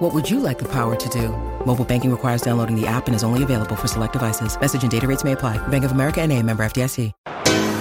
What 0.00 0.14
would 0.14 0.30
you 0.30 0.40
like 0.40 0.58
the 0.58 0.64
power 0.68 0.96
to 0.96 1.08
do? 1.10 1.28
Mobile 1.66 1.84
banking 1.84 2.10
requires 2.10 2.40
downloading 2.40 2.74
the 2.74 2.86
app 2.86 3.06
and 3.06 3.14
is 3.14 3.22
only 3.22 3.42
available 3.42 3.76
for 3.76 3.86
select 3.86 4.14
devices. 4.14 4.58
Message 4.58 4.80
and 4.82 4.90
data 4.90 5.06
rates 5.06 5.24
may 5.24 5.32
apply. 5.32 5.58
Bank 5.68 5.84
of 5.84 5.92
America 5.92 6.20
and 6.22 6.32
a 6.32 6.42
member 6.42 6.64
FDIC. 6.64 7.12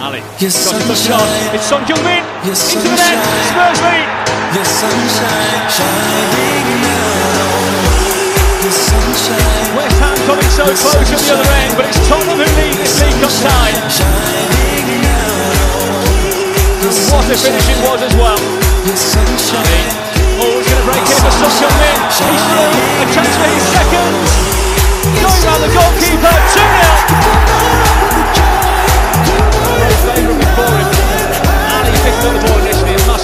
Alli. 0.04 0.20
Your 0.20 0.52
got 0.52 0.84
the 0.84 0.96
sunshine. 0.96 1.16
shot. 1.16 1.56
It's 1.56 1.64
Son 1.64 1.84
Heung-min. 1.88 2.24
Your 2.44 2.56
Into 2.60 2.76
the 2.84 2.92
net. 2.92 3.08
sunshine. 3.08 3.48
Spurs 3.48 3.80
lead. 3.88 4.08
Your 4.52 4.68
sunshine 4.68 5.64
shining 5.72 6.82
down 6.84 7.40
on 7.40 7.64
me. 7.88 8.04
Your 8.68 8.76
sunshine 8.76 9.76
West 9.80 9.96
Ham 10.04 10.18
coming 10.28 10.52
so 10.52 10.64
close 10.68 11.08
at 11.08 11.20
the 11.24 11.32
other 11.40 11.52
end, 11.64 11.72
but 11.80 11.86
it's 11.88 12.00
Tottenham 12.08 12.36
who 12.36 12.48
lead 12.60 12.76
this 12.84 13.00
League 13.00 13.16
Cup 13.24 13.32
tie. 13.48 13.72
shining 13.88 15.04
down 15.08 15.56
on 15.72 16.04
me. 16.04 16.36
Your 16.84 16.92
What 17.16 17.32
a 17.32 17.36
finish 17.40 17.68
it 17.72 17.80
was 17.88 18.02
as 18.04 18.14
well. 18.20 18.40
Your 18.88 18.96
sunshine. 19.00 19.64
It's 19.64 19.88
going 19.88 20.04
to 20.04 20.09
break 20.90 21.06
in 21.06 21.22
for 21.22 21.30
Son 21.30 21.52
Heung-min. 21.54 22.02
He's 22.10 22.42
through. 22.50 22.74
A 22.98 23.06
chance 23.14 23.34
for 23.38 23.46
his 23.46 23.62
second. 23.78 24.14
Going 25.22 25.44
round 25.46 25.62
the 25.62 25.70
goalkeeper. 25.70 26.34
2-0. 26.50 26.66
Very 29.70 29.98
favourably 30.10 30.50
for 30.58 30.66
him. 30.66 30.90
Alli 31.78 31.94
picked 32.02 32.26
up 32.26 32.34
the 32.34 32.42
ball 32.42 32.58
initially 32.66 32.94
and 32.98 33.06
there 33.06 33.22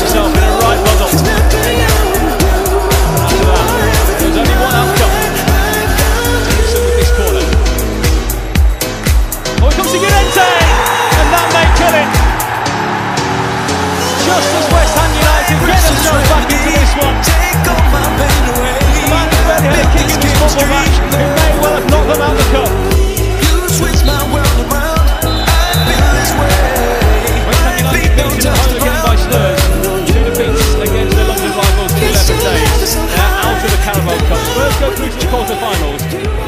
himself 0.00 0.32
in 0.32 0.40
a 0.40 0.52
right. 0.64 0.80
After 3.20 3.44
that, 3.44 4.16
there's 4.16 4.36
only 4.40 4.56
one 4.64 4.72
outcome. 4.72 5.12
With 6.72 6.96
this 6.96 7.12
corner. 7.12 7.44
Oh, 9.60 9.68
it 9.68 9.76
comes! 9.76 9.92
And 9.92 11.28
that 11.36 11.48
may 11.52 11.68
kill 11.76 11.94
it. 12.00 12.08
Just 14.24 14.48
as 14.56 14.66
West 14.72 14.94
Ham 14.96 15.12
United 15.12 15.58
get 15.68 15.82
themselves 15.84 16.28
back 16.32 16.41
quarter-finals. 35.32 36.02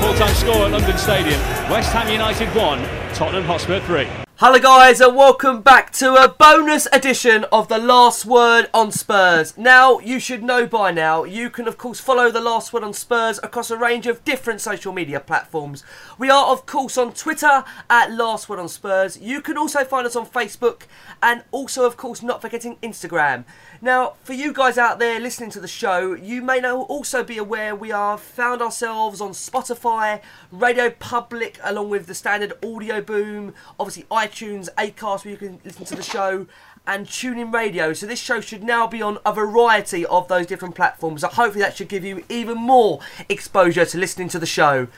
Full-time 0.04 0.34
score 0.34 0.66
at 0.66 0.70
London 0.72 0.98
Stadium. 0.98 1.40
West 1.70 1.90
Ham 1.94 2.06
United 2.06 2.54
1, 2.54 3.14
Tottenham 3.14 3.44
Hotspur 3.44 3.80
3. 3.80 4.06
Hello, 4.36 4.58
guys, 4.58 5.00
and 5.00 5.16
welcome 5.16 5.62
back 5.62 5.90
to 5.92 6.16
a 6.16 6.28
bonus 6.28 6.86
edition 6.92 7.44
of 7.50 7.68
The 7.68 7.78
Last 7.78 8.26
Word 8.26 8.68
on 8.74 8.92
Spurs. 8.92 9.56
Now, 9.56 10.00
you 10.00 10.20
should 10.20 10.42
know 10.42 10.66
by 10.66 10.90
now, 10.90 11.24
you 11.24 11.48
can, 11.48 11.66
of 11.66 11.78
course, 11.78 11.98
follow 11.98 12.30
The 12.30 12.42
Last 12.42 12.74
Word 12.74 12.82
on 12.82 12.92
Spurs 12.92 13.40
across 13.42 13.70
a 13.70 13.78
range 13.78 14.06
of 14.06 14.22
different 14.24 14.60
social 14.60 14.92
media 14.92 15.18
platforms. 15.18 15.82
We 16.18 16.28
are, 16.28 16.48
of 16.48 16.66
course, 16.66 16.98
on 16.98 17.14
Twitter 17.14 17.64
at 17.88 18.12
Last 18.12 18.50
Word 18.50 18.58
on 18.58 18.68
Spurs. 18.68 19.18
You 19.18 19.40
can 19.40 19.56
also 19.56 19.82
find 19.82 20.06
us 20.06 20.16
on 20.16 20.26
Facebook 20.26 20.82
and 21.22 21.44
also, 21.52 21.86
of 21.86 21.96
course, 21.96 22.20
not 22.20 22.42
forgetting 22.42 22.76
Instagram. 22.82 23.44
Now, 23.84 24.14
for 24.24 24.32
you 24.32 24.54
guys 24.54 24.78
out 24.78 24.98
there 24.98 25.20
listening 25.20 25.50
to 25.50 25.60
the 25.60 25.68
show, 25.68 26.14
you 26.14 26.40
may 26.40 26.58
now 26.58 26.84
also 26.84 27.22
be 27.22 27.36
aware 27.36 27.76
we 27.76 27.92
are 27.92 28.16
found 28.16 28.62
ourselves 28.62 29.20
on 29.20 29.32
Spotify, 29.32 30.22
Radio 30.50 30.88
Public, 30.88 31.60
along 31.62 31.90
with 31.90 32.06
the 32.06 32.14
standard 32.14 32.54
Audio 32.64 33.02
Boom, 33.02 33.52
obviously 33.78 34.04
iTunes, 34.04 34.70
Acast, 34.76 35.26
where 35.26 35.32
you 35.32 35.36
can 35.36 35.60
listen 35.66 35.84
to 35.84 35.94
the 35.94 36.02
show, 36.02 36.46
and 36.86 37.06
TuneIn 37.06 37.52
Radio. 37.52 37.92
So 37.92 38.06
this 38.06 38.18
show 38.18 38.40
should 38.40 38.62
now 38.62 38.86
be 38.86 39.02
on 39.02 39.18
a 39.26 39.34
variety 39.34 40.06
of 40.06 40.28
those 40.28 40.46
different 40.46 40.74
platforms. 40.74 41.20
So 41.20 41.28
hopefully 41.28 41.60
that 41.60 41.76
should 41.76 41.88
give 41.88 42.06
you 42.06 42.24
even 42.30 42.56
more 42.56 43.00
exposure 43.28 43.84
to 43.84 43.98
listening 43.98 44.30
to 44.30 44.38
the 44.38 44.46
show. 44.46 44.88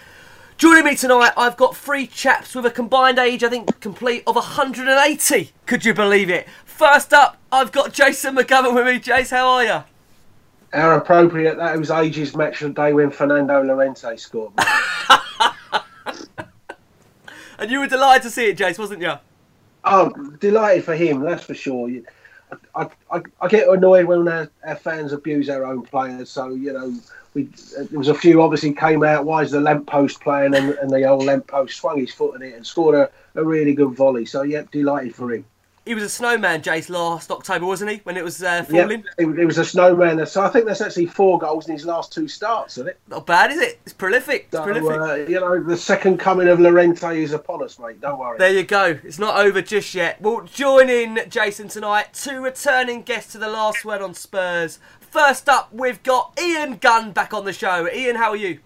Joining 0.58 0.84
me 0.86 0.96
tonight, 0.96 1.32
I've 1.36 1.56
got 1.58 1.76
three 1.76 2.06
chaps 2.06 2.54
with 2.54 2.64
a 2.64 2.70
combined 2.70 3.18
age, 3.18 3.44
I 3.44 3.50
think, 3.50 3.78
complete 3.80 4.22
of 4.26 4.36
180. 4.36 5.52
Could 5.66 5.84
you 5.84 5.92
believe 5.92 6.30
it? 6.30 6.48
First 6.64 7.12
up, 7.12 7.36
I've 7.52 7.72
got 7.72 7.92
Jason 7.92 8.36
McGovern 8.36 8.74
with 8.74 8.86
me. 8.86 8.98
Jace, 8.98 9.30
how 9.30 9.46
are 9.48 9.64
you? 9.64 9.84
How 10.72 10.96
appropriate 10.96 11.58
that 11.58 11.78
was 11.78 11.90
ages 11.90 12.34
match 12.34 12.62
of 12.62 12.74
the 12.74 12.82
day 12.82 12.94
when 12.94 13.10
Fernando 13.10 13.62
Llorente 13.62 14.16
scored. 14.16 14.52
And 17.58 17.70
you 17.70 17.78
were 17.80 17.86
delighted 17.86 18.22
to 18.24 18.30
see 18.30 18.48
it, 18.48 18.58
Jace, 18.58 18.78
wasn't 18.78 19.00
you? 19.00 19.14
oh, 19.84 20.10
delighted 20.40 20.84
for 20.84 20.94
him, 20.94 21.20
that's 21.20 21.44
for 21.44 21.54
sure. 21.54 21.88
I, 22.74 22.88
I, 23.10 23.22
I 23.40 23.48
get 23.48 23.68
annoyed 23.68 24.06
when 24.06 24.28
our, 24.28 24.76
fans 24.76 25.12
abuse 25.12 25.48
our 25.48 25.64
own 25.64 25.82
players. 25.82 26.30
So 26.30 26.50
you 26.50 26.72
know, 26.72 26.94
we 27.34 27.44
there 27.76 27.98
was 27.98 28.08
a 28.08 28.14
few 28.14 28.42
obviously 28.42 28.72
came 28.72 29.02
out. 29.02 29.24
Why 29.24 29.42
is 29.42 29.50
the 29.50 29.60
lamp 29.60 29.86
post 29.86 30.20
playing? 30.20 30.54
And, 30.54 30.70
and 30.74 30.90
the 30.90 31.04
old 31.04 31.24
lamp 31.24 31.46
post 31.46 31.76
swung 31.76 31.98
his 31.98 32.12
foot 32.12 32.36
in 32.36 32.42
it 32.42 32.54
and 32.54 32.66
scored 32.66 32.94
a, 32.94 33.10
a 33.34 33.44
really 33.44 33.74
good 33.74 33.94
volley. 33.94 34.26
So 34.26 34.42
yeah, 34.42 34.62
delighted 34.70 35.14
for 35.14 35.32
him. 35.32 35.44
He 35.86 35.94
was 35.94 36.02
a 36.02 36.08
snowman, 36.08 36.62
Jace, 36.62 36.90
last 36.90 37.30
October, 37.30 37.64
wasn't 37.64 37.92
he? 37.92 37.98
When 38.02 38.16
it 38.16 38.24
was 38.24 38.42
uh, 38.42 38.66
Yeah, 38.68 38.82
falling. 38.82 39.04
it, 39.18 39.26
it 39.38 39.46
was 39.46 39.56
a 39.58 39.64
snowman. 39.64 40.26
So 40.26 40.42
I 40.42 40.48
think 40.48 40.66
that's 40.66 40.80
actually 40.80 41.06
four 41.06 41.38
goals 41.38 41.68
in 41.68 41.74
his 41.74 41.86
last 41.86 42.12
two 42.12 42.26
starts, 42.26 42.76
isn't 42.76 42.88
it? 42.88 42.98
Not 43.06 43.24
bad, 43.24 43.52
is 43.52 43.58
it? 43.60 43.78
It's 43.84 43.92
prolific. 43.92 44.48
It's 44.48 44.56
So, 44.56 44.64
prolific. 44.64 45.00
uh, 45.00 45.14
you 45.30 45.38
know, 45.38 45.62
the 45.62 45.76
second 45.76 46.18
coming 46.18 46.48
of 46.48 46.58
Llorente 46.58 47.22
is 47.22 47.32
upon 47.32 47.62
us, 47.62 47.78
mate. 47.78 48.00
Don't 48.00 48.18
worry. 48.18 48.36
There 48.36 48.52
you 48.52 48.64
go. 48.64 48.98
It's 49.04 49.20
not 49.20 49.38
over 49.38 49.62
just 49.62 49.94
yet. 49.94 50.20
Well, 50.20 50.42
joining 50.42 51.20
Jason 51.28 51.68
tonight, 51.68 52.12
two 52.12 52.42
returning 52.42 53.02
guests 53.02 53.30
to 53.32 53.38
the 53.38 53.48
last 53.48 53.84
word 53.84 54.02
on 54.02 54.12
Spurs. 54.12 54.80
First 55.00 55.48
up, 55.48 55.72
we've 55.72 56.02
got 56.02 56.36
Ian 56.42 56.78
Gunn 56.78 57.12
back 57.12 57.32
on 57.32 57.44
the 57.44 57.52
show. 57.52 57.88
Ian, 57.88 58.16
how 58.16 58.30
are 58.30 58.36
you? 58.36 58.58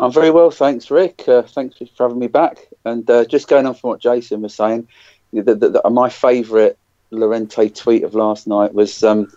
I'm 0.00 0.10
very 0.10 0.30
well, 0.30 0.50
thanks, 0.50 0.90
Rick. 0.90 1.24
Uh, 1.28 1.42
thanks 1.42 1.76
for 1.94 2.04
having 2.04 2.18
me 2.18 2.26
back. 2.28 2.66
And 2.86 3.08
uh, 3.10 3.26
just 3.26 3.48
going 3.48 3.66
on 3.66 3.74
from 3.74 3.90
what 3.90 4.00
Jason 4.00 4.40
was 4.40 4.54
saying, 4.54 4.88
the, 5.32 5.54
the, 5.54 5.68
the, 5.70 5.90
my 5.90 6.08
favourite 6.08 6.76
Llorente 7.10 7.68
tweet 7.70 8.04
of 8.04 8.14
last 8.14 8.46
night 8.46 8.74
was 8.74 9.02
um, 9.02 9.32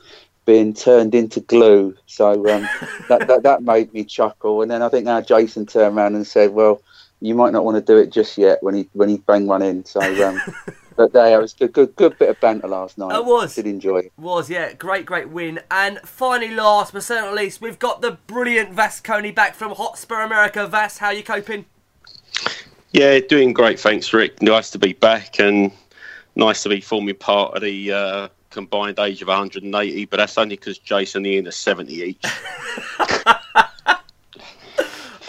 being 0.45 0.73
turned 0.73 1.15
into 1.15 1.39
glue. 1.39 1.95
So 2.05 2.31
um, 2.31 2.67
that, 3.09 3.27
that 3.27 3.43
that 3.43 3.63
made 3.63 3.93
me 3.93 4.03
chuckle. 4.03 4.61
And 4.61 4.69
then 4.69 4.81
I 4.81 4.89
think 4.89 5.05
now 5.05 5.21
Jason 5.21 5.65
turned 5.65 5.97
around 5.97 6.15
and 6.15 6.25
said, 6.25 6.51
"Well, 6.51 6.81
you 7.21 7.35
might 7.35 7.53
not 7.53 7.65
want 7.65 7.75
to 7.75 7.81
do 7.81 7.97
it 7.97 8.11
just 8.11 8.37
yet." 8.37 8.61
When 8.61 8.75
he 8.75 8.89
when 8.93 9.09
he 9.09 9.17
banged 9.17 9.47
one 9.47 9.61
in. 9.61 9.85
So. 9.85 10.01
Um, 10.27 10.41
But 10.95 11.13
there, 11.13 11.39
it 11.39 11.41
was 11.41 11.55
a 11.59 11.67
good, 11.67 11.95
good 11.95 12.17
bit 12.19 12.29
of 12.29 12.39
banter 12.39 12.67
last 12.67 12.97
night. 12.97 13.15
It 13.15 13.25
was. 13.25 13.55
Did 13.55 13.67
enjoy 13.67 13.99
it. 13.99 14.13
Was, 14.17 14.49
yeah, 14.49 14.73
great, 14.73 15.05
great 15.05 15.29
win. 15.29 15.59
And 15.71 15.99
finally, 16.01 16.53
last 16.53 16.93
but 16.93 17.03
certainly 17.03 17.29
not 17.31 17.35
least, 17.35 17.61
we've 17.61 17.79
got 17.79 18.01
the 18.01 18.11
brilliant 18.27 18.73
Vass 18.73 18.99
Koni 18.99 19.31
back 19.31 19.55
from 19.55 19.73
Hotspur 19.73 20.21
America. 20.21 20.67
Vas, 20.67 20.99
how 20.99 21.09
you 21.09 21.23
coping? 21.23 21.65
Yeah, 22.91 23.19
doing 23.19 23.53
great. 23.53 23.79
Thanks, 23.79 24.13
Rick. 24.13 24.41
Nice 24.41 24.69
to 24.71 24.77
be 24.77 24.93
back 24.93 25.39
and 25.39 25.71
nice 26.35 26.63
to 26.63 26.69
be 26.69 26.81
forming 26.81 27.15
part 27.15 27.55
of 27.55 27.61
the 27.61 27.91
uh, 27.91 28.27
combined 28.49 28.99
age 28.99 29.21
of 29.21 29.27
180. 29.27 30.05
But 30.05 30.17
that's 30.17 30.37
only 30.37 30.55
because 30.55 30.77
Jason 30.77 31.25
Ian 31.25 31.47
are 31.47 31.51
70 31.51 31.93
each. 31.93 32.25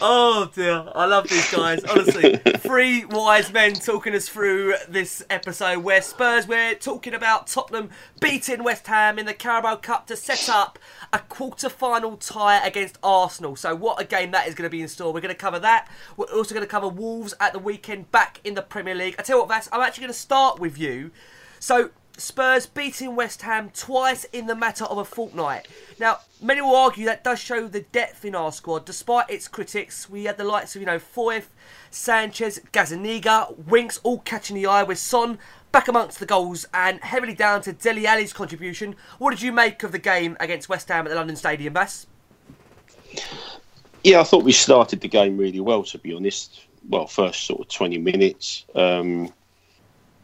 Oh 0.06 0.50
dear, 0.54 0.86
I 0.94 1.06
love 1.06 1.30
these 1.30 1.50
guys. 1.50 1.82
Honestly, 1.84 2.36
three 2.58 3.06
wise 3.06 3.50
men 3.50 3.72
talking 3.72 4.14
us 4.14 4.28
through 4.28 4.74
this 4.86 5.24
episode 5.30 5.78
where 5.78 6.02
Spurs 6.02 6.46
we're 6.46 6.74
talking 6.74 7.14
about 7.14 7.46
Tottenham 7.46 7.88
beating 8.20 8.62
West 8.62 8.86
Ham 8.86 9.18
in 9.18 9.24
the 9.24 9.32
Carabao 9.32 9.76
Cup 9.76 10.06
to 10.08 10.16
set 10.16 10.50
up 10.50 10.78
a 11.10 11.20
quarter-final 11.20 12.18
tie 12.18 12.66
against 12.66 12.98
Arsenal. 13.02 13.56
So 13.56 13.74
what 13.74 13.98
a 13.98 14.04
game 14.04 14.30
that 14.32 14.46
is 14.46 14.54
going 14.54 14.66
to 14.66 14.70
be 14.70 14.82
in 14.82 14.88
store. 14.88 15.10
We're 15.10 15.22
going 15.22 15.34
to 15.34 15.40
cover 15.40 15.58
that. 15.60 15.88
We're 16.18 16.26
also 16.26 16.54
going 16.54 16.66
to 16.66 16.70
cover 16.70 16.88
Wolves 16.88 17.32
at 17.40 17.54
the 17.54 17.58
weekend 17.58 18.12
back 18.12 18.42
in 18.44 18.52
the 18.52 18.60
Premier 18.60 18.94
League. 18.94 19.14
I 19.18 19.22
tell 19.22 19.36
you 19.36 19.40
what, 19.40 19.48
Vas, 19.48 19.70
I'm 19.72 19.80
actually 19.80 20.02
going 20.02 20.12
to 20.12 20.20
start 20.20 20.60
with 20.60 20.76
you. 20.76 21.12
So 21.60 21.92
Spurs 22.16 22.66
beating 22.66 23.16
West 23.16 23.42
Ham 23.42 23.70
twice 23.74 24.24
in 24.24 24.46
the 24.46 24.54
matter 24.54 24.84
of 24.84 24.98
a 24.98 25.04
fortnight. 25.04 25.66
Now, 25.98 26.20
many 26.40 26.60
will 26.60 26.76
argue 26.76 27.06
that 27.06 27.24
does 27.24 27.40
show 27.40 27.66
the 27.66 27.80
depth 27.80 28.24
in 28.24 28.36
our 28.36 28.52
squad. 28.52 28.84
Despite 28.84 29.28
its 29.30 29.48
critics, 29.48 30.08
we 30.08 30.24
had 30.24 30.36
the 30.36 30.44
likes 30.44 30.76
of, 30.76 30.80
you 30.82 30.86
know, 30.86 31.00
Foyth, 31.00 31.48
Sanchez, 31.90 32.60
Gazzaniga, 32.72 33.58
Winks 33.66 33.98
all 34.04 34.18
catching 34.20 34.54
the 34.54 34.66
eye 34.66 34.84
with 34.84 34.98
Son 34.98 35.38
back 35.72 35.88
amongst 35.88 36.20
the 36.20 36.26
goals 36.26 36.66
and 36.72 37.00
heavily 37.00 37.34
down 37.34 37.60
to 37.62 37.72
Dele 37.72 38.28
contribution. 38.28 38.94
What 39.18 39.30
did 39.30 39.42
you 39.42 39.50
make 39.50 39.82
of 39.82 39.90
the 39.90 39.98
game 39.98 40.36
against 40.38 40.68
West 40.68 40.88
Ham 40.88 41.06
at 41.06 41.10
the 41.10 41.16
London 41.16 41.34
Stadium, 41.34 41.72
Bass? 41.72 42.06
Yeah, 44.04 44.20
I 44.20 44.24
thought 44.24 44.44
we 44.44 44.52
started 44.52 45.00
the 45.00 45.08
game 45.08 45.36
really 45.36 45.60
well, 45.60 45.82
to 45.82 45.98
be 45.98 46.14
honest. 46.14 46.66
Well, 46.88 47.08
first 47.08 47.44
sort 47.44 47.60
of 47.60 47.68
20 47.68 47.98
minutes. 47.98 48.66
Um, 48.76 49.32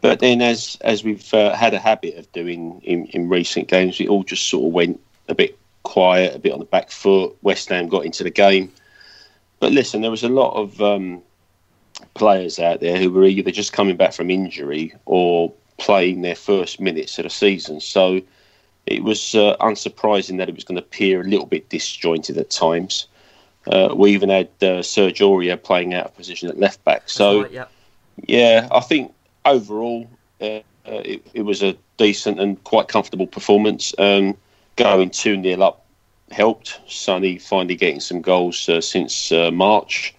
But 0.01 0.21
then, 0.21 0.41
as 0.41 0.79
as 0.81 1.05
we've 1.05 1.33
uh, 1.35 1.55
had 1.55 1.75
a 1.75 1.79
habit 1.79 2.17
of 2.17 2.31
doing 2.33 2.81
in, 2.83 3.07
in 3.07 3.29
recent 3.29 3.69
games, 3.69 4.01
it 4.01 4.09
all 4.09 4.23
just 4.23 4.49
sort 4.49 4.67
of 4.67 4.73
went 4.73 5.01
a 5.29 5.35
bit 5.35 5.59
quiet, 5.83 6.35
a 6.35 6.39
bit 6.39 6.53
on 6.53 6.59
the 6.59 6.65
back 6.65 6.91
foot. 6.91 7.37
West 7.43 7.69
Ham 7.69 7.89
got 7.89 8.05
into 8.05 8.25
the 8.25 8.31
game. 8.31 8.73
But 9.59 9.73
listen, 9.73 10.01
there 10.01 10.11
was 10.11 10.25
a 10.25 10.29
lot 10.29 10.55
of 10.55 10.81
um, 10.81 11.23
players 12.15 12.59
out 12.59 12.81
there 12.81 12.99
who 12.99 13.11
were 13.11 13.25
either 13.25 13.51
just 13.51 13.73
coming 13.73 13.97
back 13.97 14.13
from 14.15 14.31
injury 14.31 14.95
or 15.05 15.53
playing 15.77 16.23
their 16.23 16.35
first 16.35 16.81
minutes 16.81 17.19
of 17.19 17.25
the 17.25 17.31
season. 17.31 17.81
So 17.81 18.21
it 18.87 19.05
was 19.05 19.35
uh, 19.35 19.57
unsurprising 19.61 20.39
that 20.39 20.49
it 20.49 20.55
was 20.55 20.65
going 20.65 20.77
to 20.77 20.83
appear 20.83 21.21
a 21.21 21.25
little 21.25 21.47
bit 21.47 21.69
disjointed 21.69 22.39
at 22.39 22.51
times. 22.51 23.07
Uh, 23.67 23.95
we 23.95 24.13
even 24.13 24.31
had 24.31 24.49
uh, 24.63 24.83
Serge 24.83 25.21
Aurier 25.21 25.63
playing 25.63 25.93
out 25.93 26.07
of 26.07 26.17
position 26.17 26.49
at 26.49 26.59
left 26.59 26.83
back. 26.85 27.09
So, 27.11 27.43
Right, 27.43 27.53
yeah. 27.53 27.67
yeah, 28.27 28.69
I 28.71 28.81
think 28.81 29.13
overall 29.45 30.09
uh, 30.41 30.61
uh, 30.87 31.03
it, 31.05 31.27
it 31.35 31.43
was 31.43 31.63
a 31.63 31.77
decent 31.97 32.41
and 32.41 32.63
quite 32.65 32.89
comfortable 32.89 33.27
performance. 33.27 33.95
Um, 33.99 34.37
going 34.77 35.11
2 35.11 35.43
0 35.43 35.63
up 35.63 35.85
helped. 36.31 36.81
Sonny 36.87 37.39
finally 37.39 37.77
getting 37.77 38.01
some 38.01 38.21
goals 38.21 38.69
uh, 38.69 38.81
since 38.81 39.31
uh, 39.33 39.51
March. 39.51 40.15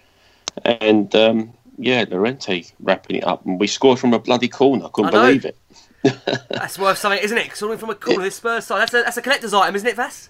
And 0.64 1.14
um, 1.16 1.54
yeah, 1.78 2.06
Llorente 2.08 2.66
wrapping 2.82 3.18
it 3.18 3.24
up. 3.24 3.46
And 3.46 3.60
we 3.60 3.68
scored 3.68 4.00
from 4.00 4.14
a 4.14 4.20
bloody 4.20 4.48
corner. 4.48 4.86
I 4.86 4.90
couldn't 4.90 5.16
I 5.16 5.26
believe 5.26 5.46
it. 5.46 5.58
That's 6.50 6.78
worth 6.78 6.98
something, 6.98 7.22
isn't 7.22 7.38
it? 7.38 7.56
Scoring 7.56 7.78
from 7.78 7.90
a 7.90 7.96
corner, 7.96 8.24
this 8.24 8.36
Spurs 8.36 8.66
side. 8.66 8.82
That's 8.82 8.94
a, 8.94 9.04
that's 9.04 9.18
a 9.18 9.22
collector's 9.22 9.54
item, 9.54 9.76
isn't 9.76 9.88
it, 9.88 9.96
Vass? 9.96 10.30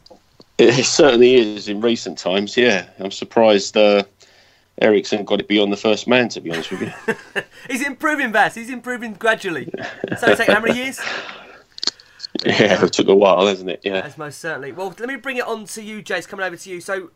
It 0.58 0.86
certainly 0.86 1.36
is 1.36 1.70
in 1.70 1.80
recent 1.80 2.18
times, 2.18 2.58
yeah. 2.58 2.88
I'm 3.00 3.10
surprised 3.10 3.78
uh, 3.78 4.04
Eriksen 4.80 5.26
got 5.26 5.40
it 5.40 5.48
beyond 5.48 5.72
the 5.72 5.78
first 5.78 6.08
man, 6.08 6.30
to 6.30 6.42
be 6.42 6.52
honest 6.52 6.72
with 6.72 6.82
you. 6.82 7.44
He's 7.70 7.86
improving, 7.86 8.32
Vass. 8.32 8.56
He's 8.56 8.70
improving 8.70 9.14
gradually. 9.14 9.70
So 10.18 10.28
it's 10.28 10.38
taken 10.40 10.56
how 10.56 10.62
many 10.62 10.80
years? 10.80 11.00
yeah, 12.46 12.84
it 12.84 12.94
took 12.94 13.08
a 13.08 13.16
while, 13.16 13.46
hasn't 13.46 13.70
it? 13.70 13.82
Yeah. 13.84 14.02
That's 14.02 14.18
most 14.18 14.40
certainly. 14.40 14.72
Well, 14.72 14.96
let 15.00 15.08
me 15.08 15.18
bring 15.18 15.38
it 15.38 15.46
on 15.46 15.66
to 15.66 15.84
you, 15.84 16.02
Jace. 16.02 16.28
Coming 16.28 16.46
over 16.46 16.56
to 16.56 16.70
you. 16.70 16.82
So, 16.82 17.12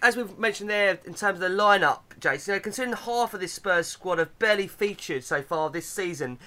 as 0.00 0.16
we've 0.16 0.38
mentioned 0.38 0.70
there, 0.70 0.98
in 1.04 1.14
terms 1.14 1.40
of 1.40 1.40
the 1.40 1.48
lineup, 1.48 2.00
Jace, 2.18 2.46
you 2.46 2.54
know, 2.54 2.60
considering 2.60 2.96
half 2.96 3.34
of 3.34 3.40
this 3.40 3.52
Spurs 3.52 3.88
squad 3.88 4.18
have 4.18 4.38
barely 4.38 4.66
featured 4.66 5.24
so 5.24 5.42
far 5.42 5.68
this 5.68 5.86
season, 5.86 6.38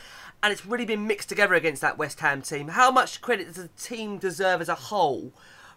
and 0.42 0.52
it's 0.52 0.66
really 0.66 0.86
been 0.86 1.06
mixed 1.06 1.30
together 1.30 1.54
against 1.54 1.82
that 1.82 1.98
West 1.98 2.22
Ham 2.22 2.42
team. 2.42 2.70
How 2.70 2.90
much 2.90 3.22
credit 3.22 3.48
does 3.48 3.56
the 3.56 3.70
team 3.78 4.18
deserve 4.18 4.62
as 4.62 4.70
a 4.70 4.76
whole 4.76 5.34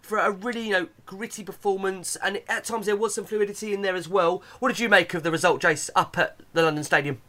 for 0.09 0.19
a 0.19 0.31
really, 0.31 0.69
you 0.69 0.73
know, 0.73 0.89
gritty 1.07 1.45
performance? 1.45 2.17
And 2.17 2.41
at 2.49 2.65
times 2.65 2.87
there 2.87 2.97
was 2.97 3.15
some 3.15 3.25
fluidity 3.25 3.75
in 3.75 3.83
there 3.83 3.95
as 3.95 4.09
well. 4.09 4.43
What 4.59 4.69
did 4.69 4.81
you 4.81 4.89
make 4.89 5.15
of 5.15 5.23
the 5.23 5.31
result, 5.31 5.63
Jace, 5.63 5.91
up 5.95 6.17
at 6.19 6.41
the 6.55 6.63
London 6.63 6.83
Stadium? 6.83 7.21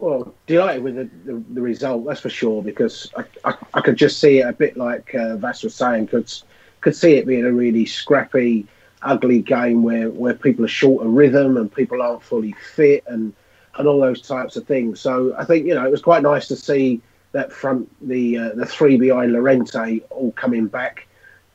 Well, 0.00 0.32
delighted 0.46 0.82
with 0.84 0.94
the, 0.94 1.10
the, 1.24 1.42
the 1.54 1.60
result, 1.60 2.06
that's 2.06 2.20
for 2.20 2.30
sure, 2.30 2.62
because 2.62 3.10
I, 3.16 3.24
I, 3.44 3.54
I 3.74 3.80
could 3.80 3.96
just 3.96 4.20
see 4.20 4.38
it 4.38 4.46
a 4.46 4.52
bit 4.52 4.76
like 4.76 5.12
uh, 5.14 5.36
Vass 5.36 5.64
was 5.64 5.74
saying, 5.74 6.06
could 6.06 6.32
could 6.80 6.94
see 6.94 7.14
it 7.14 7.26
being 7.26 7.44
a 7.44 7.52
really 7.52 7.84
scrappy, 7.84 8.64
ugly 9.02 9.42
game 9.42 9.82
where, 9.82 10.10
where 10.10 10.34
people 10.34 10.64
are 10.64 10.68
short 10.68 11.04
of 11.04 11.12
rhythm 11.12 11.56
and 11.56 11.74
people 11.74 12.00
aren't 12.00 12.22
fully 12.22 12.54
fit 12.74 13.02
and, 13.08 13.34
and 13.76 13.88
all 13.88 13.98
those 13.98 14.22
types 14.22 14.54
of 14.54 14.64
things. 14.64 15.00
So 15.00 15.34
I 15.36 15.44
think, 15.44 15.66
you 15.66 15.74
know, 15.74 15.84
it 15.84 15.90
was 15.90 16.00
quite 16.00 16.22
nice 16.22 16.46
to 16.48 16.56
see 16.56 17.00
that 17.32 17.52
front, 17.52 17.90
the 18.06 18.38
uh, 18.38 18.50
the 18.54 18.64
three 18.64 18.96
behind 18.96 19.32
Llorente 19.32 20.00
all 20.10 20.30
coming 20.32 20.68
back 20.68 21.07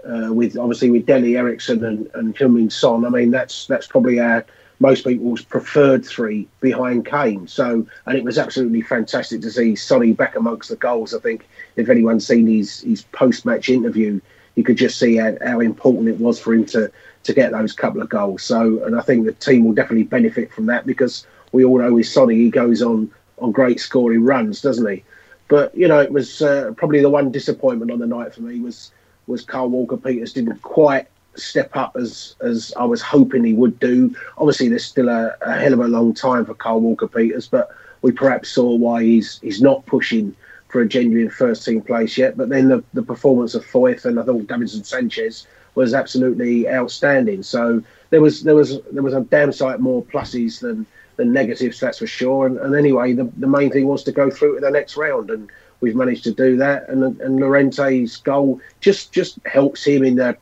uh, 0.07 0.33
with 0.33 0.57
obviously 0.57 0.91
with 0.91 1.05
Denny 1.05 1.35
Eriksen 1.35 1.83
and, 1.83 2.09
and 2.13 2.35
Heung-min 2.35 2.69
Son. 2.69 3.05
I 3.05 3.09
mean, 3.09 3.31
that's 3.31 3.67
that's 3.67 3.87
probably 3.87 4.19
our 4.19 4.45
most 4.79 5.05
people's 5.05 5.43
preferred 5.43 6.05
three 6.05 6.47
behind 6.59 7.05
Kane. 7.05 7.47
So, 7.47 7.85
and 8.05 8.17
it 8.17 8.23
was 8.23 8.37
absolutely 8.37 8.81
fantastic 8.81 9.41
to 9.41 9.51
see 9.51 9.75
Sonny 9.75 10.11
back 10.11 10.35
amongst 10.35 10.69
the 10.69 10.75
goals. 10.75 11.13
I 11.13 11.19
think 11.19 11.47
if 11.75 11.89
anyone's 11.89 12.27
seen 12.27 12.47
his 12.47 12.81
his 12.81 13.03
post 13.13 13.45
match 13.45 13.69
interview, 13.69 14.19
you 14.55 14.63
could 14.63 14.77
just 14.77 14.99
see 14.99 15.15
how, 15.15 15.35
how 15.45 15.59
important 15.59 16.09
it 16.09 16.19
was 16.19 16.39
for 16.39 16.53
him 16.53 16.65
to 16.67 16.91
to 17.23 17.33
get 17.33 17.51
those 17.51 17.71
couple 17.71 18.01
of 18.01 18.09
goals. 18.09 18.43
So, 18.43 18.83
and 18.83 18.97
I 18.97 19.01
think 19.01 19.25
the 19.25 19.33
team 19.33 19.63
will 19.63 19.73
definitely 19.73 20.03
benefit 20.03 20.51
from 20.51 20.65
that 20.65 20.85
because 20.85 21.25
we 21.53 21.63
all 21.63 21.79
know 21.79 21.93
with 21.93 22.07
Sonny 22.07 22.35
he 22.35 22.49
goes 22.49 22.81
on 22.81 23.09
on 23.39 23.51
great 23.51 23.79
scoring 23.79 24.23
runs, 24.23 24.61
doesn't 24.61 24.89
he? 24.89 25.03
But 25.47 25.75
you 25.75 25.87
know, 25.87 25.99
it 25.99 26.11
was 26.11 26.41
uh, 26.41 26.71
probably 26.75 27.01
the 27.01 27.09
one 27.09 27.31
disappointment 27.31 27.91
on 27.91 27.99
the 27.99 28.07
night 28.07 28.33
for 28.33 28.41
me 28.41 28.59
was 28.59 28.91
was 29.27 29.43
Kyle 29.43 29.69
Walker 29.69 29.97
Peters 29.97 30.33
didn't 30.33 30.61
quite 30.61 31.07
step 31.35 31.75
up 31.75 31.95
as 31.95 32.35
as 32.41 32.73
I 32.77 32.85
was 32.85 33.01
hoping 33.01 33.43
he 33.43 33.53
would 33.53 33.79
do. 33.79 34.15
Obviously, 34.37 34.69
there's 34.69 34.85
still 34.85 35.09
a, 35.09 35.35
a 35.41 35.57
hell 35.57 35.73
of 35.73 35.79
a 35.79 35.87
long 35.87 36.13
time 36.13 36.45
for 36.45 36.53
Kyle 36.53 36.79
Walker 36.79 37.07
Peters, 37.07 37.47
but 37.47 37.69
we 38.01 38.11
perhaps 38.11 38.49
saw 38.49 38.75
why 38.75 39.03
he's 39.03 39.39
he's 39.39 39.61
not 39.61 39.85
pushing 39.85 40.35
for 40.67 40.81
a 40.81 40.87
genuine 40.87 41.29
first 41.29 41.65
team 41.65 41.81
place 41.81 42.17
yet. 42.17 42.35
But 42.35 42.49
then 42.49 42.67
the, 42.67 42.83
the 42.93 43.03
performance 43.03 43.55
of 43.55 43.65
Foyth 43.65 44.05
and 44.05 44.19
I 44.19 44.23
thought 44.23 44.47
Davinson 44.47 44.85
Sanchez 44.85 45.47
was 45.75 45.93
absolutely 45.93 46.69
outstanding. 46.69 47.43
So 47.43 47.83
there 48.09 48.21
was 48.21 48.43
there 48.43 48.55
was 48.55 48.79
there 48.91 49.03
was 49.03 49.13
a 49.13 49.21
damn 49.21 49.51
sight 49.51 49.79
more 49.79 50.03
pluses 50.03 50.59
than 50.59 50.85
than 51.15 51.31
negatives, 51.31 51.79
that's 51.79 51.99
for 51.99 52.07
sure. 52.07 52.47
And, 52.47 52.57
and 52.57 52.75
anyway, 52.75 53.13
the, 53.13 53.25
the 53.37 53.47
main 53.47 53.71
thing 53.71 53.85
was 53.85 54.03
to 54.03 54.11
go 54.11 54.29
through 54.29 54.55
to 54.55 54.61
the 54.61 54.71
next 54.71 54.97
round, 54.97 55.29
and 55.29 55.49
we've 55.83 55.95
managed 55.95 56.23
to 56.23 56.31
do 56.31 56.55
that. 56.57 56.89
And 56.89 57.03
and 57.21 57.39
Llorente's 57.39 58.17
goal 58.17 58.59
just 58.79 59.11
just 59.11 59.37
helps 59.45 59.83
him 59.83 60.03
in 60.03 60.15
the 60.15 60.37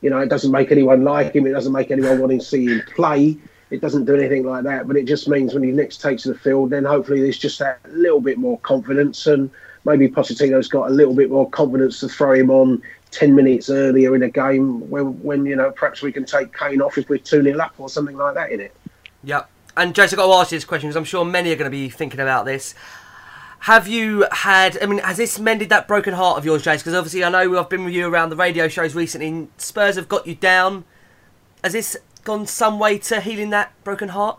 you 0.00 0.10
know, 0.10 0.18
it 0.18 0.28
doesn't 0.28 0.52
make 0.52 0.70
anyone 0.70 1.02
like 1.02 1.34
him. 1.34 1.46
It 1.46 1.52
doesn't 1.52 1.72
make 1.72 1.90
anyone 1.90 2.20
want 2.20 2.32
to 2.32 2.40
see 2.40 2.66
him 2.66 2.82
play. 2.94 3.38
It 3.70 3.80
doesn't 3.80 4.04
do 4.04 4.14
anything 4.14 4.44
like 4.44 4.64
that. 4.64 4.86
But 4.86 4.96
it 4.96 5.06
just 5.06 5.28
means 5.28 5.54
when 5.54 5.62
he 5.62 5.70
next 5.72 6.02
takes 6.02 6.24
the 6.24 6.34
field, 6.34 6.70
then 6.70 6.84
hopefully 6.84 7.22
there's 7.22 7.38
just 7.38 7.58
that 7.58 7.80
little 7.90 8.20
bit 8.20 8.36
more 8.38 8.58
confidence, 8.60 9.26
and 9.26 9.50
maybe 9.86 10.08
Pochettino's 10.08 10.68
got 10.68 10.90
a 10.90 10.92
little 10.92 11.14
bit 11.14 11.30
more 11.30 11.48
confidence 11.48 12.00
to 12.00 12.08
throw 12.08 12.34
him 12.34 12.50
on 12.50 12.82
ten 13.10 13.34
minutes 13.34 13.70
earlier 13.70 14.14
in 14.14 14.22
a 14.22 14.28
game 14.28 14.88
when, 14.90 15.20
when 15.22 15.46
you 15.46 15.56
know 15.56 15.70
perhaps 15.70 16.02
we 16.02 16.12
can 16.12 16.26
take 16.26 16.56
Kane 16.56 16.82
off 16.82 16.98
if 16.98 17.08
we're 17.08 17.18
two 17.18 17.42
0 17.42 17.58
up 17.58 17.74
or 17.78 17.88
something 17.88 18.16
like 18.16 18.34
that 18.34 18.52
in 18.52 18.60
it. 18.60 18.76
Yep. 19.24 19.48
And 19.76 19.94
Jason, 19.94 20.18
I've 20.18 20.26
got 20.26 20.34
to 20.34 20.40
ask 20.40 20.52
you 20.52 20.58
this 20.58 20.64
question 20.66 20.88
because 20.88 20.96
I'm 20.96 21.04
sure 21.04 21.24
many 21.24 21.50
are 21.50 21.56
going 21.56 21.70
to 21.70 21.76
be 21.76 21.88
thinking 21.88 22.20
about 22.20 22.44
this. 22.44 22.74
Have 23.64 23.88
you 23.88 24.26
had? 24.30 24.76
I 24.82 24.84
mean, 24.84 24.98
has 24.98 25.16
this 25.16 25.38
mended 25.38 25.70
that 25.70 25.88
broken 25.88 26.12
heart 26.12 26.36
of 26.36 26.44
yours, 26.44 26.62
Jace? 26.62 26.80
Because 26.80 26.92
obviously, 26.92 27.24
I 27.24 27.30
know 27.30 27.58
I've 27.58 27.70
been 27.70 27.86
with 27.86 27.94
you 27.94 28.06
around 28.06 28.28
the 28.28 28.36
radio 28.36 28.68
shows 28.68 28.94
recently. 28.94 29.48
Spurs 29.56 29.96
have 29.96 30.06
got 30.06 30.26
you 30.26 30.34
down. 30.34 30.84
Has 31.62 31.72
this 31.72 31.96
gone 32.24 32.46
some 32.46 32.78
way 32.78 32.98
to 32.98 33.22
healing 33.22 33.48
that 33.50 33.72
broken 33.82 34.10
heart? 34.10 34.38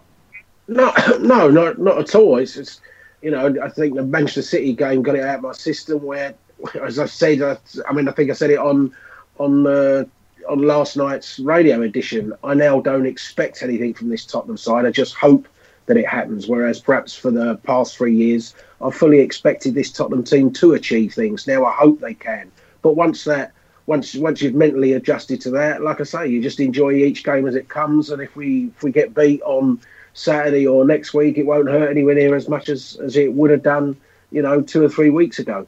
No, 0.67 0.93
no, 1.19 1.49
not 1.49 1.79
not 1.79 1.97
at 1.97 2.13
all. 2.13 2.37
It's, 2.37 2.55
it's 2.55 2.81
you 3.23 3.31
know, 3.31 3.51
I 3.63 3.69
think 3.69 3.95
the 3.95 4.03
Manchester 4.03 4.43
City 4.43 4.73
game 4.73 5.01
got 5.01 5.15
it 5.15 5.23
out 5.23 5.37
of 5.37 5.41
my 5.41 5.53
system. 5.53 6.03
Where, 6.03 6.35
as 6.83 6.99
I 6.99 7.07
said, 7.07 7.41
I, 7.41 7.57
I 7.89 7.93
mean, 7.93 8.07
I 8.07 8.11
think 8.11 8.29
I 8.29 8.33
said 8.33 8.51
it 8.51 8.59
on 8.59 8.93
on 9.39 9.65
uh, 9.65 10.05
on 10.47 10.61
last 10.61 10.97
night's 10.97 11.39
radio 11.39 11.81
edition. 11.81 12.31
I 12.43 12.53
now 12.53 12.79
don't 12.79 13.07
expect 13.07 13.63
anything 13.63 13.95
from 13.95 14.09
this 14.09 14.23
Tottenham 14.23 14.57
side. 14.57 14.85
I 14.85 14.91
just 14.91 15.15
hope 15.15 15.47
that 15.85 15.97
it 15.97 16.07
happens. 16.07 16.47
Whereas 16.47 16.79
perhaps 16.79 17.15
for 17.15 17.31
the 17.31 17.55
past 17.63 17.97
three 17.97 18.15
years, 18.15 18.53
I 18.81 18.89
fully 18.89 19.19
expected 19.19 19.75
this 19.75 19.91
Tottenham 19.91 20.23
team 20.23 20.51
to 20.53 20.73
achieve 20.73 21.13
things. 21.13 21.47
Now 21.47 21.65
I 21.65 21.73
hope 21.73 21.99
they 21.99 22.13
can. 22.13 22.51
But 22.81 22.95
once 22.95 23.23
that, 23.25 23.51
once 23.87 24.15
once 24.15 24.41
you've 24.41 24.55
mentally 24.55 24.93
adjusted 24.93 25.41
to 25.41 25.51
that, 25.51 25.81
like 25.81 26.01
I 26.01 26.03
say, 26.03 26.27
you 26.27 26.41
just 26.41 26.59
enjoy 26.59 26.93
each 26.93 27.23
game 27.23 27.47
as 27.47 27.55
it 27.55 27.69
comes. 27.69 28.09
And 28.09 28.21
if 28.21 28.35
we 28.35 28.71
if 28.75 28.83
we 28.83 28.91
get 28.91 29.13
beat 29.13 29.41
on 29.43 29.79
Saturday 30.13 30.65
or 30.65 30.85
next 30.85 31.13
week, 31.13 31.37
it 31.37 31.45
won't 31.45 31.69
hurt 31.69 31.89
anywhere 31.89 32.15
near 32.15 32.35
as 32.35 32.49
much 32.49 32.69
as 32.69 32.97
as 33.03 33.15
it 33.15 33.33
would 33.33 33.51
have 33.51 33.63
done, 33.63 33.95
you 34.31 34.41
know, 34.41 34.61
two 34.61 34.83
or 34.83 34.89
three 34.89 35.09
weeks 35.09 35.39
ago. 35.39 35.67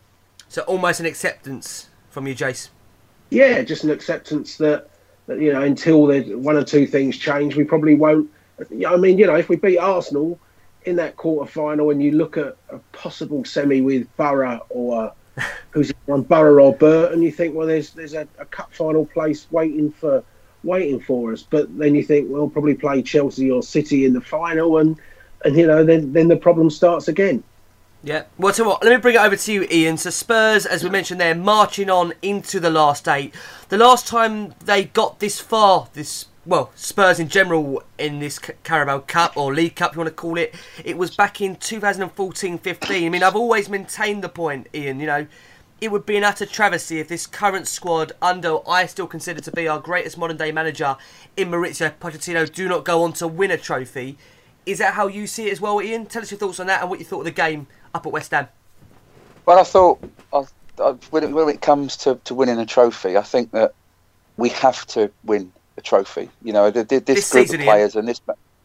So 0.50 0.62
almost 0.64 1.00
an 1.00 1.06
acceptance 1.06 1.90
from 2.10 2.28
you, 2.28 2.34
Jace. 2.34 2.70
Yeah, 3.30 3.62
just 3.62 3.84
an 3.84 3.90
acceptance 3.90 4.58
that, 4.58 4.90
that 5.28 5.40
you 5.40 5.52
know 5.52 5.62
until 5.62 6.08
one 6.40 6.56
or 6.56 6.64
two 6.64 6.88
things 6.88 7.18
change, 7.18 7.56
we 7.56 7.64
probably 7.64 7.96
won't. 7.96 8.30
I 8.60 8.96
mean, 8.98 9.18
you 9.18 9.28
know, 9.28 9.36
if 9.36 9.50
we 9.50 9.56
beat 9.56 9.78
Arsenal 9.78 10.40
in 10.86 10.96
that 10.96 11.16
quarter 11.16 11.50
final, 11.50 11.90
and 11.92 12.02
you 12.02 12.12
look 12.12 12.38
at 12.38 12.56
a 12.70 12.80
possible 12.92 13.44
semi 13.46 13.82
with 13.82 14.08
Borough 14.18 14.66
or 14.70 15.12
uh, 15.38 15.44
who's 15.72 15.92
on 16.08 16.16
um, 16.16 16.24
Borough 16.24 16.66
or 16.66 16.74
Burton, 16.74 17.22
you 17.22 17.32
think, 17.32 17.56
well, 17.56 17.68
there's 17.68 17.92
there's 17.92 18.14
a, 18.14 18.28
a 18.40 18.46
cup 18.46 18.74
final 18.74 19.06
place 19.06 19.48
waiting 19.52 19.92
for 19.92 20.24
waiting 20.64 21.00
for 21.00 21.34
us. 21.34 21.44
But 21.44 21.78
then 21.78 21.96
you 21.96 22.04
think, 22.04 22.30
well, 22.30 22.50
probably 22.50 22.76
play 22.76 23.02
Chelsea 23.02 23.52
or 23.52 23.62
City 23.62 24.06
in 24.06 24.14
the 24.14 24.22
final, 24.22 24.80
and 24.80 24.98
and 25.46 25.56
you 25.56 25.68
know, 25.68 25.84
then 25.84 26.14
then 26.14 26.28
the 26.28 26.38
problem 26.38 26.70
starts 26.70 27.08
again. 27.08 27.44
Yeah. 28.04 28.24
Well, 28.38 28.54
you 28.56 28.66
what, 28.66 28.84
let 28.84 28.92
me 28.92 28.98
bring 28.98 29.16
it 29.16 29.22
over 29.22 29.36
to 29.36 29.52
you, 29.52 29.68
Ian. 29.72 29.98
So 29.98 30.12
Spurs, 30.12 30.66
as 30.66 30.84
we 30.84 30.90
mentioned 30.90 31.20
they're 31.20 31.36
marching 31.36 31.90
on 31.90 32.14
into 32.22 32.60
the 32.60 32.70
last 32.70 33.08
eight. 33.08 33.34
The 33.70 33.78
last 33.78 34.08
time 34.08 34.54
they 34.64 34.86
got 34.86 35.20
this 35.20 35.40
far, 35.40 35.90
this 35.94 36.28
well, 36.48 36.72
Spurs 36.76 37.20
in 37.20 37.28
general 37.28 37.84
in 37.98 38.20
this 38.20 38.40
Carabao 38.64 39.00
Cup 39.00 39.36
or 39.36 39.54
League 39.54 39.76
Cup, 39.76 39.94
you 39.94 40.00
want 40.00 40.08
to 40.08 40.16
call 40.16 40.38
it, 40.38 40.56
it 40.86 40.98
was 40.98 41.14
back 41.14 41.42
in 41.42 41.58
2014-15. 41.58 43.06
I 43.06 43.10
mean, 43.10 43.22
I've 43.22 43.36
always 43.36 43.68
maintained 43.68 44.24
the 44.24 44.30
point, 44.30 44.68
Ian. 44.74 45.02
You 45.02 45.08
know, 45.08 45.28
it 45.82 45.92
would 45.92 46.06
be 46.06 46.16
an 46.16 46.24
utter 46.24 46.46
travesty 46.46 47.00
if 47.00 47.10
this 47.10 47.28
current 47.28 47.68
squad, 47.68 48.14
under 48.22 48.58
I 48.68 48.86
still 48.86 49.08
consider 49.08 49.42
to 49.42 49.52
be 49.52 49.68
our 49.68 49.80
greatest 49.80 50.18
modern 50.18 50.38
day 50.38 50.54
manager 50.54 50.96
in 51.36 51.50
Mauricio 51.50 51.94
Pochettino, 52.00 52.52
do 52.52 52.70
not 52.70 52.86
go 52.86 53.04
on 53.04 53.12
to 53.14 53.28
win 53.28 53.52
a 53.52 53.58
trophy. 53.58 54.18
Is 54.66 54.78
that 54.78 54.94
how 54.94 55.08
you 55.08 55.28
see 55.28 55.48
it 55.48 55.52
as 55.52 55.60
well, 55.60 55.82
Ian? 55.82 56.06
Tell 56.06 56.22
us 56.22 56.32
your 56.32 56.40
thoughts 56.40 56.62
on 56.62 56.68
that 56.68 56.82
and 56.82 56.90
what 56.90 57.00
you 57.00 57.06
thought 57.06 57.20
of 57.20 57.26
the 57.26 57.32
game 57.32 57.68
up 57.94 58.06
at 58.06 58.12
West 58.14 58.32
Ham. 58.32 58.48
Well, 59.46 59.60
I 59.60 59.64
thought 59.64 60.00
I, 60.32 60.44
I, 60.80 60.92
when, 61.10 61.26
it, 61.26 61.32
when 61.32 61.50
it 61.50 61.62
comes 61.62 61.98
to, 61.98 62.16
to 62.24 62.34
winning 62.34 62.58
a 62.58 62.66
trophy, 62.66 63.18
I 63.18 63.22
think 63.22 63.52
that 63.52 63.74
we 64.38 64.50
have 64.50 64.86
to 64.88 65.12
win 65.26 65.52
a 65.78 65.82
trophy. 65.82 66.30
You 66.44 66.54
know, 66.54 66.72
this, 66.72 66.86
This 66.88 67.32
group 67.32 67.48
season, 67.48 67.62
of 67.62 67.66
players 67.66 67.96
and 67.96 68.08
this 68.08 68.22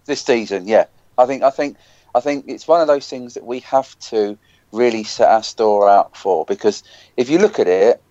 this 0.07 0.23
season, 0.23 0.67
yeah. 0.67 0.87
I 1.19 1.27
think 1.27 1.43
I 1.43 1.51
think 1.51 1.77
I 2.15 2.21
think 2.21 2.47
it's 2.49 2.67
one 2.67 2.81
of 2.81 2.87
those 2.87 3.09
things 3.09 3.35
that 3.35 3.45
we 3.45 3.61
have 3.61 3.99
to 4.11 4.39
really 4.73 5.05
set 5.05 5.29
our 5.29 5.43
store 5.43 5.89
out 5.89 6.17
for 6.17 6.45
because 6.47 6.83
if 7.17 7.29
you 7.29 7.39
look 7.39 7.59
at 7.59 7.69
it, 7.69 8.03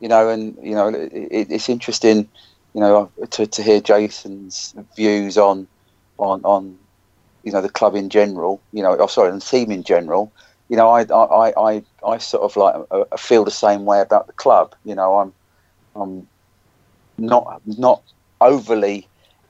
you 0.00 0.08
know, 0.08 0.28
and 0.28 0.56
you 0.62 0.74
know, 0.74 0.88
it, 0.88 1.12
it, 1.12 1.50
it's 1.50 1.68
interesting, 1.68 2.28
you 2.74 2.80
know, 2.80 3.10
to, 3.30 3.46
to 3.46 3.62
hear 3.62 3.80
Jason's 3.80 4.74
views 4.96 5.38
on 5.38 5.66
on 6.18 6.42
on 6.44 6.78
you 7.42 7.52
know 7.52 7.60
the 7.60 7.68
club 7.68 7.94
in 7.94 8.08
general. 8.08 8.60
You 8.72 8.82
know, 8.82 8.96
oh, 8.98 9.06
sorry, 9.06 9.32
the 9.32 9.40
team 9.40 9.70
in 9.70 9.82
general. 9.82 10.32
You 10.68 10.76
know, 10.76 10.88
I 10.90 11.02
I, 11.02 11.52
I, 11.56 11.82
I, 12.06 12.18
sort 12.18 12.42
of 12.42 12.56
like 12.56 12.74
uh, 12.90 13.04
I 13.12 13.16
feel 13.16 13.44
the 13.44 13.50
same 13.50 13.84
way 13.84 14.00
about 14.00 14.26
the 14.26 14.32
club. 14.32 14.74
You 14.84 14.94
know, 14.94 15.16
I'm 15.16 15.32
I'm 15.94 16.28
not 17.18 17.62
not 17.66 18.02
overly 18.40 19.08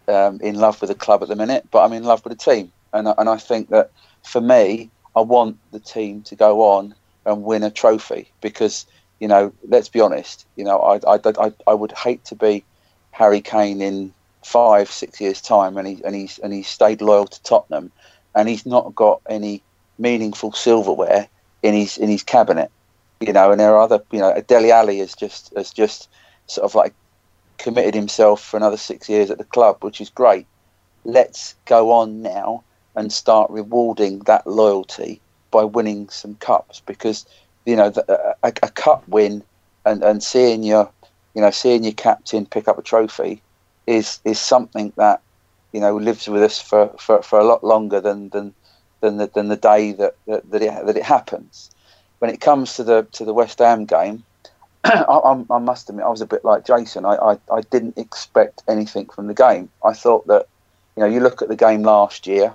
um, 0.08 0.40
in 0.40 0.56
love 0.56 0.80
with 0.80 0.88
the 0.88 0.94
club 0.94 1.22
at 1.22 1.28
the 1.28 1.36
minute, 1.36 1.66
but 1.70 1.84
I'm 1.84 1.92
in 1.92 2.04
love 2.04 2.24
with 2.24 2.38
the 2.38 2.50
team, 2.50 2.72
and 2.92 3.08
and 3.18 3.28
I 3.28 3.36
think 3.36 3.70
that 3.70 3.90
for 4.22 4.40
me, 4.40 4.90
I 5.16 5.20
want 5.20 5.58
the 5.72 5.80
team 5.80 6.22
to 6.22 6.36
go 6.36 6.62
on 6.62 6.94
and 7.26 7.42
win 7.44 7.62
a 7.62 7.70
trophy 7.70 8.30
because 8.40 8.86
you 9.20 9.28
know, 9.28 9.52
let's 9.68 9.88
be 9.88 10.00
honest, 10.00 10.46
you 10.56 10.64
know, 10.64 10.78
I 10.78 11.14
I, 11.14 11.20
I, 11.38 11.52
I 11.66 11.74
would 11.74 11.92
hate 11.92 12.24
to 12.26 12.34
be 12.34 12.64
Harry 13.12 13.40
Kane 13.40 13.80
in 13.80 14.12
five 14.44 14.90
six 14.90 15.20
years 15.20 15.40
time, 15.40 15.76
and 15.76 15.86
he 15.86 16.02
and 16.04 16.14
he's 16.14 16.38
and 16.38 16.52
he's 16.52 16.68
stayed 16.68 17.00
loyal 17.00 17.26
to 17.26 17.42
Tottenham, 17.42 17.90
and 18.34 18.48
he's 18.48 18.66
not 18.66 18.94
got 18.94 19.20
any 19.28 19.62
meaningful 19.98 20.52
silverware 20.52 21.28
in 21.62 21.74
his 21.74 21.96
in 21.96 22.08
his 22.08 22.22
cabinet, 22.22 22.70
you 23.20 23.32
know, 23.32 23.50
and 23.50 23.60
there 23.60 23.74
are 23.74 23.80
other, 23.80 24.02
you 24.12 24.18
know, 24.18 24.38
Dele 24.46 24.70
Alli 24.70 24.98
has 24.98 25.14
just 25.14 25.52
has 25.56 25.72
just 25.72 26.08
sort 26.46 26.64
of 26.64 26.74
like 26.74 26.92
committed 27.58 27.94
himself 27.94 28.42
for 28.42 28.56
another 28.56 28.76
six 28.76 29.08
years 29.08 29.30
at 29.30 29.38
the 29.38 29.44
club, 29.44 29.82
which 29.82 30.00
is 30.00 30.11
great. 30.11 30.46
Let's 31.04 31.54
go 31.66 31.92
on 31.92 32.23
now 32.23 32.64
and 32.96 33.12
start 33.12 33.50
rewarding 33.50 34.20
that 34.20 34.46
loyalty 34.46 35.20
by 35.50 35.64
winning 35.64 36.08
some 36.08 36.34
cups 36.37 36.80
because 36.84 37.26
you 37.64 37.76
know 37.76 37.90
the, 37.90 38.37
a, 38.42 38.49
a 38.62 38.70
cup 38.70 39.06
win 39.08 39.42
and, 39.84 40.02
and 40.02 40.23
seeing 40.23 40.62
your 40.62 40.90
you 41.34 41.40
know 41.40 41.50
seeing 41.50 41.84
your 41.84 41.92
captain 41.92 42.46
pick 42.46 42.68
up 42.68 42.78
a 42.78 42.82
trophy 42.82 43.40
is 43.87 44.20
is 44.25 44.38
something 44.38 44.92
that 44.96 45.20
you 45.73 45.80
know 45.80 45.96
lives 45.96 46.28
with 46.28 46.42
us 46.42 46.61
for, 46.61 46.88
for, 46.99 47.23
for 47.23 47.38
a 47.38 47.44
lot 47.44 47.62
longer 47.62 48.00
than 48.00 48.28
than 48.30 48.54
than 49.00 49.18
the, 49.18 49.26
than 49.34 49.49
the 49.49 49.56
day 49.56 49.92
that 49.92 50.16
that, 50.26 50.50
that, 50.50 50.62
it, 50.62 50.87
that 50.87 50.96
it 50.96 51.02
happens. 51.02 51.70
When 52.20 52.30
it 52.30 52.40
comes 52.40 52.75
to 52.76 52.84
the 52.84 53.06
to 53.12 53.25
the 53.25 53.34
West 53.34 53.58
Ham 53.58 53.84
game, 53.84 54.25
I, 55.08 55.42
I, 55.50 55.58
must 55.58 55.88
admit 55.88 56.04
I 56.04 56.10
was 56.10 56.20
a 56.20 56.26
bit 56.26 56.44
like 56.44 56.66
Jason. 56.66 57.06
I, 57.06 57.14
I, 57.14 57.38
I 57.50 57.62
didn't 57.70 57.96
expect 57.96 58.62
anything 58.68 59.06
from 59.06 59.28
the 59.28 59.34
game. 59.34 59.70
I 59.82 59.94
thought 59.94 60.26
that 60.26 60.46
you 60.94 61.00
know 61.00 61.06
you 61.06 61.20
look 61.20 61.40
at 61.40 61.48
the 61.48 61.56
game 61.56 61.82
last 61.82 62.26
year, 62.26 62.54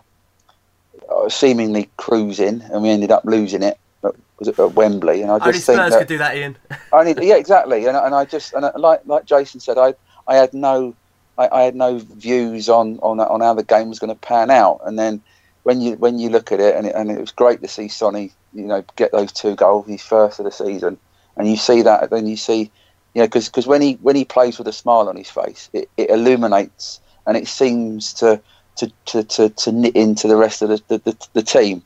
uh, 1.09 1.27
seemingly 1.27 1.89
cruising, 1.97 2.61
and 2.61 2.83
we 2.83 2.89
ended 2.89 3.11
up 3.11 3.25
losing 3.25 3.63
it. 3.63 3.79
At, 4.03 4.13
was 4.37 4.47
it 4.47 4.59
at 4.59 4.73
Wembley? 4.73 5.23
And 5.23 5.31
I 5.31 5.35
Only 5.35 5.53
just 5.53 5.65
think 5.65 5.77
Spurs 5.77 5.93
that 5.93 5.99
could 5.99 6.07
do 6.07 6.19
that, 6.19 6.37
Ian. 6.37 6.55
only 6.91 7.15
yeah, 7.27 7.35
exactly. 7.35 7.87
And, 7.87 7.97
and 7.97 8.13
I 8.13 8.25
just 8.25 8.53
and 8.53 8.69
like 8.75 9.01
like 9.05 9.25
Jason 9.25 9.59
said, 9.59 9.79
I 9.79 9.95
I 10.27 10.35
had 10.35 10.53
no 10.53 10.93
I, 11.39 11.49
I 11.51 11.61
had 11.63 11.75
no 11.75 11.97
views 11.97 12.69
on, 12.69 12.99
on 12.99 13.19
on 13.19 13.41
how 13.41 13.55
the 13.55 13.63
game 13.63 13.89
was 13.89 13.97
going 13.97 14.13
to 14.13 14.19
pan 14.19 14.51
out. 14.51 14.81
And 14.85 14.99
then 14.99 15.19
when 15.63 15.81
you 15.81 15.93
when 15.93 16.19
you 16.19 16.29
look 16.29 16.51
at 16.51 16.59
it, 16.59 16.75
and 16.75 16.85
it, 16.85 16.93
and 16.95 17.09
it 17.09 17.19
was 17.19 17.31
great 17.31 17.61
to 17.63 17.67
see 17.67 17.87
Sonny, 17.87 18.31
you 18.53 18.65
know, 18.65 18.83
get 18.97 19.11
those 19.11 19.31
two 19.31 19.55
goals, 19.55 19.87
his 19.87 20.03
first 20.03 20.37
of 20.37 20.45
the 20.45 20.51
season, 20.51 20.99
and 21.39 21.49
you 21.49 21.55
see 21.55 21.81
that, 21.81 22.11
then 22.11 22.27
you 22.27 22.37
see, 22.37 22.69
you 23.15 23.21
know, 23.21 23.27
because 23.27 23.65
when 23.65 23.81
he 23.81 23.93
when 24.01 24.15
he 24.15 24.25
plays 24.25 24.59
with 24.59 24.67
a 24.67 24.73
smile 24.73 25.09
on 25.09 25.15
his 25.15 25.29
face, 25.29 25.69
it, 25.73 25.89
it 25.97 26.11
illuminates 26.11 27.01
and 27.25 27.35
it 27.35 27.47
seems 27.47 28.13
to 28.15 28.39
to, 28.79 28.91
to, 29.05 29.23
to, 29.23 29.49
to 29.49 29.71
knit 29.71 29.95
into 29.95 30.27
the 30.27 30.37
rest 30.37 30.61
of 30.61 30.69
the, 30.69 30.81
the, 30.87 30.97
the, 30.99 31.27
the 31.33 31.41
team. 31.41 31.83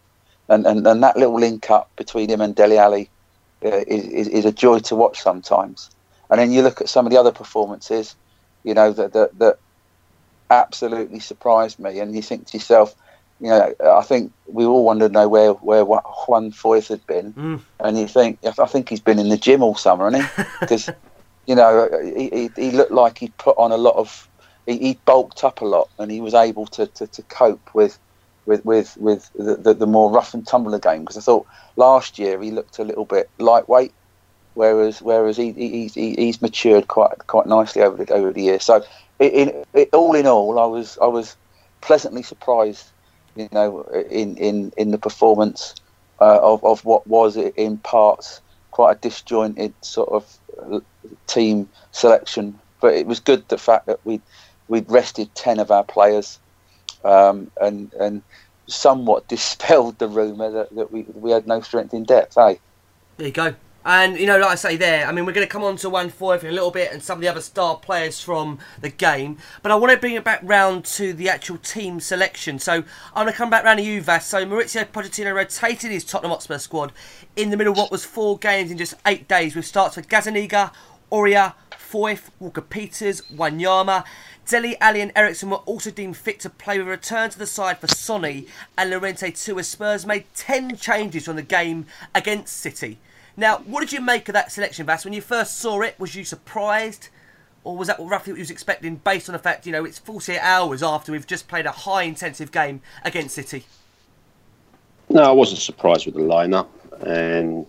And, 0.47 0.65
and, 0.67 0.85
and 0.85 1.01
that 1.01 1.17
little 1.17 1.39
link 1.39 1.71
up 1.71 1.89
between 1.95 2.29
him 2.29 2.41
and 2.41 2.55
Dele 2.55 2.77
Alli 2.77 3.09
uh, 3.65 3.81
is, 3.87 4.05
is, 4.05 4.27
is 4.27 4.45
a 4.45 4.51
joy 4.51 4.79
to 4.79 4.95
watch 4.95 5.19
sometimes. 5.19 5.89
And 6.29 6.39
then 6.39 6.51
you 6.51 6.61
look 6.61 6.81
at 6.81 6.89
some 6.89 7.07
of 7.07 7.11
the 7.11 7.19
other 7.19 7.31
performances, 7.31 8.15
you 8.63 8.73
know, 8.73 8.91
that, 8.91 9.13
that, 9.13 9.39
that 9.39 9.57
absolutely 10.51 11.19
surprised 11.19 11.79
me. 11.79 11.99
And 11.99 12.13
you 12.15 12.21
think 12.21 12.47
to 12.47 12.57
yourself, 12.57 12.93
you 13.39 13.49
know, 13.49 13.73
I 13.83 14.01
think 14.03 14.31
we 14.47 14.65
all 14.65 14.85
wanted 14.85 15.07
to 15.07 15.13
know 15.13 15.27
where, 15.27 15.51
where 15.53 15.83
Juan 15.83 16.51
Foyth 16.51 16.87
had 16.87 17.05
been. 17.07 17.33
Mm. 17.33 17.61
And 17.79 17.97
you 17.97 18.07
think, 18.07 18.39
I 18.45 18.65
think 18.65 18.89
he's 18.89 19.01
been 19.01 19.19
in 19.19 19.29
the 19.29 19.37
gym 19.37 19.61
all 19.61 19.75
summer, 19.75 20.09
hasn't 20.09 20.31
he? 20.31 20.43
Because, 20.59 20.89
you 21.45 21.55
know, 21.55 21.89
he, 22.15 22.29
he, 22.29 22.49
he 22.55 22.71
looked 22.71 22.91
like 22.91 23.17
he 23.17 23.29
put 23.37 23.57
on 23.57 23.71
a 23.71 23.77
lot 23.77 23.95
of, 23.95 24.29
he, 24.65 24.77
he 24.77 24.99
bulked 25.05 25.43
up 25.43 25.61
a 25.61 25.65
lot 25.65 25.89
and 25.99 26.09
he 26.09 26.21
was 26.21 26.33
able 26.33 26.67
to, 26.67 26.87
to, 26.87 27.07
to 27.07 27.21
cope 27.23 27.73
with 27.73 27.99
with 28.45 28.65
with, 28.65 28.97
with 28.97 29.31
the, 29.33 29.55
the, 29.55 29.73
the 29.73 29.87
more 29.87 30.11
rough 30.11 30.33
and 30.33 30.45
tumble 30.45 30.77
game 30.77 31.01
because 31.01 31.17
I 31.17 31.21
thought 31.21 31.47
last 31.75 32.19
year 32.19 32.41
he 32.41 32.51
looked 32.51 32.79
a 32.79 32.83
little 32.83 33.05
bit 33.05 33.29
lightweight 33.39 33.93
whereas 34.53 35.01
whereas 35.01 35.37
he, 35.37 35.51
he, 35.53 35.87
he 35.87 36.15
he's 36.15 36.41
matured 36.41 36.87
quite 36.87 37.25
quite 37.27 37.47
nicely 37.47 37.81
over 37.81 38.03
the 38.03 38.13
over 38.13 38.31
the 38.31 38.41
years 38.41 38.63
so 38.63 38.83
it, 39.19 39.65
in, 39.73 39.85
all 39.93 40.13
in 40.13 40.27
all 40.27 40.59
I 40.59 40.65
was 40.65 40.97
I 41.01 41.07
was 41.07 41.35
pleasantly 41.81 42.23
surprised 42.23 42.87
you 43.35 43.49
know 43.51 43.81
in 44.09 44.37
in, 44.37 44.71
in 44.77 44.91
the 44.91 44.97
performance 44.97 45.75
uh, 46.21 46.39
of, 46.41 46.63
of 46.63 46.83
what 46.85 47.05
was 47.07 47.35
in 47.37 47.77
parts 47.77 48.41
quite 48.71 48.97
a 48.97 48.99
disjointed 48.99 49.73
sort 49.81 50.09
of 50.09 50.83
team 51.27 51.67
selection 51.91 52.59
but 52.81 52.93
it 52.93 53.05
was 53.05 53.19
good 53.19 53.47
the 53.49 53.57
fact 53.57 53.85
that 53.87 53.99
we 54.05 54.21
we'd 54.67 54.89
rested 54.89 55.33
10 55.35 55.59
of 55.59 55.71
our 55.71 55.83
players 55.83 56.39
um, 57.03 57.51
and 57.59 57.91
and 57.93 58.23
somewhat 58.67 59.27
dispelled 59.35 59.97
the 59.99 60.07
rumour 60.07 60.51
that, 60.51 60.75
that 60.75 60.91
we, 60.91 61.03
we 61.13 61.31
had 61.31 61.47
no 61.47 61.61
strength 61.61 61.93
in 61.93 62.03
depth, 62.03 62.37
eh? 62.37 62.55
There 63.17 63.27
you 63.27 63.33
go. 63.33 63.55
And 63.85 64.17
you 64.17 64.25
know, 64.25 64.37
like 64.37 64.51
I 64.51 64.55
say 64.55 64.77
there, 64.77 65.05
I 65.05 65.11
mean, 65.11 65.25
we're 65.25 65.33
going 65.33 65.45
to 65.45 65.51
come 65.51 65.63
on 65.63 65.75
to 65.77 65.89
Juan 65.89 66.09
Foyth 66.09 66.43
in 66.43 66.49
a 66.49 66.53
little 66.53 66.71
bit, 66.71 66.91
and 66.91 67.03
some 67.03 67.17
of 67.17 67.21
the 67.21 67.27
other 67.27 67.41
star 67.41 67.75
players 67.77 68.21
from 68.21 68.59
the 68.79 68.89
game. 68.89 69.37
But 69.61 69.71
I 69.71 69.75
want 69.75 69.91
to 69.91 69.97
bring 69.97 70.13
it 70.13 70.23
back 70.23 70.39
round 70.43 70.85
to 70.85 71.13
the 71.13 71.29
actual 71.29 71.57
team 71.57 71.99
selection. 71.99 72.59
So 72.59 72.73
I'm 72.73 73.25
going 73.25 73.27
to 73.27 73.33
come 73.33 73.49
back 73.49 73.65
round 73.65 73.79
to 73.79 73.85
you, 73.85 74.01
Vas. 74.01 74.25
So 74.25 74.45
Mauricio 74.45 74.85
Pochettino 74.85 75.33
rotated 75.33 75.91
his 75.91 76.05
Tottenham 76.05 76.31
Hotspur 76.31 76.57
squad 76.59 76.93
in 77.35 77.49
the 77.49 77.57
middle 77.57 77.73
of 77.73 77.77
what 77.77 77.91
was 77.91 78.05
four 78.05 78.37
games 78.37 78.71
in 78.71 78.77
just 78.77 78.93
eight 79.05 79.27
days, 79.27 79.55
with 79.55 79.65
starts 79.65 79.97
with 79.97 80.07
Gazzaniga, 80.07 80.71
Aurier, 81.11 81.53
Foyth, 81.71 82.29
Walker 82.39 82.61
Peters, 82.61 83.21
Wanyama. 83.33 84.05
Dele 84.45 84.75
Alli 84.81 84.99
and 84.99 85.11
Eriksen 85.15 85.49
were 85.49 85.57
also 85.57 85.89
deemed 85.89 86.17
fit 86.17 86.39
to 86.41 86.49
play 86.49 86.77
with 86.77 86.87
a 86.87 86.91
return 86.91 87.29
to 87.29 87.39
the 87.39 87.47
side 87.47 87.79
for 87.79 87.87
Sonny 87.87 88.47
and 88.77 88.89
Llorente 88.89 89.31
too 89.31 89.57
as 89.57 89.69
Spurs 89.69 90.05
made 90.05 90.25
10 90.35 90.75
changes 90.75 91.25
from 91.25 91.37
the 91.37 91.41
game 91.41 91.85
against 92.13 92.57
City. 92.57 92.99
Now, 93.35 93.57
what 93.59 93.81
did 93.81 93.91
you 93.91 94.01
make 94.01 94.29
of 94.29 94.33
that 94.33 94.51
selection, 94.51 94.85
Vass? 94.85 95.05
When 95.05 95.13
you 95.13 95.21
first 95.21 95.57
saw 95.57 95.81
it, 95.81 95.99
was 95.99 96.15
you 96.15 96.23
surprised? 96.23 97.09
Or 97.63 97.77
was 97.77 97.87
that 97.87 97.97
roughly 97.99 98.33
what 98.33 98.37
you 98.37 98.41
was 98.41 98.51
expecting 98.51 98.97
based 98.97 99.29
on 99.29 99.33
the 99.33 99.39
fact, 99.39 99.65
you 99.65 99.71
know, 99.71 99.85
it's 99.85 99.97
48 99.97 100.39
hours 100.39 100.83
after 100.83 101.11
we've 101.11 101.25
just 101.25 101.47
played 101.47 101.65
a 101.65 101.71
high 101.71 102.03
intensive 102.03 102.51
game 102.51 102.81
against 103.03 103.35
City? 103.35 103.65
No, 105.09 105.23
I 105.23 105.31
wasn't 105.31 105.61
surprised 105.61 106.05
with 106.05 106.15
the 106.15 106.21
lineup, 106.21 106.67
and 107.05 107.65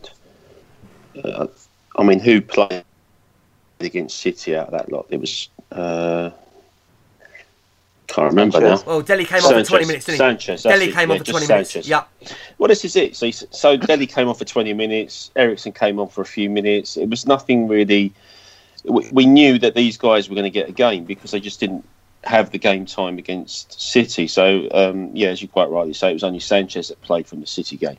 uh, 1.24 1.46
I 1.96 2.02
mean, 2.02 2.18
who 2.18 2.40
played 2.40 2.84
against 3.80 4.18
City 4.18 4.56
out 4.56 4.66
of 4.66 4.72
that 4.72 4.90
lot? 4.90 5.06
It 5.10 5.20
was 5.20 5.48
uh, 5.70 6.30
can't 8.14 8.30
remember 8.30 8.60
now. 8.60 8.82
Well, 8.86 9.02
Dele 9.02 9.24
came 9.24 9.42
on 9.42 9.52
for 9.52 9.64
20 9.64 9.86
minutes, 9.86 10.06
didn't 10.06 10.14
he? 10.14 10.18
Sanchez, 10.18 10.62
Dele 10.62 10.92
came 10.92 11.08
yeah, 11.08 11.14
on 11.14 11.18
for 11.18 11.24
just 11.24 11.46
20 11.46 11.52
minutes. 11.52 11.88
Yeah. 11.88 12.04
Well, 12.58 12.68
this 12.68 12.84
is 12.84 12.94
it. 12.94 13.16
So, 13.16 13.30
so 13.30 13.76
Dele 13.76 14.06
came 14.06 14.28
on 14.28 14.34
for 14.36 14.44
20 14.44 14.72
minutes. 14.72 15.32
Eriksen 15.34 15.72
came 15.72 15.98
on 15.98 16.08
for 16.08 16.20
a 16.20 16.26
few 16.26 16.48
minutes. 16.48 16.96
It 16.96 17.10
was 17.10 17.26
nothing 17.26 17.66
really. 17.66 18.12
We, 18.84 19.08
we 19.10 19.26
knew 19.26 19.58
that 19.58 19.74
these 19.74 19.96
guys 19.96 20.28
were 20.28 20.34
going 20.34 20.44
to 20.44 20.50
get 20.50 20.68
a 20.68 20.72
game 20.72 21.04
because 21.04 21.32
they 21.32 21.40
just 21.40 21.58
didn't 21.58 21.84
have 22.22 22.50
the 22.50 22.58
game 22.58 22.86
time 22.86 23.18
against 23.18 23.80
City. 23.80 24.28
So, 24.28 24.68
um, 24.72 25.10
yeah, 25.14 25.28
as 25.28 25.42
you 25.42 25.48
quite 25.48 25.68
rightly 25.68 25.94
say, 25.94 26.10
it 26.10 26.14
was 26.14 26.24
only 26.24 26.40
Sanchez 26.40 26.88
that 26.88 27.00
played 27.02 27.26
from 27.26 27.40
the 27.40 27.46
City 27.46 27.76
game. 27.76 27.98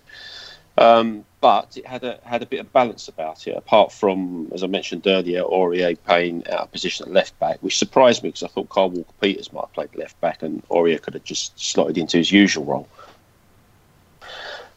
Um, 0.78 1.24
but 1.40 1.78
it 1.78 1.86
had 1.86 2.04
a 2.04 2.20
had 2.24 2.42
a 2.42 2.46
bit 2.46 2.60
of 2.60 2.74
balance 2.74 3.08
about 3.08 3.48
it. 3.48 3.56
Apart 3.56 3.92
from, 3.92 4.50
as 4.54 4.64
I 4.64 4.68
mentioned 4.68 5.08
earlier, 5.08 5.44
Aurier 5.44 5.98
playing 6.06 6.46
out 6.48 6.62
of 6.62 6.72
position 6.72 7.06
at 7.06 7.14
left 7.14 7.38
back, 7.40 7.58
which 7.62 7.78
surprised 7.78 8.24
me 8.24 8.30
because 8.30 8.44
I 8.44 8.48
thought 8.48 8.70
Kyle 8.70 8.90
Walker 8.90 9.14
Peters 9.22 9.54
might 9.54 9.62
have 9.62 9.74
played 9.74 9.96
left 9.96 10.20
back 10.22 10.44
and 10.44 10.68
Aurier 10.70 11.02
could 11.02 11.14
have 11.14 11.24
just 11.24 11.58
slotted 11.60 11.98
into 11.98 12.18
his 12.18 12.32
usual 12.32 12.66
role. 12.66 12.90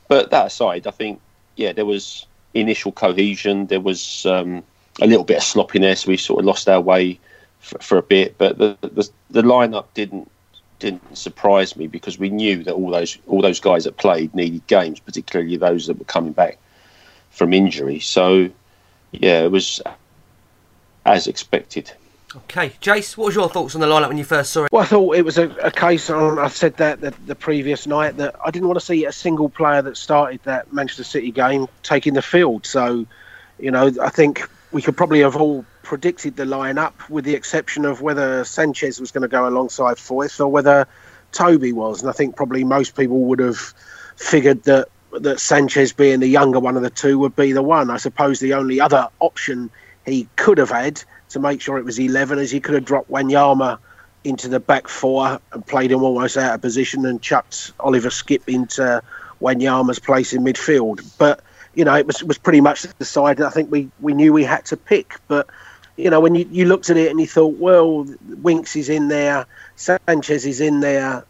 But 0.06 0.30
that 0.30 0.46
aside, 0.46 0.86
I 0.86 0.90
think 0.90 1.20
yeah, 1.56 1.72
there 1.72 1.86
was 1.86 2.26
initial 2.54 2.92
cohesion. 2.92 3.66
There 3.66 3.80
was 3.80 4.24
um, 4.26 4.62
a 5.00 5.06
little 5.06 5.24
bit 5.24 5.38
of 5.38 5.42
sloppiness. 5.42 6.06
We 6.06 6.16
sort 6.16 6.40
of 6.40 6.46
lost 6.46 6.68
our 6.68 6.80
way 6.80 7.18
for, 7.60 7.78
for 7.80 7.98
a 7.98 8.02
bit, 8.02 8.38
but 8.38 8.58
the, 8.58 8.76
the 8.82 9.08
the 9.30 9.42
lineup 9.42 9.86
didn't 9.94 10.30
didn't 10.78 11.16
surprise 11.16 11.76
me 11.76 11.86
because 11.86 12.18
we 12.18 12.30
knew 12.30 12.62
that 12.64 12.74
all 12.74 12.90
those 12.90 13.18
all 13.26 13.42
those 13.42 13.60
guys 13.60 13.84
that 13.84 13.96
played 13.96 14.34
needed 14.34 14.66
games, 14.66 15.00
particularly 15.00 15.56
those 15.56 15.86
that 15.86 15.98
were 15.98 16.04
coming 16.04 16.32
back 16.32 16.58
from 17.30 17.52
injury. 17.52 18.00
So 18.00 18.50
yeah, 19.12 19.44
it 19.44 19.50
was 19.50 19.80
as 21.04 21.26
expected. 21.26 21.92
Okay, 22.36 22.70
Jace, 22.82 23.16
what 23.16 23.26
was 23.26 23.34
your 23.34 23.48
thoughts 23.48 23.74
on 23.74 23.80
the 23.80 23.86
lineup 23.86 24.08
when 24.08 24.18
you 24.18 24.24
first 24.24 24.52
saw 24.52 24.64
it? 24.64 24.72
Well, 24.72 24.82
I 24.82 24.86
thought 24.86 25.16
it 25.16 25.24
was 25.24 25.38
a, 25.38 25.48
a 25.62 25.70
case 25.70 26.10
on. 26.10 26.38
I 26.38 26.48
said 26.48 26.76
that 26.76 27.00
the, 27.00 27.14
the 27.24 27.34
previous 27.34 27.86
night 27.86 28.18
that 28.18 28.36
I 28.44 28.50
didn't 28.50 28.68
want 28.68 28.78
to 28.78 28.84
see 28.84 29.06
a 29.06 29.12
single 29.12 29.48
player 29.48 29.80
that 29.80 29.96
started 29.96 30.40
that 30.44 30.70
Manchester 30.70 31.04
City 31.04 31.30
game 31.30 31.68
taking 31.82 32.12
the 32.12 32.20
field. 32.20 32.66
So, 32.66 33.06
you 33.58 33.70
know, 33.70 33.90
I 34.02 34.10
think 34.10 34.46
we 34.72 34.82
could 34.82 34.94
probably 34.94 35.20
have 35.20 35.36
all 35.36 35.64
predicted 35.88 36.36
the 36.36 36.44
lineup, 36.44 36.92
with 37.08 37.24
the 37.24 37.34
exception 37.34 37.86
of 37.86 38.02
whether 38.02 38.44
Sanchez 38.44 39.00
was 39.00 39.10
going 39.10 39.22
to 39.22 39.28
go 39.28 39.48
alongside 39.48 39.96
Foyth 39.96 40.38
or 40.38 40.48
whether 40.48 40.86
Toby 41.32 41.72
was. 41.72 42.02
And 42.02 42.10
I 42.10 42.12
think 42.12 42.36
probably 42.36 42.62
most 42.62 42.94
people 42.94 43.20
would 43.20 43.38
have 43.38 43.56
figured 44.16 44.64
that 44.64 44.88
that 45.20 45.40
Sanchez, 45.40 45.94
being 45.94 46.20
the 46.20 46.28
younger 46.28 46.60
one 46.60 46.76
of 46.76 46.82
the 46.82 46.90
two, 46.90 47.18
would 47.18 47.34
be 47.34 47.52
the 47.52 47.62
one. 47.62 47.90
I 47.90 47.96
suppose 47.96 48.38
the 48.38 48.52
only 48.52 48.78
other 48.78 49.08
option 49.20 49.70
he 50.04 50.28
could 50.36 50.58
have 50.58 50.68
had 50.68 51.02
to 51.30 51.40
make 51.40 51.62
sure 51.62 51.78
it 51.78 51.86
was 51.86 51.98
11 51.98 52.38
is 52.38 52.50
he 52.50 52.60
could 52.60 52.74
have 52.74 52.84
dropped 52.84 53.10
Wanyama 53.10 53.78
into 54.24 54.48
the 54.48 54.60
back 54.60 54.88
four 54.88 55.40
and 55.52 55.66
played 55.66 55.90
him 55.90 56.02
almost 56.02 56.36
out 56.36 56.54
of 56.54 56.60
position 56.60 57.06
and 57.06 57.22
chucked 57.22 57.72
Oliver 57.80 58.10
Skipp 58.10 58.42
into 58.46 59.02
Wanyama's 59.40 59.98
place 59.98 60.34
in 60.34 60.44
midfield. 60.44 61.00
But, 61.16 61.40
you 61.74 61.86
know, 61.86 61.94
it 61.94 62.06
was, 62.06 62.22
was 62.22 62.36
pretty 62.36 62.60
much 62.60 62.82
decided. 62.98 63.46
I 63.46 63.50
think 63.50 63.70
we, 63.70 63.88
we 64.00 64.12
knew 64.12 64.34
we 64.34 64.44
had 64.44 64.66
to 64.66 64.76
pick. 64.76 65.14
But, 65.28 65.48
you 65.98 66.08
know, 66.08 66.20
when 66.20 66.36
you, 66.36 66.48
you 66.50 66.64
looked 66.64 66.88
at 66.90 66.96
it 66.96 67.10
and 67.10 67.20
you 67.20 67.26
thought, 67.26 67.56
well, 67.58 68.06
Winks 68.40 68.76
is 68.76 68.88
in 68.88 69.08
there, 69.08 69.46
Sanchez 69.74 70.46
is 70.46 70.60
in 70.60 70.78
there, 70.78 71.24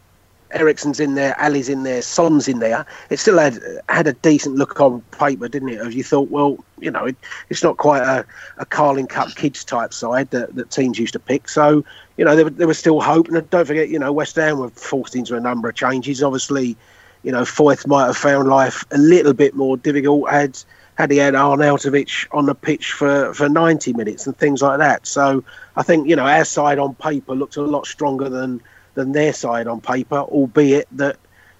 Eriksen's 0.50 1.00
in 1.00 1.14
there, 1.14 1.34
Alli's 1.38 1.70
in 1.70 1.84
there, 1.84 2.02
Son's 2.02 2.48
in 2.48 2.58
there. 2.58 2.86
It 3.08 3.18
still 3.18 3.38
had 3.38 3.58
had 3.88 4.06
a 4.06 4.12
decent 4.12 4.56
look 4.56 4.78
on 4.80 5.00
paper, 5.10 5.48
didn't 5.48 5.70
it? 5.70 5.80
As 5.80 5.94
you 5.94 6.04
thought, 6.04 6.30
well, 6.30 6.62
you 6.78 6.90
know, 6.90 7.06
it, 7.06 7.16
it's 7.48 7.62
not 7.62 7.78
quite 7.78 8.02
a, 8.02 8.26
a 8.58 8.66
Carling 8.66 9.06
Cup 9.06 9.34
kids 9.36 9.64
type 9.64 9.92
side 9.94 10.30
that, 10.30 10.54
that 10.54 10.70
teams 10.70 10.98
used 10.98 11.14
to 11.14 11.18
pick. 11.18 11.48
So, 11.48 11.82
you 12.18 12.24
know, 12.24 12.36
there, 12.36 12.50
there 12.50 12.68
was 12.68 12.78
still 12.78 13.00
hope. 13.00 13.28
And 13.28 13.50
don't 13.50 13.66
forget, 13.66 13.88
you 13.88 13.98
know, 13.98 14.12
West 14.12 14.36
Ham 14.36 14.58
were 14.58 14.70
forced 14.70 15.16
into 15.16 15.34
a 15.34 15.40
number 15.40 15.68
of 15.68 15.74
changes. 15.74 16.22
Obviously, 16.22 16.76
you 17.22 17.32
know, 17.32 17.42
Foyth 17.42 17.86
might 17.86 18.06
have 18.06 18.16
found 18.16 18.48
life 18.48 18.84
a 18.90 18.98
little 18.98 19.32
bit 19.32 19.54
more 19.54 19.76
difficult 19.78 20.30
had 20.30 20.62
had 20.98 21.12
he 21.12 21.18
had 21.18 21.34
Arnautovic 21.34 22.26
on 22.32 22.46
the 22.46 22.56
pitch 22.56 22.90
for, 22.90 23.32
for 23.32 23.48
90 23.48 23.92
minutes 23.92 24.26
and 24.26 24.36
things 24.36 24.60
like 24.60 24.78
that. 24.78 25.06
So 25.06 25.44
I 25.76 25.84
think, 25.84 26.08
you 26.08 26.16
know, 26.16 26.26
our 26.26 26.44
side 26.44 26.80
on 26.80 26.96
paper 26.96 27.36
looked 27.36 27.56
a 27.56 27.62
lot 27.62 27.86
stronger 27.86 28.28
than 28.28 28.60
than 28.94 29.12
their 29.12 29.32
side 29.32 29.68
on 29.68 29.80
paper, 29.80 30.18
albeit 30.18 30.88
that 30.90 31.16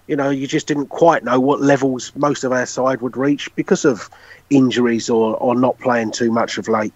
you 0.09 0.17
know 0.17 0.29
you 0.29 0.49
just 0.49 0.67
didn't 0.67 0.89
quite 0.89 1.23
know 1.23 1.39
what 1.39 1.61
levels 1.61 2.11
most 2.17 2.43
of 2.43 2.51
our 2.51 2.67
side 2.67 3.01
would 3.01 3.17
reach 3.17 3.55
because 3.55 3.85
of 3.85 4.11
injuries 4.51 5.09
or, 5.09 5.37
or 5.37 5.55
not 5.55 5.79
playing 5.79 6.11
too 6.11 6.33
much 6.33 6.59
of 6.59 6.67
late. 6.67 6.93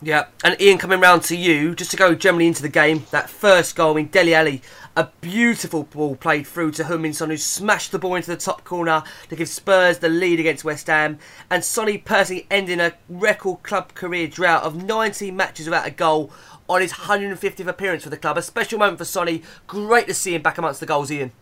Yeah, 0.00 0.26
and 0.44 0.58
Ian, 0.60 0.78
coming 0.78 1.00
round 1.00 1.24
to 1.24 1.36
you, 1.36 1.74
just 1.74 1.90
to 1.90 1.96
go 1.96 2.14
generally 2.14 2.46
into 2.46 2.62
the 2.62 2.68
game, 2.68 3.04
that 3.10 3.28
first 3.28 3.74
goal 3.74 3.96
in 3.96 4.06
Dele 4.06 4.34
Alli, 4.34 4.62
a 5.00 5.10
beautiful 5.22 5.84
ball 5.84 6.14
played 6.14 6.46
through 6.46 6.70
to 6.72 6.84
Heung-min 6.84 7.14
who 7.14 7.36
smashed 7.38 7.90
the 7.90 7.98
ball 7.98 8.16
into 8.16 8.30
the 8.30 8.36
top 8.36 8.64
corner 8.64 9.02
to 9.30 9.34
give 9.34 9.48
Spurs 9.48 9.98
the 9.98 10.10
lead 10.10 10.38
against 10.38 10.62
West 10.62 10.88
Ham, 10.88 11.18
and 11.48 11.64
Sonny 11.64 11.96
Percy 11.96 12.46
ending 12.50 12.80
a 12.80 12.92
record 13.08 13.62
club 13.62 13.94
career 13.94 14.26
drought 14.26 14.62
of 14.62 14.84
19 14.84 15.34
matches 15.34 15.64
without 15.64 15.86
a 15.86 15.90
goal 15.90 16.30
on 16.68 16.82
his 16.82 16.92
150th 16.92 17.66
appearance 17.66 18.04
for 18.04 18.10
the 18.10 18.18
club. 18.18 18.36
A 18.36 18.42
special 18.42 18.78
moment 18.78 18.98
for 18.98 19.06
Sonny. 19.06 19.42
Great 19.66 20.06
to 20.06 20.12
see 20.12 20.34
him 20.34 20.42
back 20.42 20.58
amongst 20.58 20.80
the 20.80 20.86
goals, 20.86 21.10
Ian. 21.10 21.32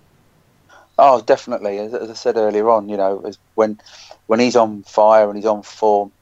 Oh, 0.97 1.21
definitely. 1.21 1.79
As, 1.79 1.93
I 1.95 2.15
said 2.15 2.37
earlier 2.37 2.71
on, 2.71 2.88
you 2.88 2.97
know, 2.97 3.29
when 3.57 3.81
when 4.29 4.38
he's 4.38 4.55
on 4.55 4.85
fire 4.85 5.27
and 5.29 5.37
he's 5.37 5.47
on 5.47 5.65
form, 5.65 6.12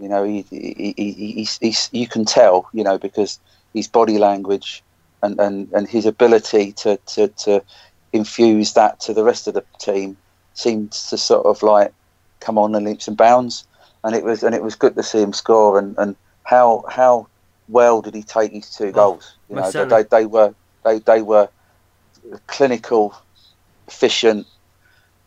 you 0.00 0.08
know, 0.08 0.24
he, 0.24 0.42
he, 0.50 0.94
he, 0.96 1.12
he's, 1.12 1.56
he's, 1.58 1.88
you 1.92 2.08
can 2.08 2.24
tell, 2.24 2.68
you 2.72 2.82
know, 2.82 2.98
because 2.98 3.38
his 3.74 3.86
body 3.86 4.18
language 4.18 4.82
and, 5.22 5.38
and, 5.40 5.68
and 5.72 5.88
his 5.88 6.06
ability 6.06 6.72
to, 6.72 6.96
to, 7.06 7.28
to 7.28 7.62
infuse 8.12 8.72
that 8.74 9.00
to 9.00 9.14
the 9.14 9.24
rest 9.24 9.46
of 9.46 9.54
the 9.54 9.64
team 9.78 10.16
seemed 10.54 10.92
to 10.92 11.16
sort 11.16 11.46
of 11.46 11.62
like 11.62 11.92
come 12.40 12.58
on 12.58 12.74
in 12.74 12.84
leaps 12.84 13.08
and 13.08 13.16
bounds. 13.16 13.64
And 14.02 14.14
it 14.14 14.24
was 14.24 14.42
and 14.42 14.54
it 14.54 14.62
was 14.62 14.74
good 14.74 14.96
to 14.96 15.02
see 15.02 15.20
him 15.20 15.32
score 15.34 15.78
and, 15.78 15.94
and 15.98 16.16
how 16.44 16.84
how 16.88 17.26
well 17.68 18.00
did 18.00 18.14
he 18.14 18.22
take 18.22 18.52
his 18.52 18.70
two 18.70 18.92
goals? 18.92 19.34
You 19.48 19.56
know, 19.56 19.70
they, 19.84 20.02
they 20.04 20.26
were 20.26 20.54
they, 20.84 20.98
they 21.00 21.22
were 21.22 21.48
clinical, 22.46 23.14
efficient, 23.88 24.46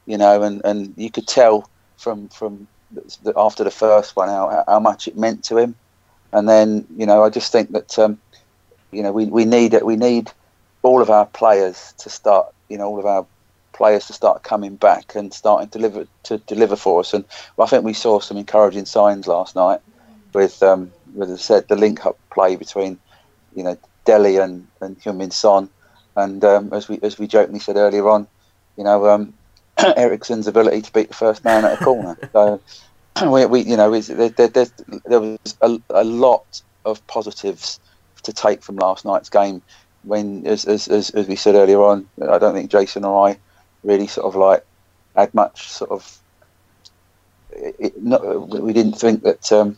you 0.05 0.17
know, 0.17 0.41
and, 0.41 0.61
and 0.65 0.93
you 0.97 1.11
could 1.11 1.27
tell 1.27 1.69
from 1.97 2.29
from 2.29 2.67
the, 2.91 3.33
after 3.37 3.63
the 3.63 3.71
first 3.71 4.15
one 4.15 4.29
how, 4.29 4.63
how 4.67 4.79
much 4.79 5.07
it 5.07 5.17
meant 5.17 5.43
to 5.45 5.57
him. 5.57 5.75
And 6.31 6.49
then 6.49 6.87
you 6.97 7.05
know, 7.05 7.23
I 7.23 7.29
just 7.29 7.51
think 7.51 7.71
that 7.71 7.99
um, 7.99 8.19
you 8.93 9.03
know 9.03 9.11
we, 9.11 9.25
we 9.25 9.45
need 9.45 9.73
it. 9.73 9.85
We 9.85 9.97
need 9.97 10.31
all 10.83 11.01
of 11.01 11.09
our 11.09 11.27
players 11.27 11.93
to 11.99 12.09
start. 12.09 12.47
You 12.69 12.77
know, 12.77 12.87
all 12.87 12.99
of 12.99 13.05
our 13.05 13.27
players 13.75 14.07
to 14.07 14.13
start 14.13 14.43
coming 14.43 14.77
back 14.77 15.15
and 15.15 15.33
starting 15.33 15.69
to 15.69 15.79
deliver 15.79 16.07
to 16.25 16.37
deliver 16.39 16.75
for 16.75 17.01
us. 17.01 17.13
And 17.13 17.25
I 17.59 17.65
think 17.67 17.83
we 17.85 17.93
saw 17.93 18.19
some 18.19 18.37
encouraging 18.37 18.85
signs 18.85 19.27
last 19.27 19.55
night 19.55 19.81
with, 20.33 20.61
um, 20.63 20.93
as 21.21 21.31
I 21.31 21.35
said, 21.37 21.65
the 21.69 21.75
link-up 21.75 22.19
play 22.33 22.55
between, 22.55 22.99
you 23.53 23.63
know, 23.63 23.77
Dele 24.05 24.37
and 24.37 24.67
and 24.81 24.97
Heung-min 24.99 25.31
Son, 25.31 25.69
and 26.15 26.43
um, 26.45 26.73
as 26.73 26.89
we 26.89 26.99
as 27.03 27.17
we 27.19 27.27
jokingly 27.27 27.59
said 27.59 27.77
earlier 27.77 28.09
on, 28.09 28.27
you 28.77 28.83
know, 28.83 29.07
um, 29.09 29.35
Eriksen's 29.97 30.47
ability 30.47 30.81
to 30.83 30.93
beat 30.93 31.09
the 31.09 31.15
first 31.15 31.43
man 31.43 31.65
at 31.65 31.73
a 31.73 31.77
corner. 31.77 32.17
so 32.33 32.61
we, 33.27 33.45
we 33.45 33.61
you 33.61 33.77
know, 33.77 33.93
is- 33.93 34.07
there, 34.07 34.29
there, 34.29 34.67
there 35.05 35.21
was 35.21 35.57
a, 35.61 35.77
a 35.91 36.03
lot 36.03 36.61
of 36.85 37.05
positives 37.07 37.79
to 38.23 38.33
take 38.33 38.63
from 38.63 38.77
last 38.77 39.05
night's 39.05 39.29
game. 39.29 39.61
When, 40.03 40.45
as, 40.45 40.65
as, 40.65 40.89
as, 40.89 41.11
as 41.11 41.27
we 41.27 41.37
said 41.37 41.55
earlier 41.55 41.81
on, 41.81 42.09
I 42.21 42.37
don't 42.37 42.53
think 42.53 42.69
Jason 42.69 43.05
or 43.05 43.29
I 43.29 43.37
really 43.83 44.07
sort 44.07 44.27
of 44.27 44.35
like 44.35 44.65
had 45.15 45.33
much 45.33 45.69
sort 45.69 45.91
of. 45.91 46.19
It, 47.51 48.01
not, 48.03 48.49
we 48.49 48.73
didn't 48.73 48.93
think 48.93 49.23
that 49.23 49.51
um, 49.53 49.77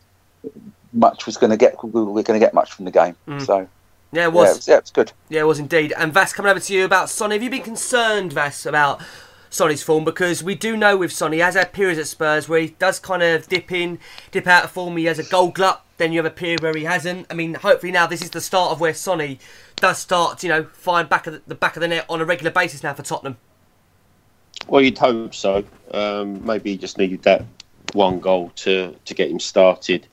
much 0.94 1.26
was 1.26 1.38
going 1.38 1.52
to 1.52 1.58
get. 1.58 1.84
We 1.84 2.02
were 2.02 2.24
going 2.24 2.40
to 2.40 2.44
get 2.44 2.54
much 2.54 2.72
from 2.72 2.86
the 2.86 2.92
game. 2.92 3.16
So 3.40 3.68
Yeah, 4.12 4.24
it 4.24 4.24
yeah, 4.24 4.28
was. 4.28 4.50
it 4.50 4.56
was, 4.56 4.68
yeah, 4.68 4.76
it 4.78 4.84
was 4.84 4.92
good. 4.92 5.12
Yeah, 5.30 5.42
it 5.42 5.48
was 5.48 5.60
indeed. 5.60 5.94
And 5.98 6.14
Vass, 6.14 6.34
coming 6.34 6.50
over 6.50 6.60
to 6.60 6.74
you 6.74 6.86
about 6.86 7.10
Sonny. 7.10 7.36
Have 7.36 7.44
you 7.44 7.50
been 7.50 7.62
concerned, 7.62 8.34
Vass, 8.34 8.66
about 8.66 9.02
Sonny's 9.50 9.84
form? 9.84 10.06
Because 10.06 10.42
we 10.42 10.56
do 10.56 10.76
know 10.76 10.98
with 10.98 11.12
Sonny, 11.12 11.38
he 11.38 11.42
has 11.42 11.54
had 11.56 11.74
periods 11.74 12.00
at 12.00 12.08
Spurs 12.08 12.50
where 12.50 12.62
he 12.62 12.70
does 12.80 13.00
kind 13.00 13.22
of 13.22 13.48
dip 13.48 13.72
in, 13.72 14.00
dip 14.32 14.48
out 14.48 14.64
of 14.64 14.72
form. 14.72 14.98
He 14.98 15.06
has 15.06 15.20
a 15.20 15.24
goal 15.24 15.52
glut. 15.52 15.85
Then 15.98 16.12
you 16.12 16.20
have 16.20 16.26
a 16.26 16.36
period 16.36 16.62
where 16.62 16.76
he 16.76 16.84
hasn't. 16.84 17.28
I 17.30 17.34
mean, 17.34 17.54
hopefully 17.54 17.92
now 17.92 18.06
this 18.06 18.22
is 18.22 18.30
the 18.30 18.42
start 18.42 18.72
of 18.72 18.82
where 18.82 18.94
Sonny 18.94 19.40
does 19.78 19.98
start, 19.98 20.44
you 20.44 20.50
know, 20.50 20.66
find 20.74 21.08
back 21.08 21.28
of 21.28 21.42
the, 21.48 21.56
back 21.56 21.76
of 21.78 21.82
the 21.82 21.88
net 21.88 22.06
on 22.10 22.22
a 22.22 22.26
regular 22.26 22.52
basis 22.52 22.84
now 22.84 22.94
for 22.94 23.04
Tottenham. 23.04 23.38
Well, 24.68 24.82
you'd 24.82 24.98
hope 24.98 25.34
so. 25.34 25.64
Um, 25.92 26.46
maybe 26.46 26.72
he 26.72 26.78
just 26.78 26.98
needed 26.98 27.24
that 27.24 27.46
one 27.94 28.20
goal 28.20 28.52
to, 28.58 28.96
to 29.06 29.14
get 29.14 29.30
him 29.30 29.40
started. 29.40 30.08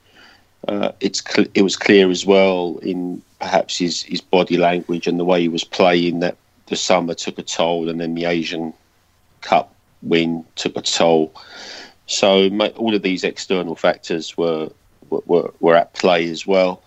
Uh, 0.68 0.92
it's 1.00 1.22
it 1.54 1.62
was 1.62 1.76
clear 1.76 2.10
as 2.10 2.24
well 2.24 2.78
in 2.82 3.20
perhaps 3.40 3.78
his, 3.78 4.02
his 4.02 4.20
body 4.20 4.56
language 4.56 5.08
and 5.08 5.18
the 5.18 5.24
way 5.24 5.40
he 5.40 5.48
was 5.48 5.64
playing 5.64 6.20
that 6.20 6.36
the 6.66 6.76
summer 6.76 7.14
took 7.14 7.38
a 7.38 7.42
toll, 7.42 7.88
and 7.88 8.00
then 8.00 8.14
the 8.14 8.24
Asian 8.24 8.72
Cup 9.40 9.74
win 10.02 10.44
took 10.54 10.76
a 10.76 10.80
toll. 10.80 11.34
So 12.06 12.48
all 12.76 12.94
of 12.94 13.02
these 13.02 13.24
external 13.24 13.74
factors 13.74 14.36
were, 14.36 14.70
were 15.26 15.52
were 15.60 15.76
at 15.76 15.92
play 15.94 16.28
as 16.28 16.46
well. 16.46 16.82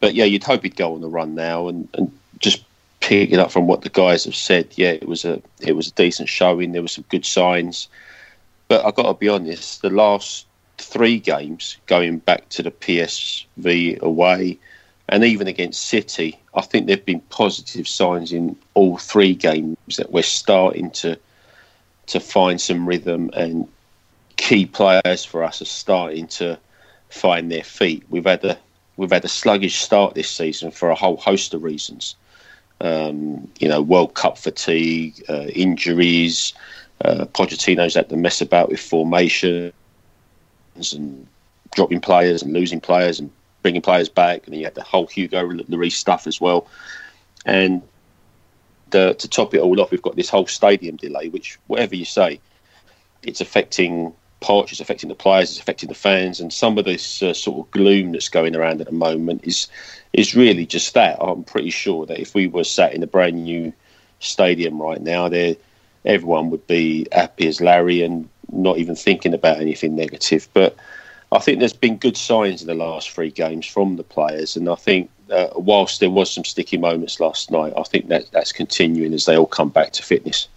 But 0.00 0.14
yeah, 0.14 0.24
you'd 0.24 0.44
hope 0.44 0.62
he'd 0.62 0.76
go 0.76 0.94
on 0.94 1.00
the 1.00 1.08
run 1.08 1.34
now 1.34 1.68
and, 1.68 1.88
and 1.94 2.16
just 2.38 2.64
pick 3.00 3.32
it 3.32 3.38
up 3.38 3.50
from 3.50 3.66
what 3.66 3.82
the 3.82 3.88
guys 3.88 4.24
have 4.24 4.36
said. 4.36 4.68
Yeah, 4.76 4.90
it 4.90 5.08
was 5.08 5.24
a 5.24 5.42
it 5.60 5.72
was 5.72 5.88
a 5.88 5.92
decent 5.92 6.28
showing. 6.28 6.72
There 6.72 6.82
were 6.82 6.88
some 6.88 7.04
good 7.08 7.24
signs, 7.24 7.88
but 8.68 8.84
I 8.84 8.90
got 8.90 9.06
to 9.06 9.14
be 9.14 9.28
honest. 9.28 9.82
The 9.82 9.90
last 9.90 10.46
three 10.78 11.18
games, 11.18 11.76
going 11.86 12.18
back 12.18 12.48
to 12.50 12.62
the 12.62 12.70
PSV 12.70 14.00
away, 14.00 14.58
and 15.08 15.24
even 15.24 15.48
against 15.48 15.86
City, 15.86 16.38
I 16.54 16.60
think 16.60 16.86
there've 16.86 17.04
been 17.04 17.20
positive 17.22 17.88
signs 17.88 18.32
in 18.32 18.56
all 18.74 18.98
three 18.98 19.34
games 19.34 19.96
that 19.96 20.12
we're 20.12 20.22
starting 20.22 20.90
to 20.92 21.18
to 22.06 22.20
find 22.20 22.60
some 22.60 22.88
rhythm 22.88 23.30
and 23.34 23.68
key 24.36 24.64
players 24.64 25.24
for 25.24 25.44
us 25.44 25.60
are 25.60 25.66
starting 25.66 26.26
to 26.26 26.58
find 27.10 27.50
their 27.50 27.64
feet. 27.64 28.04
We've 28.10 28.24
had 28.24 28.44
a 28.44 28.58
we've 28.96 29.10
had 29.10 29.24
a 29.24 29.28
sluggish 29.28 29.80
start 29.80 30.14
this 30.14 30.30
season 30.30 30.70
for 30.70 30.90
a 30.90 30.94
whole 30.94 31.16
host 31.16 31.54
of 31.54 31.62
reasons. 31.62 32.16
Um, 32.80 33.50
you 33.58 33.68
know, 33.68 33.80
World 33.80 34.14
Cup 34.14 34.38
fatigue, 34.38 35.22
uh, 35.28 35.46
injuries. 35.54 36.52
Uh, 37.04 37.24
Pochettino's 37.26 37.94
had 37.94 38.08
to 38.08 38.16
mess 38.16 38.40
about 38.40 38.68
with 38.68 38.80
formations 38.80 39.72
and 40.92 41.26
dropping 41.74 42.00
players 42.00 42.42
and 42.42 42.52
losing 42.52 42.80
players 42.80 43.20
and 43.20 43.30
bringing 43.62 43.82
players 43.82 44.08
back. 44.08 44.46
And 44.46 44.56
you 44.56 44.64
had 44.64 44.74
the 44.74 44.82
whole 44.82 45.06
Hugo 45.06 45.48
Lloris 45.48 45.92
stuff 45.92 46.26
as 46.26 46.40
well. 46.40 46.66
And 47.46 47.82
uh, 48.92 49.14
to 49.14 49.28
top 49.28 49.54
it 49.54 49.60
all 49.60 49.80
off, 49.80 49.90
we've 49.90 50.02
got 50.02 50.16
this 50.16 50.30
whole 50.30 50.46
stadium 50.46 50.96
delay, 50.96 51.28
which, 51.28 51.58
whatever 51.66 51.94
you 51.94 52.04
say, 52.04 52.40
it's 53.22 53.40
affecting 53.40 54.12
Poch, 54.40 54.70
it's 54.70 54.80
affecting 54.80 55.08
the 55.08 55.14
players, 55.14 55.50
it's 55.50 55.60
affecting 55.60 55.88
the 55.88 55.94
fans, 55.94 56.40
and 56.40 56.52
some 56.52 56.78
of 56.78 56.84
this 56.84 57.22
uh, 57.22 57.34
sort 57.34 57.66
of 57.66 57.70
gloom 57.72 58.12
that's 58.12 58.28
going 58.28 58.54
around 58.54 58.80
at 58.80 58.86
the 58.86 58.92
moment 58.92 59.42
is 59.44 59.68
is 60.12 60.34
really 60.34 60.64
just 60.64 60.94
that. 60.94 61.18
I'm 61.20 61.44
pretty 61.44 61.70
sure 61.70 62.06
that 62.06 62.20
if 62.20 62.34
we 62.34 62.46
were 62.46 62.64
sat 62.64 62.94
in 62.94 63.02
a 63.02 63.06
brand 63.06 63.44
new 63.44 63.72
stadium 64.20 64.80
right 64.80 65.00
now, 65.00 65.28
there 65.28 65.56
everyone 66.04 66.50
would 66.50 66.66
be 66.66 67.06
happy 67.12 67.46
as 67.48 67.60
Larry 67.60 68.02
and 68.02 68.28
not 68.52 68.78
even 68.78 68.94
thinking 68.94 69.34
about 69.34 69.60
anything 69.60 69.94
negative. 69.96 70.48
But 70.54 70.76
I 71.32 71.40
think 71.40 71.58
there's 71.58 71.72
been 71.72 71.98
good 71.98 72.16
signs 72.16 72.62
in 72.62 72.68
the 72.68 72.74
last 72.74 73.10
three 73.10 73.30
games 73.30 73.66
from 73.66 73.96
the 73.96 74.04
players, 74.04 74.56
and 74.56 74.68
I 74.68 74.76
think 74.76 75.10
uh, 75.30 75.48
whilst 75.56 76.00
there 76.00 76.10
was 76.10 76.30
some 76.30 76.44
sticky 76.44 76.78
moments 76.78 77.20
last 77.20 77.50
night, 77.50 77.72
I 77.76 77.82
think 77.82 78.08
that 78.08 78.30
that's 78.30 78.52
continuing 78.52 79.12
as 79.12 79.26
they 79.26 79.36
all 79.36 79.46
come 79.46 79.68
back 79.68 79.92
to 79.94 80.02
fitness. 80.02 80.48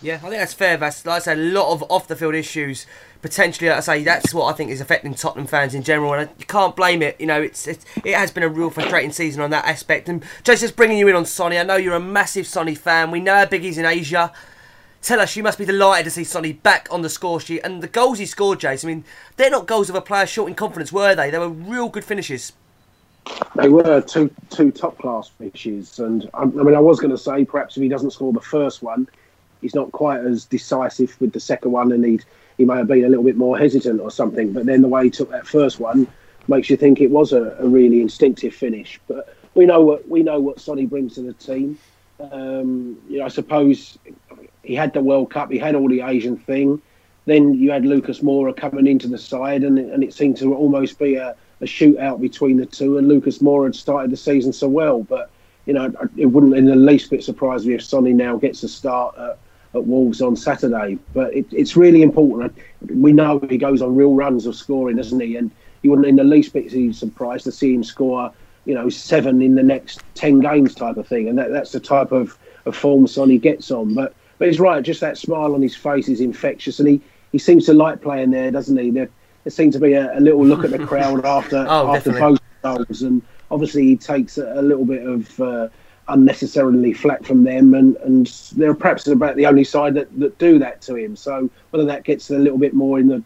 Yeah, 0.00 0.14
I 0.14 0.18
think 0.18 0.32
that's 0.34 0.54
fair. 0.54 0.76
That's 0.76 1.04
like 1.04 1.16
I 1.16 1.18
said, 1.18 1.38
a 1.38 1.40
lot 1.40 1.72
of 1.72 1.82
off 1.90 2.06
the 2.06 2.16
field 2.16 2.34
issues 2.34 2.86
potentially. 3.20 3.68
Like 3.68 3.78
I 3.78 3.80
say, 3.80 4.04
that's 4.04 4.32
what 4.34 4.52
I 4.52 4.56
think 4.56 4.70
is 4.70 4.80
affecting 4.80 5.14
Tottenham 5.14 5.46
fans 5.46 5.74
in 5.74 5.82
general, 5.82 6.12
and 6.12 6.30
you 6.38 6.46
can't 6.46 6.76
blame 6.76 7.02
it. 7.02 7.20
You 7.20 7.26
know, 7.26 7.40
it's, 7.40 7.66
it's 7.66 7.84
it 8.04 8.14
has 8.14 8.30
been 8.30 8.42
a 8.42 8.48
real 8.48 8.70
frustrating 8.70 9.12
season 9.12 9.42
on 9.42 9.50
that 9.50 9.64
aspect. 9.64 10.08
And 10.08 10.22
Jace, 10.44 10.60
just 10.60 10.76
bringing 10.76 10.98
you 10.98 11.08
in 11.08 11.16
on 11.16 11.24
Sonny, 11.24 11.58
I 11.58 11.62
know 11.62 11.76
you're 11.76 11.94
a 11.94 12.00
massive 12.00 12.46
Sonny 12.46 12.74
fan. 12.74 13.10
We 13.10 13.20
know 13.20 13.34
how 13.34 13.46
big 13.46 13.62
he's 13.62 13.78
in 13.78 13.86
Asia. 13.86 14.32
Tell 15.00 15.18
us, 15.18 15.34
you 15.34 15.42
must 15.42 15.58
be 15.58 15.64
delighted 15.64 16.04
to 16.04 16.10
see 16.12 16.22
Sonny 16.22 16.52
back 16.52 16.86
on 16.92 17.02
the 17.02 17.08
score 17.08 17.40
sheet. 17.40 17.62
And 17.64 17.82
the 17.82 17.88
goals 17.88 18.20
he 18.20 18.26
scored, 18.26 18.60
Jace, 18.60 18.84
I 18.84 18.88
mean, 18.88 19.04
they're 19.36 19.50
not 19.50 19.66
goals 19.66 19.90
of 19.90 19.96
a 19.96 20.00
player 20.00 20.26
short 20.26 20.48
in 20.48 20.54
confidence, 20.54 20.92
were 20.92 21.16
they? 21.16 21.28
They 21.28 21.40
were 21.40 21.48
real 21.48 21.88
good 21.88 22.04
finishes. 22.04 22.52
They 23.56 23.68
were 23.68 24.00
two 24.00 24.32
two 24.50 24.70
top 24.70 24.98
class 24.98 25.28
finishes, 25.28 25.98
and 25.98 26.28
I, 26.34 26.42
I 26.42 26.46
mean, 26.46 26.74
I 26.74 26.80
was 26.80 27.00
going 27.00 27.10
to 27.10 27.18
say 27.18 27.44
perhaps 27.44 27.76
if 27.76 27.82
he 27.82 27.88
doesn't 27.88 28.10
score 28.12 28.32
the 28.32 28.40
first 28.40 28.82
one, 28.82 29.08
he's 29.62 29.74
not 29.74 29.92
quite 29.92 30.20
as 30.20 30.44
decisive 30.44 31.18
with 31.20 31.32
the 31.32 31.40
second 31.40 31.72
one, 31.72 31.92
and 31.92 32.04
he 32.04 32.20
he 32.58 32.66
may 32.66 32.76
have 32.76 32.88
been 32.88 33.04
a 33.04 33.08
little 33.08 33.24
bit 33.24 33.36
more 33.36 33.56
hesitant 33.56 34.00
or 34.00 34.10
something. 34.10 34.52
But 34.52 34.66
then 34.66 34.82
the 34.82 34.88
way 34.88 35.04
he 35.04 35.10
took 35.10 35.30
that 35.30 35.46
first 35.46 35.80
one 35.80 36.06
makes 36.48 36.68
you 36.68 36.76
think 36.76 37.00
it 37.00 37.10
was 37.10 37.32
a, 37.32 37.56
a 37.58 37.66
really 37.66 38.02
instinctive 38.02 38.54
finish. 38.54 39.00
But 39.08 39.34
we 39.54 39.64
know 39.64 39.80
what 39.80 40.06
we 40.08 40.22
know 40.22 40.40
what 40.40 40.60
Sonny 40.60 40.84
brings 40.84 41.14
to 41.14 41.22
the 41.22 41.32
team. 41.32 41.78
Um, 42.30 43.00
you 43.08 43.18
know, 43.18 43.24
I 43.24 43.28
suppose 43.28 43.98
he 44.62 44.74
had 44.74 44.92
the 44.92 45.00
World 45.00 45.30
Cup, 45.30 45.50
he 45.50 45.58
had 45.58 45.74
all 45.74 45.88
the 45.88 46.02
Asian 46.02 46.36
thing. 46.36 46.82
Then 47.24 47.54
you 47.54 47.70
had 47.70 47.86
Lucas 47.86 48.20
Moura 48.20 48.54
coming 48.54 48.86
into 48.86 49.08
the 49.08 49.18
side, 49.18 49.62
and 49.62 49.78
and 49.78 50.02
it 50.02 50.12
seemed 50.12 50.36
to 50.38 50.54
almost 50.54 50.98
be 50.98 51.14
a, 51.14 51.36
a 51.60 51.64
shootout 51.64 52.20
between 52.20 52.56
the 52.56 52.66
two. 52.66 52.98
And 52.98 53.08
Lucas 53.08 53.38
Moura 53.38 53.66
had 53.66 53.76
started 53.76 54.10
the 54.10 54.16
season 54.16 54.52
so 54.52 54.68
well, 54.68 55.02
but 55.02 55.30
you 55.66 55.72
know, 55.72 55.92
it 56.16 56.26
wouldn't 56.26 56.56
in 56.56 56.66
the 56.66 56.76
least 56.76 57.10
bit 57.10 57.22
surprise 57.22 57.64
me 57.64 57.74
if 57.74 57.84
Sonny 57.84 58.12
now 58.12 58.36
gets 58.36 58.62
a 58.64 58.68
start 58.68 59.16
at, 59.16 59.38
at 59.74 59.86
Wolves 59.86 60.20
on 60.20 60.36
Saturday. 60.36 60.98
But 61.14 61.34
it, 61.34 61.46
it's 61.52 61.76
really 61.76 62.02
important. 62.02 62.54
We 62.90 63.12
know 63.12 63.38
he 63.48 63.58
goes 63.58 63.82
on 63.82 63.94
real 63.96 64.14
runs 64.14 64.46
of 64.46 64.54
scoring, 64.56 64.96
doesn't 64.96 65.20
he? 65.20 65.36
And 65.36 65.50
you 65.82 65.90
wouldn't 65.90 66.06
in 66.08 66.16
the 66.16 66.24
least 66.24 66.52
bit 66.52 66.70
be 66.70 66.92
surprised 66.92 67.44
to 67.44 67.52
see 67.52 67.74
him 67.74 67.82
score, 67.84 68.32
you 68.64 68.74
know, 68.74 68.88
seven 68.88 69.42
in 69.42 69.54
the 69.54 69.62
next 69.62 70.02
ten 70.14 70.40
games 70.40 70.74
type 70.74 70.96
of 70.96 71.06
thing. 71.08 71.28
And 71.28 71.38
that, 71.38 71.50
that's 71.50 71.72
the 71.72 71.80
type 71.80 72.12
of, 72.12 72.38
of 72.66 72.76
form 72.76 73.06
Sonny 73.06 73.38
gets 73.38 73.70
on. 73.70 73.94
But 73.94 74.14
but 74.38 74.48
he's 74.48 74.60
right. 74.60 74.82
Just 74.82 75.00
that 75.00 75.16
smile 75.18 75.54
on 75.54 75.62
his 75.62 75.76
face 75.76 76.08
is 76.08 76.20
infectious, 76.20 76.78
and 76.80 76.88
he, 76.88 77.00
he 77.32 77.38
seems 77.38 77.66
to 77.66 77.74
like 77.74 78.00
playing 78.02 78.30
there, 78.30 78.50
doesn't 78.50 78.76
he? 78.76 78.90
There, 78.90 79.08
there 79.44 79.50
seems 79.50 79.74
to 79.74 79.80
be 79.80 79.92
a, 79.94 80.16
a 80.18 80.20
little 80.20 80.44
look 80.44 80.64
at 80.64 80.70
the 80.70 80.84
crowd 80.84 81.24
after 81.24 81.64
Oh, 81.68 81.94
after 81.94 82.10
definitely. 82.12 82.38
both 82.62 82.76
goals, 82.88 83.02
and 83.02 83.22
obviously 83.50 83.82
he 83.84 83.96
takes 83.96 84.38
a, 84.38 84.52
a 84.54 84.62
little 84.62 84.84
bit 84.84 85.06
of 85.06 85.40
uh, 85.40 85.68
unnecessarily 86.08 86.92
flack 86.92 87.24
from 87.24 87.44
them, 87.44 87.74
and, 87.74 87.96
and 87.98 88.26
they're 88.56 88.74
perhaps 88.74 89.06
about 89.06 89.36
the 89.36 89.46
only 89.46 89.64
side 89.64 89.94
that, 89.94 90.18
that 90.18 90.36
do 90.38 90.58
that 90.58 90.80
to 90.82 90.96
him. 90.96 91.16
So 91.16 91.48
whether 91.70 91.84
that 91.86 92.04
gets 92.04 92.30
a 92.30 92.38
little 92.38 92.58
bit 92.58 92.74
more 92.74 92.98
in 92.98 93.08
the 93.08 93.22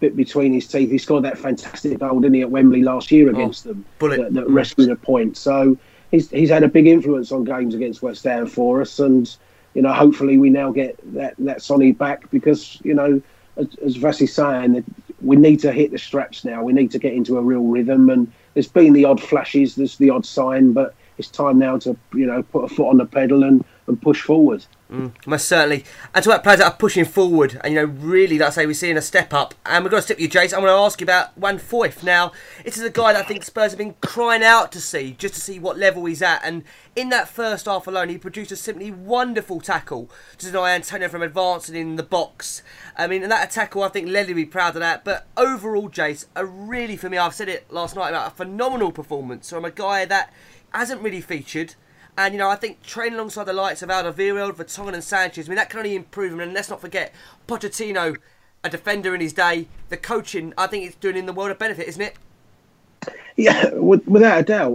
bit 0.00 0.16
between 0.16 0.52
his 0.52 0.66
teeth, 0.66 0.90
he 0.90 0.98
scored 0.98 1.24
that 1.24 1.38
fantastic 1.38 1.98
goal, 1.98 2.20
didn't 2.20 2.34
he, 2.34 2.42
at 2.42 2.50
Wembley 2.50 2.82
last 2.82 3.10
year 3.10 3.28
oh, 3.28 3.32
against 3.32 3.64
them, 3.64 3.84
bullet. 3.98 4.18
that, 4.18 4.34
that 4.34 4.48
rescued 4.48 4.90
a 4.90 4.96
point. 4.96 5.36
So 5.36 5.76
he's 6.10 6.30
he's 6.30 6.50
had 6.50 6.62
a 6.62 6.68
big 6.68 6.86
influence 6.86 7.32
on 7.32 7.44
games 7.44 7.74
against 7.74 8.02
West 8.02 8.24
Ham 8.24 8.46
for 8.46 8.80
us, 8.80 8.98
and 8.98 9.34
you 9.74 9.82
know 9.82 9.92
hopefully 9.92 10.38
we 10.38 10.50
now 10.50 10.70
get 10.70 10.98
that 11.14 11.34
that 11.38 11.62
Sonny 11.62 11.92
back 11.92 12.30
because 12.30 12.80
you 12.84 12.94
know 12.94 13.20
as, 13.56 13.66
as 13.84 13.96
Vasi's 13.98 14.32
saying 14.32 14.84
we 15.20 15.36
need 15.36 15.60
to 15.60 15.72
hit 15.72 15.90
the 15.90 15.98
straps 15.98 16.44
now. 16.44 16.62
We 16.62 16.72
need 16.72 16.90
to 16.92 16.98
get 16.98 17.12
into 17.12 17.38
a 17.38 17.42
real 17.42 17.64
rhythm, 17.64 18.08
and 18.08 18.32
there's 18.54 18.68
been 18.68 18.92
the 18.92 19.04
odd 19.04 19.20
flashes, 19.20 19.74
there's 19.74 19.98
the 19.98 20.10
odd 20.10 20.24
sign, 20.24 20.72
but 20.72 20.94
it's 21.18 21.28
time 21.28 21.58
now 21.58 21.76
to 21.78 21.96
you 22.14 22.26
know 22.26 22.42
put 22.42 22.64
a 22.64 22.68
foot 22.68 22.88
on 22.88 22.98
the 22.98 23.06
pedal 23.06 23.44
and, 23.44 23.64
and 23.86 24.00
push 24.00 24.22
forward. 24.22 24.64
Mm, 24.90 25.12
most 25.26 25.46
certainly. 25.46 25.84
And 26.14 26.24
to 26.24 26.32
our 26.32 26.40
players 26.40 26.60
that 26.60 26.72
are 26.72 26.76
pushing 26.76 27.04
forward, 27.04 27.60
and 27.62 27.74
you 27.74 27.80
know, 27.80 27.92
really, 27.92 28.38
like 28.38 28.48
I 28.48 28.50
say, 28.50 28.66
we're 28.66 28.72
seeing 28.72 28.96
a 28.96 29.02
step 29.02 29.34
up. 29.34 29.54
And 29.66 29.84
we're 29.84 29.90
going 29.90 30.00
to 30.00 30.04
step 30.04 30.18
you, 30.18 30.28
Jace. 30.28 30.54
I'm 30.54 30.60
going 30.60 30.72
to 30.72 30.78
ask 30.78 30.98
you 31.00 31.04
about 31.04 31.36
Juan 31.36 31.58
Foyth. 31.58 32.02
Now, 32.02 32.32
this 32.64 32.78
is 32.78 32.84
a 32.84 32.90
guy 32.90 33.12
that 33.12 33.24
I 33.24 33.28
think 33.28 33.44
Spurs 33.44 33.72
have 33.72 33.78
been 33.78 33.96
crying 34.00 34.42
out 34.42 34.72
to 34.72 34.80
see, 34.80 35.14
just 35.18 35.34
to 35.34 35.40
see 35.40 35.58
what 35.58 35.76
level 35.76 36.06
he's 36.06 36.22
at. 36.22 36.40
And 36.42 36.64
in 36.96 37.10
that 37.10 37.28
first 37.28 37.66
half 37.66 37.86
alone, 37.86 38.08
he 38.08 38.16
produced 38.16 38.50
a 38.50 38.56
simply 38.56 38.90
wonderful 38.90 39.60
tackle 39.60 40.10
to 40.38 40.46
deny 40.46 40.74
Antonio 40.74 41.08
from 41.08 41.22
advancing 41.22 41.76
in 41.76 41.96
the 41.96 42.02
box. 42.02 42.62
I 42.96 43.06
mean, 43.06 43.22
and 43.22 43.30
that 43.30 43.50
tackle, 43.50 43.82
I 43.82 43.88
think 43.88 44.08
Ledley 44.08 44.32
will 44.32 44.42
be 44.42 44.46
proud 44.46 44.74
of 44.74 44.80
that. 44.80 45.04
But 45.04 45.26
overall, 45.36 45.90
Jace, 45.90 46.24
a 46.34 46.46
really, 46.46 46.96
for 46.96 47.10
me, 47.10 47.18
I've 47.18 47.34
said 47.34 47.50
it 47.50 47.70
last 47.70 47.94
night 47.94 48.08
about 48.08 48.28
a 48.28 48.34
phenomenal 48.34 48.90
performance 48.90 49.50
from 49.50 49.66
a 49.66 49.70
guy 49.70 50.06
that 50.06 50.32
hasn't 50.72 51.02
really 51.02 51.20
featured. 51.20 51.74
And 52.16 52.34
you 52.34 52.38
know, 52.38 52.50
I 52.50 52.56
think 52.56 52.82
training 52.82 53.14
alongside 53.14 53.44
the 53.44 53.52
likes 53.52 53.82
of 53.82 53.90
Alderweireld, 53.90 54.54
Vertonghen, 54.54 54.94
and 54.94 55.04
Sanchez, 55.04 55.46
I 55.46 55.50
mean, 55.50 55.56
that 55.56 55.70
can 55.70 55.78
only 55.78 55.94
improve 55.94 56.32
him. 56.32 56.40
And 56.40 56.52
let's 56.52 56.68
not 56.68 56.80
forget 56.80 57.14
Pochettino, 57.46 58.16
a 58.64 58.68
defender 58.68 59.14
in 59.14 59.20
his 59.20 59.32
day. 59.32 59.68
The 59.88 59.96
coaching, 59.96 60.52
I 60.58 60.66
think, 60.66 60.84
it's 60.84 60.96
doing 60.96 61.16
in 61.16 61.26
the 61.26 61.32
world 61.32 61.50
of 61.52 61.58
benefit, 61.58 61.86
isn't 61.88 62.02
it? 62.02 62.16
Yeah, 63.36 63.72
without 63.74 64.40
a 64.40 64.42
doubt, 64.42 64.72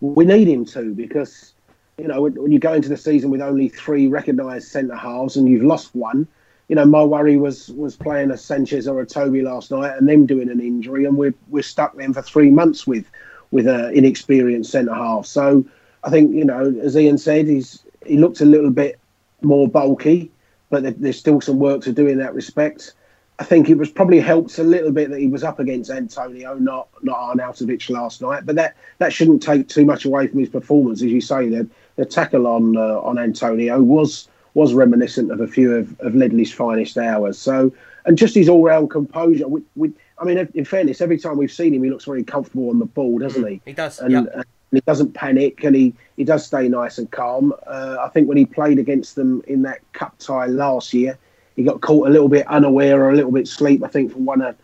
we, 0.00 0.24
need 0.24 0.48
him 0.48 0.64
to 0.66 0.94
because 0.94 1.52
you 1.98 2.08
know 2.08 2.22
when, 2.22 2.34
when 2.42 2.50
you 2.50 2.58
go 2.58 2.72
into 2.72 2.88
the 2.88 2.96
season 2.96 3.30
with 3.30 3.42
only 3.42 3.68
three 3.68 4.06
recognised 4.06 4.68
centre 4.68 4.96
halves 4.96 5.36
and 5.36 5.46
you've 5.46 5.62
lost 5.62 5.94
one, 5.94 6.26
you 6.68 6.76
know 6.76 6.86
my 6.86 7.02
worry 7.02 7.36
was 7.36 7.68
was 7.72 7.94
playing 7.94 8.30
a 8.30 8.38
Sanchez 8.38 8.88
or 8.88 9.02
a 9.02 9.06
Toby 9.06 9.42
last 9.42 9.70
night 9.70 9.98
and 9.98 10.08
them 10.08 10.24
doing 10.24 10.48
an 10.48 10.60
injury, 10.60 11.04
and 11.04 11.18
we're 11.18 11.34
we're 11.48 11.62
stuck 11.62 11.94
then 11.94 12.14
for 12.14 12.22
three 12.22 12.50
months 12.50 12.86
with 12.86 13.04
with 13.50 13.66
an 13.66 13.94
inexperienced 13.94 14.70
centre 14.70 14.94
half. 14.94 15.26
So 15.26 15.64
I 16.02 16.10
think 16.10 16.34
you 16.34 16.44
know, 16.44 16.74
as 16.82 16.96
Ian 16.96 17.18
said, 17.18 17.46
he's 17.46 17.82
he 18.06 18.18
looked 18.18 18.40
a 18.40 18.44
little 18.44 18.70
bit 18.70 18.98
more 19.42 19.68
bulky, 19.68 20.30
but 20.70 21.00
there's 21.00 21.18
still 21.18 21.40
some 21.40 21.58
work 21.58 21.82
to 21.82 21.92
do 21.92 22.06
in 22.06 22.18
that 22.18 22.34
respect. 22.34 22.94
I 23.38 23.44
think 23.44 23.68
it 23.68 23.78
was 23.78 23.90
probably 23.90 24.20
helped 24.20 24.58
a 24.58 24.62
little 24.62 24.92
bit 24.92 25.10
that 25.10 25.18
he 25.18 25.26
was 25.26 25.42
up 25.42 25.58
against 25.58 25.90
Antonio, 25.90 26.54
not 26.54 26.88
not 27.02 27.18
Arnautovic 27.18 27.90
last 27.90 28.22
night. 28.22 28.46
But 28.46 28.56
that, 28.56 28.76
that 28.98 29.12
shouldn't 29.12 29.42
take 29.42 29.68
too 29.68 29.84
much 29.84 30.04
away 30.04 30.28
from 30.28 30.38
his 30.38 30.48
performance, 30.48 31.02
as 31.02 31.10
you 31.10 31.20
say. 31.20 31.48
The, 31.48 31.68
the 31.96 32.04
tackle 32.04 32.46
on 32.46 32.76
uh, 32.76 33.00
on 33.00 33.18
Antonio 33.18 33.82
was 33.82 34.28
was 34.54 34.72
reminiscent 34.72 35.32
of 35.32 35.40
a 35.40 35.48
few 35.48 35.74
of, 35.74 35.98
of 36.00 36.14
Ledley's 36.14 36.52
finest 36.52 36.96
hours. 36.96 37.36
So 37.36 37.72
and 38.04 38.18
just 38.18 38.34
his 38.34 38.48
all 38.48 38.62
round 38.62 38.90
composure. 38.90 39.48
We, 39.48 39.62
we, 39.76 39.92
I 40.18 40.24
mean, 40.24 40.48
in 40.54 40.64
fairness, 40.64 41.00
every 41.00 41.18
time 41.18 41.36
we've 41.36 41.52
seen 41.52 41.74
him, 41.74 41.82
he 41.82 41.90
looks 41.90 42.04
very 42.04 42.22
comfortable 42.22 42.70
on 42.70 42.78
the 42.78 42.84
ball, 42.84 43.18
doesn't 43.18 43.46
he? 43.46 43.60
He 43.64 43.72
does, 43.72 43.98
And, 43.98 44.12
yep. 44.12 44.30
and 44.32 44.44
he 44.70 44.80
doesn't 44.80 45.12
panic, 45.12 45.64
and 45.64 45.74
he, 45.74 45.94
he 46.16 46.24
does 46.24 46.46
stay 46.46 46.68
nice 46.68 46.98
and 46.98 47.10
calm. 47.10 47.52
Uh, 47.66 47.96
I 48.00 48.08
think 48.08 48.28
when 48.28 48.36
he 48.36 48.46
played 48.46 48.78
against 48.78 49.16
them 49.16 49.42
in 49.46 49.62
that 49.62 49.80
cup 49.92 50.16
tie 50.18 50.46
last 50.46 50.94
year, 50.94 51.18
he 51.56 51.64
got 51.64 51.80
caught 51.80 52.08
a 52.08 52.10
little 52.10 52.28
bit 52.28 52.46
unaware 52.48 53.02
or 53.02 53.10
a 53.10 53.14
little 53.14 53.32
bit 53.32 53.48
sleep. 53.48 53.82
I 53.82 53.88
think 53.88 54.12
for 54.12 54.18
one 54.18 54.40
of, 54.40 54.56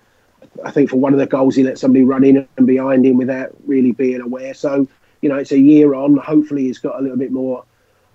I 0.65 0.71
think 0.71 0.91
for 0.91 0.97
one 0.97 1.13
of 1.13 1.19
the 1.19 1.27
goals 1.27 1.55
he 1.55 1.63
let 1.63 1.79
somebody 1.79 2.05
run 2.05 2.25
in 2.25 2.49
and 2.57 2.67
behind 2.67 3.07
him 3.07 3.17
without 3.17 3.51
really 3.67 3.93
being 3.93 4.21
aware. 4.21 4.55
So 4.55 4.89
you 5.21 5.29
know, 5.29 5.37
it's 5.37 5.53
a 5.53 5.59
year 5.59 5.95
on. 5.95 6.17
Hopefully, 6.17 6.65
he's 6.65 6.79
got 6.79 6.99
a 6.99 7.03
little 7.03 7.17
bit 7.17 7.31
more 7.31 7.65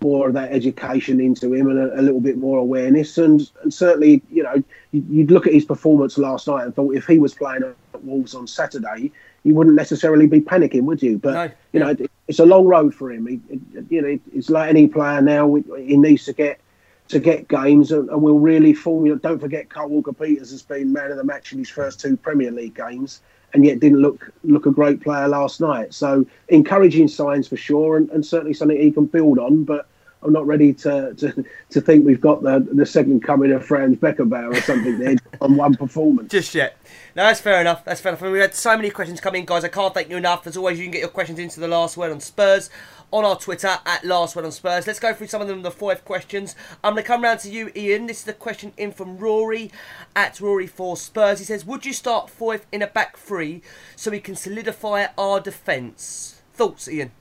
more 0.05 0.27
of 0.27 0.33
that 0.33 0.51
education 0.51 1.19
into 1.19 1.53
him 1.53 1.67
and 1.69 1.79
a, 1.79 1.99
a 1.99 2.01
little 2.01 2.21
bit 2.21 2.37
more 2.37 2.59
awareness. 2.59 3.17
And, 3.17 3.49
and 3.63 3.73
certainly, 3.73 4.21
you 4.31 4.43
know, 4.43 4.63
you- 4.91 5.05
you'd 5.09 5.31
look 5.31 5.47
at 5.47 5.53
his 5.53 5.65
performance 5.65 6.17
last 6.17 6.47
night 6.47 6.63
and 6.65 6.75
thought 6.75 6.95
if 6.95 7.05
he 7.07 7.17
was 7.19 7.33
playing 7.33 7.63
at 7.63 8.03
Wolves 8.03 8.35
on 8.35 8.45
Saturday, 8.47 9.11
you 9.43 9.53
wouldn't 9.55 9.75
necessarily 9.75 10.27
be 10.27 10.41
panicking, 10.41 10.83
would 10.83 11.01
you? 11.01 11.17
But 11.17 11.33
No, 11.33 11.51
you 11.73 11.79
know, 11.79 11.89
it, 11.89 12.11
it's 12.27 12.39
a 12.39 12.45
long 12.45 12.65
road 12.65 12.93
for 12.93 13.11
him. 13.11 13.25
He, 13.27 13.39
it- 13.49 13.85
you 13.89 14.01
know, 14.01 14.19
it's 14.33 14.49
like 14.49 14.69
any 14.69 14.87
player 14.87 15.21
now. 15.21 15.53
He 15.55 15.97
needs 15.97 16.25
to 16.25 16.33
get 16.33 16.59
to 17.07 17.19
get 17.19 17.47
games, 17.47 17.91
and, 17.91 18.09
and 18.09 18.19
will 18.21 18.39
really 18.39 18.73
form. 18.73 19.05
You 19.05 19.13
know, 19.13 19.19
don't 19.19 19.39
forget, 19.39 19.69
Kyle 19.69 19.87
Walker 19.87 20.13
Peters 20.13 20.49
has 20.51 20.63
been 20.63 20.91
man 20.91 21.11
of 21.11 21.17
the 21.17 21.23
match 21.23 21.51
in 21.53 21.59
his 21.59 21.69
first 21.69 21.99
two 21.99 22.17
Premier 22.17 22.49
League 22.51 22.73
games, 22.75 23.21
and 23.53 23.63
yet 23.63 23.79
didn't 23.79 24.01
look 24.01 24.31
look 24.43 24.65
a 24.65 24.71
great 24.71 25.01
player 25.01 25.27
last 25.27 25.61
night. 25.61 25.93
So 25.93 26.25
encouraging 26.49 27.07
signs 27.07 27.47
for 27.47 27.57
sure, 27.57 27.97
and, 27.97 28.09
and 28.09 28.25
certainly 28.25 28.53
something 28.55 28.79
he 28.81 28.89
can 28.91 29.05
build 29.05 29.37
on. 29.37 29.63
But 29.65 29.87
I'm 30.25 30.33
not 30.33 30.45
ready 30.47 30.73
to, 30.73 31.13
to, 31.13 31.45
to 31.69 31.81
think 31.81 32.05
we've 32.05 32.21
got 32.21 32.41
the 32.41 32.67
the 32.71 32.85
second 32.85 33.21
coming 33.21 33.51
of 33.51 33.65
Franz 33.65 33.97
Beckenbauer 33.97 34.55
or 34.55 34.61
something 34.61 34.97
there 34.97 35.15
on 35.41 35.55
one 35.55 35.75
performance. 35.75 36.31
Just 36.31 36.55
yet. 36.55 36.77
No, 37.15 37.23
that's 37.23 37.39
fair 37.39 37.61
enough. 37.61 37.85
That's 37.85 38.01
fair 38.01 38.11
enough. 38.11 38.21
We 38.21 38.39
had 38.39 38.55
so 38.55 38.75
many 38.75 38.89
questions 38.89 39.21
come 39.21 39.35
in, 39.35 39.45
guys. 39.45 39.63
I 39.63 39.69
can't 39.69 39.93
thank 39.93 40.09
you 40.09 40.17
enough. 40.17 40.45
As 40.47 40.57
always, 40.57 40.79
you 40.79 40.85
can 40.85 40.91
get 40.91 40.99
your 40.99 41.09
questions 41.09 41.39
into 41.39 41.59
the 41.59 41.67
last 41.67 41.95
word 41.95 42.11
on 42.11 42.19
Spurs 42.19 42.69
on 43.11 43.23
our 43.23 43.37
Twitter 43.37 43.77
at 43.85 44.03
last 44.03 44.35
word 44.35 44.45
on 44.45 44.51
Spurs. 44.51 44.87
Let's 44.87 44.99
go 44.99 45.13
through 45.13 45.27
some 45.27 45.41
of 45.41 45.47
them, 45.47 45.61
the 45.61 45.71
five 45.71 46.03
questions. 46.03 46.55
I'm 46.83 46.93
going 46.93 47.03
to 47.03 47.07
come 47.07 47.23
round 47.23 47.39
to 47.41 47.49
you, 47.49 47.71
Ian. 47.75 48.07
This 48.07 48.19
is 48.19 48.23
the 48.25 48.33
question 48.33 48.73
in 48.77 48.91
from 48.91 49.17
Rory 49.17 49.71
at 50.15 50.41
Rory 50.41 50.67
for 50.67 50.97
Spurs. 50.97 51.39
He 51.39 51.45
says, 51.45 51.65
Would 51.65 51.85
you 51.85 51.93
start 51.93 52.31
Foyth 52.37 52.63
in 52.71 52.81
a 52.81 52.87
back 52.87 53.17
three 53.17 53.61
so 53.95 54.11
we 54.11 54.19
can 54.19 54.35
solidify 54.35 55.07
our 55.17 55.39
defence? 55.39 56.41
Thoughts, 56.53 56.89
Ian? 56.89 57.11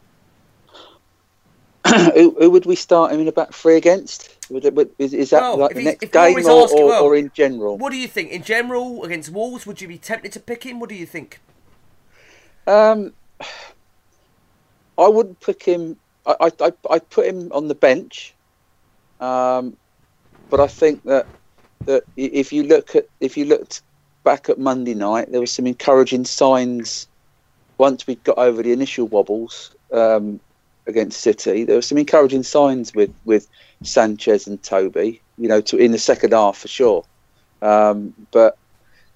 who, 2.15 2.37
who 2.39 2.51
would 2.51 2.67
we 2.67 2.77
start 2.77 3.13
him 3.13 3.21
in 3.21 3.29
a 3.29 3.33
back 3.33 3.53
three 3.53 3.77
against? 3.77 4.35
Would 4.51 4.65
it, 4.65 4.75
would, 4.75 4.91
is, 4.99 5.15
is 5.15 5.31
that 5.31 5.59
like 5.59 5.75
the 5.75 5.85
next 5.85 6.13
game 6.13 6.47
or, 6.47 6.69
or, 6.73 6.87
well, 6.87 7.05
or 7.05 7.17
in 7.17 7.31
general? 7.35 7.79
What 7.79 7.93
do 7.93 7.99
you 7.99 8.09
think? 8.09 8.31
In 8.31 8.43
general, 8.43 9.05
against 9.05 9.31
Wolves, 9.31 9.67
would 9.67 9.81
you 9.81 9.89
be 9.89 9.99
tempted 9.99 10.33
to 10.33 10.41
pick 10.41 10.65
him? 10.65 10.81
What 10.81 10.89
do 10.89 10.95
you 10.95 11.07
think? 11.07 11.41
Um, 12.67 13.13
I 14.99 15.09
wouldn't 15.09 15.41
pick 15.41 15.63
him. 15.63 15.97
I 16.27 16.37
I 16.41 16.51
I 16.61 16.73
I'd 16.91 17.11
put 17.11 17.27
him 17.27 17.51
on 17.53 17.69
the 17.69 17.75
bench. 17.75 18.35
Um, 19.21 19.77
but 20.51 20.61
I 20.61 20.67
think 20.67 21.03
that 21.05 21.27
that 21.87 22.05
if 22.17 22.53
you 22.53 22.65
look 22.65 22.97
at 22.97 23.09
if 23.21 23.37
you 23.37 23.45
looked 23.45 23.83
back 24.25 24.49
at 24.49 24.59
Monday 24.59 24.95
night, 24.95 25.31
there 25.31 25.41
were 25.41 25.47
some 25.47 25.67
encouraging 25.67 26.25
signs. 26.25 27.09
Once 27.77 28.07
we 28.07 28.15
got 28.15 28.39
over 28.39 28.63
the 28.63 28.73
initial 28.73 29.09
wobbles 29.09 29.75
um, 29.93 30.39
against 30.87 31.21
City, 31.21 31.65
there 31.65 31.77
were 31.77 31.83
some 31.83 31.99
encouraging 31.99 32.43
signs 32.43 32.95
with 32.95 33.13
with 33.25 33.49
Sanchez 33.83 34.47
and 34.47 34.63
Toby. 34.63 35.21
You 35.39 35.49
know, 35.49 35.61
to 35.63 35.77
in 35.77 35.93
the 35.93 35.99
second 35.99 36.33
half 36.33 36.59
for 36.59 36.69
sure. 36.69 37.05
Um, 37.63 38.15
but 38.31 38.57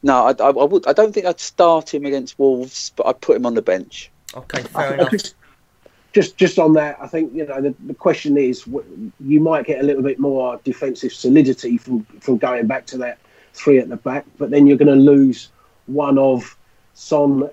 no, 0.02 0.26
I, 0.26 0.30
I, 0.30 0.48
I 0.48 0.64
would. 0.64 0.86
I 0.86 0.92
don't 0.92 1.12
think 1.12 1.26
I'd 1.26 1.40
start 1.40 1.92
him 1.92 2.04
against 2.04 2.38
Wolves, 2.38 2.92
but 2.96 3.06
I'd 3.06 3.20
put 3.20 3.36
him 3.36 3.46
on 3.46 3.54
the 3.54 3.62
bench. 3.62 4.10
Okay, 4.34 4.62
fair 4.62 4.88
think- 4.88 5.00
enough. 5.00 5.10
Just, 5.10 5.34
just 6.14 6.36
just 6.36 6.58
on 6.58 6.72
that, 6.72 6.96
I 7.00 7.06
think 7.06 7.34
you 7.34 7.46
know 7.46 7.60
the, 7.60 7.74
the 7.86 7.94
question 7.94 8.38
is 8.38 8.66
you 8.66 9.40
might 9.40 9.66
get 9.66 9.80
a 9.80 9.82
little 9.82 10.02
bit 10.02 10.18
more 10.18 10.58
defensive 10.64 11.12
solidity 11.12 11.76
from 11.76 12.04
from 12.20 12.38
going 12.38 12.66
back 12.66 12.86
to 12.86 12.98
that 12.98 13.18
three 13.52 13.78
at 13.78 13.88
the 13.88 13.96
back, 13.96 14.24
but 14.38 14.50
then 14.50 14.66
you're 14.66 14.78
going 14.78 14.88
to 14.88 14.94
lose 14.94 15.50
one 15.86 16.18
of 16.18 16.56
Son, 16.94 17.48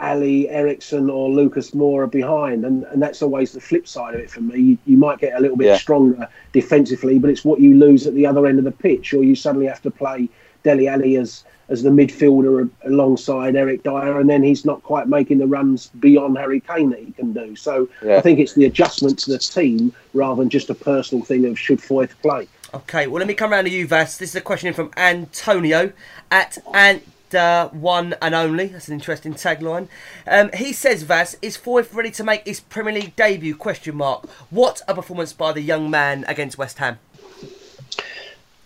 Alli, 0.00 0.48
Eriksen, 0.48 1.10
or 1.10 1.28
Lucas 1.30 1.72
Moura 1.72 2.10
behind, 2.10 2.64
and 2.64 2.84
and 2.84 3.00
that's 3.02 3.22
always 3.22 3.52
the 3.52 3.60
flip 3.60 3.86
side 3.86 4.14
of 4.14 4.20
it 4.20 4.30
for 4.30 4.40
me. 4.40 4.58
You, 4.58 4.78
you 4.86 4.96
might 4.96 5.18
get 5.18 5.34
a 5.34 5.40
little 5.40 5.56
bit 5.56 5.66
Yeah. 5.66 5.76
stronger 5.76 6.28
defensively, 6.52 7.18
but 7.18 7.30
it's 7.30 7.44
what 7.44 7.60
you 7.60 7.74
lose 7.74 8.06
at 8.06 8.14
the 8.14 8.26
other 8.26 8.46
end 8.46 8.58
of 8.58 8.64
the 8.64 8.72
pitch, 8.72 9.12
or 9.14 9.22
you 9.22 9.34
suddenly 9.36 9.66
have 9.66 9.82
to 9.82 9.90
play 9.90 10.28
Dele 10.62 10.88
Alli 10.88 11.16
as 11.16 11.44
as 11.68 11.84
the 11.84 11.90
midfielder 11.90 12.68
alongside 12.84 13.54
Eric 13.54 13.84
Dier, 13.84 14.18
and 14.18 14.28
then 14.28 14.42
he's 14.42 14.64
not 14.64 14.82
quite 14.82 15.06
making 15.06 15.38
the 15.38 15.46
runs 15.46 15.86
beyond 16.00 16.36
Harry 16.36 16.58
Kane 16.58 16.90
that 16.90 16.98
he 16.98 17.12
can 17.12 17.32
do. 17.32 17.54
So 17.54 17.88
Yeah. 18.02 18.16
I 18.16 18.20
think 18.22 18.40
it's 18.40 18.54
the 18.54 18.64
adjustment 18.64 19.20
to 19.20 19.30
the 19.30 19.38
team 19.38 19.92
rather 20.12 20.42
than 20.42 20.48
just 20.50 20.68
a 20.68 20.74
personal 20.74 21.24
thing 21.24 21.44
of 21.44 21.56
should 21.56 21.78
Foyth 21.78 22.10
play. 22.22 22.48
Okay, 22.74 23.06
well, 23.06 23.18
let 23.20 23.28
me 23.28 23.34
come 23.34 23.52
round 23.52 23.68
to 23.68 23.72
you, 23.72 23.86
Vas. 23.86 24.18
This 24.18 24.30
is 24.30 24.36
a 24.36 24.40
question 24.40 24.74
from 24.74 24.90
Antonio 24.96 25.92
at 26.32 26.58
Ant. 26.74 27.02
Uh, 27.34 27.68
one 27.68 28.14
and 28.20 28.34
only. 28.34 28.66
That's 28.66 28.88
an 28.88 28.94
interesting 28.94 29.34
tagline. 29.34 29.88
Um, 30.26 30.50
he 30.54 30.72
says, 30.72 31.02
"Vas 31.02 31.36
is 31.42 31.56
Foyth 31.56 31.94
ready 31.94 32.10
to 32.12 32.24
make 32.24 32.46
his 32.46 32.60
Premier 32.60 32.92
League 32.92 33.16
debut?" 33.16 33.54
Question 33.54 33.96
mark. 33.96 34.28
What 34.50 34.82
a 34.88 34.94
performance 34.94 35.32
by 35.32 35.52
the 35.52 35.60
young 35.60 35.90
man 35.90 36.24
against 36.28 36.58
West 36.58 36.78
Ham. 36.78 36.98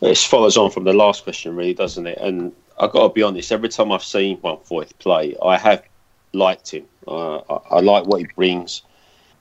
It 0.01 0.19
follows 0.19 0.57
on 0.57 0.71
from 0.71 0.85
the 0.85 0.93
last 0.93 1.25
question, 1.25 1.57
really, 1.57 1.75
doesn't 1.75 2.07
it? 2.07 2.19
And 2.19 2.53
I've 2.79 2.93
got 2.93 3.09
to 3.09 3.15
be 3.15 3.23
honest. 3.23 3.53
Every 3.53 3.69
time 3.69 3.93
I've 3.93 4.05
seen 4.05 4.37
Juan 4.39 4.59
Foyth 4.59 4.91
play, 4.99 5.37
I 5.43 5.57
have 5.57 5.83
liked 6.33 6.71
him. 6.71 6.85
Uh, 7.07 7.39
I, 7.39 7.77
I 7.77 7.81
like 7.81 8.07
what 8.07 8.21
he 8.21 8.27
brings. 8.35 8.83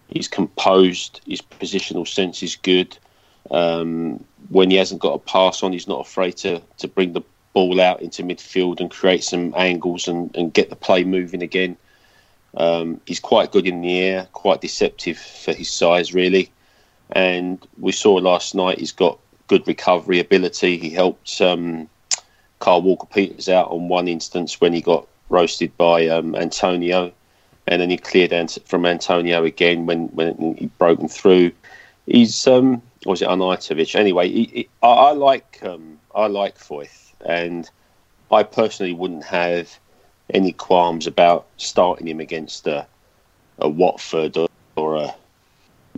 He's 0.08 0.28
composed. 0.28 1.22
His 1.26 1.42
positional 1.42 2.08
sense 2.08 2.44
is 2.44 2.56
good. 2.56 2.98
Um, 3.52 4.24
when 4.50 4.70
he 4.72 4.78
hasn't 4.78 5.02
got 5.02 5.14
a 5.14 5.20
pass 5.20 5.64
on, 5.64 5.74
he's 5.74 5.88
not 5.88 6.02
afraid 6.02 6.38
to 6.38 6.62
to 6.78 6.88
bring 6.88 7.14
the 7.14 7.22
ball 7.54 7.80
out 7.80 8.02
into 8.02 8.24
midfield 8.24 8.80
and 8.80 8.90
create 8.90 9.24
some 9.24 9.54
angles 9.56 10.08
and, 10.08 10.36
and 10.36 10.54
get 10.54 10.70
the 10.70 10.76
play 10.76 11.04
moving 11.04 11.42
again. 11.42 11.78
Um, 12.56 13.02
he's 13.06 13.20
quite 13.20 13.52
good 13.52 13.68
in 13.68 13.82
the 13.82 14.00
air, 14.00 14.28
quite 14.34 14.62
deceptive 14.62 15.18
for 15.18 15.54
his 15.54 15.70
size, 15.70 16.14
really. 16.14 16.52
And 17.12 17.66
we 17.80 17.92
saw 17.92 18.16
last 18.16 18.56
night 18.56 18.80
he's 18.80 18.92
got 18.92 19.20
good 19.48 19.68
recovery 19.68 20.20
ability. 20.20 20.78
He 20.78 20.90
helped 20.90 21.42
um, 21.42 21.90
Kyle 22.60 22.82
Walker 22.82 23.08
Peters 23.08 23.50
out 23.50 23.70
on 23.72 23.88
one 23.88 24.08
instance 24.08 24.62
when 24.62 24.74
he 24.74 24.82
got 24.82 25.08
roasted 25.30 25.76
by 25.78 26.08
um, 26.08 26.36
Antonio, 26.36 27.12
and 27.68 27.82
then 27.82 27.90
he 27.90 27.98
cleared 27.98 28.52
from 28.66 28.86
Antonio 28.86 29.44
again 29.44 29.86
when 29.86 30.08
when 30.08 30.56
he 30.58 30.68
broken 30.78 31.08
through. 31.08 31.52
He's 32.06 32.48
um, 32.48 32.82
was 33.06 33.22
it 33.22 33.28
Arnautovic? 33.28 33.96
Anyway, 33.96 34.30
he, 34.30 34.44
he, 34.46 34.70
I, 34.82 34.88
I 34.88 35.12
like 35.12 35.60
um, 35.64 36.00
I 36.16 36.28
like 36.28 36.58
Foyth, 36.58 37.03
and 37.26 37.70
I 38.32 38.44
personally 38.44 38.94
wouldn't 38.94 39.26
have 39.26 39.78
any 40.34 40.54
qualms 40.54 41.08
about 41.08 41.48
starting 41.58 42.08
him 42.08 42.20
against 42.20 42.68
a, 42.68 42.88
a 43.60 43.70
Watford 43.70 44.38
or, 44.38 44.48
or 44.76 44.96
a 44.96 45.16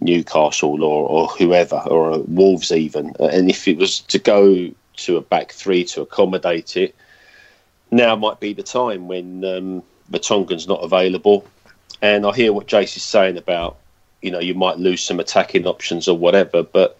Newcastle 0.01 0.83
or, 0.83 1.07
or 1.07 1.27
whoever, 1.27 1.77
or 1.77 2.11
a 2.11 2.19
Wolves 2.19 2.71
even. 2.71 3.15
And 3.19 3.49
if 3.49 3.67
it 3.67 3.77
was 3.77 4.01
to 4.01 4.19
go 4.19 4.71
to 4.97 5.17
a 5.17 5.21
back 5.21 5.51
three 5.51 5.83
to 5.85 6.01
accommodate 6.01 6.75
it, 6.75 6.95
now 7.91 8.15
might 8.15 8.39
be 8.39 8.53
the 8.53 8.63
time 8.63 9.07
when 9.07 9.45
um, 9.45 9.83
Vertonghen's 10.09 10.67
not 10.67 10.83
available. 10.83 11.45
And 12.01 12.25
I 12.25 12.33
hear 12.33 12.51
what 12.51 12.67
Jace 12.67 12.97
is 12.97 13.03
saying 13.03 13.37
about, 13.37 13.77
you 14.21 14.31
know, 14.31 14.39
you 14.39 14.53
might 14.53 14.79
lose 14.79 15.01
some 15.01 15.19
attacking 15.19 15.65
options 15.65 16.07
or 16.07 16.17
whatever. 16.17 16.63
But 16.63 16.99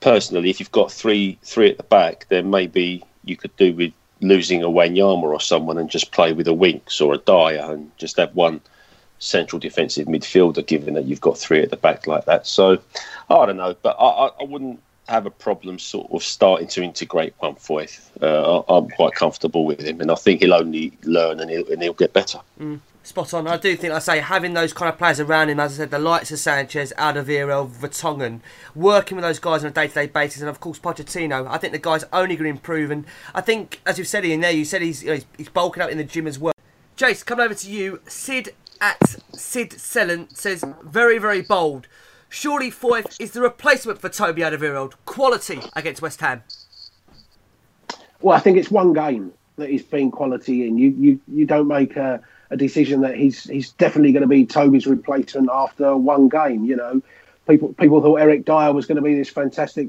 personally, 0.00 0.48
if 0.48 0.60
you've 0.60 0.72
got 0.72 0.90
three 0.90 1.38
three 1.42 1.70
at 1.70 1.76
the 1.76 1.82
back, 1.82 2.26
then 2.28 2.50
maybe 2.50 3.04
you 3.24 3.36
could 3.36 3.54
do 3.56 3.72
with 3.72 3.92
losing 4.20 4.62
a 4.62 4.68
Wanyama 4.68 5.22
or 5.22 5.40
someone 5.40 5.78
and 5.78 5.90
just 5.90 6.12
play 6.12 6.32
with 6.32 6.46
a 6.46 6.52
Winks 6.52 7.00
or 7.00 7.14
a 7.14 7.18
Dier 7.18 7.72
and 7.72 7.90
just 7.98 8.16
have 8.16 8.34
one 8.34 8.60
central 9.18 9.58
defensive 9.58 10.06
midfielder, 10.08 10.66
given 10.66 10.94
that 10.94 11.04
you've 11.04 11.20
got 11.20 11.38
three 11.38 11.62
at 11.62 11.70
the 11.70 11.76
back 11.76 12.06
like 12.06 12.24
that. 12.26 12.46
So 12.46 12.78
I 13.30 13.46
don't 13.46 13.56
know, 13.56 13.76
but 13.82 13.96
I, 13.98 14.30
I, 14.40 14.44
wouldn't 14.44 14.80
have 15.08 15.26
a 15.26 15.30
problem 15.30 15.78
sort 15.78 16.10
of 16.12 16.22
starting 16.22 16.68
to 16.68 16.82
integrate 16.82 17.34
Juan 17.38 17.54
Foyth. 17.54 18.00
Uh, 18.20 18.62
I'm 18.68 18.88
quite 18.90 19.14
comfortable 19.14 19.64
with 19.64 19.80
him, 19.80 20.00
and 20.00 20.10
I 20.10 20.14
think 20.16 20.40
he'll 20.40 20.54
only 20.54 20.92
learn 21.04 21.40
and 21.40 21.50
he'll, 21.50 21.68
and 21.70 21.82
he'll 21.82 21.92
get 21.92 22.12
better. 22.12 22.38
Spot 23.04 23.34
on. 23.34 23.48
I 23.48 23.56
do 23.56 23.74
think, 23.74 23.92
like 23.92 24.02
I 24.02 24.04
say, 24.04 24.20
having 24.20 24.54
those 24.54 24.72
kind 24.72 24.88
of 24.88 24.96
players 24.96 25.18
around 25.18 25.50
him, 25.50 25.58
as 25.58 25.72
I 25.72 25.76
said, 25.78 25.90
the 25.90 25.98
likes 25.98 26.30
of 26.30 26.38
Sanchez, 26.38 26.92
Alderweireld, 26.96 27.70
Vertonghen, 27.70 28.40
working 28.76 29.16
with 29.16 29.24
those 29.24 29.40
guys 29.40 29.64
on 29.64 29.70
a 29.70 29.74
day-to-day 29.74 30.06
basis, 30.06 30.40
and 30.40 30.48
of 30.48 30.60
course 30.60 30.78
Pochettino. 30.78 31.46
I 31.48 31.58
think 31.58 31.72
the 31.72 31.80
guy's 31.80 32.04
only 32.12 32.36
going 32.36 32.44
to 32.44 32.50
improve, 32.50 32.92
and 32.92 33.04
I 33.34 33.40
think, 33.40 33.80
as 33.84 33.98
you've 33.98 34.06
said 34.06 34.24
in 34.24 34.40
there, 34.40 34.52
you 34.52 34.64
said 34.64 34.82
he's, 34.82 35.02
you 35.02 35.08
know, 35.08 35.14
he's 35.14 35.26
he's 35.36 35.48
bulking 35.48 35.82
up 35.82 35.90
in 35.90 35.98
the 35.98 36.04
gym 36.04 36.28
as 36.28 36.38
well. 36.38 36.54
Jace, 36.96 37.26
coming 37.26 37.44
over 37.44 37.54
to 37.54 37.70
you. 37.70 38.00
Sid 38.06 38.54
at 38.80 39.16
Sid 39.32 39.72
Sellen 39.72 40.28
says, 40.32 40.64
very, 40.82 41.18
very 41.18 41.42
bold. 41.42 41.88
Surely 42.28 42.70
Foyth 42.70 43.20
is 43.20 43.32
the 43.32 43.42
replacement 43.42 44.00
for 44.00 44.08
Toby 44.08 44.42
Alderweireld. 44.42 44.94
Quality 45.06 45.60
against 45.74 46.00
West 46.00 46.20
Ham. 46.20 46.44
Well, 48.20 48.36
I 48.36 48.40
think 48.40 48.58
it's 48.58 48.70
one 48.70 48.92
game 48.92 49.32
that 49.56 49.68
he's 49.68 49.82
been 49.82 50.10
quality 50.10 50.66
in. 50.66 50.78
You 50.78 50.94
you 50.98 51.20
you 51.28 51.44
don't 51.44 51.66
make 51.68 51.96
a, 51.96 52.22
a 52.52 52.56
decision 52.56 53.00
that 53.00 53.16
he's 53.16 53.44
he's 53.44 53.70
definitely 53.72 54.12
going 54.12 54.22
to 54.22 54.28
be 54.28 54.44
Toby's 54.44 54.86
replacement 54.86 55.48
after 55.52 55.96
one 55.96 56.28
game. 56.28 56.64
You 56.64 56.76
know, 56.76 57.02
people 57.48 57.72
people 57.72 58.00
thought 58.02 58.16
Eric 58.16 58.44
Dier 58.44 58.72
was 58.72 58.86
going 58.86 58.96
to 58.96 59.02
be 59.02 59.14
this 59.14 59.30
fantastic 59.30 59.88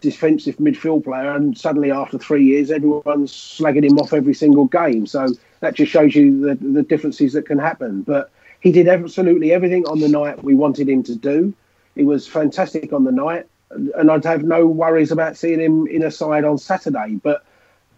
defensive 0.00 0.56
midfield 0.56 1.04
player, 1.04 1.34
and 1.34 1.58
suddenly 1.58 1.90
after 1.90 2.16
three 2.16 2.44
years, 2.44 2.70
everyone's 2.70 3.32
slagging 3.32 3.84
him 3.84 3.98
off 3.98 4.12
every 4.12 4.34
single 4.34 4.66
game. 4.66 5.06
So 5.06 5.26
that 5.60 5.74
just 5.74 5.90
shows 5.90 6.14
you 6.14 6.40
the 6.40 6.54
the 6.54 6.82
differences 6.82 7.32
that 7.32 7.46
can 7.46 7.58
happen. 7.58 8.02
But 8.02 8.30
he 8.60 8.70
did 8.70 8.86
absolutely 8.86 9.52
everything 9.52 9.84
on 9.86 9.98
the 9.98 10.08
night 10.08 10.44
we 10.44 10.54
wanted 10.54 10.88
him 10.88 11.02
to 11.02 11.16
do. 11.16 11.52
He 11.96 12.04
was 12.04 12.28
fantastic 12.28 12.92
on 12.92 13.02
the 13.02 13.12
night, 13.12 13.46
and 13.70 14.08
I'd 14.08 14.24
have 14.24 14.44
no 14.44 14.66
worries 14.66 15.10
about 15.10 15.36
seeing 15.36 15.60
him 15.60 15.88
in 15.88 16.04
a 16.04 16.12
side 16.12 16.44
on 16.44 16.58
Saturday. 16.58 17.18
But 17.20 17.44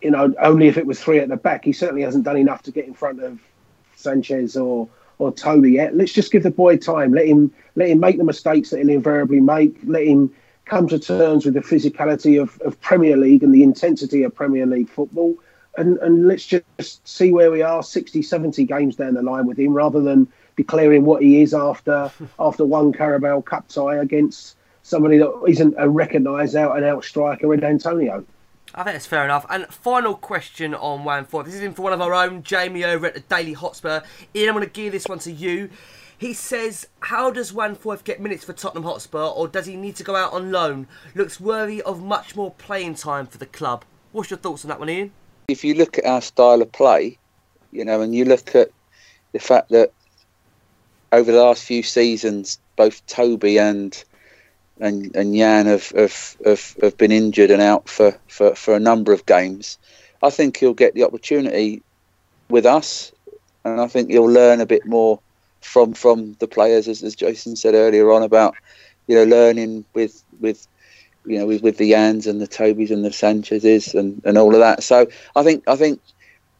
you 0.00 0.10
know, 0.10 0.32
only 0.40 0.68
if 0.68 0.78
it 0.78 0.86
was 0.86 1.02
three 1.02 1.18
at 1.18 1.28
the 1.28 1.36
back. 1.36 1.66
He 1.66 1.72
certainly 1.74 2.02
hasn't 2.02 2.24
done 2.24 2.38
enough 2.38 2.62
to 2.62 2.70
get 2.70 2.86
in 2.86 2.94
front 2.94 3.22
of 3.22 3.38
Sanchez 3.96 4.56
or 4.56 4.88
or 5.18 5.32
Toby 5.32 5.72
yet. 5.72 5.96
Let's 5.96 6.12
just 6.12 6.30
give 6.30 6.42
the 6.42 6.50
boy 6.50 6.76
time. 6.76 7.12
Let 7.12 7.26
him 7.26 7.52
let 7.74 7.88
him 7.88 8.00
make 8.00 8.18
the 8.18 8.24
mistakes 8.24 8.70
that 8.70 8.78
he'll 8.78 8.90
invariably 8.90 9.40
make. 9.40 9.76
Let 9.84 10.04
him 10.04 10.32
come 10.66 10.88
to 10.88 10.98
terms 10.98 11.44
with 11.44 11.54
the 11.54 11.60
physicality 11.60 12.40
of, 12.40 12.60
of 12.60 12.80
Premier 12.80 13.16
League 13.16 13.42
and 13.42 13.54
the 13.54 13.62
intensity 13.62 14.22
of 14.24 14.34
Premier 14.34 14.66
League 14.66 14.88
football. 14.88 15.36
And, 15.78 15.98
and 15.98 16.26
let's 16.26 16.46
just 16.46 17.06
see 17.06 17.32
where 17.32 17.50
we 17.50 17.62
are 17.62 17.82
60, 17.82 18.22
70 18.22 18.64
games 18.64 18.96
down 18.96 19.14
the 19.14 19.22
line 19.22 19.46
with 19.46 19.58
him 19.58 19.74
rather 19.74 20.00
than 20.00 20.26
declaring 20.56 21.04
what 21.04 21.22
he 21.22 21.42
is 21.42 21.54
after 21.54 22.10
after 22.38 22.64
one 22.64 22.92
Carabao 22.92 23.42
Cup 23.42 23.68
tie 23.68 23.96
against 23.96 24.56
somebody 24.82 25.18
that 25.18 25.44
isn't 25.48 25.74
a 25.78 25.88
recognised 25.88 26.56
out 26.56 26.76
and 26.76 26.84
out 26.84 27.04
striker 27.04 27.52
in 27.52 27.64
Antonio. 27.64 28.24
I 28.74 28.82
think 28.82 28.94
that's 28.94 29.06
fair 29.06 29.24
enough. 29.24 29.46
And 29.48 29.66
final 29.68 30.14
question 30.14 30.74
on 30.74 31.04
Juan 31.04 31.24
Foyth. 31.24 31.46
This 31.46 31.54
is 31.54 31.62
in 31.62 31.72
for 31.72 31.82
one 31.82 31.92
of 31.92 32.00
our 32.00 32.12
own, 32.12 32.42
Jamie 32.42 32.84
over 32.84 33.06
at 33.06 33.14
the 33.14 33.20
Daily 33.20 33.52
Hotspur. 33.52 34.02
Ian, 34.34 34.48
I'm 34.48 34.54
going 34.54 34.66
to 34.66 34.72
give 34.72 34.92
this 34.92 35.06
one 35.06 35.18
to 35.20 35.32
you. 35.32 35.70
He 36.18 36.32
says, 36.32 36.86
How 37.00 37.30
does 37.30 37.52
Juan 37.52 37.76
Foyth 37.76 38.04
get 38.04 38.20
minutes 38.20 38.44
for 38.44 38.52
Tottenham 38.52 38.84
Hotspur, 38.84 39.18
or 39.18 39.48
does 39.48 39.66
he 39.66 39.76
need 39.76 39.96
to 39.96 40.04
go 40.04 40.16
out 40.16 40.32
on 40.32 40.50
loan? 40.50 40.88
Looks 41.14 41.38
worthy 41.40 41.82
of 41.82 42.02
much 42.02 42.34
more 42.34 42.52
playing 42.52 42.94
time 42.94 43.26
for 43.26 43.38
the 43.38 43.46
club. 43.46 43.84
What's 44.12 44.30
your 44.30 44.38
thoughts 44.38 44.64
on 44.64 44.70
that 44.70 44.78
one, 44.78 44.88
Ian? 44.88 45.12
If 45.48 45.62
you 45.64 45.74
look 45.74 45.98
at 45.98 46.06
our 46.06 46.22
style 46.22 46.62
of 46.62 46.72
play, 46.72 47.18
you 47.70 47.84
know, 47.84 48.00
and 48.00 48.14
you 48.14 48.24
look 48.24 48.54
at 48.54 48.70
the 49.32 49.38
fact 49.38 49.68
that 49.70 49.92
over 51.12 51.30
the 51.30 51.42
last 51.42 51.64
few 51.64 51.82
seasons, 51.82 52.58
both 52.76 53.04
Toby 53.06 53.58
and 53.58 54.02
and 54.80 55.14
and 55.16 55.34
Jan 55.34 55.66
have 55.66 55.88
have, 55.90 56.36
have, 56.44 56.76
have 56.82 56.96
been 56.96 57.12
injured 57.12 57.50
and 57.50 57.62
out 57.62 57.88
for, 57.88 58.18
for, 58.28 58.54
for 58.54 58.74
a 58.74 58.80
number 58.80 59.12
of 59.12 59.26
games. 59.26 59.78
I 60.22 60.30
think 60.30 60.56
he'll 60.56 60.74
get 60.74 60.94
the 60.94 61.04
opportunity 61.04 61.82
with 62.48 62.66
us, 62.66 63.12
and 63.64 63.80
I 63.80 63.86
think 63.86 64.10
he'll 64.10 64.30
learn 64.30 64.60
a 64.60 64.66
bit 64.66 64.86
more 64.86 65.20
from 65.60 65.94
from 65.94 66.34
the 66.38 66.48
players, 66.48 66.88
as, 66.88 67.02
as 67.02 67.14
Jason 67.14 67.56
said 67.56 67.74
earlier 67.74 68.10
on 68.12 68.22
about 68.22 68.54
you 69.06 69.16
know 69.16 69.24
learning 69.24 69.84
with 69.94 70.22
with 70.40 70.66
you 71.24 71.38
know 71.38 71.46
with, 71.46 71.62
with 71.62 71.78
the 71.78 71.92
Yans 71.92 72.26
and 72.26 72.40
the 72.40 72.48
Tobys 72.48 72.90
and 72.90 73.04
the 73.04 73.12
Sanchez's 73.12 73.94
and, 73.94 74.20
and 74.24 74.38
all 74.38 74.54
of 74.54 74.60
that. 74.60 74.82
So 74.82 75.06
I 75.34 75.42
think 75.42 75.64
I 75.68 75.76
think. 75.76 76.00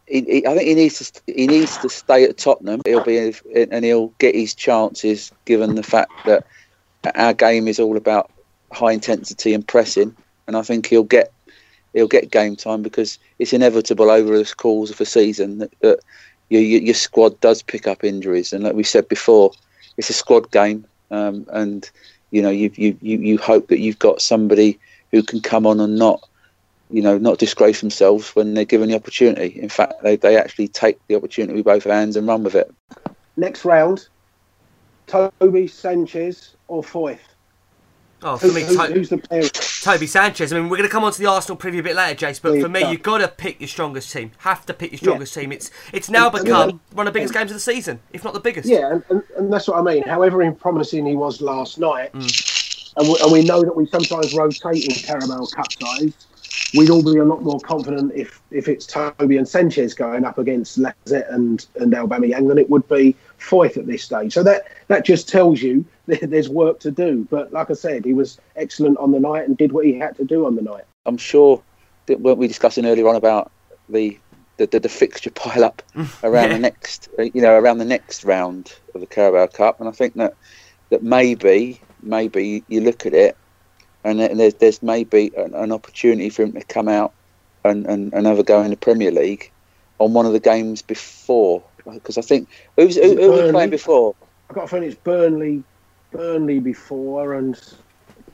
He, 0.09 0.21
he, 0.21 0.47
I 0.47 0.55
think 0.55 0.69
he 0.69 0.75
needs 0.77 1.11
to 1.11 1.21
he 1.27 1.49
needs 1.49 1.79
to 1.79 1.89
stay 1.89 2.23
at 2.23 2.39
Tottenham. 2.39 2.81
He'll 2.87 3.03
be 3.03 3.35
and 3.53 3.85
he'll 3.85 4.13
get 4.21 4.37
his 4.37 4.55
chances 4.55 5.33
given 5.47 5.75
the 5.75 5.83
fact 5.83 6.13
that 6.27 6.47
our 7.15 7.33
game 7.33 7.69
is 7.69 7.79
all 7.79 7.97
about 7.97 8.31
high 8.73 8.93
intensity 8.93 9.55
and 9.55 9.67
pressing, 9.67 10.15
and 10.47 10.57
I 10.57 10.63
think 10.63 10.87
he'll 10.87 11.05
get 11.05 11.33
he'll 11.93 12.09
get 12.09 12.31
game 12.31 12.57
time 12.57 12.83
because 12.83 13.19
it's 13.39 13.53
inevitable 13.53 14.11
over 14.11 14.37
the 14.37 14.55
course 14.57 14.91
of 14.91 15.01
a 15.01 15.07
season 15.07 15.59
that, 15.59 15.73
that 15.81 16.01
your, 16.51 16.61
your 16.61 16.95
squad 16.95 17.41
does 17.41 17.63
pick 17.63 17.87
up 17.87 18.05
injuries, 18.05 18.53
and 18.53 18.65
like 18.65 18.75
we 18.75 18.83
said 18.83 19.09
before, 19.09 19.53
it's 19.97 20.11
a 20.11 20.15
squad 20.15 20.51
game, 20.51 20.87
um, 21.11 21.47
and 21.53 21.91
you 22.31 22.43
know 22.43 22.51
you, 22.51 22.71
you 22.77 22.97
you 23.01 23.39
hope 23.39 23.69
that 23.69 23.81
you've 23.81 23.99
got 23.99 24.21
somebody 24.21 24.79
who 25.11 25.23
can 25.23 25.41
come 25.41 25.67
on 25.67 25.81
and 25.81 25.97
not 25.97 26.21
you 26.91 27.03
know 27.03 27.19
not 27.19 27.39
disgrace 27.39 27.81
themselves 27.81 28.35
when 28.35 28.55
they're 28.55 28.65
given 28.65 28.89
the 28.89 28.97
opportunity. 28.97 29.59
In 29.61 29.69
fact, 29.69 29.95
they 30.03 30.17
they 30.17 30.37
actually 30.37 30.69
take 30.69 30.99
the 31.09 31.15
opportunity 31.15 31.55
with 31.55 31.65
both 31.65 31.85
hands 31.85 32.17
and 32.17 32.27
run 32.27 32.43
with 32.43 32.55
it. 32.55 32.73
Next 33.37 33.65
round, 33.65 34.09
Toby 35.07 35.67
Sanchez 35.67 36.56
or 36.69 36.83
Foyth. 36.83 37.19
Oh, 38.23 38.37
for 38.39 38.47
Who, 38.49 38.53
me, 38.55 38.63
who- 38.63 38.77
To- 38.77 38.93
who's 38.93 39.09
the 39.11 39.19
player? 39.19 39.43
Toby 39.43 40.07
Sanchez. 40.07 40.53
I 40.53 40.57
mean, 40.59 40.69
we're 40.69 40.79
going 40.79 40.89
to 40.89 40.93
come 40.93 41.05
on 41.05 41.13
to 41.13 41.19
the 41.19 41.27
Arsenal 41.27 41.57
preview 41.57 41.79
a 41.81 41.83
bit 41.83 41.95
later, 41.95 42.27
Jace. 42.27 42.41
But 42.43 42.55
Yeah, 42.55 42.63
for 42.63 42.69
me, 42.69 42.81
yeah. 42.81 42.91
you've 42.91 43.03
got 43.03 43.19
to 43.19 43.29
pick 43.29 43.61
your 43.61 43.69
strongest 43.69 44.11
team. 44.11 44.33
Have 44.39 44.65
to 44.67 44.75
pick 44.75 44.91
your 44.91 44.99
strongest 44.99 45.35
team. 45.35 45.53
It's 45.53 45.71
it's 45.93 46.09
now 46.11 46.27
And- 46.29 46.37
and 46.37 46.45
become 46.45 46.69
then- 46.69 46.81
one 46.93 47.07
of 47.07 47.13
the 47.13 47.19
biggest 47.19 47.35
games 47.35 47.51
of 47.51 47.57
the 47.57 47.61
season, 47.61 48.01
if 48.13 48.25
not 48.25 48.33
the 48.35 48.41
biggest. 48.41 48.69
Yeah, 48.69 48.99
and, 49.11 49.23
and, 49.37 49.53
that's 49.53 49.69
what 49.69 49.79
I 49.79 49.83
mean. 49.83 50.03
However 50.03 50.51
promising 50.53 51.07
he 51.07 51.15
was 51.15 51.41
last 51.41 51.79
night, 51.79 52.13
Mm. 52.15 52.93
and, 52.97 53.09
we, 53.09 53.17
and 53.23 53.33
we 53.33 53.45
know 53.45 53.63
that 53.63 53.77
we 53.77 53.87
sometimes 53.87 54.35
rotate 54.35 54.85
in 54.87 54.95
Carabao 54.95 55.47
Cup 55.55 55.67
sides, 55.81 56.27
we'd 56.75 56.91
all 56.91 57.03
be 57.05 57.19
a 57.21 57.25
lot 57.25 57.43
more 57.43 57.61
confident 57.61 58.13
if, 58.15 58.41
if 58.51 58.67
it's 58.67 58.87
Toby 58.87 59.37
and 59.37 59.47
Sanchez 59.47 59.95
going 59.95 60.25
up 60.25 60.39
against 60.39 60.79
Lacazette 60.81 61.33
and, 61.33 61.65
and 61.77 61.93
Aubameyang 61.93 62.49
than 62.49 62.59
it 62.59 62.69
would 62.71 62.89
be 62.89 63.15
Foyth 63.39 63.77
at 63.77 63.87
this 63.87 64.03
stage. 64.03 64.33
So 64.33 64.43
that, 64.43 64.65
that 64.89 65.05
just 65.05 65.29
tells 65.29 65.61
you 65.63 65.85
that 66.07 66.31
there's 66.31 66.49
work 66.49 66.81
to 66.81 66.91
do. 66.91 67.27
But 67.31 67.53
like 67.53 67.71
I 67.71 67.75
said, 67.75 68.05
he 68.05 68.13
was 68.15 68.39
excellent 68.57 68.99
on 68.99 69.13
the 69.13 69.21
night 69.21 69.47
and 69.49 69.57
did 69.57 69.73
what 69.73 69.85
he 69.85 69.99
had 69.99 70.17
to 70.17 70.25
do 70.25 70.47
on 70.47 70.57
the 70.57 70.63
night. 70.63 70.85
I'm 71.05 71.19
sure 71.19 71.63
that 72.07 72.21
weren't 72.21 72.39
we 72.39 72.49
discussing 72.49 72.87
earlier 72.87 73.09
on 73.09 73.17
about 73.17 73.51
the 73.89 74.19
the, 74.59 74.67
the, 74.67 74.81
the 74.81 74.89
fixture 74.89 75.31
pile 75.35 75.65
up 75.65 75.83
around 76.23 76.49
Yeah. 76.51 76.55
the 76.55 76.59
next 76.71 77.09
uh, 77.19 77.23
you 77.23 77.43
know 77.43 77.53
around 77.55 77.79
the 77.79 77.85
next 77.85 78.25
round 78.25 78.73
of 78.95 79.01
the 79.01 79.07
Carabao 79.07 79.49
Cup, 79.49 79.81
and 79.81 79.89
I 79.89 79.93
think 79.93 80.15
that 80.15 80.35
that 80.91 81.03
maybe 81.03 81.81
maybe 82.03 82.65
you 82.69 82.81
look 82.81 83.07
at 83.07 83.13
it 83.15 83.37
and 84.05 84.21
there's 84.21 84.55
there's 84.55 84.83
maybe 84.83 85.33
an, 85.37 85.55
an 85.55 85.73
opportunity 85.73 86.31
for 86.31 86.43
him 86.45 86.53
to 86.53 86.63
come 86.65 86.89
out 86.89 87.13
and, 87.65 87.87
and, 87.87 88.15
and 88.15 88.27
have 88.27 88.39
a 88.39 88.45
go 88.45 88.63
in 88.63 88.71
the 88.71 88.77
Premier 88.77 89.11
League 89.11 89.51
on 89.99 90.13
one 90.15 90.27
of 90.27 90.33
the 90.33 90.41
games 90.41 90.83
before 90.83 91.63
because 91.95 92.19
I 92.19 92.23
think 92.23 92.49
who's 92.77 92.97
who, 92.97 93.17
who 93.17 93.31
was 93.33 93.51
playing 93.51 93.71
before 93.71 94.15
I've 94.51 94.55
got 94.57 94.65
a 94.65 94.69
feeling 94.69 94.89
it's 94.89 94.95
Burnley, 94.97 95.63
Burnley 96.13 96.61
before, 96.61 97.35
and 97.35 97.61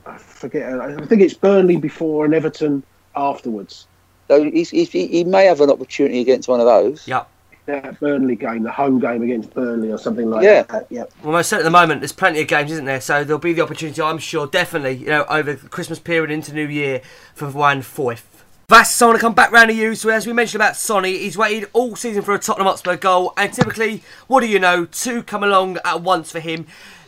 I 0.05 0.17
forget. 0.17 0.79
I 0.79 0.95
think 1.05 1.21
it's 1.21 1.33
Burnley 1.33 1.77
before 1.77 2.25
and 2.25 2.33
Everton 2.35 2.83
afterwards. 3.15 3.87
so 4.27 4.43
he's, 4.43 4.69
he's, 4.69 4.91
he 4.91 5.07
he 5.07 5.23
may 5.23 5.45
have 5.45 5.61
an 5.61 5.69
opportunity 5.71 6.19
against 6.21 6.47
one 6.47 6.59
of 6.59 6.65
those 6.65 7.07
Yeah. 7.07 7.23
That 7.65 7.97
Burnley 8.01 8.35
game, 8.35 8.63
the 8.63 8.71
home 8.71 8.99
game 8.99 9.21
against 9.23 9.53
Burnley 9.53 9.89
or 9.89 9.97
something 9.97 10.29
like 10.29 10.43
Yeah. 10.43 10.63
that. 10.63 10.85
Yeah. 10.89 11.05
Well, 11.23 11.31
most 11.31 11.47
certainly 11.49 11.67
at 11.67 11.71
the 11.71 11.79
moment, 11.79 12.01
there's 12.01 12.11
plenty 12.11 12.41
of 12.41 12.47
games, 12.47 12.73
isn't 12.73 12.83
there? 12.85 12.99
So 12.99 13.23
there'll 13.23 13.39
be 13.39 13.53
the 13.53 13.61
opportunity, 13.63 14.01
I'm 14.01 14.17
sure, 14.17 14.45
definitely, 14.47 14.97
you 14.97 15.05
know, 15.07 15.23
over 15.29 15.53
the 15.53 15.69
Christmas 15.69 15.97
period 15.97 16.29
into 16.29 16.53
New 16.53 16.67
Year 16.67 17.01
for 17.33 17.49
Juan 17.49 17.81
Foyth. 17.81 18.23
Want 18.69 18.87
to 18.87 19.17
come 19.19 19.33
back 19.33 19.51
round 19.51 19.69
to 19.69 19.75
you. 19.75 19.93
So, 19.93 20.09
as 20.09 20.25
we 20.25 20.33
mentioned 20.33 20.61
about 20.61 20.77
Sonny, 20.77 21.17
he's 21.17 21.37
waited 21.37 21.69
all 21.73 21.95
season 21.95 22.23
for 22.23 22.33
a 22.33 22.39
Tottenham 22.39 22.67
Hotspur 22.67 22.95
goal, 22.95 23.33
and 23.35 23.53
typically, 23.53 24.03
what 24.27 24.39
do 24.39 24.47
you 24.47 24.57
know, 24.57 24.85
two 24.85 25.21
come 25.21 25.43
along 25.43 25.77
at 25.83 26.01
once 26.01 26.31
for 26.31 26.39
him. 26.39 26.65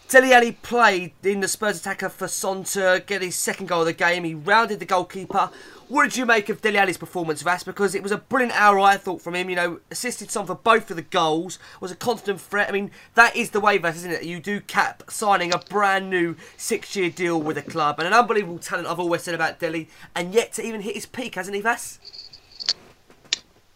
Dele 0.10 0.34
Alli 0.34 0.52
played 0.52 1.14
in 1.24 1.40
the 1.40 1.48
Spurs 1.48 1.80
attacker 1.80 2.10
for 2.10 2.28
Son 2.28 2.64
to 2.66 3.02
get 3.08 3.22
his 3.22 3.36
second 3.36 3.68
goal 3.68 3.82
of 3.82 3.88
the 3.88 3.94
game. 3.94 4.24
He 4.26 4.36
rounded 4.36 4.80
the 4.80 4.86
goalkeeper. 4.86 5.50
What 5.88 6.06
did 6.06 6.18
you 6.18 6.26
make 6.26 6.50
of 6.50 6.62
Dele 6.62 6.80
Alli's 6.80 6.98
performance, 6.98 7.44
Vass? 7.44 7.64
Because 7.64 7.94
it 7.94 8.02
was 8.02 8.12
a 8.12 8.18
brilliant 8.18 8.60
hour, 8.60 8.80
I 8.80 8.98
thought, 8.98 9.22
from 9.22 9.36
him. 9.36 9.52
You 9.52 9.56
know, 9.56 9.80
assisted 9.92 10.32
some 10.32 10.48
for 10.48 10.56
both 10.56 10.90
of 10.90 10.96
the 10.96 11.04
goals, 11.04 11.60
was 11.80 11.92
a 11.92 11.96
constant 11.96 12.42
threat. 12.42 12.70
I 12.70 12.72
mean, 12.72 12.90
that 13.14 13.36
is 13.36 13.52
the 13.52 13.60
way, 13.60 13.78
Vass, 13.78 13.98
isn't 13.98 14.12
it? 14.12 14.24
You 14.24 14.40
do 14.40 14.62
cap 14.62 15.04
signing 15.10 15.54
a 15.54 15.60
brand 15.60 16.10
new 16.10 16.36
six 16.58 16.96
year 16.96 17.12
deal 17.12 17.40
with 17.40 17.58
a 17.60 17.62
club. 17.62 18.00
And 18.00 18.08
an 18.08 18.14
unbelievable 18.14 18.58
talent, 18.58 18.88
I've 18.88 19.00
always 19.00 19.22
said 19.22 19.36
about 19.36 19.60
Dele, 19.60 19.88
and 20.16 20.34
yet 20.34 20.54
to 20.54 20.66
even 20.66 20.82
hit 20.82 20.96
his 20.96 21.06
peak, 21.06 21.36
hasn't 21.36 21.56
he, 21.56 21.62
Vass? 21.62 22.00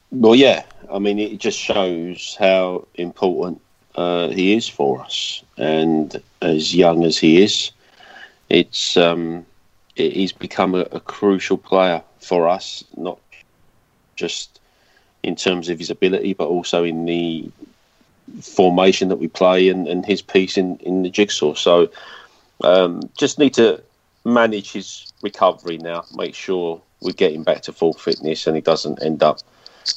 Well, 0.09 0.33
yeah. 0.33 0.63
I 0.91 0.97
mean, 0.97 1.19
it 1.19 1.37
just 1.37 1.59
shows 1.59 2.35
how 2.39 2.87
important 2.95 3.61
uh, 3.93 4.29
he 4.29 4.53
is 4.53 4.67
for 4.67 5.01
us, 5.01 5.43
and 5.57 6.19
as 6.41 6.73
young 6.73 7.03
as 7.03 7.19
he 7.19 7.43
is, 7.43 7.71
it's 8.49 8.97
um, 8.97 9.45
he's 9.99 10.31
become 10.31 10.75
a, 10.75 10.81
a 10.91 10.99
crucial 10.99 11.57
player 11.57 12.01
for 12.19 12.47
us, 12.47 12.83
not 12.97 13.19
just 14.15 14.59
in 15.23 15.35
terms 15.35 15.69
of 15.69 15.79
his 15.79 15.89
ability, 15.89 16.33
but 16.33 16.47
also 16.47 16.83
in 16.83 17.05
the 17.05 17.49
formation 18.41 19.09
that 19.09 19.17
we 19.17 19.27
play 19.27 19.69
and, 19.69 19.87
and 19.87 20.05
his 20.05 20.21
piece 20.21 20.57
in, 20.57 20.77
in 20.77 21.03
the 21.03 21.09
jigsaw. 21.09 21.53
So, 21.53 21.89
um, 22.63 23.01
just 23.17 23.39
need 23.39 23.53
to 23.55 23.81
manage 24.25 24.71
his 24.71 25.11
recovery 25.21 25.77
now, 25.77 26.05
make 26.15 26.35
sure 26.35 26.81
we 27.01 27.13
get 27.13 27.33
him 27.33 27.43
back 27.43 27.61
to 27.63 27.73
full 27.73 27.93
fitness, 27.93 28.47
and 28.47 28.55
he 28.55 28.61
doesn't 28.61 29.01
end 29.03 29.23
up 29.23 29.39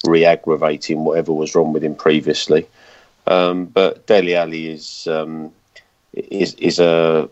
re-aggravating 0.07 1.05
whatever 1.05 1.33
was 1.33 1.55
wrong 1.55 1.73
with 1.73 1.85
him 1.85 1.95
previously. 1.95 2.67
Um, 3.27 3.67
but 3.67 4.07
Dele 4.07 4.35
Alli 4.35 4.69
is 4.69 5.07
um, 5.07 5.53
is 6.13 6.55
is 6.55 6.79
a 6.79 7.29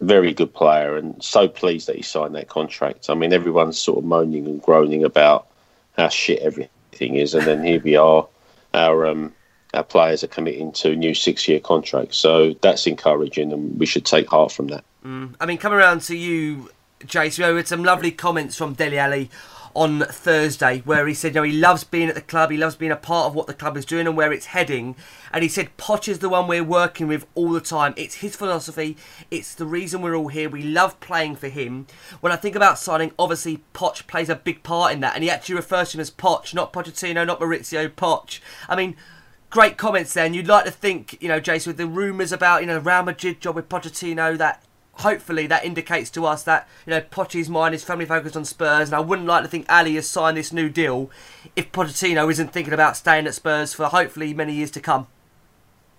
very 0.00 0.32
good 0.32 0.52
player, 0.52 0.96
and 0.96 1.22
so 1.22 1.48
pleased 1.48 1.88
that 1.88 1.96
he 1.96 2.02
signed 2.02 2.34
that 2.34 2.48
contract. 2.48 3.08
I 3.08 3.14
mean, 3.14 3.32
everyone's 3.32 3.78
sort 3.78 3.98
of 3.98 4.04
moaning 4.04 4.46
and 4.46 4.60
groaning 4.60 5.04
about 5.04 5.46
how 5.96 6.08
shit 6.08 6.40
everything 6.40 7.16
is, 7.16 7.34
and 7.34 7.46
then 7.46 7.64
here 7.64 7.80
we 7.80 7.96
are, 7.96 8.26
our 8.72 9.06
um, 9.06 9.32
our 9.72 9.84
players 9.84 10.22
are 10.22 10.28
committing 10.28 10.72
to 10.72 10.94
new 10.94 11.14
six-year 11.14 11.60
contracts. 11.60 12.16
So 12.16 12.54
that's 12.60 12.86
encouraging, 12.86 13.52
and 13.52 13.78
we 13.78 13.86
should 13.86 14.04
take 14.04 14.28
heart 14.28 14.52
from 14.52 14.68
that. 14.68 14.84
I 15.04 15.46
mean, 15.46 15.58
coming 15.58 15.78
around 15.78 16.00
to 16.02 16.16
you, 16.16 16.70
Jace, 17.00 17.38
we 17.38 17.56
had 17.56 17.68
some 17.68 17.84
lovely 17.84 18.10
comments 18.10 18.56
from 18.56 18.74
Dele 18.74 18.98
Alli 18.98 19.30
on 19.74 20.00
Thursday 20.00 20.80
where 20.84 21.06
he 21.06 21.14
said, 21.14 21.34
you 21.34 21.40
know, 21.40 21.42
he 21.42 21.52
loves 21.52 21.84
being 21.84 22.08
at 22.08 22.14
the 22.14 22.20
club, 22.20 22.50
he 22.50 22.56
loves 22.56 22.76
being 22.76 22.92
a 22.92 22.96
part 22.96 23.26
of 23.26 23.34
what 23.34 23.46
the 23.46 23.54
club 23.54 23.76
is 23.76 23.84
doing 23.84 24.06
and 24.06 24.16
where 24.16 24.32
it's 24.32 24.46
heading. 24.46 24.96
And 25.32 25.42
he 25.42 25.48
said, 25.48 25.76
Poch 25.76 26.08
is 26.08 26.20
the 26.20 26.28
one 26.28 26.46
we're 26.46 26.62
working 26.62 27.06
with 27.06 27.26
all 27.34 27.50
the 27.50 27.60
time. 27.60 27.94
It's 27.96 28.16
his 28.16 28.36
philosophy, 28.36 28.96
it's 29.30 29.54
the 29.54 29.66
reason 29.66 30.00
we're 30.00 30.14
all 30.14 30.28
here. 30.28 30.48
We 30.48 30.62
love 30.62 31.00
playing 31.00 31.36
for 31.36 31.48
him. 31.48 31.86
When 32.20 32.32
I 32.32 32.36
think 32.36 32.54
about 32.54 32.78
signing, 32.78 33.12
obviously, 33.18 33.62
Poch 33.74 34.06
plays 34.06 34.28
a 34.28 34.36
big 34.36 34.62
part 34.62 34.92
in 34.92 35.00
that. 35.00 35.14
And 35.14 35.24
he 35.24 35.30
actually 35.30 35.56
refers 35.56 35.90
to 35.90 35.96
him 35.96 36.00
as 36.02 36.10
Poch, 36.10 36.54
not 36.54 36.72
Pochettino, 36.72 37.26
not 37.26 37.40
Mauricio, 37.40 37.88
Poch. 37.88 38.40
I 38.68 38.76
mean, 38.76 38.96
great 39.50 39.76
comments 39.76 40.14
there. 40.14 40.24
And 40.24 40.34
you'd 40.34 40.46
like 40.46 40.64
to 40.64 40.70
think, 40.70 41.16
you 41.20 41.28
know, 41.28 41.40
Jason, 41.40 41.70
with 41.70 41.76
the 41.76 41.86
rumours 41.86 42.32
about, 42.32 42.60
you 42.60 42.66
know, 42.66 42.78
Real 42.78 43.02
Madrid 43.02 43.40
job 43.40 43.56
with 43.56 43.68
Pochettino, 43.68 44.38
that 44.38 44.62
hopefully 44.98 45.46
that 45.48 45.64
indicates 45.64 46.10
to 46.10 46.24
us 46.26 46.42
that 46.44 46.68
you 46.86 46.90
know 46.90 47.00
Pochettino's 47.00 47.48
mind 47.48 47.74
is 47.74 47.84
firmly 47.84 48.06
focused 48.06 48.36
on 48.36 48.44
Spurs, 48.44 48.88
and 48.88 48.94
I 48.94 49.00
wouldn't 49.00 49.28
like 49.28 49.42
to 49.42 49.48
think 49.48 49.66
Alli 49.68 49.94
has 49.96 50.08
signed 50.08 50.36
this 50.36 50.52
new 50.52 50.68
deal 50.68 51.10
if 51.56 51.72
Pochettino 51.72 52.30
isn't 52.30 52.52
thinking 52.52 52.72
about 52.74 52.96
staying 52.96 53.26
at 53.26 53.34
Spurs 53.34 53.74
for 53.74 53.86
hopefully 53.86 54.34
many 54.34 54.54
years 54.54 54.70
to 54.72 54.80
come. 54.80 55.06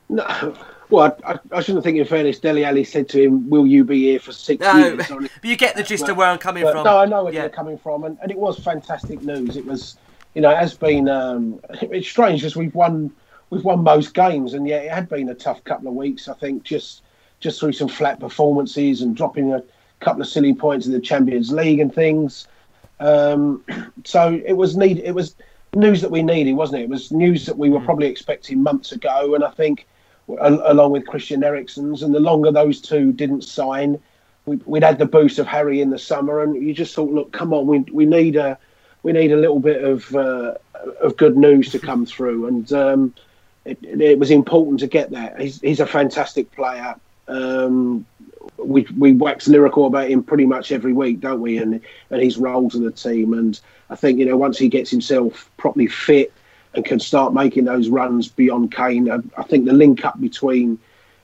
No, 0.08 0.56
Well, 0.90 1.18
I, 1.26 1.34
I, 1.34 1.40
I 1.52 1.62
shouldn't 1.62 1.84
think. 1.84 1.98
In 1.98 2.06
fairness, 2.06 2.40
Dele 2.40 2.64
Alli 2.64 2.84
said 2.84 3.10
to 3.10 3.22
him, 3.24 3.50
"Will 3.50 3.66
you 3.66 3.84
be 3.84 4.04
here 4.04 4.20
for 4.20 4.32
six 4.32 4.62
No, 4.62 4.76
years?" 4.78 5.08
but 5.10 5.30
you 5.44 5.56
get 5.58 5.76
the 5.76 5.84
gist 5.84 6.08
of 6.10 6.16
where 6.18 6.28
I'm 6.30 6.38
coming 6.38 6.64
But, 6.64 6.74
from. 6.74 6.84
No, 6.84 6.98
I 7.00 7.06
know 7.06 7.24
where 7.24 7.34
Yeah. 7.34 7.42
you're 7.42 7.50
coming 7.50 7.78
from, 7.78 8.04
and, 8.04 8.18
and 8.22 8.30
it 8.32 8.38
was 8.38 8.60
fantastic 8.60 9.22
news. 9.24 9.58
It 9.58 9.66
was, 9.66 9.98
you 10.36 10.42
know, 10.42 10.52
it 10.52 10.58
has 10.58 10.76
been. 10.76 11.10
Um, 11.10 11.60
it's 11.82 12.08
strange 12.08 12.42
because 12.42 12.56
we've 12.56 12.76
won, 12.76 13.12
we've 13.50 13.64
won 13.64 13.84
most 13.84 14.14
games, 14.14 14.54
and 14.54 14.68
yet 14.68 14.86
it 14.86 14.92
had 14.92 15.10
been 15.10 15.30
a 15.30 15.36
tough 15.36 15.64
couple 15.64 15.88
of 15.88 15.96
weeks. 15.96 16.28
I 16.28 16.34
think 16.36 16.62
just 16.64 17.02
just 17.46 17.60
through 17.60 17.74
some 17.74 17.88
flat 17.88 18.20
performances 18.20 19.04
and 19.04 19.16
dropping 19.16 19.54
a 19.54 19.64
couple 20.00 20.20
of 20.20 20.28
silly 20.28 20.52
points 20.52 20.88
in 20.88 20.92
the 20.92 21.00
Champions 21.00 21.52
League 21.52 21.80
and 21.80 21.94
things. 21.94 22.48
Um, 23.00 23.64
so 24.04 24.42
it 24.44 24.54
was 24.54 24.76
need. 24.76 24.98
It 24.98 25.14
was 25.14 25.36
news 25.76 26.02
that 26.02 26.10
we 26.10 26.24
needed, 26.24 26.54
wasn't 26.54 26.82
it? 26.82 26.86
It 26.86 26.90
was 26.90 27.12
news 27.12 27.46
that 27.46 27.56
we 27.56 27.70
were 27.70 27.80
probably 27.80 28.08
expecting 28.08 28.64
months 28.64 28.92
ago, 28.92 29.36
and 29.36 29.44
I 29.44 29.52
think 29.52 29.86
al- 30.28 30.72
along 30.72 30.92
with 30.92 31.06
Christian 31.06 31.44
Eriksen's, 31.44 32.02
and 32.02 32.16
the 32.16 32.20
longer 32.20 32.52
those 32.52 32.82
two 32.82 33.14
didn't 33.14 33.44
sign, 33.44 34.00
we, 34.48 34.56
we'd 34.66 34.84
had 34.84 34.98
the 34.98 35.06
boost 35.06 35.38
of 35.38 35.46
Harry 35.46 35.82
in 35.82 35.92
the 35.92 36.00
summer, 36.00 36.42
and 36.42 36.56
you 36.56 36.74
just 36.74 36.96
thought, 36.96 37.12
look, 37.12 37.32
come 37.32 37.54
on, 37.54 37.68
we 37.68 37.80
we 37.92 38.08
need 38.08 38.36
a 38.36 38.58
we 39.04 39.12
need 39.14 39.32
a 39.32 39.38
little 39.38 39.60
bit 39.60 39.84
of 39.84 40.16
uh, 40.16 40.56
of 41.00 41.16
good 41.16 41.38
news 41.38 41.70
to 41.74 41.78
come 41.78 42.08
through, 42.08 42.48
and 42.48 42.74
um, 42.74 43.14
it, 43.66 43.78
it 43.84 44.18
was 44.18 44.32
important 44.32 44.80
to 44.80 44.88
get 44.88 45.12
that. 45.12 45.40
He's 45.40 45.62
he's 45.62 45.80
a 45.80 45.86
fantastic 45.86 46.52
player. 46.54 46.96
Um, 47.28 48.06
we 48.58 48.88
we 48.98 49.14
wax 49.14 49.48
lyrical 49.48 49.86
about 49.86 50.10
him 50.10 50.24
pretty 50.24 50.46
much 50.46 50.72
every 50.72 50.94
week, 50.94 51.20
don't 51.20 51.42
we? 51.42 51.58
And 51.58 51.82
and 52.10 52.22
his 52.22 52.38
role 52.38 52.70
to 52.70 52.80
the 52.80 52.92
team, 52.92 53.34
and 53.34 53.60
I 53.90 53.96
think 53.96 54.20
you 54.20 54.26
know 54.26 54.38
once 54.38 54.58
he 54.58 54.68
gets 54.70 54.90
himself 54.90 55.50
properly 55.58 55.88
fit 55.88 56.32
and 56.74 56.86
can 56.86 57.00
start 57.00 57.34
making 57.34 57.66
those 57.66 57.90
runs 57.90 58.28
beyond 58.28 58.74
Kane, 58.74 59.10
I, 59.10 59.20
I 59.38 59.44
think 59.44 59.66
the 59.66 59.74
link 59.74 60.04
up 60.06 60.20
between 60.20 60.78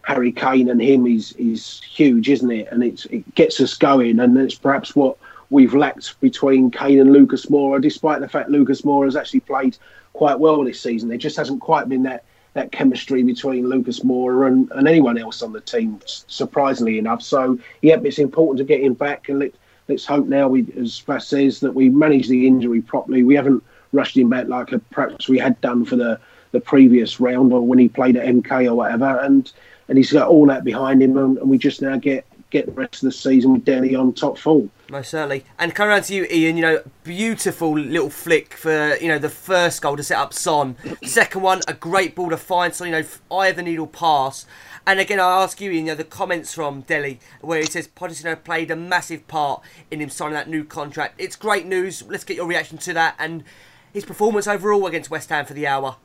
Harry 0.04 0.32
Kane 0.32 0.70
and 0.70 0.82
him 0.82 1.06
is 1.06 1.34
is 1.34 1.82
huge, 1.84 2.30
isn't 2.30 2.52
it? 2.52 2.68
And 2.72 2.84
it's 2.84 3.06
it 3.06 3.36
gets 3.36 3.60
us 3.60 3.76
going, 3.76 4.20
and 4.20 4.38
it's 4.38 4.56
perhaps 4.56 4.96
what 4.96 5.18
we've 5.50 5.74
lacked 5.74 6.20
between 6.22 6.72
Kane 6.72 7.00
and 7.00 7.12
Lucas 7.12 7.48
Moura, 7.48 7.82
despite 7.82 8.22
the 8.22 8.30
fact 8.30 8.50
Lucas 8.50 8.82
Moura 8.82 9.06
has 9.06 9.16
actually 9.16 9.42
played 9.42 9.78
quite 10.14 10.40
well 10.40 10.64
this 10.64 10.80
season. 10.80 11.10
There 11.10 11.18
just 11.18 11.38
hasn't 11.38 11.62
quite 11.62 11.90
been 11.90 12.04
that 12.04 12.24
that 12.54 12.72
chemistry 12.72 13.24
between 13.24 13.70
Lucas 13.70 14.02
Moura 14.02 14.48
and, 14.48 14.70
and 14.72 14.88
anyone 14.88 15.18
else 15.18 15.42
on 15.42 15.54
the 15.54 15.62
team, 15.62 16.00
surprisingly 16.06 16.98
enough. 16.98 17.22
So, 17.22 17.58
yeah, 17.82 17.98
it's 18.04 18.20
important 18.20 18.58
to 18.58 18.64
get 18.64 18.82
him 18.82 18.94
back, 18.94 19.30
and 19.30 19.40
let, 19.40 19.54
let's 19.88 20.06
hope 20.06 20.28
now, 20.28 20.48
we, 20.48 20.68
as 20.78 21.00
Vass 21.00 21.28
says, 21.28 21.60
that 21.62 21.74
we 21.74 21.90
manage 21.90 22.28
the 22.28 22.48
injury 22.48 22.82
properly. 22.82 23.24
We 23.24 23.36
haven't 23.36 23.64
rushed 23.94 24.18
him 24.18 24.30
back 24.30 24.48
like 24.48 24.74
uh, 24.74 24.80
perhaps 24.92 25.30
we 25.30 25.38
had 25.38 25.60
done 25.62 25.86
for 25.86 25.96
the, 25.96 26.20
the 26.52 26.60
previous 26.60 27.20
round 27.20 27.54
or 27.54 27.62
when 27.62 27.80
he 27.80 27.88
played 27.88 28.18
at 28.18 28.28
MK 28.28 28.68
or 28.68 28.76
whatever, 28.76 29.20
and 29.22 29.52
and 29.88 29.98
he's 29.98 30.14
got 30.14 30.30
all 30.30 30.46
that 30.46 30.64
behind 30.64 31.04
him, 31.04 31.18
and, 31.18 31.38
and 31.38 31.50
we 31.50 31.58
just 31.58 31.82
now 31.82 31.98
get 31.98 32.26
get 32.50 32.66
the 32.66 32.72
rest 32.74 32.96
of 32.96 33.02
the 33.02 33.12
season 33.12 33.54
with 33.54 33.66
Dele 33.66 33.96
on 33.96 34.14
top 34.14 34.38
full. 34.38 34.70
Most 34.92 35.12
certainly. 35.12 35.46
And 35.58 35.74
coming 35.74 35.92
around 35.92 36.04
to 36.04 36.14
you, 36.14 36.28
Ian, 36.30 36.58
you 36.58 36.64
know, 36.64 36.84
beautiful 37.06 37.80
little 37.80 38.10
flick 38.10 38.56
for, 38.56 38.98
you 38.98 39.08
know, 39.08 39.20
the 39.20 39.30
first 39.30 39.82
goal 39.82 39.96
to 39.96 40.04
set 40.04 40.18
up 40.18 40.34
Son. 40.34 40.76
Second 41.02 41.42
one, 41.42 41.62
a 41.66 41.74
great 41.74 42.14
ball 42.14 42.30
to 42.30 42.36
find 42.36 42.76
Son, 42.76 42.88
you 42.90 42.92
know, 42.92 43.06
eye 43.32 43.48
of 43.48 43.56
the 43.56 43.64
needle 43.64 43.88
pass. 43.88 44.46
And 44.86 45.00
again, 45.00 45.18
I 45.18 45.44
ask 45.44 45.62
you, 45.62 45.72
Ian, 45.72 45.86
you 45.86 45.92
know, 45.94 45.96
the 45.96 46.04
comments 46.04 46.54
from 46.54 46.82
Dele, 46.82 47.20
where 47.40 47.62
he 47.62 47.68
says 47.68 47.88
Pochettino 47.88 48.44
played 48.44 48.70
a 48.70 48.76
massive 48.76 49.26
part 49.30 49.62
in 49.90 50.02
him 50.02 50.10
signing 50.10 50.34
that 50.34 50.50
new 50.50 50.66
contract. 50.66 51.16
It's 51.18 51.38
great 51.38 51.66
news. 51.66 52.04
Let's 52.10 52.26
get 52.26 52.36
your 52.36 52.46
reaction 52.46 52.78
to 52.80 52.92
that 52.92 53.16
and 53.18 53.46
his 53.94 54.04
performance 54.04 54.46
overall 54.46 54.86
against 54.88 55.10
West 55.10 55.30
Ham 55.30 55.46
for 55.46 55.54
the 55.54 55.68
hour. 55.68 55.96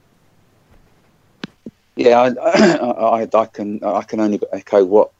Yeah, 1.97 2.21
I, 2.21 3.25
I, 3.25 3.29
I 3.35 3.47
can 3.47 3.83
I 3.83 4.03
can 4.03 4.21
only 4.21 4.41
echo 4.53 4.85
what 4.85 5.11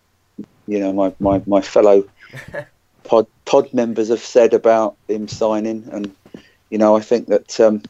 you 0.69 0.79
know 0.79 0.93
my, 0.93 1.13
my, 1.19 1.43
my 1.47 1.61
fellow 1.61 2.05
pod 3.07 3.27
pod 3.45 3.73
members 3.73 4.09
have 4.09 4.21
said 4.21 4.55
about 4.55 4.97
him 5.09 5.29
signing, 5.29 5.89
and 5.93 6.15
you 6.71 6.79
know 6.79 6.97
I 6.97 7.01
think 7.01 7.29
that 7.29 7.59
um, 7.61 7.83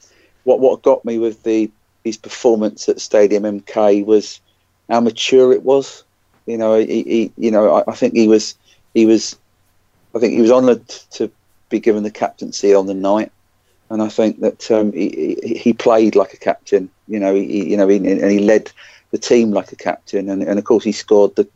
what 0.45 0.61
what 0.61 0.83
got 0.83 1.05
me 1.05 1.19
with 1.19 1.43
the 1.43 1.71
his 2.05 2.17
performance 2.17 2.89
at 2.89 3.01
Stadium 3.01 3.43
MK 3.43 4.05
was 4.05 4.41
how 4.89 5.01
mature 5.01 5.53
it 5.53 5.65
was. 5.65 6.05
You 6.47 6.57
know, 6.57 6.79
he, 6.79 7.03
he 7.03 7.33
you 7.37 7.51
know 7.51 7.75
I, 7.75 7.91
I 7.91 7.95
think 7.95 8.15
he 8.15 8.29
was 8.29 8.55
he 8.95 9.07
was 9.07 9.37
I 10.15 10.19
think 10.19 10.33
he 10.33 10.41
was 10.41 10.53
honoured 10.53 10.89
to 10.89 11.31
be 11.69 11.81
given 11.81 12.03
the 12.03 12.11
captaincy 12.11 12.75
on 12.75 12.87
the 12.87 12.95
night, 12.95 13.33
and 13.91 14.03
I 14.03 14.09
think 14.09 14.41
that 14.41 14.71
um, 14.71 14.93
he, 14.93 15.37
he 15.43 15.73
played 15.73 16.15
like 16.15 16.33
a 16.33 16.39
captain. 16.39 16.89
You 17.09 17.19
know, 17.19 17.35
he 17.35 17.71
you 17.71 17.77
know 17.77 17.89
he, 17.89 17.97
and 17.97 18.31
he 18.31 18.39
led 18.39 18.71
the 19.11 19.19
team 19.19 19.51
like 19.51 19.73
a 19.73 19.77
captain, 19.77 20.29
and, 20.29 20.43
and 20.43 20.59
of 20.59 20.65
course 20.65 20.85
he 20.85 20.93
scored 20.93 21.35
the 21.37 21.49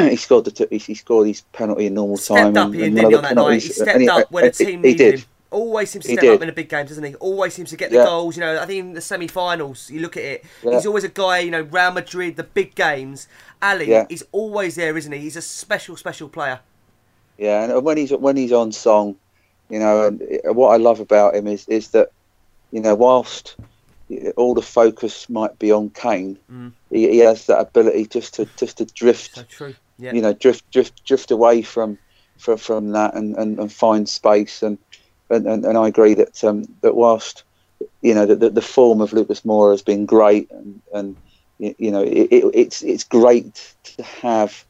he 0.10 0.16
scored 0.16 0.44
the 0.44 0.50
t- 0.50 0.78
he, 0.78 0.94
scored 0.94 1.26
his 1.28 1.40
penalty 1.52 1.86
in 1.86 1.94
normal 1.94 2.16
Stepped 2.16 2.54
time. 2.54 2.56
up, 2.56 2.72
and, 2.74 2.98
and 2.98 3.14
on 3.14 3.22
that 3.22 3.34
night? 3.34 3.62
He 3.62 3.68
stepped 3.68 4.00
he- 4.00 4.08
up 4.08 4.30
when 4.30 4.44
uh, 4.44 4.48
the 4.48 4.50
and 4.50 4.56
he- 4.58 4.64
team 4.64 4.82
he 4.82 4.90
needed 4.90 5.10
did. 5.12 5.20
him. 5.20 5.26
Always 5.50 5.90
seems 5.90 6.06
to 6.06 6.12
step 6.12 6.24
up 6.36 6.40
in 6.40 6.46
the 6.46 6.52
big 6.54 6.70
games, 6.70 6.88
doesn't 6.88 7.04
he? 7.04 7.14
Always 7.16 7.52
seems 7.52 7.68
to 7.70 7.76
get 7.76 7.90
the 7.90 7.96
Yeah. 7.96 8.06
goals. 8.06 8.36
You 8.38 8.40
know, 8.40 8.58
I 8.58 8.64
think 8.64 8.80
in 8.80 8.92
the 8.94 9.02
semi-finals, 9.02 9.90
you 9.90 10.00
look 10.00 10.16
at 10.16 10.22
it. 10.22 10.44
Yeah. 10.62 10.72
He's 10.76 10.86
always 10.86 11.04
a 11.04 11.10
guy. 11.10 11.40
You 11.40 11.50
know, 11.50 11.60
Real 11.60 11.90
Madrid, 11.90 12.36
the 12.36 12.42
big 12.44 12.74
games. 12.74 13.28
Alli, 13.60 13.90
Yeah. 13.90 14.06
he's 14.08 14.22
always 14.32 14.76
there, 14.76 14.96
isn't 14.96 15.12
he? 15.12 15.18
He's 15.18 15.36
a 15.36 15.42
special, 15.42 15.98
special 15.98 16.30
player. 16.30 16.60
Yeah, 17.36 17.64
and 17.64 17.72
uh, 17.74 17.80
when 17.82 17.98
he's 17.98 18.12
when 18.12 18.36
he's 18.38 18.50
on 18.52 18.72
song, 18.72 19.16
you 19.68 19.78
know, 19.78 20.06
and 20.06 20.22
uh, 20.22 20.54
what 20.54 20.70
I 20.70 20.78
love 20.78 21.00
about 21.00 21.34
him 21.34 21.46
is 21.46 21.68
is 21.68 21.88
that, 21.88 22.12
you 22.70 22.80
know, 22.80 22.94
whilst 22.94 23.56
all 24.36 24.54
the 24.54 24.62
focus 24.62 25.28
might 25.28 25.58
be 25.58 25.70
on 25.70 25.90
Kane, 25.90 26.38
mm. 26.50 26.72
he, 26.90 27.08
he 27.10 27.18
has 27.18 27.44
that 27.46 27.58
ability 27.60 28.06
just 28.06 28.32
to 28.34 28.48
just 28.56 28.78
to 28.78 28.86
drift, 28.86 29.34
So 29.34 29.42
true. 29.42 29.74
Yeah. 29.98 30.12
you 30.12 30.22
know, 30.22 30.32
drift 30.32 30.70
drift 30.70 31.04
drift 31.04 31.30
away 31.30 31.62
from 31.62 31.98
from, 32.38 32.58
from 32.58 32.90
that 32.92 33.14
and, 33.14 33.36
and, 33.36 33.58
and 33.58 33.72
find 33.72 34.08
space 34.08 34.62
and, 34.62 34.78
and, 35.30 35.46
and, 35.46 35.78
I 35.78 35.88
agree 35.88 36.14
that 36.14 36.42
um, 36.44 36.64
that 36.80 36.94
whilst 36.94 37.44
you 38.00 38.14
know 38.14 38.26
the, 38.26 38.50
the, 38.50 38.60
form 38.62 39.00
of 39.00 39.12
Lucas 39.12 39.42
Moura 39.42 39.70
has 39.70 39.82
been 39.82 40.06
great 40.06 40.50
and, 40.50 40.82
and 40.92 41.16
you 41.58 41.90
know 41.90 42.02
it, 42.02 42.28
it, 42.30 42.50
it's 42.52 42.82
it's 42.82 43.04
great 43.04 43.74
to 43.84 44.02
have 44.02 44.64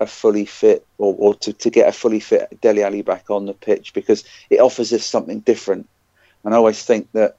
a 0.00 0.06
fully 0.06 0.44
fit 0.44 0.84
or, 0.98 1.14
or 1.18 1.34
to, 1.36 1.52
to 1.52 1.70
get 1.70 1.88
a 1.88 1.92
fully 1.92 2.20
fit 2.20 2.60
Dele 2.60 2.82
Alli 2.82 3.02
back 3.02 3.30
on 3.30 3.46
the 3.46 3.54
pitch 3.54 3.94
because 3.94 4.24
it 4.50 4.60
offers 4.60 4.92
us 4.92 5.04
something 5.04 5.40
different 5.40 5.88
and 6.44 6.54
I 6.54 6.56
always 6.56 6.84
think 6.84 7.10
that 7.12 7.36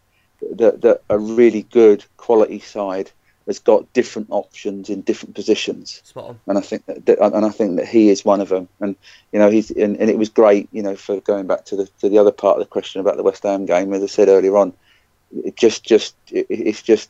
that, 0.55 0.81
that 0.81 1.01
a 1.09 1.19
really 1.19 1.63
good 1.63 2.05
quality 2.17 2.59
side 2.59 3.11
has 3.47 3.59
got 3.59 3.91
different 3.93 4.27
options 4.29 4.89
in 4.89 5.01
different 5.01 5.35
positions 5.35 6.01
and 6.47 6.57
I 6.57 6.61
think 6.61 6.85
that, 6.85 7.19
and 7.19 7.45
I 7.45 7.49
think 7.49 7.77
that 7.77 7.87
he 7.87 8.09
is 8.09 8.23
one 8.23 8.41
of 8.41 8.49
them. 8.49 8.67
And 8.79 8.95
you 9.31 9.39
know, 9.39 9.49
he's 9.49 9.71
and, 9.71 9.97
and 9.97 10.09
it 10.09 10.17
was 10.17 10.29
great. 10.29 10.69
You 10.71 10.83
know, 10.83 10.95
for 10.95 11.19
going 11.21 11.47
back 11.47 11.65
to 11.65 11.75
the 11.75 11.85
to 11.99 12.09
the 12.09 12.17
other 12.17 12.31
part 12.31 12.57
of 12.57 12.59
the 12.59 12.69
question 12.69 13.01
about 13.01 13.17
the 13.17 13.23
West 13.23 13.43
Ham 13.43 13.65
game, 13.65 13.93
as 13.93 14.03
I 14.03 14.07
said 14.07 14.29
earlier 14.29 14.57
on, 14.57 14.73
it 15.43 15.55
just 15.55 15.83
just 15.83 16.15
it, 16.31 16.47
it's 16.49 16.81
just 16.81 17.09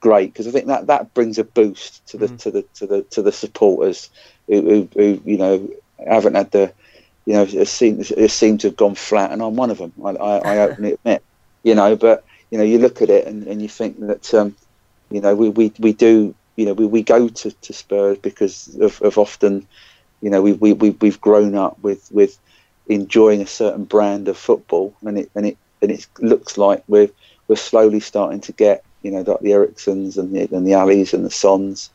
great 0.00 0.32
because 0.32 0.46
I 0.46 0.50
think 0.50 0.66
that 0.66 0.86
that 0.86 1.14
brings 1.14 1.38
a 1.38 1.44
boost 1.44 2.06
to 2.08 2.16
the 2.16 2.28
to 2.28 2.50
the 2.50 2.62
to 2.74 2.86
the 2.86 3.02
to 3.02 3.22
the 3.22 3.32
supporters 3.32 4.10
who, 4.46 4.60
who, 4.62 4.88
who 4.94 5.22
you 5.24 5.38
know 5.38 5.68
haven't 6.06 6.34
had 6.34 6.50
the 6.50 6.72
you 7.24 7.34
know 7.34 7.42
it 7.42 7.68
seems 7.68 8.10
it 8.10 8.30
seemed 8.30 8.60
to 8.60 8.68
have 8.68 8.76
gone 8.76 8.94
flat, 8.94 9.32
and 9.32 9.42
I'm 9.42 9.56
one 9.56 9.70
of 9.70 9.78
them. 9.78 9.92
I, 10.04 10.10
I, 10.10 10.36
I 10.38 10.58
openly 10.70 10.92
admit, 10.92 11.22
you 11.62 11.74
know, 11.74 11.96
but 11.96 12.24
you 12.50 12.58
know, 12.58 12.64
you 12.64 12.78
look 12.78 13.02
at 13.02 13.10
it 13.10 13.26
and, 13.26 13.46
and 13.46 13.60
you 13.60 13.68
think 13.68 13.98
that 14.00 14.32
um, 14.34 14.56
you 15.10 15.20
know 15.20 15.34
we, 15.34 15.48
we, 15.50 15.72
we 15.78 15.92
do 15.92 16.34
you 16.56 16.66
know 16.66 16.72
we, 16.74 16.86
we 16.86 17.02
go 17.02 17.28
to, 17.28 17.50
to 17.50 17.72
Spurs 17.72 18.18
because 18.18 18.76
of, 18.80 19.00
of 19.02 19.18
often 19.18 19.66
you 20.20 20.30
know 20.30 20.42
we, 20.42 20.52
we, 20.54 20.72
we 20.72 20.90
we've 20.90 21.20
grown 21.20 21.54
up 21.54 21.78
with 21.82 22.10
with 22.12 22.38
enjoying 22.88 23.42
a 23.42 23.46
certain 23.46 23.84
brand 23.84 24.28
of 24.28 24.36
football 24.36 24.94
and 25.02 25.18
it 25.18 25.30
and 25.34 25.46
it 25.46 25.58
and 25.82 25.90
it 25.90 26.06
looks 26.20 26.56
like 26.56 26.82
we're 26.88 27.10
we're 27.48 27.56
slowly 27.56 28.00
starting 28.00 28.40
to 28.40 28.52
get 28.52 28.84
you 29.02 29.10
know 29.10 29.20
like 29.20 29.40
the 29.40 29.50
Eriksens 29.50 30.16
and 30.16 30.34
the 30.34 30.48
and 30.54 30.66
the 30.66 30.74
Allis 30.74 31.14
and 31.14 31.24
the 31.24 31.30
Sons 31.30 31.90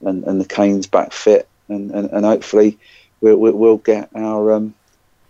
and, 0.00 0.24
and 0.24 0.40
the 0.40 0.44
Kanes 0.44 0.90
back 0.90 1.12
fit 1.12 1.48
and, 1.68 1.90
and, 1.90 2.10
and 2.10 2.24
hopefully 2.24 2.78
we'll, 3.20 3.36
we'll 3.36 3.52
we'll 3.52 3.76
get 3.78 4.08
our 4.14 4.52
um 4.52 4.74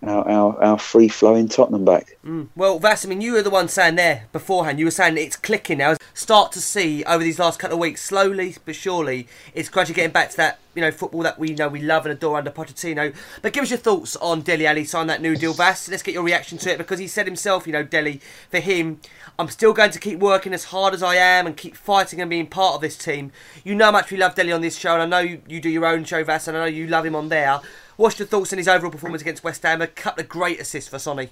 our, 0.09 0.29
our, 0.29 0.63
our 0.63 0.79
free 0.79 1.09
flowing 1.09 1.49
Tottenham 1.49 1.85
back. 1.85 2.17
Mm. 2.25 2.49
Well, 2.57 2.79
Vass, 2.79 3.05
I 3.05 3.09
mean, 3.09 3.21
you 3.21 3.33
were 3.33 3.43
the 3.43 3.51
one 3.51 3.69
saying 3.69 3.97
there 3.97 4.27
beforehand. 4.33 4.79
You 4.79 4.87
were 4.87 4.91
saying 4.91 5.17
it's 5.19 5.37
clicking 5.37 5.79
now. 5.79 5.97
Start 6.15 6.53
to 6.53 6.61
see 6.61 7.05
over 7.05 7.23
these 7.23 7.39
last 7.39 7.59
couple 7.59 7.77
of 7.77 7.81
weeks, 7.81 8.05
slowly 8.05 8.57
but 8.65 8.75
surely, 8.75 9.27
it's 9.55 9.69
gradually 9.69 9.95
getting 9.95 10.13
back 10.13 10.31
to 10.31 10.37
that 10.39 10.59
you 10.75 10.83
know 10.83 10.91
football 10.91 11.23
that 11.23 11.39
we 11.39 11.51
know 11.55 11.69
we 11.69 11.81
love 11.81 12.05
and 12.07 12.13
adore 12.13 12.37
under 12.37 12.51
Pochettino. 12.51 13.15
But 13.43 13.53
give 13.53 13.63
us 13.63 13.71
your 13.71 13.79
thoughts 13.79 14.17
on 14.17 14.43
Dele 14.43 14.67
Alli 14.67 14.85
signing 14.85 15.09
that 15.09 15.23
new 15.23 15.37
deal, 15.37 15.53
Vass. 15.53 15.89
Let's 15.89 16.03
get 16.03 16.15
your 16.15 16.23
reaction 16.23 16.59
to 16.59 16.71
it 16.71 16.79
because 16.79 16.99
he 16.99 17.09
said 17.09 17.27
himself, 17.27 17.67
you 17.67 17.73
know, 17.73 17.83
Dele, 17.83 18.21
for 18.51 18.61
him, 18.61 19.01
I'm 19.39 19.49
still 19.49 19.73
going 19.73 19.91
to 19.91 19.99
keep 19.99 20.19
working 20.19 20.53
as 20.53 20.65
hard 20.65 20.95
as 20.95 21.03
I 21.03 21.17
am 21.17 21.47
and 21.47 21.57
keep 21.57 21.77
fighting 21.77 22.21
and 22.21 22.31
being 22.31 22.47
part 22.47 22.75
of 22.77 22.81
this 22.81 22.97
team. 22.97 23.33
You 23.65 23.75
know 23.75 23.87
how 23.87 23.93
much 23.93 24.11
we 24.11 24.17
love 24.17 24.35
Dele 24.35 24.53
on 24.53 24.61
this 24.61 24.77
show, 24.77 24.95
and 24.95 25.03
I 25.03 25.07
know 25.07 25.29
you, 25.29 25.43
you 25.49 25.61
do 25.61 25.71
your 25.71 25.87
own 25.87 26.05
show, 26.05 26.23
Vass, 26.25 26.49
and 26.49 26.57
I 26.57 26.61
know 26.61 26.67
you 26.67 26.87
love 26.87 27.07
him 27.07 27.17
on 27.17 27.29
there. 27.29 27.61
What's 27.97 28.19
your 28.19 28.27
thoughts 28.27 28.53
on 28.53 28.59
his 28.59 28.67
overall 28.67 28.91
performance 28.91 29.23
against 29.23 29.45
West 29.45 29.63
Ham? 29.63 29.81
A 29.81 29.87
couple 29.87 30.23
of 30.23 30.29
great 30.29 30.61
assists 30.61 30.91
for 30.91 30.99
Sonny. 30.99 31.31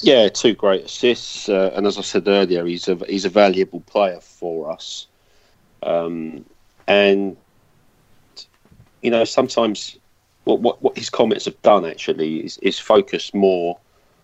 Yeah, 0.00 0.28
two 0.28 0.54
great 0.54 0.86
assists, 0.86 1.48
uh, 1.48 1.70
and 1.74 1.86
as 1.86 1.98
I 1.98 2.00
said 2.00 2.26
earlier, 2.26 2.64
he's 2.64 2.88
a 2.88 2.96
he's 3.06 3.24
a 3.24 3.28
valuable 3.28 3.80
player 3.80 4.20
for 4.20 4.70
us. 4.70 5.06
Um, 5.82 6.44
and 6.88 7.36
you 9.02 9.10
know 9.10 9.24
sometimes 9.24 9.98
what 10.44 10.60
what, 10.60 10.82
what 10.82 10.96
his 10.96 11.10
comments 11.10 11.44
have 11.44 11.60
done 11.62 11.84
actually 11.84 12.38
is, 12.38 12.58
is 12.58 12.78
focus 12.78 13.34
more 13.34 13.78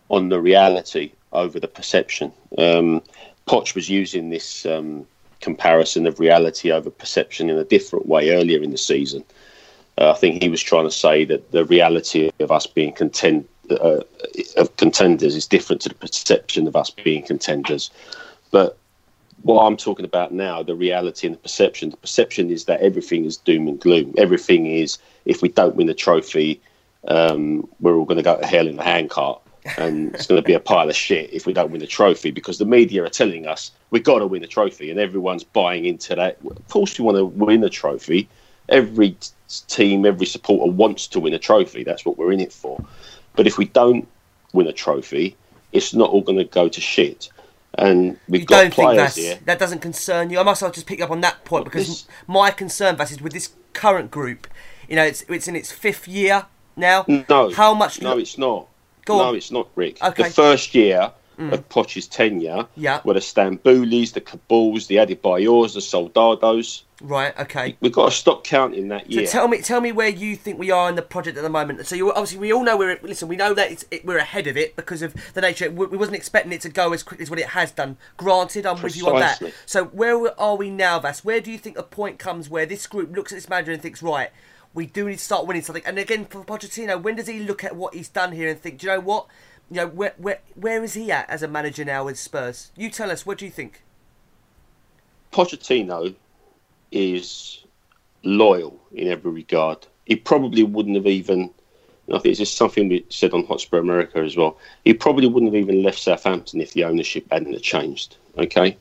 on 0.08 0.30
the 0.30 0.40
reality 0.40 1.12
over 1.32 1.60
the 1.60 1.68
perception. 1.68 2.32
Um, 2.56 3.02
Poch 3.46 3.74
was 3.74 3.90
using 3.90 4.30
this 4.30 4.64
um, 4.64 5.06
comparison 5.40 6.06
of 6.06 6.18
reality 6.18 6.72
over 6.72 6.90
perception 6.90 7.50
in 7.50 7.58
a 7.58 7.64
different 7.64 8.06
way 8.06 8.30
earlier 8.30 8.62
in 8.62 8.70
the 8.70 8.78
season. 8.78 9.22
Uh, 9.98 10.12
I 10.12 10.14
think 10.14 10.42
he 10.42 10.48
was 10.48 10.62
trying 10.62 10.84
to 10.84 10.90
say 10.90 11.24
that 11.24 11.50
the 11.50 11.64
reality 11.64 12.30
of 12.38 12.52
us 12.52 12.66
being 12.66 12.92
content 12.92 13.48
uh, 13.70 14.00
of 14.56 14.76
contenders 14.76 15.34
is 15.34 15.46
different 15.46 15.82
to 15.82 15.88
the 15.88 15.94
perception 15.94 16.66
of 16.66 16.76
us 16.76 16.90
being 16.90 17.22
contenders. 17.22 17.90
But 18.50 18.78
what 19.42 19.64
I'm 19.64 19.76
talking 19.76 20.04
about 20.04 20.32
now, 20.32 20.62
the 20.62 20.74
reality 20.74 21.26
and 21.26 21.34
the 21.34 21.40
perception, 21.40 21.90
the 21.90 21.96
perception 21.96 22.50
is 22.50 22.64
that 22.64 22.80
everything 22.80 23.24
is 23.24 23.36
doom 23.36 23.68
and 23.68 23.78
gloom. 23.78 24.14
Everything 24.16 24.66
is 24.66 24.98
if 25.24 25.42
we 25.42 25.48
don't 25.48 25.76
win 25.76 25.86
the 25.86 25.94
trophy, 25.94 26.60
um, 27.08 27.68
we're 27.80 27.96
all 27.96 28.04
going 28.04 28.16
to 28.16 28.22
go 28.22 28.38
to 28.38 28.46
hell 28.46 28.66
in 28.66 28.78
a 28.78 28.82
handcart. 28.82 29.40
and 29.76 30.14
it's 30.14 30.26
going 30.26 30.40
to 30.40 30.46
be 30.46 30.54
a 30.54 30.60
pile 30.60 30.88
of 30.88 30.96
shit 30.96 31.32
if 31.32 31.44
we 31.44 31.52
don't 31.52 31.70
win 31.70 31.80
the 31.80 31.86
trophy 31.86 32.30
because 32.30 32.58
the 32.58 32.64
media 32.64 33.04
are 33.04 33.08
telling 33.08 33.46
us 33.46 33.70
we've 33.90 34.04
got 34.04 34.20
to 34.20 34.26
win 34.26 34.40
the 34.40 34.48
trophy 34.48 34.90
and 34.90 34.98
everyone's 34.98 35.44
buying 35.44 35.84
into 35.84 36.14
that. 36.14 36.38
Of 36.44 36.68
course, 36.68 36.98
we 36.98 37.04
want 37.04 37.16
to 37.18 37.24
win 37.24 37.60
the 37.60 37.70
trophy. 37.70 38.28
Every 38.68 39.16
team, 39.66 40.04
every 40.04 40.26
supporter 40.26 40.70
wants 40.70 41.06
to 41.08 41.20
win 41.20 41.34
a 41.34 41.38
trophy. 41.38 41.84
That's 41.84 42.04
what 42.04 42.18
we're 42.18 42.32
in 42.32 42.40
it 42.40 42.52
for. 42.52 42.82
But 43.34 43.46
if 43.46 43.58
we 43.58 43.66
don't 43.66 44.06
win 44.52 44.66
a 44.66 44.72
trophy, 44.72 45.36
it's 45.72 45.94
not 45.94 46.10
all 46.10 46.22
going 46.22 46.38
to 46.38 46.44
go 46.44 46.68
to 46.68 46.80
shit. 46.80 47.30
And 47.74 48.18
we've 48.28 48.42
you 48.42 48.46
got 48.46 48.62
don't 48.62 48.74
think 48.74 48.86
players 48.86 48.96
that's, 48.96 49.16
here. 49.16 49.38
that 49.44 49.58
doesn't 49.58 49.80
concern 49.80 50.30
you? 50.30 50.40
I 50.40 50.42
must 50.42 50.60
have 50.62 50.72
just 50.72 50.86
pick 50.86 51.00
up 51.00 51.10
on 51.10 51.20
that 51.20 51.44
point 51.44 51.64
Well, 51.64 51.70
because 51.70 51.86
this- 51.86 52.06
my 52.26 52.50
concern, 52.50 52.96
Vass, 52.96 53.12
is 53.12 53.20
with 53.20 53.32
this 53.32 53.50
current 53.72 54.10
group. 54.10 54.46
You 54.88 54.96
know, 54.96 55.04
it's 55.04 55.22
it's 55.28 55.46
in 55.46 55.54
its 55.54 55.70
fifth 55.70 56.08
year 56.08 56.46
now. 56.76 57.04
No, 57.06 57.50
How 57.52 57.74
much? 57.74 58.00
No, 58.00 58.16
it's 58.18 58.38
not. 58.38 58.66
Go 59.04 59.18
no, 59.18 59.24
on. 59.24 59.36
it's 59.36 59.50
not, 59.50 59.68
Rick. 59.76 60.02
Okay. 60.02 60.24
The 60.24 60.30
first 60.30 60.74
year 60.74 61.12
Mm. 61.38 61.52
of 61.52 61.68
Poch's 61.68 62.08
tenure 62.08 62.66
Yeah. 62.74 63.00
were 63.04 63.14
the 63.14 63.20
Stamboulis, 63.20 64.12
the 64.12 64.20
Kabouls, 64.20 64.88
the 64.88 64.96
Adebayors, 64.96 65.74
the 65.74 65.80
Soldados. 65.80 66.82
right. 67.00 67.38
Okay. 67.38 67.76
We've 67.80 67.92
got 67.92 68.06
to 68.06 68.10
stop 68.10 68.42
counting 68.42 68.88
that 68.88 69.02
So 69.04 69.20
year. 69.20 69.26
tell 69.28 69.46
me, 69.46 69.62
tell 69.62 69.80
me 69.80 69.92
where 69.92 70.08
you 70.08 70.34
think 70.34 70.58
we 70.58 70.72
are 70.72 70.88
in 70.88 70.96
the 70.96 71.02
project 71.02 71.36
at 71.38 71.42
the 71.44 71.48
moment. 71.48 71.86
So 71.86 71.94
you 71.94 72.10
obviously 72.10 72.38
we 72.40 72.52
all 72.52 72.64
know 72.64 72.76
we're 72.76 72.98
listen. 73.02 73.28
We 73.28 73.36
know 73.36 73.54
that 73.54 73.70
it's, 73.70 73.84
it, 73.92 74.04
we're 74.04 74.18
ahead 74.18 74.48
of 74.48 74.56
it 74.56 74.74
because 74.74 75.00
of 75.00 75.14
the 75.34 75.40
nature. 75.40 75.70
We, 75.70 75.86
we 75.86 75.96
wasn't 75.96 76.16
expecting 76.16 76.52
it 76.52 76.60
to 76.62 76.68
go 76.68 76.92
as 76.92 77.04
quickly 77.04 77.22
as 77.22 77.30
what 77.30 77.38
it 77.38 77.46
has 77.50 77.70
done. 77.70 77.98
Granted, 78.16 78.66
I'm 78.66 78.82
with 78.82 78.96
you 78.96 79.06
on 79.08 79.20
that. 79.20 79.38
Precisely. 79.38 79.54
So 79.64 79.84
where 79.84 80.40
are 80.40 80.56
we 80.56 80.70
now, 80.70 80.98
Vass? 80.98 81.24
Where 81.24 81.40
do 81.40 81.52
you 81.52 81.58
think 81.58 81.76
the 81.76 81.84
point 81.84 82.18
comes 82.18 82.50
where 82.50 82.66
this 82.66 82.86
group 82.88 83.14
looks 83.14 83.30
at 83.30 83.36
this 83.36 83.48
manager 83.48 83.70
and 83.70 83.80
thinks, 83.80 84.02
right, 84.02 84.30
we 84.74 84.86
do 84.86 85.08
need 85.08 85.18
to 85.18 85.24
start 85.24 85.46
winning 85.46 85.62
something? 85.62 85.84
And 85.86 85.98
again, 86.00 86.24
for 86.24 86.44
Pochettino, 86.44 87.00
when 87.00 87.14
does 87.14 87.28
he 87.28 87.38
look 87.38 87.62
at 87.62 87.76
what 87.76 87.94
he's 87.94 88.08
done 88.08 88.32
here 88.32 88.48
and 88.48 88.58
think, 88.60 88.78
do 88.78 88.88
you 88.88 88.92
know 88.94 89.00
what? 89.00 89.26
You 89.70 89.76
know, 89.76 89.86
where 89.88 90.14
where 90.16 90.38
where 90.54 90.82
is 90.82 90.94
he 90.94 91.12
at 91.12 91.28
as 91.28 91.42
a 91.42 91.48
manager 91.48 91.84
now 91.84 92.04
with 92.04 92.18
Spurs? 92.18 92.70
You 92.76 92.90
tell 92.90 93.10
us. 93.10 93.26
What 93.26 93.38
do 93.38 93.44
you 93.44 93.50
think? 93.50 93.82
Pochettino 95.32 96.14
is 96.90 97.64
loyal 98.22 98.80
in 98.92 99.08
every 99.08 99.30
regard. 99.30 99.86
He 100.06 100.16
probably 100.16 100.62
wouldn't 100.62 100.96
have 100.96 101.06
even. 101.06 101.50
I 102.08 102.12
think 102.12 102.26
it's 102.26 102.38
just 102.38 102.56
something 102.56 102.88
we 102.88 103.04
said 103.10 103.34
on 103.34 103.44
Hotspur 103.44 103.76
America 103.76 104.20
as 104.20 104.34
well. 104.34 104.56
He 104.84 104.94
probably 104.94 105.26
wouldn't 105.26 105.52
have 105.52 105.62
even 105.62 105.82
left 105.82 105.98
Southampton 105.98 106.62
if 106.62 106.72
the 106.72 106.84
ownership 106.84 107.26
hadn't 107.30 107.60
changed. 107.60 108.16
Okay, 108.38 108.78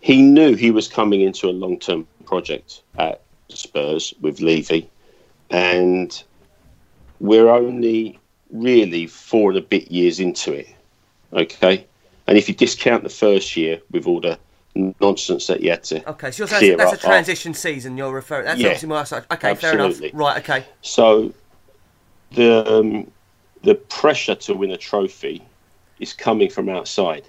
he 0.00 0.20
knew 0.20 0.56
he 0.56 0.72
was 0.72 0.88
coming 0.88 1.20
into 1.20 1.48
a 1.48 1.52
long-term 1.52 2.08
project 2.24 2.82
at 2.98 3.22
Spurs 3.48 4.12
with 4.20 4.40
Levy, 4.40 4.90
and 5.50 6.24
we're 7.20 7.48
only 7.48 8.18
really 8.50 9.06
four 9.06 9.50
and 9.50 9.58
a 9.58 9.62
bit 9.62 9.90
years 9.90 10.20
into 10.20 10.52
it. 10.52 10.68
Okay, 11.32 11.86
and 12.26 12.38
if 12.38 12.48
you 12.48 12.54
discount 12.54 13.02
the 13.02 13.08
first 13.08 13.56
year 13.56 13.80
with 13.90 14.06
all 14.06 14.20
the 14.20 14.38
nonsense 15.00 15.46
that 15.46 15.62
you 15.62 15.70
had 15.70 15.82
to 15.82 16.06
Okay, 16.10 16.30
so 16.30 16.42
you're 16.42 16.48
saying 16.48 16.60
clear 16.60 16.76
that's 16.76 16.92
a 16.92 16.94
after- 16.96 17.06
transition 17.06 17.54
season. 17.54 17.96
You're 17.96 18.12
referring. 18.12 18.44
That's 18.44 18.60
Yeah, 18.60 18.68
obviously 18.68 18.88
my 18.88 19.04
side. 19.04 19.24
Okay, 19.30 19.54
fair 19.54 19.72
enough. 19.74 20.00
Right. 20.12 20.38
Okay. 20.38 20.64
So 20.82 21.32
the 22.32 22.64
um, 22.72 23.10
the 23.62 23.74
pressure 23.74 24.34
to 24.34 24.54
win 24.54 24.70
a 24.70 24.76
trophy 24.76 25.42
is 25.98 26.12
coming 26.12 26.50
from 26.50 26.68
outside. 26.68 27.24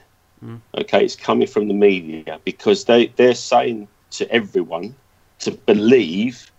Okay, 0.77 1.03
it's 1.03 1.15
coming 1.15 1.47
from 1.47 1.67
the 1.67 1.73
media 1.73 2.39
because 2.45 2.85
they 2.85 3.07
they're 3.15 3.33
saying 3.33 3.87
to 4.11 4.29
everyone 4.31 4.93
to 5.39 5.51
believe 5.51 6.51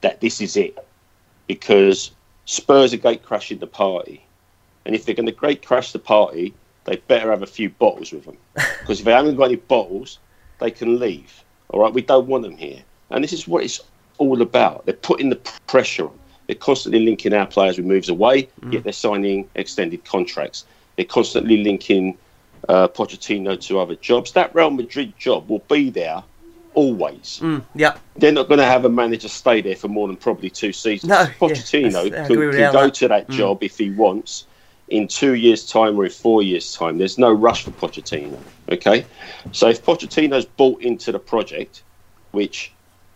that 0.00 0.20
this 0.20 0.40
is 0.40 0.56
it 0.56 0.76
because 1.46 2.12
Spurs 2.46 2.94
are 2.94 2.98
gate 2.98 3.24
crashing 3.24 3.58
the 3.58 3.66
party, 3.66 4.24
and 4.84 4.94
if 4.94 5.04
they're 5.04 5.14
going 5.14 5.26
to 5.26 5.32
gate 5.32 5.66
crash 5.66 5.92
the 5.92 5.98
party, 5.98 6.54
they 6.84 6.96
better 6.96 7.30
have 7.30 7.42
a 7.42 7.46
few 7.46 7.68
bottles 7.68 8.12
with 8.12 8.24
them 8.24 8.36
because 8.80 9.00
if 9.00 9.04
they 9.04 9.12
haven't 9.12 9.36
got 9.36 9.46
any 9.46 9.56
bottles, 9.56 10.20
they 10.60 10.70
can 10.70 11.00
leave. 11.00 11.42
All 11.70 11.80
right, 11.80 11.92
we 11.92 12.02
don't 12.02 12.28
want 12.28 12.44
them 12.44 12.56
here, 12.56 12.82
and 13.10 13.22
this 13.22 13.32
is 13.32 13.48
what 13.48 13.64
it's 13.64 13.80
all 14.18 14.40
about. 14.40 14.86
They're 14.86 14.94
putting 14.94 15.28
the 15.28 15.40
pressure 15.66 16.06
on. 16.06 16.18
They're 16.46 16.54
constantly 16.54 17.04
linking 17.04 17.34
our 17.34 17.46
players 17.46 17.76
with 17.76 17.86
moves 17.86 18.08
away, 18.08 18.48
yet 18.70 18.84
they're 18.84 18.92
signing 18.92 19.50
extended 19.56 20.04
contracts. 20.04 20.64
They're 20.94 21.04
constantly 21.04 21.64
linking 21.64 22.16
uh, 22.68 22.86
Pochettino 22.86 23.60
to 23.62 23.80
other 23.80 23.96
jobs. 23.96 24.30
That 24.32 24.54
Real 24.54 24.70
Madrid 24.70 25.12
job 25.18 25.48
will 25.48 25.64
be 25.68 25.90
there 25.90 26.22
always. 26.76 27.42
Yep. 27.74 27.98
They're 28.16 28.30
not 28.32 28.46
going 28.46 28.58
to 28.58 28.66
have 28.66 28.84
a 28.84 28.88
manager 28.88 29.28
stay 29.28 29.60
there 29.62 29.74
for 29.74 29.88
more 29.88 30.06
than 30.06 30.16
probably 30.16 30.50
two 30.50 30.72
seasons. 30.72 31.08
No, 31.08 31.26
Pochettino 31.40 32.10
that's- 32.10 32.24
I 32.24 32.28
can, 32.28 32.36
can 32.52 32.72
go. 32.72 32.88
Mm. 32.88 32.92
to 32.94 33.08
that 33.08 33.28
job 33.30 33.64
if 33.64 33.78
he 33.78 33.90
wants 33.90 34.46
in 34.88 35.08
two 35.08 35.34
years' 35.34 35.68
time 35.68 35.98
or 35.98 36.04
in 36.04 36.10
four 36.10 36.42
years' 36.42 36.72
time. 36.72 36.98
There's 36.98 37.18
no 37.18 37.32
rush 37.32 37.64
for 37.64 37.72
Pochettino. 37.72 38.38
Okay, 38.70 39.04
so 39.50 39.68
if 39.68 39.84
Pochettino's 39.84 40.44
bought 40.44 40.80
into 40.82 41.10
the 41.10 41.18
project, 41.18 41.82
which 42.30 42.70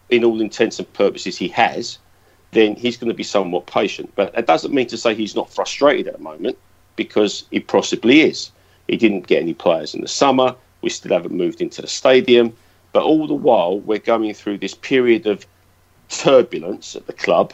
in 0.08 0.24
all 0.24 0.40
intents 0.40 0.78
and 0.80 0.92
purposes 0.94 1.36
he 1.36 1.48
has, 1.48 1.98
then 2.52 2.74
he's 2.74 2.96
going 2.96 3.08
to 3.08 3.14
be 3.14 3.22
somewhat 3.22 3.66
patient. 3.66 4.10
But 4.16 4.34
that 4.34 4.46
doesn't 4.46 4.74
mean 4.74 4.88
to 4.88 4.96
say 4.96 5.14
he's 5.14 5.36
not 5.36 5.52
frustrated 5.52 6.08
at 6.08 6.16
the 6.16 6.22
moment, 6.22 6.58
because 6.96 7.44
he 7.50 7.60
possibly 7.60 8.22
is. 8.22 8.50
He 8.88 8.96
didn't 8.96 9.26
get 9.26 9.42
any 9.42 9.54
players 9.54 9.94
in 9.94 10.00
the 10.00 10.08
summer. 10.08 10.56
We 10.82 10.90
still 10.90 11.12
haven't 11.12 11.36
moved 11.36 11.60
into 11.60 11.82
the 11.82 11.88
stadium. 11.88 12.56
But 12.92 13.04
all 13.04 13.26
the 13.26 13.34
while, 13.34 13.78
we're 13.78 13.98
going 13.98 14.34
through 14.34 14.58
this 14.58 14.74
period 14.74 15.26
of 15.26 15.46
turbulence 16.08 16.96
at 16.96 17.06
the 17.06 17.12
club, 17.12 17.52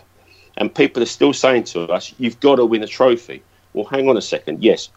and 0.56 0.74
people 0.74 1.02
are 1.02 1.06
still 1.06 1.32
saying 1.32 1.64
to 1.64 1.82
us, 1.92 2.14
"You've 2.18 2.40
got 2.40 2.56
to 2.56 2.64
win 2.64 2.82
a 2.82 2.86
trophy." 2.86 3.42
Well, 3.74 3.84
hang 3.84 4.08
on 4.08 4.16
a 4.16 4.22
second. 4.22 4.64
Yes, 4.64 4.88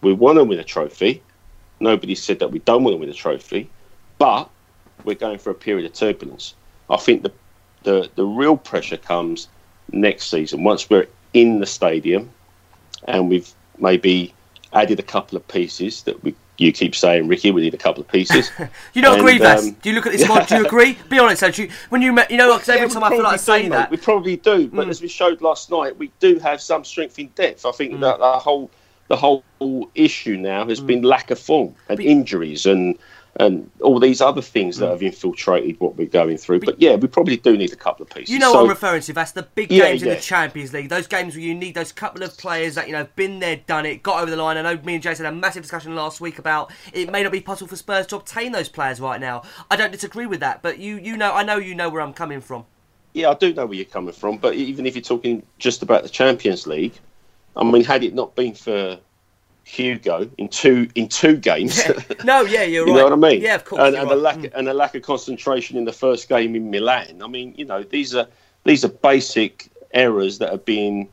we 0.00 0.12
want 0.12 0.38
to 0.38 0.44
win 0.44 0.60
a 0.60 0.64
trophy. 0.64 1.22
Nobody 1.80 2.14
said 2.14 2.38
that 2.38 2.52
we 2.52 2.60
don't 2.60 2.84
want 2.84 2.94
to 2.94 2.98
win 2.98 3.08
a 3.08 3.14
trophy, 3.14 3.68
but 4.18 4.48
we're 5.04 5.14
going 5.14 5.38
for 5.38 5.50
a 5.50 5.54
period 5.54 5.86
of 5.86 5.92
turbulence. 5.92 6.54
I 6.88 6.96
think 6.96 7.22
the 7.22 7.32
the, 7.82 8.10
the 8.16 8.24
real 8.24 8.56
pressure 8.56 8.96
comes 8.96 9.48
next 9.92 10.30
season 10.30 10.64
once 10.64 10.90
we're 10.90 11.06
in 11.32 11.60
the 11.60 11.66
stadium 11.66 12.30
and 13.06 13.28
we've 13.28 13.52
maybe 13.78 14.34
added 14.72 14.98
a 14.98 15.02
couple 15.02 15.36
of 15.36 15.46
pieces 15.48 16.02
that 16.02 16.22
we 16.22 16.34
you 16.58 16.72
keep 16.72 16.94
saying, 16.94 17.28
Ricky, 17.28 17.50
we 17.50 17.62
need 17.62 17.74
a 17.74 17.78
couple 17.78 18.02
of 18.02 18.08
pieces. 18.08 18.50
You 18.94 19.02
don't 19.02 19.18
And, 19.18 19.20
agree, 19.20 19.38
Vass? 19.38 19.64
um, 19.66 19.72
do 19.82 19.90
you 19.90 19.94
look 19.94 20.06
at 20.06 20.12
this 20.12 20.26
more? 20.26 20.40
Do 20.42 20.56
you 20.56 20.66
agree? 20.66 20.98
Be 21.08 21.18
honest, 21.18 21.40
don't 21.42 21.56
you? 21.56 21.70
When 21.90 22.02
you 22.02 22.12
met, 22.12 22.30
you 22.30 22.36
know, 22.36 22.52
because 22.54 22.68
every 22.68 22.88
Yeah, 22.88 22.94
time 22.94 23.04
I 23.04 23.10
feel 23.10 23.18
like 23.18 23.22
probably 23.24 23.38
saying 23.38 23.64
do, 23.64 23.70
that, 23.70 23.90
mate. 23.90 23.98
we 23.98 24.02
probably 24.02 24.36
do. 24.36 24.68
But 24.68 24.86
Mm. 24.86 24.90
as 24.90 25.00
we 25.00 25.08
showed 25.08 25.40
last 25.40 25.70
night, 25.70 25.96
we 25.96 26.12
do 26.18 26.38
have 26.40 26.60
some 26.60 26.84
strength 26.84 27.18
in 27.18 27.28
depth. 27.28 27.64
I 27.64 27.70
Mm. 27.70 27.76
think 27.76 28.00
that 28.00 28.18
the 28.18 28.32
whole 28.38 28.70
the 29.08 29.16
whole 29.16 29.44
issue 29.94 30.36
now 30.36 30.66
has 30.66 30.80
been 30.80 31.00
lack 31.02 31.30
of 31.30 31.38
form 31.38 31.74
and 31.88 31.98
injuries 32.00 32.66
and 32.66 32.98
and 33.36 33.70
all 33.80 34.00
these 34.00 34.20
other 34.20 34.42
things 34.42 34.78
that 34.78 34.86
hmm. 34.86 34.92
have 34.92 35.02
infiltrated 35.02 35.78
what 35.80 35.96
we're 35.96 36.06
going 36.06 36.36
through. 36.36 36.60
But 36.60 36.80
yeah, 36.80 36.96
we 36.96 37.06
probably 37.08 37.36
do 37.36 37.56
need 37.56 37.72
a 37.72 37.76
couple 37.76 38.02
of 38.02 38.10
pieces. 38.10 38.30
You 38.30 38.38
know 38.38 38.52
So- 38.52 38.54
what 38.58 38.62
I'm 38.64 38.68
referring 38.70 39.02
to, 39.02 39.12
That's 39.12 39.32
the 39.32 39.42
big 39.42 39.70
Yeah, 39.70 39.90
games 39.90 40.02
in 40.02 40.08
the 40.08 40.16
Champions 40.16 40.72
League. 40.72 40.88
Those 40.88 41.06
games 41.06 41.34
where 41.34 41.44
you 41.44 41.54
need 41.54 41.74
those 41.74 41.92
couple 41.92 42.22
of 42.22 42.36
players 42.36 42.74
that, 42.74 42.86
you 42.86 42.92
know, 42.92 43.06
been 43.16 43.38
there, 43.38 43.56
done 43.56 43.86
it, 43.86 44.02
got 44.02 44.20
over 44.20 44.30
the 44.30 44.36
line. 44.36 44.56
I 44.56 44.62
know 44.62 44.80
me 44.82 44.94
and 44.94 45.02
Jason 45.02 45.24
had 45.24 45.34
a 45.34 45.36
massive 45.36 45.62
discussion 45.62 45.94
last 45.94 46.20
week 46.20 46.38
about 46.38 46.72
it 46.92 47.10
may 47.10 47.22
not 47.22 47.32
be 47.32 47.40
possible 47.40 47.68
for 47.68 47.76
Spurs 47.76 48.06
to 48.08 48.16
obtain 48.16 48.52
those 48.52 48.68
players 48.68 49.00
right 49.00 49.20
now. 49.20 49.42
I 49.70 49.76
don't 49.76 49.92
disagree 49.92 50.26
with 50.26 50.40
that, 50.40 50.62
but 50.62 50.78
you, 50.78 50.96
you 50.96 51.16
know, 51.16 51.32
I 51.32 51.42
know 51.44 51.56
you 51.56 51.74
know 51.74 51.88
where 51.88 52.02
I'm 52.02 52.12
coming 52.12 52.40
from. 52.40 52.64
Yeah, 53.12 53.30
I 53.30 53.34
do 53.34 53.54
know 53.54 53.66
where 53.66 53.74
you're 53.74 53.84
coming 53.84 54.12
from, 54.12 54.38
but 54.38 54.54
even 54.54 54.86
if 54.86 54.94
you're 54.94 55.02
talking 55.02 55.42
just 55.58 55.82
about 55.82 56.02
the 56.02 56.08
Champions 56.08 56.66
League, 56.66 56.94
I 57.56 57.64
mean, 57.64 57.84
had 57.84 58.04
it 58.04 58.14
not 58.14 58.36
been 58.36 58.54
for 58.54 58.98
Hugo 59.68 60.30
in 60.38 60.48
two 60.48 60.88
in 60.94 61.08
two 61.08 61.36
games, 61.36 61.82
No, 62.24 62.40
yeah, 62.40 62.62
you're 62.62 62.86
you 62.86 62.86
right. 62.86 62.86
You 62.86 62.94
know 62.94 63.04
what 63.04 63.12
I 63.12 63.16
mean? 63.16 63.42
Yeah, 63.42 63.54
of 63.56 63.64
course. 63.66 63.82
And, 63.82 63.96
and 63.96 64.10
the 64.10 64.16
lack 64.16 64.50
and 64.54 64.66
the 64.66 64.72
lack 64.72 64.94
of 64.94 65.02
concentration 65.02 65.76
in 65.76 65.84
the 65.84 65.92
first 65.92 66.28
game 66.28 66.56
in 66.56 66.70
Milan. 66.70 67.20
I 67.22 67.26
mean, 67.26 67.54
you 67.56 67.66
know, 67.66 67.82
these 67.82 68.14
are 68.14 68.26
these 68.64 68.84
are 68.84 68.88
basic 68.88 69.68
errors 69.92 70.38
that 70.38 70.50
are 70.52 70.58
being 70.58 71.08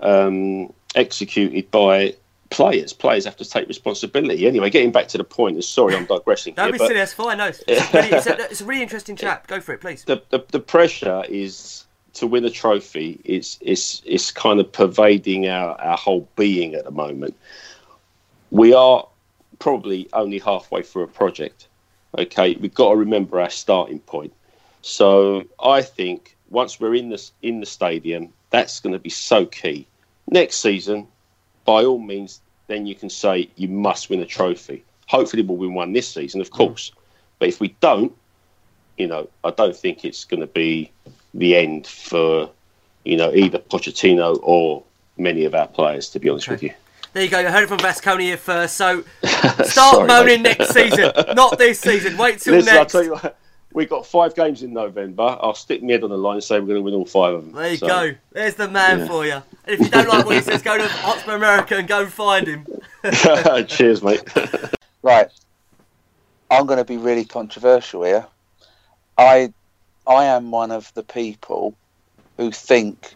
um, 0.00 0.72
executed 0.96 1.70
by 1.70 2.14
players. 2.50 2.92
Players 2.92 3.24
have 3.24 3.36
to 3.36 3.48
take 3.48 3.68
responsibility. 3.68 4.48
Anyway, 4.48 4.68
getting 4.68 4.90
back 4.90 5.06
to 5.08 5.18
the 5.18 5.24
point, 5.24 5.54
and 5.54 5.64
sorry, 5.64 5.94
I'm 5.94 6.06
digressing 6.06 6.54
Don't 6.54 6.66
here, 6.66 6.72
be 6.72 6.78
but 6.78 6.88
silly, 6.88 6.98
that's 6.98 7.12
fine. 7.12 7.38
No, 7.38 7.46
it's, 7.46 7.62
it's, 7.68 7.94
really, 7.94 8.08
it's, 8.08 8.26
a, 8.26 8.40
it's 8.50 8.60
a 8.60 8.64
really 8.64 8.82
interesting 8.82 9.14
chat. 9.14 9.46
Go 9.46 9.60
for 9.60 9.72
it, 9.74 9.80
please. 9.80 10.04
the, 10.04 10.20
the 10.30 10.44
the 10.50 10.60
pressure 10.60 11.22
is 11.28 11.84
to 12.14 12.26
win 12.26 12.44
a 12.44 12.50
trophy. 12.50 13.20
It's 13.24 13.58
it's 13.60 14.02
it's 14.04 14.32
kind 14.32 14.58
of 14.58 14.72
pervading 14.72 15.46
our 15.48 15.80
our 15.80 15.96
whole 15.96 16.28
being 16.34 16.74
at 16.74 16.84
the 16.84 16.90
moment. 16.90 17.36
We 18.52 18.74
are 18.74 19.08
probably 19.60 20.10
only 20.12 20.38
halfway 20.38 20.82
through 20.82 21.04
a 21.04 21.08
project. 21.08 21.68
Okay, 22.18 22.54
we've 22.56 22.74
got 22.74 22.90
to 22.90 22.96
remember 22.96 23.40
our 23.40 23.48
starting 23.48 23.98
point. 24.00 24.34
So 24.82 25.44
I 25.58 25.80
think 25.80 26.36
once 26.50 26.78
we're 26.78 26.94
in 26.94 27.08
this 27.08 27.32
in 27.40 27.60
the 27.60 27.66
stadium, 27.66 28.30
that's 28.50 28.78
going 28.78 28.92
to 28.92 28.98
be 28.98 29.08
so 29.08 29.46
key. 29.46 29.86
Next 30.30 30.56
season, 30.56 31.08
by 31.64 31.82
all 31.82 31.98
means, 31.98 32.42
then 32.66 32.84
you 32.84 32.94
can 32.94 33.08
say 33.08 33.48
you 33.56 33.68
must 33.68 34.10
win 34.10 34.20
a 34.20 34.26
trophy. 34.26 34.84
Hopefully, 35.06 35.42
we'll 35.42 35.56
win 35.56 35.72
one 35.72 35.94
this 35.94 36.08
season, 36.08 36.42
of 36.42 36.50
course. 36.50 36.92
But 37.38 37.48
if 37.48 37.58
we 37.58 37.68
don't, 37.80 38.14
you 38.98 39.06
know, 39.06 39.30
I 39.44 39.50
don't 39.50 39.74
think 39.74 40.04
it's 40.04 40.24
going 40.24 40.40
to 40.40 40.46
be 40.46 40.92
the 41.32 41.56
end 41.56 41.86
for, 41.86 42.50
you 43.04 43.16
know, 43.16 43.32
either 43.32 43.60
Pochettino 43.60 44.38
or 44.42 44.82
many 45.16 45.46
of 45.46 45.54
our 45.54 45.68
players. 45.68 46.10
To 46.10 46.18
be 46.18 46.28
honest 46.28 46.50
with 46.50 46.62
you. 46.62 46.74
There 47.12 47.22
you 47.24 47.28
go. 47.30 47.40
You 47.40 47.48
heard 47.48 47.64
it 47.64 47.68
from 47.68 47.78
Vass 47.78 48.00
Koni 48.00 48.34
first. 48.36 48.76
So 48.76 49.02
start 49.22 49.68
Sorry, 49.68 50.06
moaning 50.06 50.42
mate. 50.42 50.58
next 50.58 50.72
season, 50.72 51.12
not 51.34 51.58
this 51.58 51.80
season. 51.80 52.16
Wait 52.16 52.38
till 52.40 52.54
Listen, 52.54 52.72
I'll 52.74 52.80
next. 52.80 52.92
tell 52.92 53.04
you 53.04 53.12
what. 53.12 53.38
We've 53.74 53.88
got 53.88 54.06
five 54.06 54.34
games 54.34 54.62
in 54.62 54.74
November. 54.74 55.22
I'll 55.40 55.54
stick 55.54 55.82
my 55.82 55.92
head 55.92 56.04
on 56.04 56.10
the 56.10 56.18
line 56.18 56.34
and 56.34 56.44
say 56.44 56.60
we're 56.60 56.66
going 56.66 56.76
to 56.76 56.82
win 56.82 56.92
all 56.94 57.06
five 57.06 57.32
of 57.34 57.44
them. 57.46 57.54
There 57.54 57.70
you 57.70 57.76
So, 57.78 57.86
go. 57.86 58.12
There's 58.32 58.54
the 58.54 58.68
man 58.68 58.98
Yeah. 59.00 59.06
for 59.06 59.24
you. 59.24 59.32
And 59.32 59.42
if 59.66 59.80
you 59.80 59.88
don't 59.88 60.08
like 60.08 60.26
what 60.26 60.34
he 60.34 60.42
says, 60.42 60.60
go 60.60 60.76
to 60.76 60.86
Hotspur 60.86 61.36
America 61.36 61.76
and 61.78 61.88
go 61.88 62.02
and 62.02 62.12
find 62.12 62.46
him. 62.46 62.66
Cheers, 63.68 64.02
mate. 64.02 64.22
Right. 65.02 65.28
I'm 66.50 66.66
going 66.66 66.78
to 66.78 66.84
be 66.84 66.96
really 66.98 67.24
controversial 67.24 68.04
here. 68.04 68.26
I, 69.18 69.52
I 70.06 70.26
am 70.26 70.50
one 70.50 70.70
of 70.70 70.92
the 70.94 71.02
people 71.02 71.74
who 72.36 72.52
think 72.52 73.14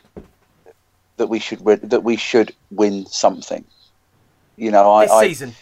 that 1.18 1.28
we 1.28 1.38
should 1.38 1.60
win, 1.60 1.80
that 1.84 2.02
we 2.02 2.16
should 2.16 2.54
win 2.70 3.04
something. 3.06 3.64
You 4.56 4.70
know, 4.70 4.92
I, 4.92 5.02
This 5.04 5.12
I 5.12 5.24
season. 5.26 5.54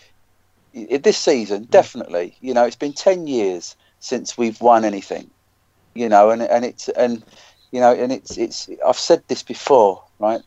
i- 0.75 0.99
this 0.99 1.19
season 1.19 1.65
mm. 1.65 1.71
definitely. 1.71 2.37
You 2.41 2.55
know, 2.55 2.65
it's 2.65 2.77
been 2.77 2.93
ten 2.93 3.27
years 3.27 3.77
since 4.01 4.37
we've 4.39 4.61
won 4.61 4.85
anything. 4.85 5.31
You 5.95 6.09
know, 6.09 6.31
and 6.31 6.43
and 6.43 6.65
it's 6.65 6.89
and 6.91 7.25
you 7.73 7.81
know, 7.81 7.93
and 7.93 8.13
it's 8.13 8.37
it's. 8.39 8.69
I've 8.87 8.99
said 8.99 9.23
this 9.29 9.43
before, 9.43 10.03
right? 10.19 10.43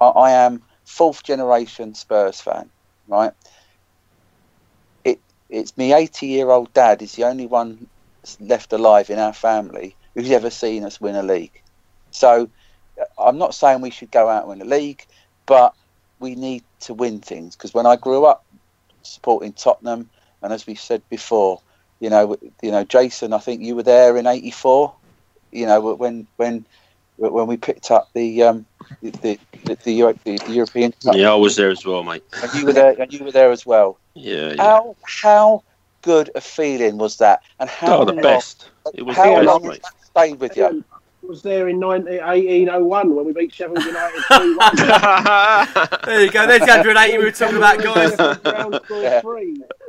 I, 0.00 0.06
I 0.06 0.30
am 0.32 0.62
fourth 0.84 1.22
generation 1.24 1.94
Spurs 1.94 2.40
fan, 2.40 2.70
right? 3.08 3.32
It 5.04 5.20
it's 5.48 5.76
me 5.76 5.92
eighty 5.92 6.26
year 6.28 6.50
old 6.50 6.72
dad 6.72 7.02
is 7.02 7.14
the 7.14 7.24
only 7.24 7.46
one 7.46 7.88
left 8.40 8.72
alive 8.72 9.10
in 9.10 9.18
our 9.18 9.32
family 9.32 9.96
who's 10.14 10.30
ever 10.30 10.50
seen 10.50 10.84
us 10.84 11.00
win 11.00 11.16
a 11.16 11.22
league. 11.22 11.62
So 12.10 12.50
I'm 13.18 13.38
not 13.38 13.54
saying 13.54 13.80
we 13.80 13.90
should 13.90 14.10
go 14.10 14.28
out 14.28 14.42
and 14.42 14.48
win 14.50 14.62
a 14.62 14.64
league, 14.76 15.06
but 15.46 15.74
we 16.20 16.34
need 16.34 16.62
to 16.80 16.94
win 16.94 17.20
things 17.20 17.56
because 17.56 17.74
when 17.74 17.86
I 17.86 17.96
grew 17.96 18.26
up 18.26 18.44
supporting 19.02 19.52
Tottenham, 19.52 20.08
and 20.42 20.52
as 20.52 20.66
we 20.66 20.74
said 20.74 21.02
before, 21.10 21.60
you 21.98 22.10
know, 22.10 22.36
you 22.62 22.70
know, 22.70 22.84
Jason, 22.84 23.32
I 23.32 23.38
think 23.38 23.62
you 23.62 23.74
were 23.74 23.82
there 23.82 24.16
in 24.16 24.26
'84. 24.26 24.94
You 25.52 25.66
know, 25.66 25.94
when 25.94 26.26
when 26.36 26.66
when 27.16 27.46
we 27.46 27.56
picked 27.56 27.90
up 27.90 28.08
the 28.14 28.42
um, 28.44 28.66
the, 29.02 29.10
the, 29.10 29.38
the, 29.64 29.78
the, 29.84 29.92
European 30.48 30.92
Cup, 31.04 31.14
yeah, 31.16 31.32
I 31.32 31.34
was 31.34 31.56
there 31.56 31.70
as 31.70 31.84
well, 31.84 32.02
mate. 32.02 32.22
and 32.42 32.54
you 32.54 32.66
were 32.66 32.72
there, 32.72 33.00
and 33.00 33.12
you 33.12 33.24
were 33.24 33.32
there 33.32 33.50
as 33.50 33.66
well. 33.66 33.98
Yeah, 34.14 34.52
yeah. 34.52 34.62
How 34.62 34.96
how 35.04 35.62
good 36.02 36.30
a 36.34 36.40
feeling 36.40 36.98
was 36.98 37.18
that? 37.18 37.40
And 37.58 37.70
how 37.70 38.00
Oh, 38.00 38.04
the 38.04 38.12
long, 38.12 38.22
best. 38.22 38.68
It 38.92 39.06
was 39.06 39.16
how 39.16 39.36
the 39.36 39.42
long 39.44 39.62
best, 39.62 39.64
has 39.64 39.72
mate. 39.72 39.82
that 39.82 40.22
stayed 40.26 40.40
with 40.40 40.56
you? 40.56 40.84
Was 41.30 41.42
there 41.42 41.68
in 41.68 41.78
19, 41.78 42.18
1801 42.18 43.14
when 43.14 43.24
we 43.24 43.32
beat 43.32 43.54
Sheffield 43.54 43.82
United 43.84 44.20
3 44.26 44.56
1. 44.56 44.76
There 46.04 46.24
you 46.24 46.30
go. 46.30 46.46
There's 46.46 46.60
the 46.60 46.66
180 46.66 47.18
we 47.18 47.24
were 47.24 47.30
talking 47.30 47.56
about, 47.56 47.78
guys. 47.82 48.80
Yeah. 48.90 49.20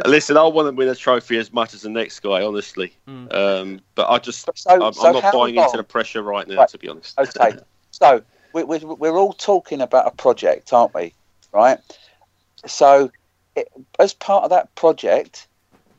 Listen, 0.05 0.37
I 0.37 0.43
want 0.43 0.67
to 0.67 0.71
win 0.75 0.87
a 0.87 0.95
trophy 0.95 1.37
as 1.37 1.51
much 1.51 1.73
as 1.73 1.81
the 1.81 1.89
next 1.89 2.19
guy, 2.19 2.43
honestly. 2.43 2.93
Um, 3.07 3.81
but 3.95 4.09
I 4.09 4.19
just, 4.19 4.47
So- 4.55 4.69
I'm, 4.69 4.93
so 4.93 5.07
I'm 5.07 5.13
not 5.13 5.33
buying 5.33 5.55
long- 5.55 5.65
into 5.65 5.77
the 5.77 5.83
pressure 5.83 6.21
right 6.21 6.47
now, 6.47 6.57
Right. 6.57 6.69
to 6.69 6.77
be 6.77 6.87
honest. 6.87 7.17
Okay, 7.19 7.57
so 7.91 8.21
we, 8.53 8.63
we, 8.63 8.77
we're 8.79 9.17
all 9.17 9.33
talking 9.33 9.81
about 9.81 10.07
a 10.07 10.11
project, 10.11 10.71
aren't 10.73 10.93
we? 10.93 11.13
Right. 11.51 11.79
So, 12.67 13.11
it, 13.55 13.67
as 13.99 14.13
part 14.13 14.43
of 14.43 14.51
that 14.51 14.73
project, 14.75 15.47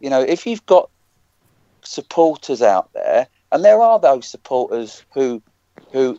you 0.01 0.09
know, 0.09 0.20
if 0.20 0.47
you've 0.47 0.64
got 0.66 0.88
supporters 1.82 2.62
out 2.62 2.93
there, 2.93 3.26
and 3.53 3.65
there 3.65 3.81
are 3.81 4.01
those 4.01 4.27
supporters 4.27 5.05
who 5.13 5.43
who 5.93 6.19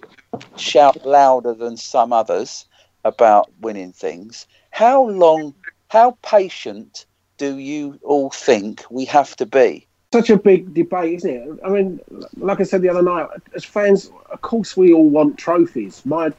shout 0.56 1.06
louder 1.06 1.54
than 1.54 1.76
some 1.76 2.14
others 2.14 2.66
about 3.04 3.52
winning 3.60 3.92
things, 3.92 4.48
how 4.70 5.04
long, 5.04 5.54
how 5.90 6.18
patient 6.22 7.06
do 7.38 7.58
you 7.58 8.00
all 8.04 8.30
think 8.30 8.84
we 8.90 9.06
have 9.06 9.36
to 9.36 9.46
be? 9.46 9.88
Such 10.14 10.30
a 10.30 10.38
big 10.38 10.74
debate, 10.74 11.16
isn't 11.16 11.30
it? 11.30 11.60
I 11.66 11.70
mean, 11.70 12.00
like 12.38 12.60
I 12.60 12.64
said 12.64 12.84
the 12.84 12.90
other 12.90 13.02
night, 13.02 13.28
as 13.56 13.66
fans, 13.66 14.12
of 14.32 14.42
course 14.42 14.78
we 14.78 14.94
all 14.94 15.10
want 15.10 15.38
trophies. 15.38 16.06
My 16.06 16.32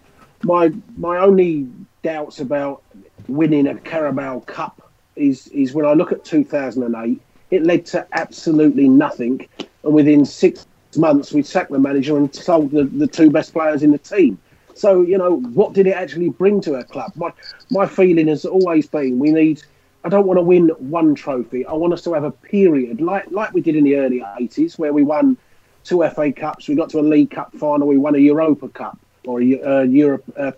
my 0.42 0.72
my 0.96 1.18
only 1.18 1.68
doubts 2.02 2.38
about 2.38 2.82
winning 3.26 3.66
a 3.66 3.74
Carabao 3.74 4.40
Cup 4.40 4.92
is 5.16 5.48
is 5.48 5.74
when 5.74 5.86
I 5.86 5.92
look 5.94 6.12
at 6.12 6.24
2008, 6.24 7.20
it 7.50 7.64
led 7.64 7.84
to 7.86 8.06
absolutely 8.12 8.88
nothing, 8.88 9.48
and 9.82 9.92
within 9.92 10.24
six 10.24 10.66
months 10.96 11.32
we 11.32 11.42
sacked 11.42 11.70
the 11.70 11.78
manager 11.78 12.16
and 12.16 12.34
sold 12.34 12.70
the, 12.70 12.84
the 12.84 13.06
two 13.06 13.30
best 13.30 13.52
players 13.52 13.82
in 13.82 13.92
the 13.92 13.98
team. 13.98 14.38
So 14.74 15.02
you 15.02 15.18
know, 15.18 15.36
what 15.36 15.72
did 15.72 15.86
it 15.86 15.94
actually 15.94 16.30
bring 16.30 16.60
to 16.62 16.74
a 16.74 16.84
club? 16.84 17.12
My 17.16 17.32
my 17.70 17.86
feeling 17.86 18.28
has 18.28 18.44
always 18.44 18.86
been 18.86 19.18
we 19.18 19.30
need. 19.30 19.62
I 20.04 20.10
don't 20.10 20.26
want 20.26 20.36
to 20.36 20.42
win 20.42 20.68
one 20.68 21.14
trophy. 21.14 21.64
I 21.64 21.72
want 21.72 21.94
us 21.94 22.02
to 22.02 22.12
have 22.12 22.24
a 22.24 22.30
period 22.30 23.00
like 23.00 23.30
like 23.30 23.54
we 23.54 23.60
did 23.60 23.76
in 23.76 23.84
the 23.84 23.96
early 23.96 24.20
80s, 24.20 24.78
where 24.78 24.92
we 24.92 25.02
won 25.02 25.36
two 25.84 26.06
FA 26.10 26.32
Cups, 26.32 26.68
we 26.68 26.74
got 26.74 26.90
to 26.90 26.98
a 26.98 27.02
League 27.02 27.30
Cup 27.30 27.54
final, 27.54 27.86
we 27.86 27.98
won 27.98 28.14
a 28.14 28.18
Europa 28.18 28.68
Cup 28.68 28.98
or 29.26 29.40
a 29.40 29.62
uh, 29.62 29.82
Europe 29.82 30.24
uh, 30.36 30.52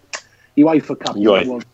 UEFA 0.56 0.98
Cup. 0.98 1.16
UEFA. 1.16 1.64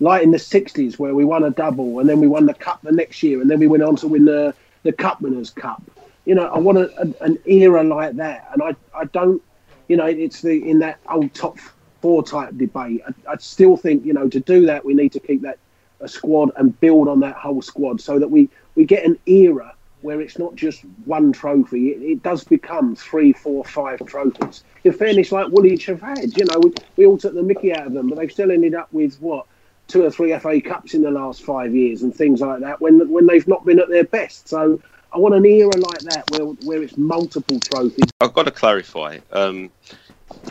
Like 0.00 0.22
in 0.22 0.30
the 0.30 0.38
60s, 0.38 0.98
where 0.98 1.14
we 1.14 1.24
won 1.24 1.42
a 1.42 1.50
double 1.50 1.98
and 1.98 2.08
then 2.08 2.20
we 2.20 2.28
won 2.28 2.46
the 2.46 2.54
cup 2.54 2.80
the 2.82 2.92
next 2.92 3.22
year, 3.22 3.40
and 3.40 3.50
then 3.50 3.58
we 3.58 3.66
went 3.66 3.82
on 3.82 3.96
to 3.96 4.08
win 4.08 4.24
the 4.26 4.54
the 4.84 4.92
Cup 4.92 5.20
Winners' 5.20 5.50
Cup. 5.50 5.82
You 6.28 6.34
know, 6.34 6.46
I 6.46 6.58
want 6.58 6.76
a, 6.76 7.00
an 7.00 7.14
an 7.22 7.38
era 7.46 7.82
like 7.82 8.16
that, 8.16 8.50
and 8.52 8.62
I 8.62 8.76
I 8.94 9.06
don't, 9.06 9.40
you 9.88 9.96
know, 9.96 10.04
it's 10.04 10.42
the 10.42 10.70
in 10.70 10.78
that 10.80 10.98
old 11.08 11.32
top 11.32 11.56
four 12.02 12.22
type 12.22 12.50
debate. 12.58 13.00
I, 13.08 13.32
I 13.32 13.36
still 13.38 13.78
think 13.78 14.04
you 14.04 14.12
know 14.12 14.28
to 14.28 14.38
do 14.38 14.66
that 14.66 14.84
we 14.84 14.92
need 14.92 15.12
to 15.12 15.20
keep 15.20 15.40
that 15.40 15.58
a 16.00 16.06
squad 16.06 16.50
and 16.56 16.78
build 16.80 17.08
on 17.08 17.20
that 17.20 17.34
whole 17.36 17.62
squad 17.62 18.02
so 18.02 18.18
that 18.18 18.30
we 18.30 18.50
we 18.74 18.84
get 18.84 19.06
an 19.06 19.18
era 19.24 19.74
where 20.02 20.20
it's 20.20 20.38
not 20.38 20.54
just 20.54 20.82
one 21.06 21.32
trophy. 21.32 21.92
It, 21.92 22.02
it 22.02 22.22
does 22.22 22.44
become 22.44 22.94
three, 22.94 23.32
four, 23.32 23.64
five 23.64 24.04
trophies. 24.04 24.64
In 24.84 24.92
fairness, 24.92 25.32
like 25.32 25.48
Woolwich 25.48 25.86
have 25.86 26.02
had, 26.02 26.36
you 26.36 26.44
know, 26.44 26.60
we, 26.60 26.74
we 26.96 27.06
all 27.06 27.16
took 27.16 27.34
the 27.34 27.42
mickey 27.42 27.74
out 27.74 27.86
of 27.86 27.94
them, 27.94 28.08
but 28.08 28.18
they've 28.18 28.30
still 28.30 28.52
ended 28.52 28.74
up 28.74 28.92
with 28.92 29.16
what 29.20 29.46
two 29.88 30.04
or 30.04 30.10
three 30.10 30.38
FA 30.38 30.60
Cups 30.60 30.92
in 30.92 31.00
the 31.00 31.10
last 31.10 31.42
five 31.42 31.74
years 31.74 32.02
and 32.02 32.14
things 32.14 32.42
like 32.42 32.60
that 32.60 32.82
when 32.82 33.10
when 33.10 33.26
they've 33.26 33.48
not 33.48 33.64
been 33.64 33.80
at 33.80 33.88
their 33.88 34.04
best. 34.04 34.46
So 34.46 34.78
I 35.12 35.18
want 35.18 35.34
an 35.34 35.46
era 35.46 35.76
like 35.76 36.00
that 36.00 36.30
where 36.30 36.44
where 36.44 36.82
it's 36.82 36.96
multiple 36.96 37.58
trophies. 37.60 38.10
I've 38.20 38.34
got 38.34 38.44
to 38.44 38.50
clarify. 38.50 39.18
Um, 39.32 39.70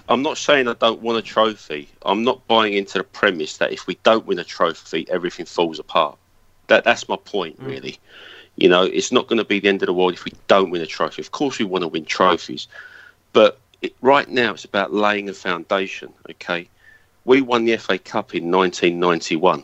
I'm 0.10 0.24
not 0.24 0.38
saying 0.38 0.68
I 0.68 0.74
don't 0.74 1.02
want 1.02 1.20
a 1.20 1.22
trophy. 1.22 1.90
I'm 2.04 2.24
not 2.24 2.48
buying 2.48 2.74
into 2.74 2.98
the 2.98 3.04
premise 3.04 3.58
that 3.58 3.72
if 3.72 3.88
we 3.88 3.96
don't 4.04 4.26
win 4.26 4.40
a 4.40 4.44
trophy, 4.44 5.08
everything 5.10 5.46
falls 5.46 5.80
apart. 5.80 6.18
That 6.68 6.84
that's 6.84 7.08
my 7.08 7.18
point, 7.18 7.58
really. 7.60 8.00
You 8.56 8.70
know, 8.70 8.84
it's 8.84 9.12
not 9.12 9.28
going 9.28 9.38
to 9.38 9.46
be 9.46 9.60
the 9.60 9.70
end 9.70 9.84
of 9.84 9.88
the 9.88 9.94
world 9.94 10.14
if 10.14 10.26
we 10.26 10.34
don't 10.48 10.72
win 10.72 10.82
a 10.82 10.88
trophy. 10.88 11.22
Of 11.22 11.32
course, 11.32 11.60
we 11.60 11.66
want 11.66 11.84
to 11.84 11.88
win 11.88 12.06
trophies, 12.06 12.68
but 13.34 13.60
it, 13.82 13.96
right 14.02 14.28
now 14.28 14.54
it's 14.54 14.66
about 14.66 14.94
laying 14.94 15.30
a 15.30 15.34
foundation. 15.34 16.12
Okay, 16.32 16.68
we 17.26 17.42
won 17.42 17.66
the 17.66 17.78
FA 17.78 18.00
Cup 18.00 18.34
in 18.34 18.50
1991. 18.50 19.64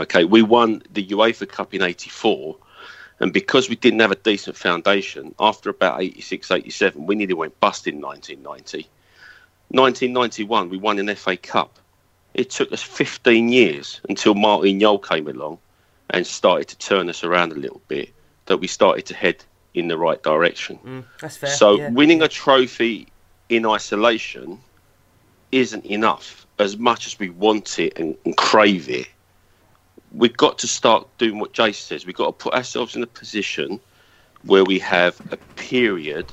Okay, 0.00 0.24
we 0.24 0.42
won 0.42 0.82
the 0.92 1.06
UEFA 1.08 1.48
Cup 1.48 1.74
in 1.74 1.82
'84. 1.82 2.56
And 3.20 3.32
because 3.32 3.68
we 3.68 3.76
didn't 3.76 4.00
have 4.00 4.10
a 4.10 4.16
decent 4.16 4.56
foundation, 4.56 5.34
after 5.40 5.70
about 5.70 6.02
86, 6.02 6.50
87, 6.50 7.06
we 7.06 7.14
nearly 7.14 7.34
went 7.34 7.58
bust 7.60 7.86
in 7.86 8.00
1990. 8.00 8.88
1991, 9.70 10.68
we 10.68 10.76
won 10.76 10.98
an 10.98 11.14
FA 11.16 11.36
Cup. 11.36 11.78
It 12.34 12.50
took 12.50 12.72
us 12.72 12.82
15 12.82 13.48
years 13.48 14.00
until 14.08 14.34
Martin 14.34 14.78
Jol 14.78 14.98
came 14.98 15.28
along 15.28 15.58
and 16.10 16.26
started 16.26 16.68
to 16.68 16.78
turn 16.78 17.08
us 17.08 17.24
around 17.24 17.52
a 17.52 17.56
little 17.56 17.80
bit, 17.88 18.12
that 18.46 18.58
we 18.58 18.66
started 18.66 19.06
to 19.06 19.14
head 19.14 19.42
in 19.74 19.88
the 19.88 19.98
right 19.98 20.22
direction. 20.22 20.78
Mm, 20.84 21.04
that's 21.20 21.36
fair. 21.36 21.50
So 21.50 21.78
yeah. 21.78 21.90
winning 21.90 22.22
a 22.22 22.28
trophy 22.28 23.08
in 23.48 23.66
isolation 23.66 24.60
isn't 25.52 25.84
enough. 25.86 26.46
As 26.58 26.76
much 26.76 27.06
as 27.06 27.18
we 27.18 27.30
want 27.30 27.78
it 27.78 27.98
and, 27.98 28.16
and 28.24 28.36
crave 28.36 28.88
it, 28.88 29.08
we've 30.12 30.36
got 30.36 30.58
to 30.58 30.66
start 30.66 31.06
doing 31.18 31.38
what 31.38 31.52
Jason 31.52 31.86
says. 31.86 32.06
We've 32.06 32.16
got 32.16 32.26
to 32.26 32.32
put 32.32 32.54
ourselves 32.54 32.96
in 32.96 33.02
a 33.02 33.06
position 33.06 33.80
where 34.44 34.64
we 34.64 34.78
have 34.78 35.20
a 35.32 35.36
period 35.56 36.32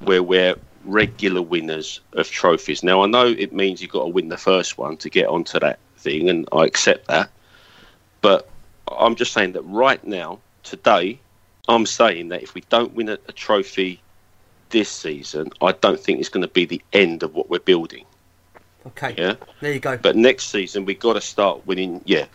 where 0.00 0.22
we're 0.22 0.56
regular 0.84 1.42
winners 1.42 2.00
of 2.12 2.30
trophies. 2.30 2.82
Now, 2.82 3.02
I 3.02 3.06
know 3.06 3.26
it 3.26 3.52
means 3.52 3.82
you've 3.82 3.90
got 3.90 4.04
to 4.04 4.08
win 4.08 4.28
the 4.28 4.36
first 4.36 4.78
one 4.78 4.96
to 4.98 5.10
get 5.10 5.26
onto 5.26 5.58
that 5.60 5.78
thing, 5.96 6.28
and 6.28 6.48
I 6.52 6.64
accept 6.64 7.08
that. 7.08 7.30
But 8.20 8.48
I'm 8.90 9.14
just 9.14 9.32
saying 9.32 9.52
that 9.52 9.62
right 9.62 10.02
now, 10.04 10.38
today, 10.62 11.18
I'm 11.68 11.86
saying 11.86 12.28
that 12.28 12.42
if 12.42 12.54
we 12.54 12.62
don't 12.68 12.94
win 12.94 13.08
a, 13.08 13.18
a 13.28 13.32
trophy 13.32 14.00
this 14.70 14.88
season, 14.88 15.50
I 15.60 15.72
don't 15.72 16.00
think 16.00 16.20
it's 16.20 16.28
going 16.28 16.46
to 16.46 16.52
be 16.52 16.64
the 16.64 16.82
end 16.92 17.22
of 17.22 17.34
what 17.34 17.50
we're 17.50 17.58
building. 17.58 18.04
Okay. 18.86 19.14
Yeah. 19.18 19.34
There 19.60 19.72
you 19.72 19.80
go. 19.80 19.96
But 19.96 20.16
next 20.16 20.46
season, 20.46 20.84
we've 20.84 21.00
got 21.00 21.14
to 21.14 21.20
start 21.20 21.66
winning. 21.66 22.00
Yeah, 22.04 22.26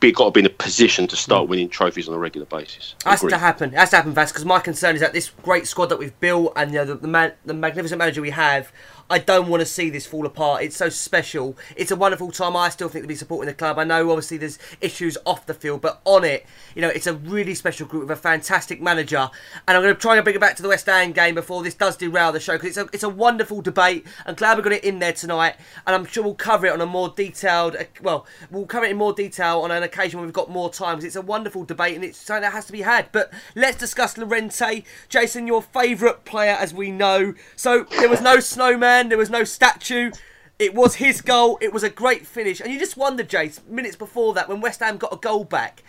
we've 0.00 0.14
got 0.14 0.26
to 0.26 0.30
be 0.30 0.40
in 0.40 0.46
a 0.46 0.50
position 0.50 1.06
to 1.08 1.16
start 1.16 1.44
hmm. 1.44 1.50
winning 1.50 1.68
trophies 1.68 2.08
on 2.08 2.14
a 2.14 2.18
regular 2.18 2.46
basis. 2.46 2.94
Has 3.04 3.20
Agreed. 3.20 3.30
to 3.30 3.38
happen. 3.38 3.72
Has 3.72 3.90
to 3.90 3.96
happen, 3.96 4.12
Vass. 4.12 4.32
Because 4.32 4.44
my 4.44 4.60
concern 4.60 4.94
is 4.94 5.00
that 5.00 5.12
this 5.12 5.30
great 5.42 5.66
squad 5.66 5.86
that 5.86 5.98
we've 5.98 6.18
built 6.20 6.52
and 6.56 6.72
you 6.72 6.78
know, 6.78 6.84
the 6.84 6.94
the, 6.96 7.08
man, 7.08 7.32
the 7.44 7.54
magnificent 7.54 7.98
manager 7.98 8.20
we 8.20 8.30
have, 8.30 8.72
I 9.08 9.18
don't 9.18 9.48
want 9.48 9.60
to 9.60 9.66
see 9.66 9.88
this 9.90 10.06
fall 10.06 10.26
apart. 10.26 10.62
It's 10.62 10.76
so 10.76 10.88
special. 10.88 11.56
It's 11.76 11.90
a 11.90 11.96
wonderful 11.96 12.30
time. 12.32 12.56
I 12.56 12.68
still 12.70 12.88
think 12.88 13.04
to 13.04 13.08
be 13.08 13.14
supporting 13.14 13.46
the 13.46 13.54
club. 13.54 13.78
I 13.78 13.84
know 13.84 14.10
obviously 14.10 14.36
there's 14.36 14.58
issues 14.80 15.16
off 15.24 15.46
the 15.46 15.54
field, 15.54 15.80
but 15.80 16.00
on 16.04 16.24
it, 16.24 16.44
you 16.74 16.82
know, 16.82 16.88
it's 16.88 17.06
a 17.06 17.14
really 17.14 17.54
special 17.54 17.86
group 17.86 18.02
with 18.08 18.18
a 18.18 18.20
fantastic 18.20 18.80
manager. 18.80 19.28
And 19.68 19.76
I'm 19.76 19.82
going 19.82 19.94
to 19.94 20.00
try 20.00 20.16
and 20.16 20.24
bring 20.24 20.34
it 20.36 20.40
back 20.40 20.56
to 20.56 20.62
the 20.62 20.68
West 20.68 20.86
Ham 20.86 21.12
game 21.12 21.34
before 21.36 21.62
this 21.62 21.74
does 21.74 21.96
derail 21.96 22.32
the 22.32 22.40
show 22.40 22.54
because 22.54 22.70
it's 22.70 22.78
a 22.78 22.88
it's 22.92 23.02
a 23.04 23.08
wonderful 23.08 23.62
debate. 23.62 24.06
I'm 24.26 24.34
glad 24.34 24.56
we 24.56 24.62
got 24.64 24.72
it 24.72 24.84
in 24.84 24.98
there 24.98 25.12
tonight, 25.12 25.54
and 25.86 25.94
I'm 25.94 26.04
sure 26.06 26.24
we'll 26.24 26.34
cover 26.34 26.66
it 26.66 26.72
on 26.72 26.80
a 26.80 26.86
more 26.86 27.08
detailed. 27.08 27.76
uh, 27.76 27.84
Well, 28.02 28.26
we'll 28.50 28.66
cover 28.66 28.86
it 28.86 28.90
in 28.90 28.96
more 28.96 29.12
detail 29.12 29.60
on 29.60 29.70
an 29.70 29.82
occasion 29.82 30.18
when 30.18 30.26
we've 30.26 30.34
got 30.34 30.50
more 30.50 30.70
time. 30.70 30.96
'cause 30.96 31.04
it's 31.04 31.16
a 31.16 31.20
wonderful 31.20 31.64
debate 31.64 31.94
and 31.94 32.04
it's 32.04 32.18
something 32.18 32.42
that 32.42 32.52
has 32.52 32.64
to 32.66 32.72
be 32.72 32.82
had. 32.82 33.06
But 33.12 33.32
let's 33.54 33.76
discuss 33.76 34.16
Llorente, 34.16 34.82
Jason, 35.08 35.46
your 35.46 35.62
favourite 35.62 36.24
player, 36.24 36.52
as 36.58 36.72
we 36.72 36.90
know. 36.90 37.34
So 37.56 37.84
there 37.98 38.08
was 38.08 38.20
no 38.20 38.40
snowman, 38.40 38.95
there 39.04 39.18
was 39.18 39.30
no 39.30 39.44
statue. 39.44 40.10
It 40.58 40.74
was 40.74 40.96
his 40.96 41.20
goal. 41.20 41.58
It 41.60 41.72
was 41.72 41.82
a 41.82 41.90
great 41.90 42.26
finish, 42.26 42.60
and 42.60 42.72
you 42.72 42.78
just 42.78 42.96
wonder, 42.96 43.22
Jace, 43.22 43.64
minutes 43.66 43.96
before 43.96 44.32
that, 44.34 44.48
when 44.48 44.60
West 44.60 44.80
Ham 44.80 44.96
got 44.96 45.12
a 45.12 45.16
goal 45.16 45.44
back, 45.44 45.82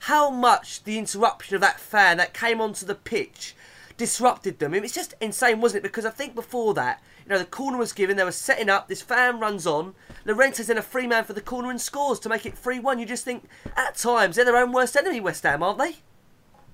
how 0.00 0.30
much 0.30 0.84
the 0.84 0.98
interruption 0.98 1.54
of 1.54 1.60
that 1.60 1.78
fan 1.78 2.16
that 2.16 2.34
came 2.34 2.60
onto 2.60 2.86
the 2.86 2.94
pitch 2.94 3.54
disrupted 3.96 4.58
them. 4.58 4.74
It 4.74 4.82
was 4.82 4.92
just 4.92 5.14
insane, 5.20 5.60
wasn't 5.60 5.80
it? 5.80 5.88
Because 5.88 6.04
I 6.04 6.10
think 6.10 6.34
before 6.34 6.74
that, 6.74 7.02
you 7.24 7.30
know, 7.30 7.38
the 7.38 7.44
corner 7.44 7.78
was 7.78 7.92
given, 7.92 8.16
they 8.16 8.24
were 8.24 8.32
setting 8.32 8.68
up, 8.68 8.88
this 8.88 9.02
fan 9.02 9.38
runs 9.40 9.66
on, 9.66 9.94
Llorente's 10.26 10.68
in 10.68 10.78
a 10.78 10.82
free 10.82 11.06
man 11.06 11.24
for 11.24 11.32
the 11.32 11.40
corner 11.40 11.70
and 11.70 11.80
scores 11.80 12.18
to 12.20 12.28
make 12.28 12.44
it 12.44 12.56
3 12.56 12.80
1. 12.80 12.98
You 12.98 13.06
just 13.06 13.24
think, 13.24 13.44
at 13.76 13.96
times, 13.96 14.36
they're 14.36 14.44
their 14.44 14.56
own 14.56 14.72
worst 14.72 14.96
enemy, 14.96 15.20
West 15.20 15.42
Ham, 15.44 15.62
aren't 15.62 15.78
they? 15.78 15.96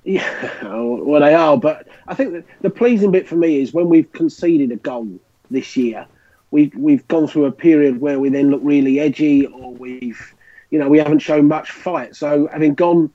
Yeah, 0.05 0.62
well, 0.62 1.20
they 1.20 1.34
are. 1.34 1.57
But 1.57 1.88
I 2.09 2.14
think 2.14 2.47
the 2.62 2.70
pleasing 2.70 3.11
bit 3.11 3.28
for 3.28 3.36
me 3.36 3.61
is 3.61 3.72
when 3.72 3.88
we've 3.88 4.11
conceded 4.12 4.72
a 4.72 4.76
goal 4.76 5.20
this 5.51 5.76
year, 5.76 6.07
we've 6.51 6.74
we've 6.74 7.07
gone 7.09 7.26
through 7.26 7.46
a 7.46 7.53
period 7.53 8.01
where 8.01 8.18
we 8.18 8.28
then 8.28 8.51
look 8.51 8.61
really 8.62 9.01
edgy, 9.01 9.46
or 9.46 9.72
we've, 9.72 10.34
you 10.70 10.78
know, 10.78 10.88
we 10.88 10.98
haven't 10.98 11.20
shown 11.20 11.48
much 11.48 11.70
fight. 11.70 12.16
So 12.16 12.48
having 12.48 12.74
gone 12.74 13.11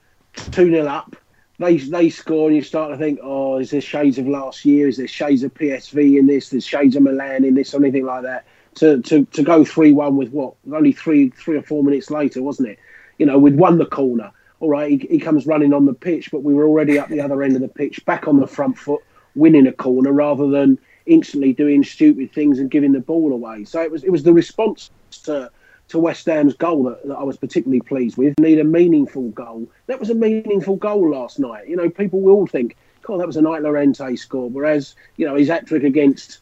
two 0.51 0.69
0 0.69 0.85
up, 0.85 1.15
they 1.59 1.77
they 1.77 2.09
score, 2.09 2.47
and 2.47 2.55
you 2.55 2.61
start 2.61 2.91
to 2.91 2.97
think, 2.97 3.19
oh, 3.21 3.57
is 3.57 3.71
there 3.71 3.81
shades 3.81 4.17
of 4.17 4.27
last 4.27 4.65
year? 4.65 4.87
Is 4.87 4.97
there 4.97 5.07
shades 5.07 5.43
of 5.43 5.53
PSV 5.53 6.19
in 6.19 6.27
this? 6.27 6.49
There's 6.49 6.65
shades 6.65 6.95
of 6.95 7.03
Milan 7.03 7.43
in 7.43 7.55
this, 7.55 7.73
or 7.73 7.77
anything 7.77 8.05
like 8.05 8.23
that? 8.23 8.45
To 8.75 9.01
to 9.03 9.25
to 9.25 9.43
go 9.43 9.63
three 9.63 9.91
one 9.91 10.17
with 10.17 10.29
what? 10.31 10.55
Only 10.71 10.91
three 10.91 11.29
three 11.29 11.57
or 11.57 11.63
four 11.63 11.83
minutes 11.83 12.11
later, 12.11 12.41
wasn't 12.41 12.69
it? 12.69 12.79
You 13.17 13.25
know, 13.25 13.39
we'd 13.39 13.57
won 13.57 13.77
the 13.77 13.85
corner 13.85 14.31
all 14.59 14.69
right, 14.69 14.89
he, 14.89 15.07
he 15.07 15.19
comes 15.19 15.45
running 15.45 15.73
on 15.73 15.85
the 15.85 15.93
pitch, 15.93 16.31
but 16.31 16.43
we 16.43 16.53
were 16.53 16.65
already 16.65 16.97
up 16.97 17.09
the 17.09 17.21
other 17.21 17.43
end 17.43 17.55
of 17.55 17.61
the 17.61 17.67
pitch, 17.67 18.03
back 18.05 18.27
on 18.27 18.39
the 18.39 18.47
front 18.47 18.77
foot, 18.77 19.03
winning 19.35 19.67
a 19.67 19.71
corner 19.71 20.11
rather 20.11 20.47
than 20.47 20.79
instantly 21.05 21.53
doing 21.53 21.83
stupid 21.83 22.31
things 22.33 22.59
and 22.59 22.69
giving 22.69 22.91
the 22.91 22.99
ball 22.99 23.33
away. 23.33 23.63
So 23.63 23.81
it 23.81 23.91
was 23.91 24.03
it 24.03 24.11
was 24.11 24.23
the 24.23 24.33
response 24.33 24.89
to 25.23 25.51
to 25.87 25.99
West 25.99 26.25
Ham's 26.25 26.55
goal 26.55 26.83
that, 26.83 27.07
that 27.07 27.15
I 27.15 27.23
was 27.23 27.37
particularly 27.37 27.81
pleased 27.81 28.17
with. 28.17 28.33
Need 28.39 28.59
a 28.59 28.63
meaningful 28.63 29.29
goal. 29.29 29.67
That 29.87 29.99
was 29.99 30.09
a 30.09 30.15
meaningful 30.15 30.77
goal 30.77 31.11
last 31.11 31.39
night. 31.39 31.67
You 31.67 31.75
know, 31.75 31.89
people 31.89 32.21
will 32.21 32.47
think, 32.47 32.75
God, 33.03 33.19
that 33.19 33.27
was 33.27 33.37
a 33.37 33.41
night 33.41 33.61
Llorente 33.61 34.15
score. 34.15 34.49
Whereas, 34.49 34.95
you 35.17 35.27
know, 35.27 35.35
his 35.35 35.47
hat 35.47 35.67
trick 35.67 35.83
against 35.83 36.39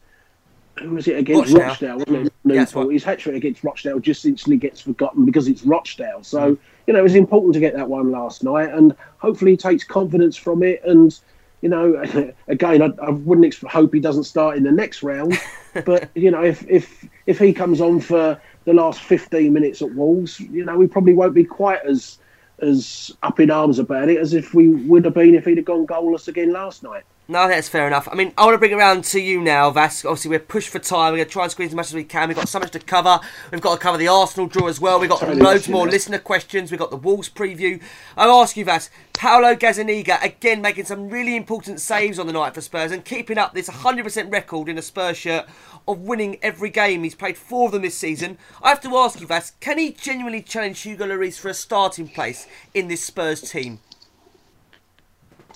who 0.80 0.90
was 0.90 1.06
it 1.06 1.16
against 1.18 1.52
Rochdale. 1.52 1.68
Rochdale, 1.68 1.98
wasn't 1.98 2.26
it? 2.26 2.32
Yeah, 2.44 2.54
that's 2.56 2.72
Newport. 2.72 2.86
right. 2.88 2.92
His 2.94 3.04
hat 3.04 3.18
trick 3.18 3.36
against 3.36 3.62
Rochdale 3.62 4.00
just 4.00 4.24
instantly 4.24 4.56
gets 4.56 4.80
forgotten 4.80 5.24
because 5.24 5.46
it's 5.46 5.62
Rochdale. 5.62 6.24
So, 6.24 6.58
you 6.86 6.92
know, 6.92 6.98
it 6.98 7.02
was 7.02 7.14
important 7.14 7.54
to 7.54 7.60
get 7.60 7.74
that 7.74 7.88
one 7.88 8.10
last 8.10 8.42
night 8.42 8.70
and 8.70 8.96
hopefully 9.18 9.52
he 9.52 9.56
takes 9.56 9.84
confidence 9.84 10.36
from 10.36 10.62
it. 10.62 10.82
And, 10.84 11.18
you 11.64 11.70
know, 11.70 12.04
again, 12.48 12.82
I, 12.82 12.90
I 13.02 13.08
wouldn't 13.08 13.46
ex- 13.46 13.64
hope 13.66 13.94
he 13.94 13.98
doesn't 13.98 14.24
start 14.24 14.58
in 14.58 14.64
the 14.64 14.70
next 14.70 15.02
round. 15.02 15.40
but, 15.86 16.10
you 16.14 16.30
know, 16.30 16.44
if, 16.44 16.62
if, 16.68 17.06
if 17.24 17.38
he 17.38 17.54
comes 17.54 17.80
on 17.80 18.00
for 18.00 18.38
the 18.66 18.74
last 18.74 19.00
15 19.00 19.50
minutes 19.50 19.80
at 19.80 19.94
Wolves, 19.94 20.38
you 20.38 20.62
know, 20.62 20.76
we 20.76 20.86
probably 20.86 21.14
won't 21.14 21.32
be 21.32 21.44
quite 21.44 21.80
as 21.84 22.18
as 22.60 23.10
up 23.24 23.40
in 23.40 23.50
arms 23.50 23.80
about 23.80 24.08
it 24.08 24.16
as 24.16 24.32
if 24.32 24.54
we 24.54 24.68
would 24.68 25.04
have 25.04 25.14
been 25.14 25.34
if 25.34 25.44
he'd 25.44 25.56
have 25.56 25.66
gone 25.66 25.84
goalless 25.86 26.28
again 26.28 26.52
last 26.52 26.84
night. 26.84 27.02
No, 27.26 27.48
that's 27.48 27.70
fair 27.70 27.86
enough. 27.86 28.06
I 28.12 28.14
mean, 28.14 28.34
I 28.36 28.44
want 28.44 28.54
to 28.54 28.58
bring 28.58 28.72
it 28.72 28.74
around 28.74 29.04
to 29.04 29.18
you 29.18 29.40
now, 29.40 29.70
Vass. 29.70 30.04
Obviously, 30.04 30.28
we're 30.28 30.40
pushed 30.40 30.68
for 30.68 30.78
time. 30.78 31.12
We're 31.12 31.18
going 31.18 31.28
to 31.28 31.32
try 31.32 31.44
and 31.44 31.52
squeeze 31.52 31.70
as 31.70 31.74
much 31.74 31.86
as 31.86 31.94
we 31.94 32.04
can. 32.04 32.28
We've 32.28 32.36
got 32.36 32.50
so 32.50 32.58
much 32.58 32.72
to 32.72 32.78
cover. 32.78 33.18
We've 33.50 33.62
got 33.62 33.76
to 33.76 33.80
cover 33.80 33.96
the 33.96 34.08
Arsenal 34.08 34.46
draw 34.46 34.66
as 34.68 34.78
well. 34.78 35.00
We've 35.00 35.08
got 35.08 35.20
Totally 35.20 35.40
loads 35.40 35.66
more 35.66 35.86
that. 35.86 35.92
listener 35.92 36.18
questions. 36.18 36.70
We've 36.70 36.78
got 36.78 36.90
the 36.90 36.98
Wolves 36.98 37.30
preview. 37.30 37.80
I'll 38.18 38.42
ask 38.42 38.58
you, 38.58 38.66
Vass. 38.66 38.90
Paolo 39.14 39.54
Gazzaniga, 39.54 40.22
again, 40.22 40.60
making 40.60 40.84
some 40.84 41.08
really 41.08 41.34
important 41.34 41.80
saves 41.80 42.18
on 42.18 42.26
the 42.26 42.32
night 42.34 42.52
for 42.52 42.60
Spurs 42.60 42.92
and 42.92 43.02
keeping 43.06 43.38
up 43.38 43.54
this 43.54 43.70
100% 43.70 44.30
record 44.30 44.68
in 44.68 44.76
a 44.76 44.82
Spurs 44.82 45.16
shirt 45.16 45.46
of 45.88 46.00
winning 46.00 46.36
every 46.42 46.68
game. 46.68 47.04
He's 47.04 47.14
played 47.14 47.38
four 47.38 47.66
of 47.66 47.72
them 47.72 47.82
this 47.82 47.96
season. 47.96 48.36
I 48.62 48.68
have 48.68 48.82
to 48.82 48.94
ask 48.98 49.18
you, 49.18 49.26
Vass, 49.26 49.52
can 49.60 49.78
he 49.78 49.92
genuinely 49.92 50.42
challenge 50.42 50.82
Hugo 50.82 51.06
Lloris 51.06 51.38
for 51.38 51.48
a 51.48 51.54
starting 51.54 52.06
place 52.08 52.46
in 52.74 52.88
this 52.88 53.02
Spurs 53.02 53.40
team? 53.40 53.78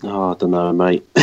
Oh, 0.05 0.33
I 0.33 0.35
don't 0.35 0.51
know, 0.51 0.73
mate. 0.73 1.05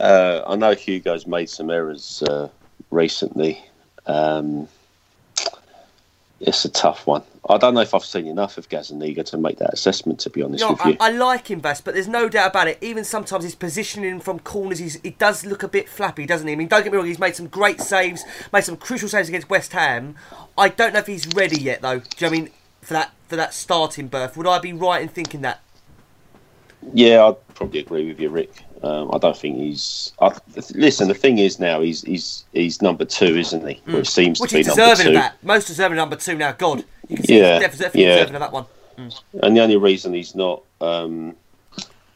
uh, 0.00 0.42
I 0.46 0.56
know 0.56 0.74
Hugo's 0.74 1.26
made 1.26 1.48
some 1.48 1.70
errors 1.70 2.22
uh, 2.22 2.48
recently. 2.90 3.64
Um, 4.06 4.68
it's 6.40 6.64
a 6.64 6.68
tough 6.68 7.06
one. 7.06 7.22
I 7.48 7.58
don't 7.58 7.74
know 7.74 7.80
if 7.80 7.94
I've 7.94 8.04
seen 8.04 8.26
enough 8.26 8.58
of 8.58 8.68
Gazzaniga 8.68 9.24
to 9.26 9.38
make 9.38 9.58
that 9.58 9.72
assessment. 9.72 10.18
To 10.20 10.30
be 10.30 10.42
honest 10.42 10.62
No, 10.62 10.72
with 10.72 10.80
I, 10.80 10.88
you, 10.90 10.96
I 10.98 11.10
like 11.10 11.50
him, 11.50 11.60
Best, 11.60 11.84
but 11.84 11.94
there's 11.94 12.08
no 12.08 12.28
doubt 12.28 12.50
about 12.50 12.68
it. 12.68 12.78
Even 12.80 13.04
sometimes 13.04 13.44
his 13.44 13.54
positioning 13.54 14.20
from 14.20 14.40
corners, 14.40 14.78
he's, 14.78 15.00
he 15.02 15.10
does 15.10 15.44
look 15.44 15.62
a 15.62 15.68
bit 15.68 15.88
flappy, 15.88 16.26
doesn't 16.26 16.46
he? 16.46 16.54
I 16.54 16.56
mean, 16.56 16.68
don't 16.68 16.82
get 16.82 16.92
me 16.92 16.96
wrong, 16.98 17.06
he's 17.06 17.18
made 17.18 17.36
some 17.36 17.46
great 17.46 17.80
saves, 17.80 18.24
made 18.52 18.64
some 18.64 18.76
crucial 18.76 19.08
saves 19.08 19.28
against 19.28 19.48
West 19.48 19.72
Ham. 19.72 20.16
I 20.58 20.68
don't 20.68 20.92
know 20.92 21.00
if 21.00 21.06
he's 21.06 21.26
ready 21.28 21.60
yet, 21.60 21.82
though. 21.82 22.00
Do 22.00 22.06
you 22.18 22.30
know 22.30 22.36
I 22.36 22.40
mean 22.40 22.50
for 22.82 22.94
that 22.94 23.12
for 23.28 23.36
that 23.36 23.54
starting 23.54 24.08
berth? 24.08 24.36
Would 24.36 24.46
I 24.46 24.58
be 24.58 24.72
right 24.72 25.02
in 25.02 25.08
thinking 25.08 25.42
that? 25.42 25.60
Yeah, 26.92 27.24
I'd 27.26 27.54
probably 27.54 27.80
agree 27.80 28.06
with 28.08 28.20
you, 28.20 28.28
Rick. 28.28 28.52
Um, 28.82 29.10
I 29.14 29.18
don't 29.18 29.36
think 29.36 29.56
he's. 29.56 30.12
I, 30.20 30.36
listen, 30.74 31.08
the 31.08 31.14
thing 31.14 31.38
is 31.38 31.58
now 31.58 31.80
he's 31.80 32.02
he's 32.02 32.44
he's 32.52 32.82
number 32.82 33.04
two, 33.04 33.36
isn't 33.38 33.66
he? 33.66 33.80
Which 33.90 34.08
seems 34.10 34.38
Mm. 34.38 34.42
Which 34.42 34.50
to 34.50 34.54
be 34.56 34.58
he's 34.58 34.66
number 34.68 34.82
deserving 34.90 35.04
two. 35.12 35.18
of 35.18 35.22
that. 35.22 35.42
Most 35.44 35.66
deserving 35.68 35.96
number 35.96 36.16
two 36.16 36.36
now. 36.36 36.52
God, 36.52 36.84
you 37.08 37.16
can 37.16 37.24
see 37.26 37.38
Yeah, 37.38 37.54
he's 37.60 37.78
definitely 37.78 38.02
yeah. 38.04 38.14
deserving 38.16 38.34
of 38.36 38.40
that 38.40 38.52
one. 38.52 38.66
And 39.42 39.56
the 39.56 39.60
only 39.60 39.76
reason 39.76 40.12
he's 40.12 40.34
not 40.34 40.62
um, 40.80 41.34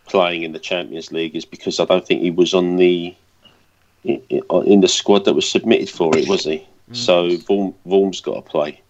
playing 0.07 0.43
in 0.43 0.53
the 0.53 0.59
Champions 0.59 1.11
League 1.11 1.35
is 1.35 1.45
because 1.45 1.81
I 1.81 1.85
don't 1.87 2.07
think 2.07 2.21
he 2.23 2.31
was 2.31 2.55
on 2.55 2.77
the 2.77 3.14
in, 4.05 4.23
in 4.66 4.81
the 4.81 4.89
squad 4.89 5.25
that 5.25 5.35
was 5.35 5.49
submitted 5.49 5.89
for 5.91 6.16
it, 6.16 6.29
was 6.29 6.45
he? 6.45 6.66
So 6.93 7.29
Vorm, 7.31 7.75
Vorm's 7.87 8.21
got 8.21 8.35
to 8.37 8.43
play 8.43 8.81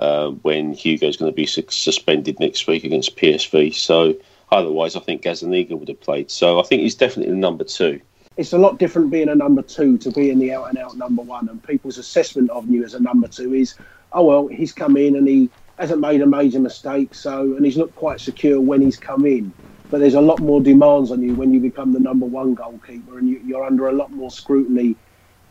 uh, 0.00 0.30
when 0.30 0.72
Hugo's 0.74 1.16
going 1.16 1.30
to 1.30 1.36
be 1.36 1.46
su- 1.46 1.64
suspended 1.70 2.38
next 2.40 2.66
week 2.66 2.84
against 2.84 3.16
PSV. 3.16 3.74
So 3.74 4.14
otherwise, 4.52 4.96
I 4.96 5.00
think 5.00 5.22
Gazzaniga 5.22 5.78
would 5.78 5.88
have 5.88 6.00
played. 6.00 6.30
So 6.30 6.60
I 6.60 6.64
think 6.64 6.82
he's 6.82 6.94
definitely 6.96 7.32
the 7.32 7.38
number 7.40 7.64
two. 7.64 8.00
it's 8.36 8.52
a 8.52 8.58
lot 8.58 8.78
different 8.78 9.10
being 9.10 9.28
a 9.28 9.34
number 9.34 9.62
two 9.62 9.98
to 9.98 10.10
being 10.12 10.38
the 10.38 10.52
out 10.52 10.68
and 10.70 10.78
out 10.78 10.96
number 10.96 11.22
one. 11.22 11.48
And 11.48 11.62
people's 11.62 11.98
assessment 11.98 12.50
of 12.50 12.68
you 12.68 12.84
as 12.84 12.94
a 12.94 13.00
number 13.00 13.28
two 13.28 13.54
is, 13.54 13.76
oh 14.12 14.24
well, 14.24 14.48
he's 14.48 14.72
come 14.72 14.96
in 14.96 15.16
and 15.16 15.28
he 15.28 15.50
hasn't 15.78 16.00
made 16.00 16.22
a 16.22 16.26
major 16.26 16.60
mistake, 16.60 17.14
so 17.14 17.56
and 17.56 17.64
he's 17.64 17.76
looked 17.78 17.94
quite 17.96 18.20
secure 18.20 18.60
when 18.60 18.80
he's 18.82 18.98
come 18.98 19.26
in. 19.26 19.54
But 19.90 20.00
there's 20.00 20.14
a 20.14 20.20
lot 20.20 20.40
more 20.40 20.62
demands 20.62 21.10
on 21.10 21.22
you 21.22 21.34
when 21.36 21.52
you 21.52 21.60
become 21.60 21.92
the 21.92 22.00
number 22.00 22.26
one 22.26 22.54
goalkeeper, 22.54 23.18
and 23.18 23.28
you, 23.28 23.40
you're 23.44 23.64
under 23.64 23.88
a 23.88 23.92
lot 23.92 24.12
more 24.12 24.30
scrutiny 24.30 24.98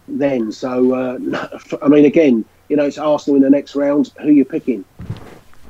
then. 0.07 0.51
So 0.51 0.93
uh, 0.93 1.19
I 1.83 1.87
mean, 1.89 2.05
again, 2.05 2.45
you 2.69 2.77
know, 2.77 2.85
it's 2.85 2.97
Arsenal 2.97 3.37
in 3.37 3.43
the 3.43 3.49
next 3.49 3.75
round. 3.75 4.11
Who 4.21 4.29
you 4.31 4.45
picking? 4.45 4.85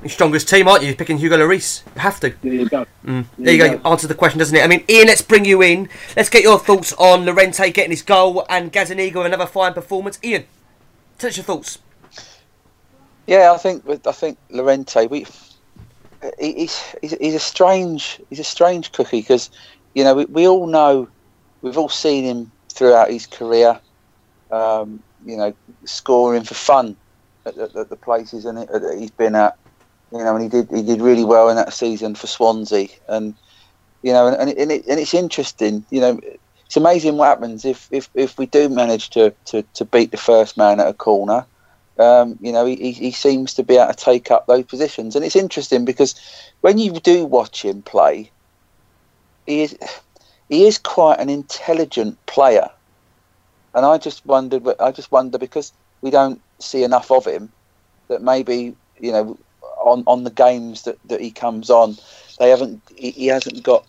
Your 0.02 0.10
strongest 0.10 0.50
team, 0.50 0.68
aren't 0.68 0.84
you? 0.84 0.96
Picking 0.96 1.20
Hugo 1.20 1.38
Lloris. 1.38 1.84
You 1.96 2.02
have 2.02 2.20
to. 2.22 2.34
There 2.42 2.54
you 2.54 2.68
go. 2.68 2.86
There 3.04 3.54
you 3.54 3.58
go. 3.58 3.82
Answer 3.90 4.08
the 4.08 4.16
question, 4.16 4.40
doesn't 4.40 4.56
it? 4.56 4.64
I 4.64 4.68
mean, 4.68 4.84
Ian, 4.90 5.08
let's 5.08 5.22
bring 5.22 5.46
you 5.46 5.62
in. 5.62 5.90
Let's 6.18 6.30
get 6.30 6.42
your 6.42 6.58
thoughts 6.58 6.92
on 6.94 7.26
Llorente 7.26 7.72
getting 7.72 7.92
his 7.92 8.02
goal 8.02 8.44
and 8.50 8.74
Gazzaniga 8.74 9.16
with 9.16 9.28
another 9.28 9.46
fine 9.46 9.74
performance. 9.74 10.18
Ian, 10.24 10.46
tell 11.20 11.30
us 11.30 11.38
your 11.38 11.44
thoughts. 11.44 11.78
Yeah, 13.28 13.52
I 13.54 13.58
think 13.58 13.86
with 13.86 14.08
I 14.08 14.12
think 14.12 14.40
Llorente 14.50 15.06
we 15.06 15.28
he, 16.40 16.54
he's, 16.54 16.96
he's 17.02 17.12
he's 17.12 17.36
a 17.36 17.40
strange 17.40 18.20
he's 18.30 18.40
a 18.40 18.44
strange 18.44 18.92
cookie 18.92 19.22
because 19.22 19.52
you 19.94 20.04
know 20.04 20.16
we, 20.16 20.26
we 20.26 20.48
all 20.48 20.66
know 20.66 21.08
we've 21.62 21.78
all 21.78 21.90
seen 21.90 22.24
him 22.24 22.52
throughout 22.70 23.12
his 23.12 23.28
career. 23.28 23.80
Um, 24.52 25.02
you 25.26 25.38
know, 25.38 25.54
scoring 25.86 26.44
for 26.44 26.56
fun 26.56 26.98
at, 27.46 27.58
at, 27.58 27.76
at 27.76 27.90
the 27.90 27.96
places 27.96 28.46
and 28.46 28.58
that 28.58 28.96
he's 28.98 29.12
been 29.12 29.36
at. 29.36 29.58
You 30.12 30.20
know, 30.20 30.36
and 30.36 30.44
he 30.44 30.50
did 30.50 30.70
he 30.70 30.84
did 30.84 31.02
really 31.02 31.24
well 31.24 31.50
in 31.50 31.56
that 31.56 31.74
season 31.74 32.16
for 32.16 32.28
Swansea, 32.28 32.90
and 33.08 33.34
you 34.02 34.12
know, 34.12 34.28
and 34.28 34.50
and, 34.58 34.72
it, 34.72 34.86
and 34.88 35.00
it's 35.00 35.14
interesting. 35.14 35.86
You 35.90 36.02
know, 36.02 36.20
it's 36.72 36.78
amazing 36.78 37.18
what 37.18 37.28
happens 37.28 37.66
if 37.66 37.90
if, 37.92 38.10
if 38.14 38.38
we 38.38 38.46
do 38.46 38.70
manage 38.70 39.10
to, 39.10 39.34
to, 39.46 39.62
to 39.74 39.84
beat 39.84 40.12
the 40.12 40.18
first 40.18 40.56
man 40.58 40.80
at 40.80 40.88
a 40.88 40.94
corner. 40.94 41.46
Um, 42.00 42.40
you 42.40 42.52
know, 42.52 42.66
he, 42.66 42.94
he 42.94 43.12
seems 43.12 43.54
to 43.56 43.64
be 43.64 43.76
able 43.76 43.94
to 43.94 43.94
take 43.94 44.32
up 44.32 44.48
those 44.48 44.64
positions, 44.64 45.16
and 45.16 45.24
it's 45.24 45.36
interesting 45.36 45.84
because 45.84 46.16
when 46.62 46.78
you 46.78 46.94
do 46.94 47.26
watch 47.26 47.64
him 47.64 47.82
play, 47.82 48.32
he 49.46 49.64
is 49.64 49.78
he 50.48 50.66
is 50.66 50.78
quite 50.78 51.20
an 51.20 51.30
intelligent 51.30 52.26
player, 52.26 52.70
and 53.76 53.86
I 53.86 53.98
just 53.98 54.26
wondered. 54.26 54.66
I 54.80 54.92
just 54.92 55.12
wonder 55.12 55.38
because 55.38 55.74
we 56.02 56.10
don't 56.10 56.42
see 56.60 56.84
enough 56.84 57.12
of 57.12 57.26
him 57.26 57.52
that 58.08 58.22
maybe 58.22 58.76
you 59.00 59.12
know 59.12 59.38
on 59.84 60.04
on 60.08 60.24
the 60.24 60.32
games 60.32 60.84
that, 60.84 60.98
that 61.06 61.22
he 61.22 61.32
comes 61.32 61.70
on, 61.70 61.98
they 62.40 62.50
haven't 62.50 62.82
he, 62.96 63.12
he 63.12 63.28
hasn't 63.28 63.64
got 63.64 63.86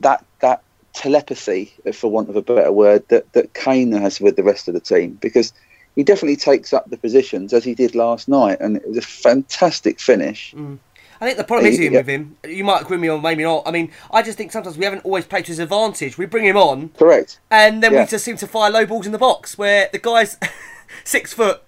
that 0.00 0.24
that 0.40 0.62
telepathy, 0.92 1.72
for 1.92 2.10
want 2.10 2.28
of 2.28 2.36
a 2.36 2.42
better 2.42 2.72
word, 2.72 3.06
that 3.08 3.32
that 3.32 3.54
Kane 3.54 3.92
has 3.92 4.20
with 4.20 4.36
the 4.36 4.42
rest 4.42 4.68
of 4.68 4.74
the 4.74 4.80
team 4.80 5.18
because 5.20 5.52
he 5.94 6.02
definitely 6.02 6.36
takes 6.36 6.72
up 6.72 6.88
the 6.88 6.96
positions 6.96 7.52
as 7.52 7.64
he 7.64 7.74
did 7.74 7.94
last 7.94 8.28
night, 8.28 8.58
and 8.60 8.76
it 8.76 8.88
was 8.88 8.98
a 8.98 9.02
fantastic 9.02 10.00
finish. 10.00 10.54
Mm. 10.56 10.78
I 11.20 11.26
think 11.26 11.38
the 11.38 11.44
problem 11.44 11.70
is 11.70 11.78
with 11.78 12.08
him. 12.08 12.36
You 12.44 12.64
might 12.64 12.82
agree 12.82 12.96
with 12.96 13.02
me 13.02 13.08
or 13.08 13.20
maybe 13.20 13.44
not. 13.44 13.62
I 13.64 13.70
mean, 13.70 13.92
I 14.10 14.22
just 14.22 14.36
think 14.36 14.50
sometimes 14.50 14.76
we 14.76 14.84
haven't 14.84 15.04
always 15.04 15.24
played 15.24 15.44
to 15.44 15.52
his 15.52 15.60
advantage. 15.60 16.18
We 16.18 16.26
bring 16.26 16.44
him 16.44 16.56
on, 16.56 16.88
correct, 16.98 17.38
and 17.50 17.80
then 17.80 17.92
Yeah. 17.92 18.00
we 18.00 18.06
just 18.06 18.24
seem 18.24 18.36
to 18.38 18.46
fire 18.48 18.70
low 18.70 18.86
balls 18.86 19.06
in 19.06 19.12
the 19.12 19.18
box 19.18 19.56
where 19.56 19.88
the 19.92 20.00
guy's 20.00 20.36
six 21.04 21.32
foot. 21.32 21.62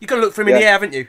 You've 0.00 0.08
got 0.08 0.16
to 0.16 0.22
look 0.22 0.34
for 0.34 0.40
him 0.40 0.48
in 0.48 0.54
the 0.54 0.64
air, 0.64 0.72
haven't 0.72 0.94
you? 0.94 1.08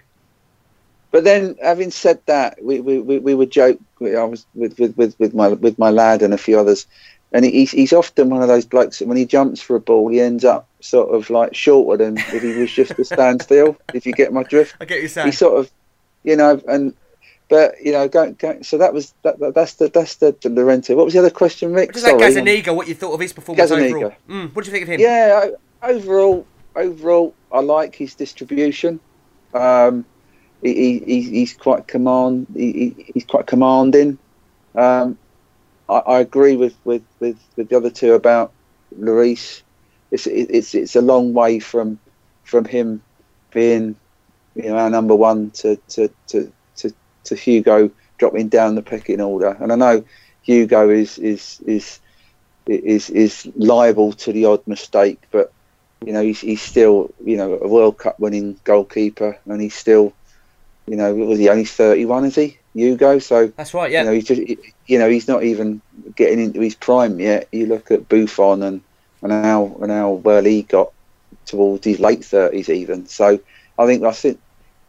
But 1.16 1.24
then, 1.24 1.56
having 1.62 1.92
said 1.92 2.20
that, 2.26 2.62
we 2.62 2.82
we, 2.82 3.00
we, 3.00 3.20
we 3.20 3.34
would 3.34 3.50
joke. 3.50 3.80
I 4.02 4.26
was 4.26 4.46
with, 4.54 4.78
with, 4.78 4.98
with, 4.98 5.18
with 5.18 5.34
my 5.34 5.48
with 5.48 5.80
my 5.80 5.90
lad 5.90 6.22
and 6.22 6.34
a 6.34 6.38
few 6.38 6.60
others, 6.60 6.88
and 7.32 7.46
he's 7.46 7.72
he's 7.72 7.94
often 7.94 8.30
one 8.30 8.42
of 8.42 8.50
those 8.50 8.66
blokes 8.66 9.00
that 9.00 9.08
when 9.08 9.16
he 9.16 9.26
jumps 9.26 9.62
for 9.62 9.78
a 9.78 9.80
ball, 9.80 10.10
he 10.10 10.20
ends 10.20 10.44
up 10.44 10.68
sort 10.82 11.16
of 11.16 11.30
like 11.30 11.56
shorter 11.56 12.04
than 12.04 12.18
if 12.18 12.42
he 12.42 12.60
was 12.60 12.70
just 12.70 12.98
to 12.98 13.06
stand 13.14 13.42
still. 13.42 13.78
If 13.94 14.06
you 14.06 14.12
get 14.12 14.34
my 14.34 14.44
drift, 14.44 14.76
I 14.82 14.84
get 14.84 15.02
what 15.02 15.16
you're 15.16 15.26
he 15.28 15.32
sort 15.32 15.58
of, 15.58 15.72
you 16.26 16.36
know, 16.36 16.62
and 16.68 16.94
but 17.48 17.76
you 17.82 17.94
know, 17.94 18.10
go, 18.10 18.34
go, 18.34 18.62
so 18.62 18.78
that 18.78 18.94
was 18.94 19.14
that, 19.24 19.40
that 19.40 19.56
that's 19.56 19.76
the 19.76 19.88
that's 19.88 20.16
the, 20.16 20.36
the 20.42 20.50
Llorente. 20.50 20.96
What 20.96 21.06
was 21.06 21.14
the 21.14 21.20
other 21.20 21.30
question, 21.30 21.72
Rick? 21.72 21.94
Just 21.94 22.06
like. 22.06 22.16
Gazzaniga, 22.16 22.76
what 22.76 22.90
you 22.90 22.94
thought 22.94 23.14
of 23.14 23.22
his 23.22 23.32
performance 23.32 23.72
overall? 23.72 24.14
Mm, 24.28 24.54
what 24.54 24.66
do 24.66 24.70
you 24.70 24.74
think 24.74 24.84
of 24.84 24.90
him? 24.90 25.00
Yeah, 25.00 25.52
overall, 25.82 26.46
overall, 26.76 27.34
I 27.54 27.62
like 27.62 27.96
his 27.96 28.16
distribution. 28.16 29.00
Um, 29.54 30.04
he, 30.62 30.74
he, 30.74 31.00
he- 31.00 31.30
he's 31.40 31.54
quite 31.54 31.88
command. 31.88 32.48
He, 32.54 32.72
he- 32.74 33.12
he's 33.14 33.26
quite 33.26 33.48
commanding. 33.48 34.18
Um, 34.76 35.18
I, 35.90 35.98
I 35.98 36.20
agree 36.20 36.56
with, 36.56 36.76
with, 36.84 37.04
with, 37.20 37.38
with 37.56 37.70
the 37.70 37.78
other 37.78 37.90
two 37.90 38.14
about 38.14 38.54
Lloris. 38.98 39.62
It's 40.12 40.28
it, 40.28 40.50
it's 40.52 40.76
it's 40.76 40.96
a 40.96 41.02
long 41.02 41.34
way 41.34 41.60
from 41.60 42.00
from 42.44 42.66
him 42.66 43.02
being 43.52 43.96
you 44.56 44.64
know 44.70 44.78
our 44.78 44.90
number 44.90 45.16
one 45.16 45.52
to 45.52 45.76
to, 45.90 46.10
to, 46.28 46.52
to, 46.78 46.94
to 47.26 47.36
Hugo 47.36 47.90
dropping 48.18 48.50
down 48.50 48.76
the 48.76 48.82
pecking 48.84 49.22
order. 49.22 49.58
And 49.60 49.72
I 49.72 49.76
know 49.76 50.04
Hugo 50.44 50.90
is 50.90 51.18
is 51.18 51.60
is 51.66 52.00
is 52.68 53.10
is 53.10 53.48
liable 53.56 54.14
to 54.14 54.32
the 54.32 54.46
odd 54.46 54.66
mistake, 54.68 55.22
but 55.32 55.52
you 56.06 56.14
know 56.14 56.22
he's, 56.22 56.40
he's 56.42 56.62
still 56.62 57.12
you 57.24 57.38
know 57.38 57.60
a 57.62 57.68
World 57.68 57.98
Cup 57.98 58.20
winning 58.20 58.60
goalkeeper, 58.64 59.38
and 59.46 59.62
he's 59.62 59.76
still 59.76 60.14
you 60.88 60.96
know 60.96 61.14
was 61.14 61.40
he 61.40 61.50
only 61.50 61.66
thirty 61.66 62.06
one? 62.06 62.26
Is 62.26 62.36
he 62.36 62.58
Hugo? 62.74 63.20
So 63.20 63.48
That's 63.48 63.74
right. 63.74 63.92
Yeah. 63.92 64.02
you 64.02 64.06
know 64.08 64.14
he's 64.14 64.26
just 64.26 64.42
you 64.88 65.00
know 65.00 65.10
he's 65.10 65.28
not 65.28 65.44
even 65.44 65.82
getting 66.16 66.40
into 66.40 66.62
his 66.62 66.76
prime 66.76 67.20
yet. 67.20 67.48
You 67.52 67.66
look 67.66 67.92
at 67.92 68.08
Buffon 68.10 68.64
and 68.64 68.82
and 69.22 69.32
how 69.32 69.78
and 69.82 69.92
how 69.92 70.12
well 70.12 70.44
he 70.44 70.64
got 70.64 70.92
towards 71.46 71.86
his 71.86 72.00
late 72.00 72.24
thirties 72.24 72.70
even. 72.70 73.08
So 73.08 73.40
I 73.78 73.86
think 73.86 74.04
I 74.04 74.12
think 74.12 74.40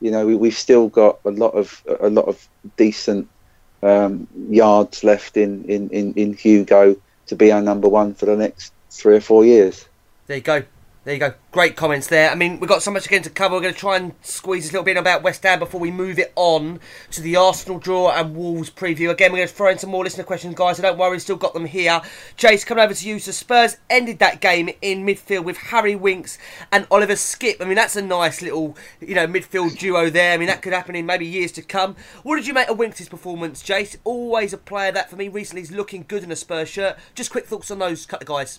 you 0.00 0.10
know 0.10 0.26
we, 0.26 0.36
we've 0.36 0.56
still 0.56 0.88
got 0.88 1.18
a 1.24 1.30
lot 1.30 1.54
of 1.54 1.82
a 2.00 2.10
lot 2.10 2.26
of 2.26 2.46
decent 2.76 3.28
um, 3.82 4.26
yards 4.50 5.04
left 5.04 5.36
in, 5.36 5.64
in, 5.64 5.88
in, 5.90 6.14
in 6.14 6.34
Hugo 6.34 6.96
to 7.26 7.36
be 7.36 7.52
our 7.52 7.60
number 7.60 7.88
one 7.88 8.14
for 8.14 8.26
the 8.26 8.36
next 8.36 8.72
three 8.90 9.16
or 9.16 9.20
four 9.20 9.44
years. 9.44 9.86
There 10.26 10.36
you 10.36 10.42
go. 10.42 10.62
There 11.06 11.14
you 11.14 11.20
go. 11.20 11.34
Great 11.52 11.76
comments 11.76 12.08
there. 12.08 12.30
I 12.30 12.34
mean, 12.34 12.58
we've 12.58 12.68
got 12.68 12.82
so 12.82 12.90
much 12.90 13.06
again 13.06 13.22
to 13.22 13.30
cover. 13.30 13.54
We're 13.54 13.60
going 13.60 13.74
to 13.74 13.78
try 13.78 13.94
and 13.96 14.12
squeeze 14.22 14.68
a 14.68 14.72
little 14.72 14.82
bit 14.82 14.96
about 14.96 15.22
West 15.22 15.40
Ham 15.44 15.60
before 15.60 15.80
we 15.80 15.92
move 15.92 16.18
it 16.18 16.32
on 16.34 16.80
to 17.12 17.20
the 17.20 17.36
Arsenal 17.36 17.78
draw 17.78 18.10
and 18.10 18.34
Wolves 18.34 18.70
preview. 18.70 19.10
Again, 19.10 19.30
we're 19.30 19.38
going 19.38 19.48
to 19.48 19.54
throw 19.54 19.70
in 19.70 19.78
some 19.78 19.90
more 19.90 20.02
listener 20.02 20.24
questions, 20.24 20.56
guys, 20.56 20.78
so 20.78 20.82
don't 20.82 20.98
worry, 20.98 21.12
we've 21.12 21.22
still 21.22 21.36
got 21.36 21.54
them 21.54 21.66
here. 21.66 22.02
Chase, 22.36 22.64
coming 22.64 22.82
over 22.82 22.92
to 22.92 23.08
you. 23.08 23.20
So 23.20 23.30
Spurs 23.30 23.76
ended 23.88 24.18
that 24.18 24.40
game 24.40 24.68
in 24.82 25.06
midfield 25.06 25.44
with 25.44 25.58
Harry 25.58 25.94
Winks 25.94 26.38
and 26.72 26.88
Oliver 26.90 27.12
Skipp. 27.12 27.60
I 27.60 27.66
mean, 27.66 27.76
that's 27.76 27.94
a 27.94 28.02
nice 28.02 28.42
little, 28.42 28.76
you 29.00 29.14
know, 29.14 29.28
midfield 29.28 29.78
duo 29.78 30.10
there. 30.10 30.34
I 30.34 30.38
mean, 30.38 30.48
that 30.48 30.60
could 30.60 30.72
happen 30.72 30.96
in 30.96 31.06
maybe 31.06 31.24
years 31.24 31.52
to 31.52 31.62
come. 31.62 31.94
What 32.24 32.34
did 32.34 32.48
you 32.48 32.52
make 32.52 32.68
of 32.68 32.78
Winks' 32.78 33.08
performance, 33.08 33.62
Jace? 33.62 33.96
Always 34.02 34.52
a 34.52 34.58
player 34.58 34.90
that, 34.90 35.08
for 35.08 35.14
me, 35.14 35.28
recently 35.28 35.62
is 35.62 35.70
looking 35.70 36.04
good 36.08 36.24
in 36.24 36.32
a 36.32 36.36
Spurs 36.36 36.68
shirt. 36.68 36.98
Just 37.14 37.30
quick 37.30 37.46
thoughts 37.46 37.70
on 37.70 37.78
those 37.78 38.06
guys. 38.06 38.58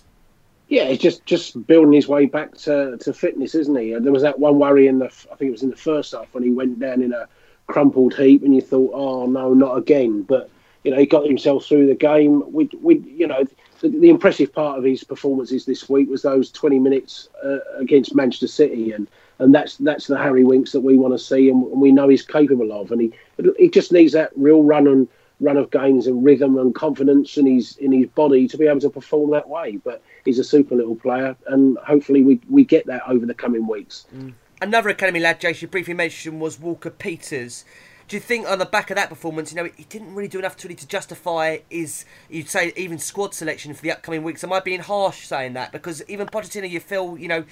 Yeah, 0.68 0.84
he's 0.88 0.98
just 0.98 1.24
just 1.24 1.66
building 1.66 1.92
his 1.92 2.08
way 2.08 2.26
back 2.26 2.54
to, 2.58 2.98
to 2.98 3.12
fitness, 3.12 3.54
isn't 3.54 3.76
he? 3.76 3.94
And 3.94 4.04
there 4.04 4.12
was 4.12 4.22
that 4.22 4.38
one 4.38 4.58
worry 4.58 4.86
in 4.86 4.98
the, 4.98 5.06
I 5.06 5.34
think 5.34 5.48
it 5.48 5.52
was 5.52 5.62
in 5.62 5.70
the 5.70 5.76
first 5.76 6.12
half 6.12 6.32
when 6.32 6.44
he 6.44 6.50
went 6.50 6.78
down 6.78 7.02
in 7.02 7.12
a 7.12 7.26
crumpled 7.66 8.14
heap, 8.14 8.42
and 8.42 8.54
you 8.54 8.60
thought, 8.60 8.90
oh 8.92 9.26
no, 9.26 9.54
not 9.54 9.76
again. 9.76 10.22
But 10.22 10.50
you 10.84 10.90
know, 10.90 10.98
he 10.98 11.06
got 11.06 11.26
himself 11.26 11.64
through 11.64 11.86
the 11.86 11.94
game. 11.94 12.42
We, 12.52 12.70
we, 12.80 12.98
you 12.98 13.26
know, 13.26 13.44
the, 13.80 13.88
the 13.88 14.10
impressive 14.10 14.52
part 14.52 14.78
of 14.78 14.84
his 14.84 15.04
performances 15.04 15.64
this 15.64 15.88
week 15.88 16.08
was 16.08 16.22
those 16.22 16.50
20 16.52 16.78
minutes 16.78 17.28
uh, 17.44 17.58
against 17.78 18.14
Manchester 18.14 18.46
City, 18.46 18.92
and 18.92 19.08
and 19.38 19.54
that's 19.54 19.76
that's 19.78 20.06
the 20.06 20.18
Harry 20.18 20.44
Winks 20.44 20.72
that 20.72 20.80
we 20.80 20.96
want 20.96 21.14
to 21.14 21.18
see, 21.18 21.48
and 21.48 21.62
we 21.62 21.92
know 21.92 22.08
he's 22.08 22.22
capable 22.22 22.72
of. 22.72 22.92
And 22.92 23.00
he 23.00 23.12
he 23.58 23.70
just 23.70 23.90
needs 23.90 24.12
that 24.12 24.32
real 24.36 24.62
run 24.62 24.86
and 24.86 25.08
run 25.40 25.56
of 25.56 25.70
games 25.70 26.06
and 26.06 26.24
rhythm 26.24 26.58
and 26.58 26.74
confidence 26.74 27.36
in 27.36 27.46
his 27.46 27.76
in 27.76 27.92
his 27.92 28.08
body 28.08 28.48
to 28.48 28.56
be 28.56 28.66
able 28.66 28.80
to 28.80 28.90
perform 28.90 29.30
that 29.30 29.48
way. 29.48 29.76
But 29.76 30.02
he's 30.24 30.38
a 30.38 30.44
super 30.44 30.74
little 30.74 30.96
player, 30.96 31.36
and 31.46 31.78
hopefully 31.78 32.22
we 32.22 32.40
we 32.48 32.64
get 32.64 32.86
that 32.86 33.02
over 33.08 33.26
the 33.26 33.34
coming 33.34 33.66
weeks. 33.66 34.06
Mm. 34.14 34.34
Another 34.60 34.88
academy 34.88 35.20
lad, 35.20 35.40
Jace, 35.40 35.62
you 35.62 35.68
briefly 35.68 35.94
mentioned 35.94 36.40
was 36.40 36.58
Walker 36.58 36.90
Peters. 36.90 37.64
Do 38.08 38.16
you 38.16 38.20
think 38.20 38.48
on 38.48 38.58
the 38.58 38.64
back 38.64 38.90
of 38.90 38.96
that 38.96 39.10
performance, 39.10 39.52
you 39.52 39.56
know, 39.56 39.68
he 39.76 39.84
didn't 39.84 40.14
really 40.14 40.28
do 40.28 40.38
enough 40.38 40.56
to 40.56 40.66
really 40.66 40.76
to 40.76 40.88
justify 40.88 41.58
his, 41.70 42.06
you'd 42.30 42.48
say, 42.48 42.72
even 42.74 42.98
squad 42.98 43.34
selection 43.34 43.74
for 43.74 43.82
the 43.82 43.92
upcoming 43.92 44.22
weeks? 44.22 44.42
Am 44.42 44.52
I 44.52 44.60
being 44.60 44.80
harsh 44.80 45.26
saying 45.26 45.52
that? 45.52 45.72
Because 45.72 46.02
even 46.08 46.26
Pochettino, 46.26 46.68
you 46.68 46.80
feel, 46.80 47.18
you 47.18 47.28
know, 47.28 47.44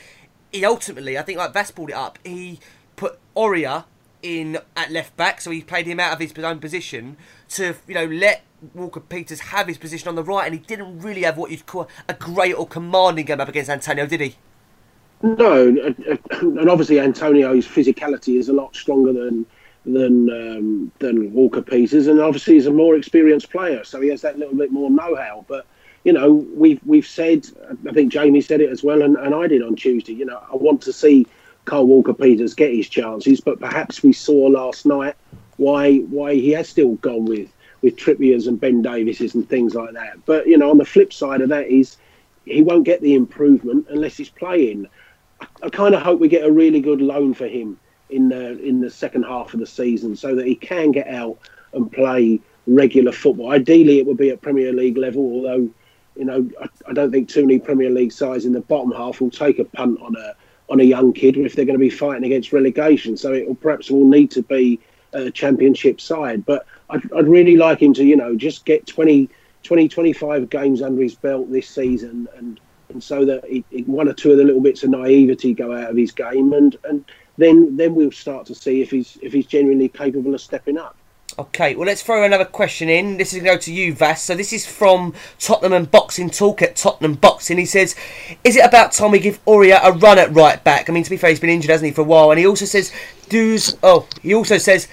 he 0.51 0.65
ultimately, 0.65 1.19
I 1.19 1.23
think, 1.23 1.39
like 1.39 1.53
Vass 1.53 1.71
brought 1.71 1.91
it 1.91 1.97
up, 1.97 2.19
he 2.25 2.59
put 2.97 3.19
Aurier 3.37 3.85
in 4.23 4.59
at 4.77 4.91
left 4.91 5.17
back, 5.17 5.41
so 5.41 5.51
he 5.51 5.63
played 5.63 5.87
him 5.87 6.01
out 6.01 6.13
of 6.13 6.19
his 6.19 6.33
own 6.39 6.59
position 6.59 7.17
to, 7.51 7.75
you 7.87 7.95
know, 7.95 8.07
let 8.07 8.43
Walker 8.75 9.01
Peters 9.01 9.41
have 9.41 9.69
his 9.69 9.79
position 9.79 10.09
on 10.09 10.15
the 10.15 10.23
right, 10.23 10.47
and 10.47 10.55
he 10.55 10.61
didn't 10.61 11.01
really 11.01 11.23
have 11.23 11.37
what 11.37 11.51
you'd 11.51 11.67
call 11.67 11.89
a 12.09 12.15
great 12.15 12.55
or 12.55 12.67
commanding 12.67 13.27
game 13.27 13.41
up 13.41 13.49
against 13.49 13.71
Antonio, 13.71 14.07
did 14.07 14.21
he? 14.21 14.37
No, 15.23 15.69
and 15.69 16.71
obviously 16.71 17.01
Antonio's 17.01 17.67
physicality 17.67 18.39
is 18.39 18.49
a 18.49 18.53
lot 18.53 18.77
stronger 18.77 19.13
than 19.13 19.47
than 19.87 20.29
um, 20.31 20.93
than 20.99 21.33
Walker 21.33 21.63
Peters, 21.63 22.07
and 22.07 22.21
obviously 22.21 22.55
he's 22.55 22.67
a 22.67 22.73
more 22.73 22.97
experienced 22.97 23.51
player, 23.51 23.85
so 23.85 24.01
he 24.01 24.09
has 24.11 24.21
that 24.23 24.39
little 24.39 24.55
bit 24.55 24.73
more 24.73 24.91
know-how. 24.91 25.45
But 25.49 25.67
you 26.05 26.13
know, 26.13 26.35
we've 26.55 26.81
we've 26.85 27.07
said, 27.07 27.47
I 27.89 27.93
think 27.93 28.13
Jamie 28.13 28.41
said 28.41 28.61
it 28.61 28.71
as 28.71 28.83
well, 28.83 29.03
and, 29.03 29.17
and 29.17 29.35
I 29.35 29.47
did 29.47 29.63
on 29.63 29.75
Tuesday. 29.75 30.13
You 30.13 30.27
know, 30.27 30.43
I 30.53 30.57
want 30.57 30.83
to 30.83 30.93
see 30.93 31.27
Kyle 31.67 31.87
Walker 31.87 32.15
Peters 32.15 32.55
get 32.55 32.73
his 32.73 32.89
chances, 32.89 33.41
but 33.41 33.61
perhaps 33.61 34.03
we 34.03 34.13
saw 34.13 34.47
last 34.47 34.87
night 34.87 35.15
why 35.59 35.99
why 35.99 36.35
he 36.35 36.51
has 36.51 36.69
still 36.69 36.95
gone 36.97 37.27
with 37.27 37.53
with 37.83 37.97
Trippier's 37.97 38.47
and 38.47 38.61
Ben 38.61 38.83
Davises 38.83 39.35
and 39.35 39.49
things 39.49 39.75
like 39.75 39.93
that. 39.93 40.25
But 40.25 40.47
you 40.47 40.57
know, 40.57 40.71
on 40.71 40.79
the 40.79 40.85
flip 40.85 41.13
side 41.13 41.41
of 41.41 41.51
that 41.51 41.67
is 41.67 41.97
he 42.45 42.63
won't 42.63 42.85
get 42.85 43.03
the 43.03 43.15
improvement 43.15 43.87
unless 43.91 44.17
he's 44.17 44.29
playing. 44.29 44.87
I, 45.41 45.47
I 45.65 45.69
kind 45.69 45.95
of 45.95 46.03
hope 46.03 46.21
we 46.21 46.29
get 46.29 46.45
a 46.45 46.53
really 46.53 46.81
good 46.81 47.01
loan 47.01 47.35
for 47.35 47.47
him 47.47 47.79
in 48.09 48.29
the 48.29 48.59
in 48.63 48.81
the 48.81 48.91
second 48.91 49.25
half 49.25 49.53
of 49.53 49.61
the 49.61 49.67
season, 49.67 50.17
so 50.17 50.35
that 50.37 50.47
he 50.47 50.55
can 50.55 50.93
get 50.93 51.09
out 51.09 51.39
and 51.73 51.91
play 51.91 52.41
regular 52.67 53.13
football. 53.13 53.51
Ideally, 53.51 53.99
it 53.99 54.07
would 54.07 54.17
be 54.17 54.31
at 54.31 54.41
Premier 54.41 54.73
League 54.73 54.97
level, 54.97 55.23
although 55.23 55.69
you 56.15 56.25
know 56.25 56.49
I, 56.63 56.69
I 56.89 56.93
don't 56.93 57.11
think 57.11 57.29
too 57.29 57.43
many 57.43 57.59
Premier 57.59 57.91
League 57.91 58.13
sides 58.13 58.45
in 58.45 58.53
the 58.53 58.61
bottom 58.61 58.93
half 58.93 59.21
will 59.21 59.31
take 59.31 59.59
a 59.59 59.65
punt 59.65 60.01
on 60.01 60.15
a 60.17 60.35
on 60.69 60.81
a 60.81 60.85
young 60.85 61.13
kid 61.13 61.37
if 61.37 61.55
they're 61.55 61.65
going 61.65 61.79
to 61.79 61.85
be 61.85 61.91
fighting 61.91 62.25
against 62.25 62.53
relegation. 62.53 63.17
So 63.17 63.33
it 63.33 63.47
will 63.47 63.55
perhaps 63.55 63.91
will 63.91 64.09
need 64.09 64.31
to 64.33 64.43
be 64.43 64.81
a 65.13 65.31
championship 65.31 66.01
side. 66.01 66.45
But 66.45 66.67
I'd, 66.91 67.13
I'd 67.13 67.29
really 67.29 67.57
like 67.57 67.81
him 67.81 67.95
to, 67.95 68.05
you 68.05 68.17
know, 68.17 68.37
just 68.37 68.65
get 68.65 68.87
20, 68.87 69.29
20, 69.63 69.89
25 69.89 70.51
games 70.51 70.83
under 70.83 71.03
his 71.03 71.15
belt 71.15 71.51
this 71.51 71.69
season, 71.69 72.29
and 72.37 72.61
and 72.89 73.03
so 73.03 73.25
that 73.25 73.45
he, 73.45 73.65
one 73.87 74.09
or 74.09 74.13
two 74.13 74.31
of 74.31 74.39
the 74.39 74.45
little 74.45 74.61
bits 74.61 74.85
of 74.85 74.91
naivety 74.91 75.53
go 75.53 75.75
out 75.75 75.91
of 75.91 75.97
his 75.97 76.13
game, 76.13 76.53
and 76.53 76.77
and 76.85 77.05
then 77.37 77.77
then 77.77 77.95
we'll 77.95 78.13
start 78.13 78.47
to 78.47 78.55
see 78.55 78.81
if 78.81 78.91
he's 78.91 79.19
if 79.23 79.33
he's 79.33 79.47
genuinely 79.47 79.89
capable 79.89 80.35
of 80.35 80.41
stepping 80.41 80.79
up. 80.79 80.97
Okay, 81.39 81.75
well, 81.75 81.87
let's 81.87 82.03
throw 82.03 82.25
another 82.25 82.47
question 82.47 82.89
in. 82.89 83.19
This 83.19 83.35
is 83.35 83.43
going 83.43 83.45
to 83.45 83.57
go 83.57 83.61
to 83.61 83.73
you, 83.73 83.93
Vass. 83.93 84.23
So, 84.23 84.35
this 84.35 84.55
is 84.55 84.65
from 84.65 85.13
Tottenham 85.39 85.75
and 85.75 85.91
Boxing 85.91 86.31
Talk 86.31 86.63
at 86.63 86.77
Tottenham 86.77 87.13
Boxing. 87.15 87.59
He 87.59 87.67
says, 87.67 87.95
Is 88.43 88.57
it 88.57 88.65
about 88.65 88.93
time 88.93 89.11
we 89.11 89.19
give 89.19 89.45
Aurier 89.45 89.79
a 89.83 89.93
run 89.93 90.19
at 90.19 90.35
right 90.35 90.63
back? 90.65 90.89
I 90.89 90.95
mean, 90.95 91.03
to 91.05 91.11
be 91.11 91.19
fair, 91.19 91.29
he's 91.29 91.41
been 91.41 91.51
injured, 91.51 91.71
hasn't 91.71 91.89
he, 91.89 91.93
for 91.93 92.01
a 92.01 92.05
while? 92.05 92.31
And 92.31 92.41
he 92.41 92.47
also 92.47 92.65
says, 92.65 92.91
Does. 93.29 93.77
Oh, 93.83 94.09
he 94.23 94.35
also 94.35 94.57
says, 94.57 94.89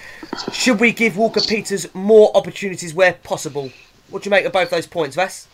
Should 0.52 0.80
we 0.80 0.92
give 0.92 1.16
Walker 1.16 1.40
Peters 1.40 1.92
more 1.94 2.30
opportunities 2.36 2.92
where 2.92 3.14
possible? 3.14 3.70
What 4.10 4.22
do 4.22 4.28
you 4.28 4.30
make 4.30 4.44
of 4.44 4.52
both 4.52 4.68
those 4.68 4.86
points, 4.86 5.16
Vass? 5.16 5.48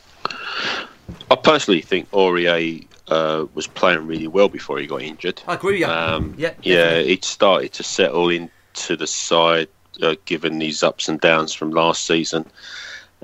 I 1.31 1.37
personally 1.37 1.83
think 1.83 2.11
Aurier 2.11 2.85
uh, 3.07 3.47
was 3.55 3.69
playing 3.69 4.07
really 4.07 4.27
well 4.27 4.49
before 4.49 4.79
he 4.79 4.89
got 4.89 5.03
injured. 5.03 5.41
I 5.47 5.55
agree 5.55 5.75
with 5.75 5.81
you. 5.81 5.87
Um, 5.87 6.35
Yeah, 6.37 6.55
yeah, 6.63 6.91
it 6.95 7.25
started 7.25 7.73
to 7.75 7.85
settle 7.85 8.31
into 8.31 8.97
the 8.97 9.07
side, 9.07 9.69
uh, 10.03 10.17
given 10.25 10.59
these 10.59 10.83
ups 10.83 11.09
and 11.09 11.21
downs 11.21 11.53
from 11.53 11.71
last 11.71 12.07
season, 12.07 12.45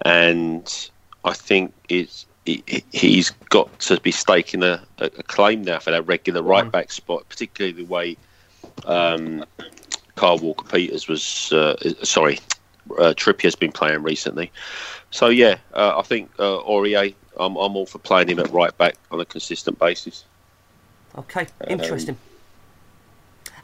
and 0.05 0.91
I 1.25 1.33
think 1.33 1.73
it's 1.89 2.27
he, 2.45 2.63
he's 2.93 3.31
got 3.49 3.79
to 3.81 4.01
be 4.01 4.13
staking 4.13 4.63
a, 4.63 4.83
a 4.99 5.11
claim 5.11 5.63
now 5.63 5.79
for 5.79 5.91
that 5.91 6.07
regular 6.07 6.43
right 6.43 6.71
back 6.71 6.93
spot, 6.93 7.29
particularly 7.29 7.73
the 7.73 7.85
way 7.85 8.17
um, 8.85 9.45
Kyle 10.15 10.39
Walker 10.39 10.67
Peters 10.67 11.09
was. 11.09 11.53
Uh, 11.53 11.77
sorry, 12.03 12.39
uh, 12.99 13.15
Trippier's 13.17 13.57
been 13.57 13.73
playing 13.73 14.03
recently. 14.03 14.51
So 15.11 15.29
yeah, 15.29 15.59
uh, 15.75 15.99
I 15.99 16.03
think 16.03 16.31
uh, 16.39 16.59
Aurier. 16.63 17.15
I'm, 17.39 17.55
I'm 17.57 17.77
all 17.77 17.85
for 17.85 17.99
playing 17.99 18.29
him 18.29 18.39
at 18.39 18.51
right 18.51 18.77
back 18.79 18.95
on 19.11 19.21
a 19.21 19.25
consistent 19.27 19.79
basis. 19.79 20.25
Okay, 21.19 21.47
interesting. 21.69 22.17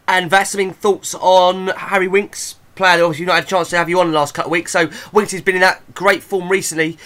And 0.07 0.29
Vass, 0.29 0.55
I 0.55 0.71
thoughts 0.71 1.15
on 1.15 1.69
Harry 1.69 2.09
Winks? 2.09 2.57
Player, 2.75 3.05
obviously, 3.05 3.23
you've 3.23 3.29
not 3.29 3.35
had 3.37 3.45
a 3.45 3.47
chance 3.47 3.71
to 3.71 3.77
have 3.77 3.89
you 3.89 4.01
on 4.01 4.09
the 4.09 4.15
last 4.15 4.35
couple 4.35 4.49
of 4.49 4.53
weeks. 4.53 4.73
So, 4.73 4.91
Winks 5.13 5.33
has 5.33 5.43
been 5.43 5.57
in 5.57 5.61
that 5.61 5.95
great 5.95 6.23
form 6.23 6.49
recently. 6.49 6.99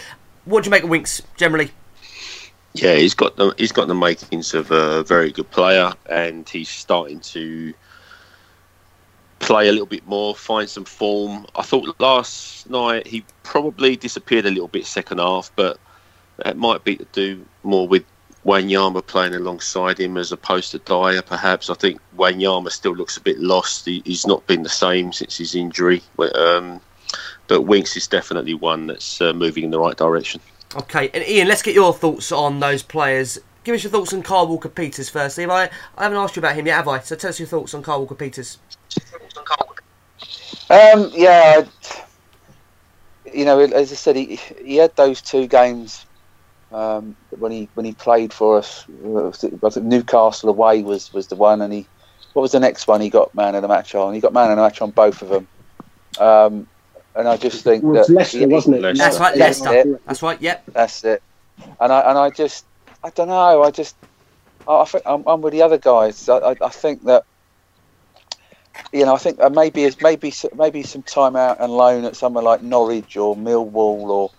What 0.45 0.63
do 0.63 0.69
you 0.69 0.71
make 0.71 0.85
of 0.85 0.91
Winks 0.91 1.23
generally? 1.37 1.73
Yeah, 2.75 2.95
he's 2.95 3.15
got 3.15 3.37
the 3.37 3.55
he's 3.57 3.73
got 3.73 3.89
the 3.89 3.95
makings 3.95 4.53
of 4.53 4.71
a 4.71 5.03
very 5.03 5.33
good 5.33 5.51
player, 5.51 5.93
and 6.11 6.49
he's 6.49 6.69
starting 6.69 7.21
to 7.21 7.73
play 9.39 9.69
a 9.69 9.73
little 9.73 9.87
bit 9.87 10.07
more, 10.07 10.35
find 10.35 10.69
some 10.69 10.85
form. 10.85 11.47
I 11.55 11.63
thought 11.63 11.99
last 12.01 12.69
night 12.69 13.07
he 13.07 13.25
probably 13.43 13.97
disappeared 13.97 14.47
a 14.47 14.51
little 14.51 14.69
bit 14.69 14.87
second 14.87 15.19
half, 15.19 15.51
but 15.57 15.79
that 16.39 16.57
might 16.57 16.85
be 16.85 16.97
to 16.97 17.07
do 17.13 17.47
more 17.63 17.89
with 17.89 18.05
Wanyama 18.47 19.05
playing 19.05 19.35
alongside 19.35 19.99
him 19.99 20.17
as 20.17 20.31
opposed 20.31 20.71
to 20.71 20.79
Dier. 20.79 21.21
Perhaps 21.21 21.69
I 21.69 21.75
think 21.75 22.01
Wanyama 22.17 22.71
still 22.71 22.95
looks 22.95 23.17
a 23.17 23.21
bit 23.21 23.41
lost. 23.41 23.85
He, 23.85 24.03
he's 24.05 24.27
not 24.27 24.47
been 24.47 24.63
the 24.63 24.69
same 24.69 25.13
since 25.13 25.37
his 25.37 25.57
injury. 25.57 26.01
Um, 26.19 26.81
but 27.49 27.63
Winks 27.63 27.97
is 27.97 28.07
definitely 28.07 28.55
one 28.55 28.87
that's 28.87 29.21
uh, 29.21 29.33
moving 29.33 29.65
in 29.65 29.71
the 29.71 29.81
right 29.81 29.97
direction. 29.97 30.41
Okay, 30.77 31.11
and 31.13 31.25
Ian, 31.27 31.49
let's 31.49 31.63
get 31.63 31.75
your 31.75 31.93
thoughts 31.93 32.31
on 32.31 32.61
those 32.61 32.83
players. 32.83 33.39
Give 33.65 33.75
us 33.75 33.83
your 33.83 33.91
thoughts 33.91 34.13
on 34.13 34.23
Kyle 34.23 34.47
Walker 34.47 34.69
Peters 34.69 35.09
first. 35.09 35.37
Have 35.39 35.51
I, 35.51 35.69
I 35.99 36.05
haven't 36.05 36.19
asked 36.19 36.37
you 36.37 36.41
about 36.41 36.55
him 36.55 36.67
yet, 36.67 36.77
have 36.77 36.89
I? 36.89 37.01
So 37.01 37.17
tell 37.17 37.31
us 37.31 37.41
your 37.41 37.49
thoughts 37.49 37.75
on 37.75 37.83
Kyle 37.83 37.99
Walker 37.99 38.15
Peters. 38.15 38.59
Um, 40.71 41.11
yeah, 41.13 41.65
you 43.33 43.45
know, 43.45 43.59
as 43.59 43.93
I 43.93 43.95
said, 43.97 44.17
he 44.17 44.37
he 44.65 44.77
had 44.77 44.95
those 44.97 45.21
two 45.21 45.47
games 45.47 46.06
um, 46.77 47.17
when 47.39 47.51
he 47.53 47.69
when 47.75 47.87
he 47.87 47.93
played 47.93 48.33
for 48.33 48.59
us. 48.59 48.85
Was 49.01 49.43
it- 49.45 49.61
was 49.63 49.77
it 49.77 49.85
Newcastle 49.85 50.51
away 50.51 50.83
was 50.83 51.13
was 51.13 51.27
the 51.29 51.37
one, 51.37 51.63
and 51.63 51.73
he 51.73 51.87
what 52.35 52.43
was 52.43 52.53
the 52.53 52.61
next 52.61 52.87
one? 52.87 53.01
He 53.01 53.09
got 53.09 53.35
man 53.35 53.55
of 53.55 53.63
the 53.63 53.69
match 53.69 53.95
on. 53.95 54.13
He 54.15 54.21
got 54.21 54.33
man 54.35 54.51
of 54.51 54.57
the 54.57 54.63
match 54.63 54.83
on 54.83 54.91
both 54.91 55.23
of 55.23 55.29
them. 55.31 55.49
Um, 56.21 56.67
and 57.15 57.27
I 57.27 57.37
just 57.39 57.65
think 57.65 57.83
It 57.83 57.87
was 57.87 58.07
that 58.09 58.13
Leicester, 58.13 58.39
he- 58.41 58.47
wasn't 58.47 58.77
it? 58.77 58.83
Leicester. 58.83 59.03
That's 59.05 59.19
right, 59.19 59.39
That's 59.39 59.61
Leicester. 59.61 59.91
it. 59.95 60.07
That's 60.07 60.23
right, 60.23 60.41
yep. 60.43 60.65
That's 60.73 61.03
it. 61.05 61.23
And 61.81 61.91
I 61.93 62.01
and 62.11 62.19
I 62.19 62.29
just 62.31 62.67
I 63.03 63.09
don't 63.11 63.29
know. 63.29 63.63
I 63.63 63.71
just 63.71 63.97
I, 64.69 64.81
I 64.83 64.85
think 64.85 65.03
I'm, 65.07 65.25
I'm 65.27 65.41
with 65.41 65.53
the 65.55 65.63
other 65.63 65.79
guys. 65.79 66.29
I, 66.29 66.37
I, 66.39 66.57
I 66.61 66.69
think 66.69 67.05
that 67.05 67.25
you 68.93 69.07
know 69.07 69.15
I 69.15 69.19
think 69.19 69.41
uh, 69.41 69.49
maybe 69.49 69.89
maybe 70.03 70.33
maybe 70.55 70.83
some 70.83 71.03
time 71.03 71.37
out 71.37 71.59
and 71.61 71.73
loan 71.73 72.05
at 72.05 72.17
somewhere 72.17 72.45
like 72.45 72.63
Norwich 72.63 73.17
or 73.17 73.35
Millwall 73.35 74.09
or 74.11 74.31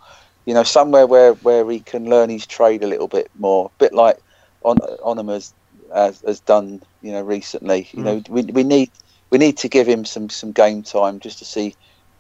you 0.48 0.54
know 0.54 0.64
somewhere 0.64 1.06
where 1.06 1.34
where 1.34 1.70
he 1.70 1.82
can 1.82 2.10
learn 2.10 2.30
his 2.30 2.48
trade 2.48 2.82
a 2.82 2.88
little 2.88 3.10
bit 3.10 3.30
more. 3.38 3.66
A 3.66 3.80
bit 3.80 3.94
like 3.94 4.18
on 4.64 4.78
Onomah 4.78 5.34
has, 5.34 5.54
has 5.94 6.22
has 6.22 6.40
done 6.40 6.82
you 7.02 7.12
know 7.12 7.22
recently. 7.22 7.90
You 7.92 8.02
know 8.04 8.24
we 8.30 8.44
we 8.44 8.64
need 8.64 8.90
we 9.30 9.38
need 9.38 9.58
to 9.58 9.68
give 9.68 9.86
him 9.86 10.06
some 10.06 10.30
some 10.30 10.54
game 10.54 10.84
time 10.84 11.20
just 11.20 11.38
to 11.40 11.46
see 11.46 11.76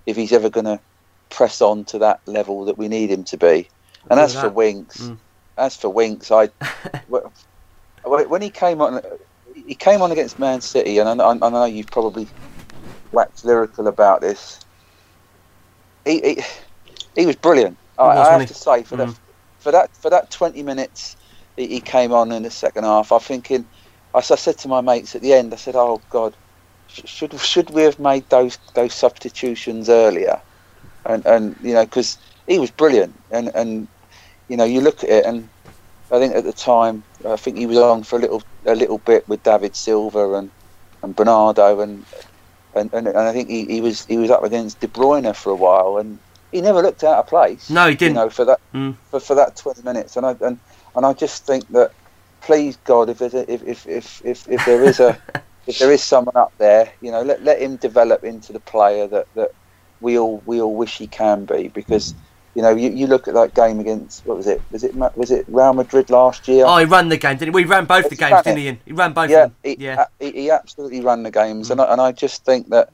if 0.06 0.18
he's 0.18 0.34
ever 0.34 0.50
going 0.50 0.66
to 0.66 0.80
press 1.30 1.62
on 1.62 1.86
to 1.86 2.00
that 2.00 2.20
level 2.28 2.66
that 2.66 2.78
we 2.78 2.90
need 2.90 3.10
him 3.10 3.24
to 3.24 3.38
be. 3.38 3.70
And 4.12 4.20
as 4.20 4.36
for. 4.36 4.50
Winks, 4.50 5.00
Mm. 5.00 5.18
as 5.58 5.76
for 5.78 5.90
Winks, 5.90 6.30
I 6.30 6.50
when 8.04 8.42
he 8.42 8.50
came 8.50 8.82
on, 8.82 9.02
he 9.56 9.74
came 9.74 10.02
on 10.02 10.12
against 10.12 10.38
Man 10.38 10.60
City, 10.60 10.98
and 10.98 11.08
I, 11.10 11.26
I, 11.26 11.32
I 11.32 11.50
know 11.50 11.64
you've 11.64 11.88
probably 11.88 12.28
waxed 13.14 13.46
lyrical 13.46 13.88
about 13.88 14.20
this. 14.20 14.60
He 16.04 16.20
he, 16.20 16.44
he 17.16 17.26
was 17.26 17.38
brilliant. 17.38 17.78
I, 17.98 18.04
was, 18.06 18.30
I 18.30 18.34
have 18.34 18.46
to 18.48 18.56
say 18.56 18.84
for 18.84 18.98
Mm. 18.98 18.98
that 18.98 19.20
for 19.60 19.74
that 19.74 19.92
for 20.02 20.12
that 20.12 20.32
twenty 20.32 20.64
minutes 20.64 21.18
he, 21.58 21.68
he 21.68 21.82
came 21.82 22.14
on 22.14 22.34
in 22.34 22.44
the 22.44 22.52
second 22.52 22.86
half. 22.86 23.12
I'm 23.14 23.22
thinking, 23.22 23.70
I, 24.14 24.20
I 24.20 24.22
said 24.22 24.60
to 24.60 24.70
my 24.70 24.82
mates 24.82 25.16
at 25.16 25.24
the 25.24 25.34
end, 25.34 25.54
I 25.54 25.58
said, 25.58 25.76
"Oh 25.78 26.04
God, 26.10 26.38
should 26.88 27.40
should 27.40 27.72
we 27.72 27.84
have 27.84 28.00
made 28.00 28.30
those 28.30 28.60
those 28.76 28.94
substitutions 28.96 29.90
earlier?" 29.90 30.42
And 31.06 31.26
and 31.28 31.58
you 31.62 31.74
know 31.76 31.86
because 31.86 32.18
he 32.48 32.60
was 32.60 32.72
brilliant, 32.72 33.24
and 33.32 33.52
and 33.56 33.90
you 34.50 34.58
know 34.58 34.66
you 34.66 34.82
look 34.82 35.04
at 35.04 35.12
it, 35.12 35.26
and 35.26 35.52
I 36.12 36.20
think 36.20 36.36
at 36.36 36.46
the 36.46 36.54
time 36.54 37.06
I 37.28 37.38
think 37.38 37.58
he 37.58 37.68
was 37.68 37.80
on 37.80 38.04
for 38.04 38.18
a 38.18 38.22
little 38.22 38.44
a 38.68 38.76
little 38.76 39.00
bit 39.00 39.28
with 39.28 39.44
David 39.44 39.76
Silva 39.76 40.36
and 40.36 40.52
and 41.04 41.16
Bernardo 41.16 41.82
and. 41.82 42.08
And, 42.76 42.94
and, 42.94 43.08
and 43.08 43.18
I 43.18 43.34
think 43.34 43.50
he, 43.50 43.66
he 43.68 43.82
was 43.82 44.06
he 44.06 44.18
was 44.18 44.32
up 44.32 44.44
against 44.44 44.80
De 44.82 44.88
Bruyne 44.88 45.36
for 45.36 45.52
a 45.52 45.58
while, 45.58 45.98
and 45.98 46.22
he 46.58 46.62
never 46.62 46.82
looked 46.82 47.04
out 47.04 47.20
of 47.20 47.28
place. 47.28 47.70
No, 47.70 47.88
he 47.88 47.96
didn't. 47.96 48.16
You 48.16 48.22
know, 48.22 48.30
for 48.30 48.46
that 48.46 48.60
Mm. 48.74 48.96
for, 49.10 49.20
for 49.20 49.36
that 49.36 49.56
twenty 49.56 49.82
minutes, 49.84 50.18
and 50.18 50.26
I 50.26 50.36
and, 50.42 50.60
and 50.96 51.06
I 51.06 51.14
just 51.14 51.46
think 51.46 51.68
that, 51.70 51.92
please 52.42 52.78
God, 52.84 53.10
if 53.10 53.22
a, 53.22 53.52
if, 53.52 53.64
if, 53.64 53.88
if, 53.88 54.22
if, 54.26 54.50
if 54.50 54.66
there 54.66 54.84
is 54.84 55.00
a 55.00 55.18
if 55.68 55.80
there 55.80 55.92
is 55.92 56.04
someone 56.04 56.36
up 56.36 56.52
there, 56.58 56.92
you 57.02 57.12
know, 57.12 57.22
let, 57.22 57.44
let 57.44 57.62
him 57.62 57.76
develop 57.78 58.24
into 58.24 58.54
the 58.54 58.60
player 58.60 59.08
that, 59.08 59.28
that 59.36 59.52
we 60.02 60.18
all 60.18 60.42
we 60.46 60.60
all 60.60 60.76
wish 60.76 60.98
he 60.98 61.08
can 61.08 61.46
be, 61.46 61.70
because 61.70 62.14
you 62.56 62.62
know 62.62 62.76
you, 62.76 62.90
you 62.90 63.08
look 63.08 63.28
at 63.28 63.36
that 63.36 63.54
game 63.54 63.80
against 63.80 64.26
what 64.26 64.38
was 64.38 64.48
it 64.48 64.62
was 64.72 64.84
it 64.84 64.96
was 64.96 65.32
it 65.32 65.46
Real 65.48 65.74
Madrid 65.74 66.10
last 66.10 66.48
year? 66.48 66.66
Oh, 66.68 66.78
he 66.78 66.86
ran 66.86 67.10
the 67.10 67.18
game, 67.18 67.38
didn't 67.38 67.54
he? 67.54 67.64
We 67.64 67.66
ran 67.66 67.86
both 67.86 68.10
the 68.10 68.16
games, 68.16 68.44
didn't 68.44 68.58
he? 68.58 68.80
He 68.86 68.94
ran 68.94 69.14
both 69.14 69.30
yeah, 69.30 69.48
he, 69.64 69.78
yeah. 69.80 70.08
he, 70.20 70.32
he 70.32 70.52
absolutely 70.52 71.02
ran 71.02 71.24
the 71.24 71.32
games, 71.32 71.72
and 71.72 71.80
I, 71.80 71.92
and 71.92 72.02
I 72.02 72.12
just 72.12 72.44
think 72.44 72.70
that 72.70 72.90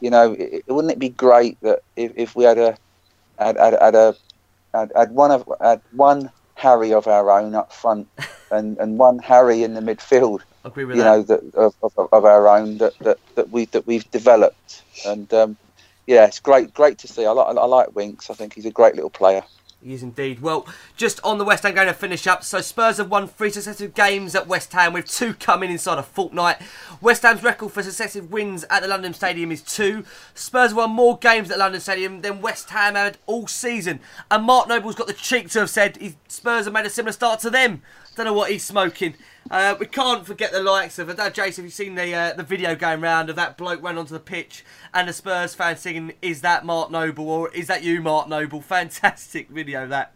you 0.00 0.10
know, 0.10 0.34
it, 0.38 0.64
wouldn't 0.68 0.92
it 0.92 0.98
be 0.98 1.08
great 1.08 1.60
that 1.62 1.80
if, 1.96 2.12
if 2.16 2.36
we 2.36 2.44
had 2.44 2.58
a 2.58 2.76
had, 3.38 3.56
had, 3.56 3.76
had 3.80 3.94
a 3.94 4.14
had, 4.74 4.92
had 4.94 5.12
one 5.12 5.30
of 5.30 5.50
had 5.60 5.80
one 5.92 6.30
Harry 6.54 6.92
of 6.92 7.06
our 7.06 7.30
own 7.30 7.54
up 7.54 7.72
front 7.72 8.08
and, 8.50 8.78
and 8.78 8.98
one 8.98 9.18
Harry 9.18 9.62
in 9.62 9.74
the 9.74 9.80
midfield, 9.80 10.42
agree 10.64 10.84
with 10.84 10.96
you 10.96 11.02
that. 11.02 11.16
know, 11.16 11.22
that 11.22 11.54
of, 11.54 11.74
of, 11.82 12.08
of 12.12 12.24
our 12.24 12.48
own 12.48 12.78
that, 12.78 12.98
that, 13.00 13.18
that 13.34 13.50
we 13.50 13.66
that 13.66 13.86
we've 13.86 14.10
developed, 14.10 14.82
and 15.06 15.32
um, 15.32 15.56
yeah, 16.06 16.26
it's 16.26 16.40
great 16.40 16.72
great 16.74 16.98
to 16.98 17.08
see. 17.08 17.24
I 17.26 17.30
like 17.30 17.56
I 17.56 17.64
like 17.64 17.94
Winks. 17.94 18.30
I 18.30 18.34
think 18.34 18.54
he's 18.54 18.66
a 18.66 18.70
great 18.70 18.94
little 18.94 19.10
player. 19.10 19.42
He 19.80 19.94
is 19.94 20.02
indeed. 20.02 20.40
Well, 20.40 20.66
just 20.96 21.20
on 21.22 21.38
the 21.38 21.44
West 21.44 21.62
Ham 21.62 21.72
going 21.72 21.86
to 21.86 21.94
finish 21.94 22.26
up. 22.26 22.42
So 22.42 22.60
Spurs 22.60 22.96
have 22.96 23.10
won 23.10 23.28
three 23.28 23.50
successive 23.50 23.94
games 23.94 24.34
at 24.34 24.48
West 24.48 24.72
Ham, 24.72 24.92
with 24.92 25.08
two 25.08 25.34
coming 25.34 25.70
inside 25.70 25.98
a 25.98 26.02
fortnight. 26.02 26.56
West 27.00 27.22
Ham's 27.22 27.44
record 27.44 27.70
for 27.70 27.84
successive 27.84 28.32
wins 28.32 28.64
at 28.70 28.82
the 28.82 28.88
London 28.88 29.14
Stadium 29.14 29.52
is 29.52 29.62
two. 29.62 30.04
Spurs 30.34 30.74
won 30.74 30.90
more 30.90 31.16
games 31.16 31.48
at 31.52 31.58
London 31.58 31.80
Stadium 31.80 32.22
than 32.22 32.40
West 32.40 32.70
Ham 32.70 32.96
had 32.96 33.18
all 33.26 33.46
season. 33.46 34.00
And 34.32 34.44
Mark 34.44 34.68
Noble's 34.68 34.96
got 34.96 35.06
the 35.06 35.12
cheek 35.12 35.48
to 35.50 35.60
have 35.60 35.70
said 35.70 35.96
Spurs 36.26 36.64
have 36.64 36.74
made 36.74 36.86
a 36.86 36.90
similar 36.90 37.12
start 37.12 37.38
to 37.40 37.50
them. 37.50 37.82
Don't 38.16 38.26
know 38.26 38.32
what 38.32 38.50
he's 38.50 38.64
smoking. 38.64 39.14
Uh, 39.50 39.74
we 39.80 39.86
can't 39.86 40.26
forget 40.26 40.52
the 40.52 40.62
likes 40.62 40.98
of. 40.98 41.16
Know, 41.16 41.30
Jason, 41.30 41.64
have 41.64 41.66
you 41.66 41.70
seen 41.70 41.94
the 41.94 42.14
uh, 42.14 42.32
the 42.34 42.42
video 42.42 42.74
going 42.74 43.00
round 43.00 43.30
of 43.30 43.36
that 43.36 43.56
bloke 43.56 43.82
went 43.82 43.96
onto 43.96 44.12
the 44.12 44.20
pitch 44.20 44.64
and 44.92 45.08
the 45.08 45.12
Spurs 45.12 45.54
fan 45.54 45.76
singing, 45.76 46.12
"Is 46.20 46.42
that 46.42 46.66
Mark 46.66 46.90
Noble 46.90 47.30
or 47.30 47.50
is 47.52 47.66
that 47.68 47.82
you, 47.82 48.02
Mark 48.02 48.28
Noble?" 48.28 48.60
Fantastic 48.68 49.48
video 49.48 49.86
that. 49.88 50.12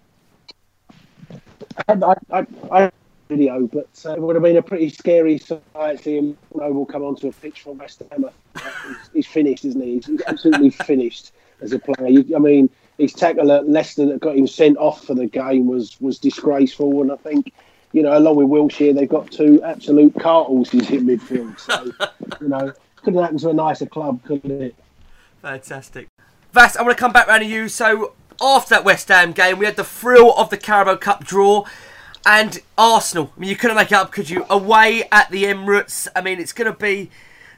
I, 1.88 1.92
I, 1.94 2.14
I, 2.30 2.46
I 2.70 2.92
video, 3.30 3.66
but 3.66 3.88
uh, 4.04 4.12
it 4.12 4.20
would 4.20 4.36
have 4.36 4.42
been 4.42 4.58
a 4.58 4.62
pretty 4.62 4.90
scary 4.90 5.38
sight 5.38 6.02
seeing 6.02 6.36
Mark 6.54 6.68
Noble 6.68 6.84
come 6.84 7.02
onto 7.02 7.28
a 7.28 7.32
pitch 7.32 7.62
for 7.62 7.72
West 7.74 8.02
Ham. 8.10 8.26
Uh, 8.26 8.60
he's, 8.86 9.10
he's 9.14 9.26
finished, 9.26 9.64
isn't 9.64 9.80
he? 9.82 9.94
He's, 9.94 10.06
he's 10.06 10.22
absolutely 10.26 10.70
finished. 10.84 11.32
as 11.62 11.72
a 11.72 11.78
player. 11.78 12.08
You, 12.08 12.36
I 12.36 12.38
mean, 12.38 12.68
his 12.98 13.14
tackle 13.14 13.50
at 13.50 13.66
Leicester 13.66 14.04
that 14.06 14.20
got 14.20 14.36
him 14.36 14.46
sent 14.46 14.76
off 14.76 15.04
for 15.04 15.14
the 15.14 15.26
game 15.26 15.66
was 15.66 15.98
was 16.02 16.18
disgraceful, 16.18 17.00
and 17.00 17.10
I 17.10 17.16
think. 17.16 17.52
You 17.92 18.02
know, 18.02 18.16
along 18.16 18.36
with 18.36 18.48
Wilshire, 18.48 18.92
they've 18.92 19.08
got 19.08 19.30
two 19.30 19.62
absolute 19.62 20.14
cart 20.18 20.46
horses 20.46 20.90
in 20.90 21.06
midfield. 21.06 21.58
So, 21.58 21.92
you 22.40 22.48
know, 22.48 22.72
couldn't 22.96 23.20
happen 23.20 23.38
to 23.38 23.50
a 23.50 23.52
nicer 23.52 23.86
club, 23.86 24.22
couldn't 24.24 24.50
it? 24.50 24.74
Fantastic. 25.42 26.08
Vass, 26.52 26.76
I 26.76 26.82
want 26.82 26.96
to 26.96 27.00
come 27.00 27.12
back 27.12 27.26
round 27.26 27.42
to 27.42 27.48
you. 27.48 27.68
So, 27.68 28.14
after 28.40 28.74
that 28.74 28.84
West 28.84 29.08
Ham 29.08 29.32
game, 29.32 29.58
we 29.58 29.66
had 29.66 29.76
the 29.76 29.84
thrill 29.84 30.34
of 30.36 30.50
the 30.50 30.56
Carabao 30.56 30.96
Cup 30.96 31.24
draw. 31.24 31.64
And 32.24 32.60
Arsenal, 32.78 33.32
I 33.36 33.40
mean, 33.40 33.50
you 33.50 33.56
couldn't 33.56 33.76
make 33.76 33.90
it 33.90 33.94
up, 33.94 34.12
could 34.12 34.30
you? 34.30 34.46
Away 34.48 35.08
at 35.10 35.30
the 35.30 35.44
Emirates. 35.44 36.06
I 36.14 36.20
mean, 36.20 36.38
it's 36.38 36.52
going 36.52 36.72
to 36.72 36.78
be. 36.78 37.10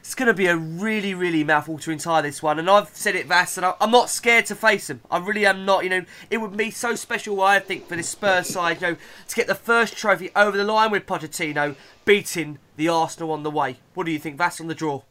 It's 0.05 0.13
going 0.13 0.27
to 0.27 0.35
be 0.35 0.45
a 0.45 0.55
really, 0.55 1.15
really 1.15 1.43
mouth-watering 1.43 1.97
tie, 1.97 2.21
this 2.21 2.43
one. 2.43 2.59
And 2.59 2.69
I've 2.69 2.89
said 2.89 3.15
it, 3.15 3.25
Vass, 3.25 3.57
and 3.57 3.65
I'm 3.81 3.89
not 3.89 4.11
scared 4.11 4.45
to 4.45 4.55
face 4.55 4.85
them. 4.85 5.01
I 5.09 5.17
really 5.17 5.47
am 5.47 5.65
not. 5.65 5.83
You 5.83 5.89
know, 5.89 6.05
it 6.29 6.37
would 6.37 6.55
be 6.55 6.69
so 6.69 6.93
special, 6.93 7.41
I 7.41 7.59
think, 7.59 7.87
for 7.87 7.95
this 7.95 8.09
Spurs 8.09 8.47
side, 8.47 8.81
you 8.81 8.89
know, 8.89 8.97
to 9.27 9.35
get 9.35 9.47
the 9.47 9.55
first 9.55 9.97
trophy 9.97 10.29
over 10.35 10.55
the 10.55 10.63
line 10.63 10.91
with 10.91 11.07
Pochettino, 11.07 11.75
beating 12.05 12.59
the 12.77 12.87
Arsenal 12.87 13.31
on 13.31 13.41
the 13.41 13.49
way. 13.49 13.77
What 13.95 14.05
do 14.05 14.11
you 14.11 14.19
think, 14.19 14.37
Vass, 14.37 14.61
on 14.61 14.67
the 14.67 14.75
draw? 14.75 15.01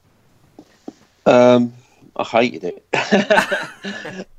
Um, 1.26 1.72
I 2.14 2.22
hated 2.22 2.64
it. 2.92 4.26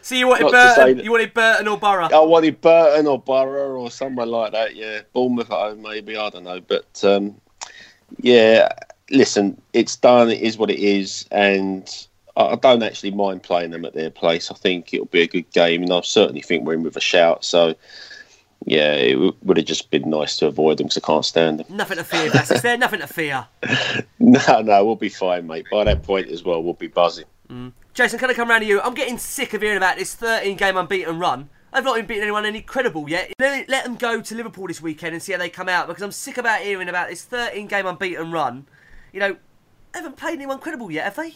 So 0.00 0.14
you 0.14 0.28
wanted 0.28 0.50
Burton, 0.50 0.96
that- 0.96 1.04
you 1.04 1.10
wanted 1.10 1.34
Burton 1.34 1.66
or 1.66 1.76
Borough? 1.76 2.08
I 2.10 2.20
wanted 2.20 2.60
Burton 2.60 3.08
or 3.08 3.18
Borough 3.18 3.80
or 3.80 3.90
somewhere 3.90 4.24
like 4.24 4.52
that. 4.52 4.76
Yeah, 4.76 5.00
Bournemouth 5.12 5.50
at 5.50 5.58
home, 5.58 5.82
maybe. 5.82 6.16
I 6.16 6.30
don't 6.30 6.44
know, 6.44 6.60
but 6.60 7.04
um, 7.04 7.40
yeah. 8.20 8.68
Listen, 9.10 9.60
it's 9.72 9.96
done. 9.96 10.30
It 10.30 10.40
is 10.40 10.56
what 10.58 10.70
it 10.70 10.78
is, 10.78 11.26
and 11.30 11.88
I 12.36 12.42
I 12.42 12.54
don't 12.56 12.82
actually 12.82 13.10
mind 13.10 13.42
playing 13.42 13.70
them 13.70 13.84
at 13.84 13.94
their 13.94 14.10
place. 14.10 14.50
I 14.50 14.54
think 14.54 14.94
it'll 14.94 15.06
be 15.06 15.22
a 15.22 15.26
good 15.28 15.50
game, 15.52 15.82
and 15.82 15.92
I 15.92 16.00
certainly 16.02 16.42
think 16.42 16.64
we're 16.64 16.74
in 16.74 16.82
with 16.82 16.96
a 16.96 17.00
shout. 17.00 17.44
So, 17.44 17.74
yeah, 18.64 18.92
it 18.94 19.14
w- 19.14 19.34
would 19.42 19.56
have 19.56 19.66
just 19.66 19.90
been 19.90 20.08
nice 20.08 20.36
to 20.38 20.46
avoid 20.46 20.78
them 20.78 20.86
because 20.86 21.02
I 21.02 21.06
can't 21.06 21.24
stand 21.24 21.60
them. 21.60 21.76
Nothing 21.76 21.98
to 21.98 22.04
fear, 22.04 22.30
Vass. 22.30 22.50
Is 22.50 22.62
there 22.62 22.78
nothing 22.78 23.00
to 23.00 23.06
fear? 23.06 23.46
No, 24.22 24.60
no, 24.60 24.84
we'll 24.84 24.96
be 24.96 25.08
fine, 25.08 25.46
mate. 25.46 25.66
By 25.72 25.82
that 25.84 26.02
point 26.02 26.28
as 26.28 26.44
well, 26.44 26.62
we'll 26.62 26.74
be 26.74 26.86
buzzing. 26.86 27.24
Mm. 27.48 27.72
Jason, 27.94 28.18
can 28.18 28.30
I 28.30 28.34
come 28.34 28.48
round 28.48 28.62
to 28.62 28.68
you? 28.68 28.80
I'm 28.80 28.94
getting 28.94 29.18
sick 29.18 29.54
of 29.54 29.62
hearing 29.62 29.78
about 29.78 29.96
this 29.96 30.14
13 30.14 30.56
game 30.56 30.76
unbeaten 30.76 31.18
run. 31.18 31.48
I've 31.72 31.84
not 31.84 31.96
even 31.96 32.06
beaten 32.06 32.22
anyone 32.22 32.44
any 32.44 32.60
credible 32.60 33.08
yet. 33.08 33.32
Let, 33.40 33.68
let 33.68 33.84
them 33.84 33.96
go 33.96 34.20
to 34.20 34.34
Liverpool 34.34 34.66
this 34.66 34.80
weekend 34.82 35.14
and 35.14 35.22
see 35.22 35.32
how 35.32 35.38
they 35.38 35.48
come 35.48 35.68
out 35.68 35.88
because 35.88 36.02
I'm 36.02 36.12
sick 36.12 36.36
about 36.38 36.60
hearing 36.60 36.88
about 36.88 37.08
this 37.08 37.24
13 37.24 37.66
game 37.66 37.86
unbeaten 37.86 38.30
run. 38.30 38.66
You 39.12 39.20
know, 39.20 39.36
haven't 39.94 40.16
played 40.16 40.34
anyone 40.34 40.58
credible 40.58 40.90
yet, 40.90 41.04
have 41.04 41.16
they? 41.16 41.34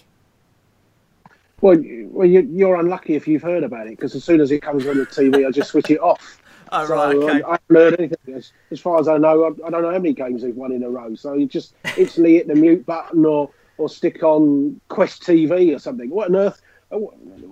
Well, 1.61 1.77
well, 2.11 2.27
you, 2.27 2.41
you're 2.53 2.77
unlucky 2.77 3.15
if 3.15 3.27
you've 3.27 3.43
heard 3.43 3.65
about 3.65 3.87
it 3.87 3.91
because 3.91 4.15
as 4.15 4.25
soon 4.25 4.41
as 4.41 4.51
it 4.51 4.61
comes 4.61 4.87
on 4.87 4.99
the 4.99 5.07
TV, 5.07 5.47
I 5.47 5.51
just 5.51 5.71
switch 5.71 5.91
it 5.91 6.01
off. 6.01 6.41
Oh, 6.73 6.87
So 6.87 6.95
right, 6.95 7.15
okay. 7.15 7.43
um, 7.43 7.51
I 7.51 7.59
haven't 7.69 7.77
heard 7.77 8.01
anything. 8.01 8.35
As, 8.35 8.53
as 8.71 8.81
far 8.81 8.99
as 8.99 9.07
I 9.07 9.19
know, 9.19 9.45
I, 9.45 9.67
I 9.67 9.71
don't 9.71 9.83
know 9.83 9.93
how 9.93 9.99
many 9.99 10.15
games 10.15 10.43
they've 10.43 10.57
won 10.57 10.73
in 10.73 10.83
a 10.83 10.89
row. 10.89 11.15
So 11.15 11.35
you 11.35 11.47
just 11.47 11.75
instantly 11.99 12.35
hit 12.35 12.49
the 12.49 12.55
mute 12.55 12.85
button 12.87 13.25
or 13.25 13.51
or 13.77 13.89
stick 13.89 14.23
on 14.23 14.81
Quest 14.89 15.23
TV 15.23 15.77
or 15.77 15.79
something. 15.79 16.09
What 16.09 16.31
on 16.31 16.37
earth? 16.37 16.63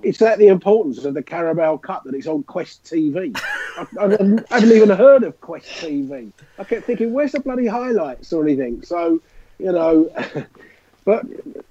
Is 0.03 0.19
that 0.19 0.39
the 0.39 0.49
importance 0.49 1.05
of 1.05 1.15
the 1.15 1.23
Carabao 1.23 1.77
Cup 1.77 2.05
that 2.05 2.15
it's 2.15 2.27
on 2.27 2.43
Quest 2.45 2.85
TV? 2.85 3.37
I, 3.77 3.87
I, 4.01 4.05
I 4.51 4.61
haven't 4.61 4.77
even 4.77 4.91
heard 4.91 5.25
of 5.25 5.41
Quest 5.41 5.67
TV. 5.67 6.33
I 6.59 6.65
kept 6.65 6.87
thinking, 6.87 7.13
where's 7.13 7.33
the 7.33 7.41
bloody 7.41 7.67
highlights 7.67 8.33
or 8.33 8.43
anything? 8.43 8.83
So, 8.83 9.21
you 9.63 9.73
know, 9.73 10.11
but 11.05 11.25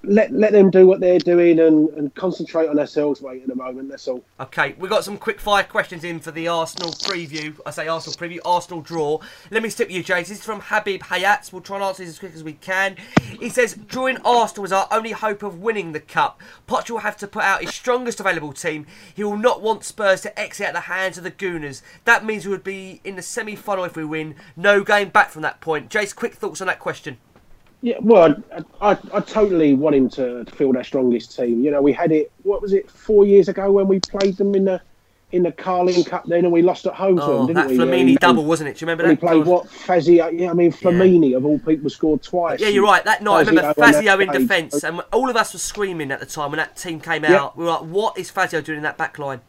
let 0.04 0.32
let 0.32 0.52
them 0.52 0.70
do 0.70 0.86
what 0.86 1.00
they're 1.00 1.18
doing 1.18 1.60
and, 1.60 1.88
and 1.90 2.14
concentrate 2.14 2.68
on 2.68 2.78
ourselves, 2.78 3.22
mate, 3.22 3.42
at 3.42 3.48
the 3.48 3.54
moment. 3.54 3.88
That's 3.88 4.08
all. 4.08 4.22
Okay, 4.40 4.74
we've 4.78 4.90
got 4.90 5.04
some 5.04 5.16
quick 5.16 5.40
fire 5.40 5.62
questions 5.62 6.04
in 6.04 6.18
for 6.20 6.32
the 6.32 6.48
Arsenal 6.48 6.90
preview. 6.90 7.58
I 7.64 7.70
say 7.70 7.88
Arsenal 7.88 8.16
preview, 8.16 8.40
Arsenal 8.44 8.80
draw. 8.80 9.20
Let 9.50 9.62
me 9.62 9.68
stick 9.68 9.88
with 9.88 9.96
you, 9.96 10.02
James. 10.02 10.28
This 10.28 10.38
is 10.38 10.44
from 10.44 10.60
Habib 10.60 11.02
Hayat. 11.02 11.52
We'll 11.52 11.62
try 11.62 11.76
and 11.76 11.84
answer 11.84 12.02
this 12.02 12.14
as 12.14 12.18
quick 12.18 12.34
as 12.34 12.44
we 12.44 12.54
can. 12.54 12.96
He 13.38 13.48
says, 13.48 13.74
drawing 13.74 14.18
Arsenal 14.18 14.64
is 14.64 14.72
our 14.72 14.88
only 14.90 15.12
hope 15.12 15.42
of 15.42 15.60
winning 15.60 15.92
the 15.92 16.00
cup. 16.00 16.40
Poch 16.68 16.90
will 16.90 16.98
have 16.98 17.16
to 17.18 17.26
put 17.26 17.44
out 17.44 17.62
his 17.62 17.74
strongest 17.74 18.20
available 18.20 18.52
team. 18.52 18.86
He 19.14 19.24
will 19.24 19.36
not 19.36 19.62
want 19.62 19.84
Spurs 19.84 20.20
to 20.22 20.38
exit 20.38 20.66
out 20.66 20.74
the 20.74 20.80
hands 20.80 21.16
of 21.16 21.24
the 21.24 21.30
Gooners. 21.30 21.82
That 22.04 22.24
means 22.24 22.44
we 22.44 22.52
would 22.52 22.64
be 22.64 23.00
in 23.04 23.16
the 23.16 23.22
semi-final 23.22 23.84
if 23.84 23.96
we 23.96 24.04
win. 24.04 24.34
No 24.56 24.82
game 24.82 25.08
back 25.10 25.30
from 25.30 25.42
that 25.42 25.60
point. 25.60 25.90
Jace, 25.90 26.14
quick 26.14 26.34
thoughts 26.34 26.60
on 26.60 26.66
that 26.66 26.80
question. 26.80 27.18
Yeah, 27.84 27.96
well, 28.00 28.36
I, 28.80 28.92
I, 28.92 28.98
I 29.12 29.20
totally 29.20 29.74
want 29.74 29.96
him 29.96 30.08
to, 30.10 30.44
to 30.44 30.52
field 30.52 30.76
our 30.76 30.84
strongest 30.84 31.36
team. 31.36 31.64
You 31.64 31.72
know, 31.72 31.82
we 31.82 31.92
had 31.92 32.12
it. 32.12 32.30
What 32.44 32.62
was 32.62 32.72
it? 32.72 32.88
Four 32.88 33.26
years 33.26 33.48
ago 33.48 33.72
when 33.72 33.88
we 33.88 33.98
played 33.98 34.36
them 34.36 34.54
in 34.54 34.64
the 34.64 34.80
in 35.32 35.42
the 35.42 35.50
Carling 35.50 36.04
Cup 36.04 36.26
then, 36.26 36.44
and 36.44 36.52
we 36.52 36.60
lost 36.60 36.86
at 36.86 36.92
home 36.92 37.16
to 37.16 37.22
Oh, 37.22 37.46
them, 37.46 37.54
that 37.54 37.68
didn't 37.68 37.88
we? 37.90 37.96
Flamini 37.96 38.10
And- 38.10 38.18
double, 38.18 38.44
wasn't 38.44 38.68
it? 38.68 38.76
Do 38.76 38.84
you 38.84 38.86
remember 38.86 39.04
that? 39.04 39.10
he 39.10 39.16
played 39.16 39.46
oh. 39.46 39.50
what 39.50 39.68
Fazio? 39.70 40.28
Yeah, 40.28 40.50
I 40.50 40.52
mean 40.52 40.70
Flamini 40.70 41.34
of 41.36 41.44
all 41.46 41.58
people 41.58 41.88
scored 41.90 42.22
twice. 42.22 42.60
Yeah, 42.60 42.68
you're 42.68 42.84
right. 42.84 43.02
That 43.04 43.22
night, 43.22 43.46
I 43.46 43.50
remember 43.50 43.74
Fazio 43.74 44.20
in 44.20 44.30
defence, 44.30 44.84
and 44.84 45.00
all 45.12 45.28
of 45.30 45.36
us 45.36 45.52
were 45.54 45.58
screaming 45.58 46.12
at 46.12 46.20
the 46.20 46.26
time 46.26 46.50
when 46.50 46.58
that 46.58 46.76
team 46.76 47.00
came 47.00 47.24
Yeah. 47.24 47.36
out. 47.36 47.56
We 47.56 47.64
were 47.64 47.70
like, 47.70 47.80
"What 47.82 48.18
is 48.18 48.30
Fazio 48.30 48.60
doing 48.60 48.76
in 48.76 48.82
that 48.84 48.98
back 48.98 49.18
line?" 49.18 49.40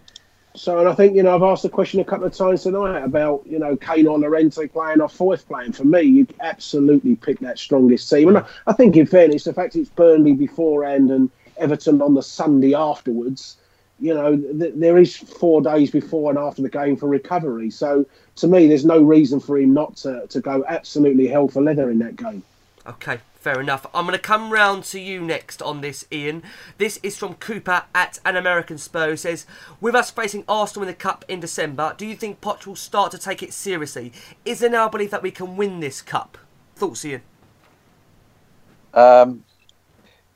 So, 0.56 0.80
and 0.80 0.88
I 0.88 0.94
think 0.94 1.16
you 1.16 1.24
know, 1.24 1.36
I've 1.36 1.44
asked 1.44 1.64
the 1.64 1.70
question 1.70 2.00
a 2.00 2.04
couple 2.04 2.28
of 2.28 2.34
times 2.34 2.64
tonight 2.64 3.00
about 3.00 3.42
you 3.46 3.58
know 3.58 3.76
Kane 3.76 4.08
or 4.08 4.20
Llorente 4.20 4.68
playing 4.68 5.02
or 5.02 5.08
Foyth 5.08 5.48
playing. 5.48 5.74
For 5.74 5.84
me, 5.84 6.02
you 6.02 6.28
absolutely 6.42 7.16
pick 7.16 7.40
that 7.40 7.58
strongest 7.58 8.10
team, 8.10 8.28
and 8.30 8.38
I, 8.38 8.46
I 8.68 8.74
think 8.74 8.96
in 8.96 9.08
fairness, 9.08 9.46
the 9.46 9.54
fact 9.54 9.76
it's 9.76 9.90
Burnley 9.90 10.34
beforehand 10.34 11.10
and 11.10 11.32
Everton 11.58 12.02
on 12.02 12.14
the 12.14 12.22
Sunday 12.22 12.76
afterwards, 12.76 13.58
you 14.00 14.14
know, 14.14 14.36
th- 14.36 14.74
there 14.76 14.98
is 14.98 15.16
four 15.16 15.62
days 15.62 15.90
before 15.90 16.30
and 16.30 16.40
after 16.40 16.62
the 16.62 16.70
game 16.70 16.98
for 16.98 17.08
recovery. 17.08 17.70
So, 17.70 18.06
to 18.38 18.48
me, 18.48 18.68
there's 18.68 18.86
no 18.86 19.02
reason 19.02 19.40
for 19.40 19.58
him 19.58 19.74
not 19.74 19.96
to, 19.98 20.28
to 20.28 20.40
go 20.40 20.64
absolutely 20.68 21.28
hell 21.28 21.48
for 21.48 21.64
leather 21.64 21.90
in 21.90 22.00
that 22.00 22.16
game. 22.16 22.44
Okay, 22.86 23.20
fair 23.44 23.60
enough. 23.60 23.86
I'm 23.94 24.06
going 24.06 24.14
to 24.14 24.20
come 24.20 24.54
round 24.54 24.86
to 24.86 25.00
you 25.00 25.22
next 25.22 25.62
on 25.62 25.82
this, 25.82 26.06
Ian. 26.12 26.44
This 26.78 26.98
is 27.04 27.18
from 27.18 27.34
Cooper 27.36 27.84
at 27.94 28.20
an 28.26 28.38
American 28.38 28.78
Spur 28.78 29.18
says, 29.18 29.46
With 29.82 29.96
us 29.96 30.10
facing 30.10 30.46
Arsenal 30.48 30.88
in 30.88 30.88
the 30.88 30.94
Cup 30.98 31.26
in 31.28 31.42
December, 31.42 31.94
do 31.98 32.06
you 32.06 32.16
think 32.16 32.40
Poch 32.40 32.66
will 32.66 32.78
start 32.78 33.12
to 33.12 33.18
take 33.18 33.44
it 33.44 33.52
seriously? 33.52 34.14
Is 34.46 34.60
there 34.60 34.70
now 34.70 34.88
a 34.88 34.90
belief 34.90 35.12
that 35.12 35.22
we 35.22 35.30
can 35.32 35.58
win 35.58 35.82
this 35.82 36.02
Cup? 36.02 36.38
Thoughts, 36.78 37.04
Ian? 37.04 37.22
Um, 38.94 39.44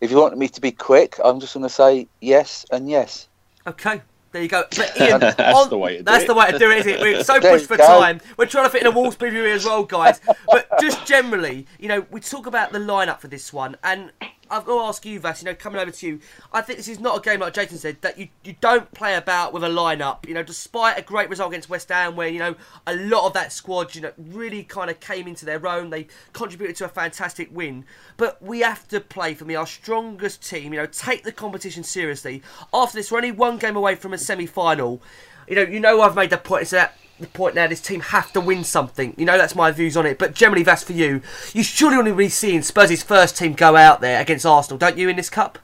if 0.02 0.12
you 0.12 0.18
want 0.18 0.38
me 0.38 0.50
to 0.50 0.60
be 0.60 0.72
quick, 0.72 1.16
I'm 1.24 1.40
just 1.40 1.54
going 1.54 1.64
to 1.64 1.70
say 1.70 2.08
yes 2.20 2.66
and 2.72 2.90
yes. 2.90 3.30
Okay. 3.66 4.02
There 4.32 4.42
you 4.42 4.48
go. 4.50 4.64
But 4.76 4.94
Ian, 5.02 5.20
That's 5.20 5.40
on- 5.58 5.70
the 5.70 5.78
way 5.78 5.94
to 5.94 5.98
do 6.00 6.04
that's 6.04 6.24
it. 6.26 6.28
the 6.28 6.36
way 6.36 6.52
to 6.52 6.60
do 6.60 6.70
it, 6.72 6.80
isn't 6.80 6.94
it? 6.94 7.02
We're 7.02 7.24
so 7.24 7.40
pushed 7.42 7.68
for 7.68 7.78
go. 7.78 7.86
time. 7.86 8.20
We're 8.38 8.46
trying 8.46 8.66
to 8.66 8.70
fit 8.70 8.82
in 8.82 8.88
a 8.88 8.92
Wolves 8.92 9.16
preview 9.16 9.50
as 9.54 9.66
well, 9.66 9.84
guys. 9.84 10.20
But 10.48 10.68
just 10.82 11.06
generally, 11.06 11.66
you 11.80 11.88
know, 11.88 12.06
we 12.12 12.20
talk 12.20 12.46
about 12.46 12.72
the 12.72 12.80
lineup 12.80 13.20
for 13.20 13.28
this 13.30 13.54
one, 13.54 13.78
and 13.84 14.12
I've 14.50 14.66
got 14.66 14.82
to 14.82 14.88
ask 14.88 15.06
you, 15.06 15.20
Vass. 15.20 15.42
You 15.42 15.46
know, 15.46 15.56
coming 15.56 15.80
over 15.80 15.92
to 15.92 16.08
you, 16.08 16.20
I 16.52 16.62
think 16.62 16.78
this 16.78 16.88
is 16.88 17.00
not 17.00 17.18
a 17.18 17.22
game 17.22 17.40
like 17.40 17.54
Jason 17.54 17.78
said 17.78 18.02
that 18.02 18.18
you 18.18 18.30
you 18.44 18.56
don't 18.62 18.92
play 18.94 19.16
about 19.16 19.54
with 19.54 19.64
a 19.64 19.68
lineup. 19.68 20.28
You 20.28 20.34
know, 20.34 20.44
despite 20.44 20.98
a 20.98 21.02
great 21.02 21.30
result 21.30 21.52
against 21.52 21.70
West 21.70 21.90
Ham, 21.90 22.16
where 22.16 22.28
you 22.28 22.40
know 22.40 22.56
a 22.86 22.96
lot 22.96 23.28
of 23.28 23.34
that 23.34 23.52
squad, 23.52 23.96
you 23.96 24.02
know, 24.02 24.12
really 24.18 24.64
kind 24.64 24.90
of 24.90 25.00
came 25.00 25.28
into 25.28 25.46
their 25.46 25.66
own. 25.68 25.90
They 25.90 26.08
contributed 26.34 26.76
to 26.78 26.86
a 26.86 26.90
fantastic 26.90 27.50
win. 27.52 27.86
But 28.18 28.42
we 28.42 28.62
have 28.62 28.88
to 28.90 29.00
play 29.00 29.34
for 29.34 29.46
me 29.46 29.56
our 29.56 29.68
strongest 29.68 30.48
team. 30.48 30.74
You 30.74 30.80
know, 30.80 30.86
take 30.86 31.24
the 31.24 31.32
competition 31.32 31.84
seriously. 31.84 32.42
After 32.74 32.98
this, 32.98 33.12
we're 33.12 33.18
only 33.18 33.32
one 33.32 33.58
game 33.58 33.76
away 33.76 33.96
from 33.96 34.14
a 34.14 34.18
semi-final. 34.18 35.02
You 35.48 35.56
know, 35.56 35.62
you 35.62 35.80
know 35.80 36.02
I've 36.02 36.16
made 36.16 36.30
the 36.30 36.38
point. 36.38 36.64
It's 36.64 36.72
that 36.72 36.98
the 37.20 37.28
point 37.28 37.56
now. 37.56 37.68
This 37.68 37.82
team 37.82 38.02
have 38.02 38.32
to 38.34 38.42
win 38.42 38.64
something. 38.64 39.14
You 39.18 39.26
know 39.26 39.38
that's 39.38 39.56
my 39.56 39.72
views 39.72 39.98
on 39.98 40.06
it. 40.06 40.18
But 40.18 40.34
generally, 40.34 40.64
that's 40.64 40.84
for 40.84 40.94
you. 40.94 41.22
You 41.54 41.64
surely 41.64 42.10
to 42.10 42.16
be 42.16 42.30
seeing 42.30 42.62
Spurs' 42.62 43.04
first 43.04 43.38
team 43.38 43.54
go 43.54 43.76
out 43.76 44.02
there 44.02 44.22
against 44.22 44.46
Arsenal, 44.46 44.78
don't 44.78 44.98
you? 44.98 45.10
In 45.10 45.16
this 45.16 45.30
cup. 45.30 45.60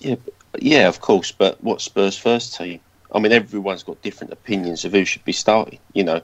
Yeah, 0.00 0.16
yeah, 0.58 0.88
of 0.88 1.00
course. 1.00 1.32
But 1.32 1.62
what 1.62 1.80
Spurs' 1.80 2.16
first 2.16 2.56
team? 2.56 2.80
I 3.14 3.18
mean, 3.18 3.32
everyone's 3.32 3.82
got 3.82 4.00
different 4.02 4.32
opinions 4.32 4.84
of 4.84 4.92
who 4.92 5.04
should 5.04 5.24
be 5.24 5.32
starting. 5.32 5.78
You 5.92 6.04
know, 6.04 6.22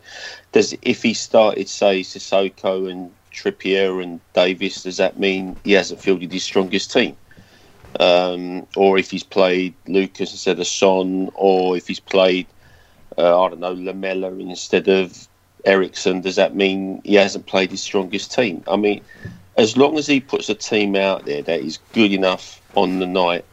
does 0.52 0.74
if 0.82 1.02
he 1.02 1.14
started, 1.14 1.68
say, 1.68 2.00
Sissoko 2.00 2.90
and 2.90 3.12
Trippier 3.32 4.02
and 4.02 4.20
Davies, 4.32 4.82
does 4.82 4.96
that 4.96 5.18
mean 5.18 5.56
he 5.64 5.72
hasn't 5.72 6.00
fielded 6.00 6.32
his 6.32 6.44
strongest 6.44 6.92
team? 6.92 7.16
Um, 8.00 8.66
or 8.76 8.98
if 8.98 9.10
he's 9.10 9.22
played 9.22 9.74
Lucas 9.86 10.32
instead 10.32 10.58
of 10.58 10.66
Son, 10.66 11.30
or 11.34 11.76
if 11.76 11.86
he's 11.86 12.00
played, 12.00 12.46
uh, 13.18 13.42
I 13.42 13.50
don't 13.50 13.60
know, 13.60 13.74
Lamela 13.74 14.32
instead 14.38 14.88
of 14.88 15.28
Eriksen, 15.66 16.22
does 16.22 16.36
that 16.36 16.56
mean 16.56 17.02
he 17.04 17.14
hasn't 17.16 17.46
played 17.46 17.72
his 17.72 17.82
strongest 17.82 18.32
team? 18.34 18.64
I 18.68 18.76
mean, 18.76 19.04
as 19.56 19.76
long 19.76 19.98
as 19.98 20.06
he 20.06 20.20
puts 20.20 20.48
a 20.50 20.54
team 20.56 20.96
out 20.96 21.26
there 21.26 21.42
that 21.42 21.60
is 21.62 21.78
good 21.92 22.12
enough 22.12 22.62
on 22.76 23.00
the 23.00 23.06
night 23.06 23.46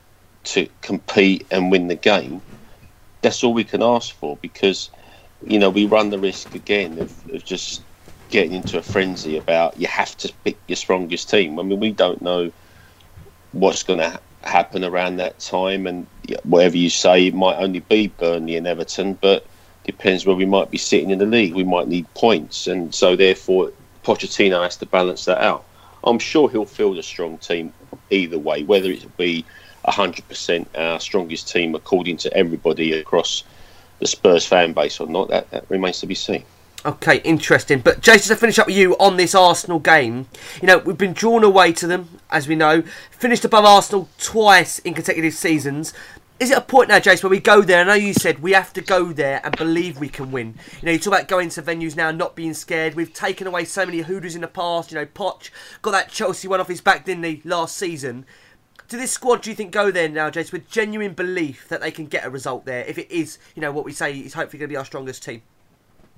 to 0.46 0.70
compete 0.82 1.48
and 1.52 1.72
win 1.72 1.88
the 1.88 1.96
game, 1.96 2.44
that's 3.22 3.44
all 3.44 3.54
we 3.54 3.64
can 3.64 3.84
ask 3.84 4.16
for 4.16 4.38
because, 4.38 4.92
you 5.42 5.60
know, 5.60 5.70
we 5.72 5.86
run 5.86 6.10
the 6.12 6.20
risk 6.20 6.56
again 6.56 7.00
of, 7.00 7.14
of 7.34 7.44
just 7.46 7.86
getting 8.30 8.54
into 8.54 8.78
a 8.78 8.84
frenzy 8.84 9.38
about 9.38 9.78
you 9.78 9.88
have 9.88 10.16
to 10.18 10.34
pick 10.46 10.62
your 10.68 10.76
strongest 10.78 11.30
team. 11.30 11.60
I 11.60 11.64
mean, 11.64 11.80
we 11.80 11.92
don't 11.92 12.22
know 12.22 12.52
what's 13.52 13.84
going 13.84 14.00
to 14.00 14.22
happen 14.44 14.84
around 14.84 15.18
that 15.18 15.40
time, 15.40 15.88
and 15.88 16.08
whatever 16.44 16.78
you 16.78 16.90
say, 16.90 17.28
it 17.28 17.36
might 17.36 17.58
only 17.58 17.80
be 17.80 18.08
Burnley 18.08 18.58
and 18.58 18.68
Everton, 18.68 19.16
but 19.16 19.48
depends 19.86 20.26
where 20.26 20.36
we 20.36 20.46
might 20.46 20.72
be 20.72 20.78
sitting 20.78 21.12
in 21.12 21.20
the 21.20 21.26
league. 21.26 21.54
We 21.54 21.64
might 21.64 21.88
need 21.88 22.12
points, 22.14 22.68
and 22.68 22.94
so 22.94 23.16
therefore 23.16 23.72
Pochettino 24.04 24.64
has 24.64 24.78
to 24.78 24.86
balance 24.86 25.26
that 25.26 25.42
out. 25.42 25.66
I'm 26.04 26.20
sure 26.20 26.50
he'll 26.50 26.66
field 26.66 26.98
a 26.98 27.04
strong 27.04 27.38
team 27.38 27.74
either 28.10 28.38
way, 28.38 28.64
whether 28.64 28.92
it 28.92 29.18
be 29.18 29.46
100% 29.88 30.66
our 30.76 31.00
strongest 31.00 31.50
team 31.50 31.76
according 31.76 32.18
to 32.18 32.34
everybody 32.34 32.94
across 32.94 33.44
the 34.00 34.08
Spurs 34.08 34.46
fan 34.46 34.74
base 34.74 35.00
or 35.00 35.08
not. 35.08 35.30
That, 35.30 35.50
that 35.52 35.66
remains 35.70 36.00
to 36.02 36.08
be 36.08 36.16
seen. 36.16 36.44
Okay, 36.86 37.18
interesting. 37.24 37.80
But 37.80 38.02
Jason, 38.02 38.36
to 38.36 38.40
finish 38.40 38.60
up 38.60 38.68
with 38.68 38.78
you 38.78 38.96
on 38.98 39.18
this 39.18 39.34
Arsenal 39.34 39.80
game, 39.80 40.28
you 40.62 40.68
know 40.68 40.78
we've 40.78 40.98
been 40.98 41.14
drawn 41.14 41.44
away 41.44 41.72
to 41.74 41.88
them, 41.88 42.20
as 42.30 42.48
we 42.48 42.56
know, 42.56 42.84
finished 43.10 43.44
above 43.44 43.66
Arsenal 43.66 44.08
twice 44.20 44.78
in 44.80 44.94
consecutive 44.94 45.34
seasons. 45.34 45.94
Is 46.38 46.52
it 46.52 46.58
a 46.58 46.62
point 46.62 46.90
now, 46.90 47.00
Jason, 47.00 47.30
where 47.30 47.38
we 47.38 47.40
go 47.40 47.62
there? 47.62 47.80
I 47.80 47.84
know 47.86 47.94
you 47.94 48.14
said 48.14 48.40
we 48.40 48.52
have 48.52 48.74
to 48.74 48.82
go 48.82 49.14
there 49.14 49.40
and 49.46 49.56
believe 49.56 50.00
we 50.00 50.10
can 50.10 50.32
win. 50.32 50.56
You 50.82 50.86
know, 50.86 50.92
you 50.92 51.00
talk 51.00 51.14
about 51.14 51.28
going 51.30 51.48
to 51.48 51.62
venues 51.62 51.96
now, 51.96 52.12
not 52.12 52.36
being 52.36 52.54
scared. 52.54 52.94
We've 52.94 53.14
taken 53.14 53.48
away 53.48 53.64
so 53.64 53.86
many 53.86 54.02
hoodoos 54.02 54.36
in 54.36 54.42
the 54.42 54.50
past. 54.50 54.92
You 54.92 54.98
know, 54.98 55.06
Poch 55.06 55.50
got 55.82 55.92
that 55.92 56.10
Chelsea 56.10 56.50
one 56.50 56.60
off 56.60 56.68
his 56.68 56.82
back, 56.82 57.06
didn't 57.06 57.24
he, 57.24 57.42
last 57.46 57.78
season? 57.78 58.26
Do 58.90 58.98
this 58.98 59.14
squad, 59.14 59.44
do 59.44 59.50
you 59.50 59.56
think, 59.56 59.72
go 59.72 59.92
there 59.92 60.10
now, 60.10 60.30
Jason, 60.30 60.60
with 60.60 60.70
genuine 60.70 61.14
belief 61.14 61.70
that 61.70 61.80
they 61.80 61.90
can 61.90 62.06
get 62.06 62.26
a 62.26 62.30
result 62.30 62.66
there? 62.66 62.84
If 62.84 62.98
it 62.98 63.10
is, 63.10 63.40
you 63.56 63.62
know, 63.62 63.72
what 63.72 63.86
we 63.86 63.94
say 63.94 64.20
is 64.20 64.34
hopefully 64.34 64.60
going 64.60 64.68
to 64.68 64.74
be 64.74 64.78
our 64.78 64.86
strongest 64.86 65.24
team. 65.24 65.42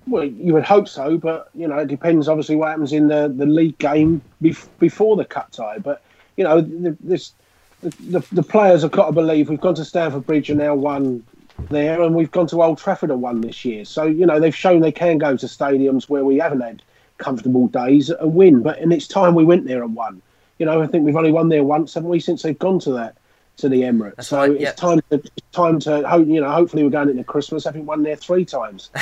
Well, 0.08 0.24
you 0.24 0.54
would 0.54 0.64
hope 0.64 0.88
so, 0.88 1.18
but 1.18 1.52
you 1.54 1.68
know 1.68 1.78
it 1.78 1.90
depends. 1.90 2.28
Obviously, 2.28 2.56
what 2.56 2.70
happens 2.70 2.92
in 2.92 3.08
the, 3.08 3.32
the 3.36 3.46
league 3.46 3.78
game 3.78 4.22
bef- 4.42 4.70
before 4.80 5.16
the 5.16 5.26
cut 5.26 5.52
tie. 5.52 5.78
But 5.78 6.02
you 6.38 6.44
know, 6.44 6.62
this 6.62 7.34
the, 7.82 7.90
the, 8.00 8.28
the 8.32 8.44
players 8.44 8.82
have 8.82 8.92
got 8.92 9.08
to 9.08 9.12
believe 9.12 9.50
we've 9.50 9.62
gone 9.62 9.76
to 9.76 9.86
Stamford 9.86 10.26
Bridge 10.26 10.50
and 10.50 10.60
now 10.60 10.76
won 10.76 11.24
there, 11.70 12.02
and 12.02 12.16
we've 12.16 12.32
gone 12.32 12.48
to 12.48 12.62
Old 12.64 12.78
Trafford 12.78 13.12
and 13.12 13.22
won 13.22 13.42
this 13.42 13.66
year. 13.66 13.86
So 13.86 14.04
you 14.04 14.26
know 14.26 14.40
they've 14.40 14.56
shown 14.56 14.82
they 14.82 14.92
can 14.92 15.18
go 15.18 15.36
to 15.36 15.46
stadiums 15.46 16.10
where 16.10 16.24
we 16.24 16.38
haven't 16.38 16.62
had 16.62 16.82
comfortable 17.18 17.68
days 17.68 18.10
and 18.10 18.34
win. 18.34 18.62
But 18.62 18.80
and 18.80 18.94
it's 18.94 19.08
time 19.08 19.36
we 19.36 19.46
went 19.46 19.66
there 19.66 19.84
and 19.84 19.96
won. 19.96 20.22
You 20.60 20.66
know, 20.66 20.82
I 20.82 20.88
think 20.88 21.06
we've 21.06 21.16
only 21.16 21.32
won 21.32 21.50
there 21.50 21.64
once, 21.64 21.94
haven't 21.94 22.10
we, 22.10 22.20
since 22.20 22.42
they've 22.42 22.58
gone 22.58 22.80
to 22.80 22.94
that 22.94 23.18
to 23.58 23.70
the 23.70 23.82
Emirates. 23.82 24.16
That's 24.16 24.28
so 24.30 24.40
right, 24.40 24.62
it's 24.62 24.80
time 24.80 25.02
to 25.10 25.16
it's 25.16 25.52
time 25.52 25.80
to 25.82 26.08
hope. 26.08 26.28
You 26.28 26.42
know, 26.42 26.52
hopefully 26.52 26.84
we're 26.84 26.90
going 26.90 27.10
into 27.10 27.24
Christmas 27.24 27.64
having 27.64 27.86
won 27.86 28.04
there 28.04 28.16
three 28.16 28.46
times. 28.46 28.90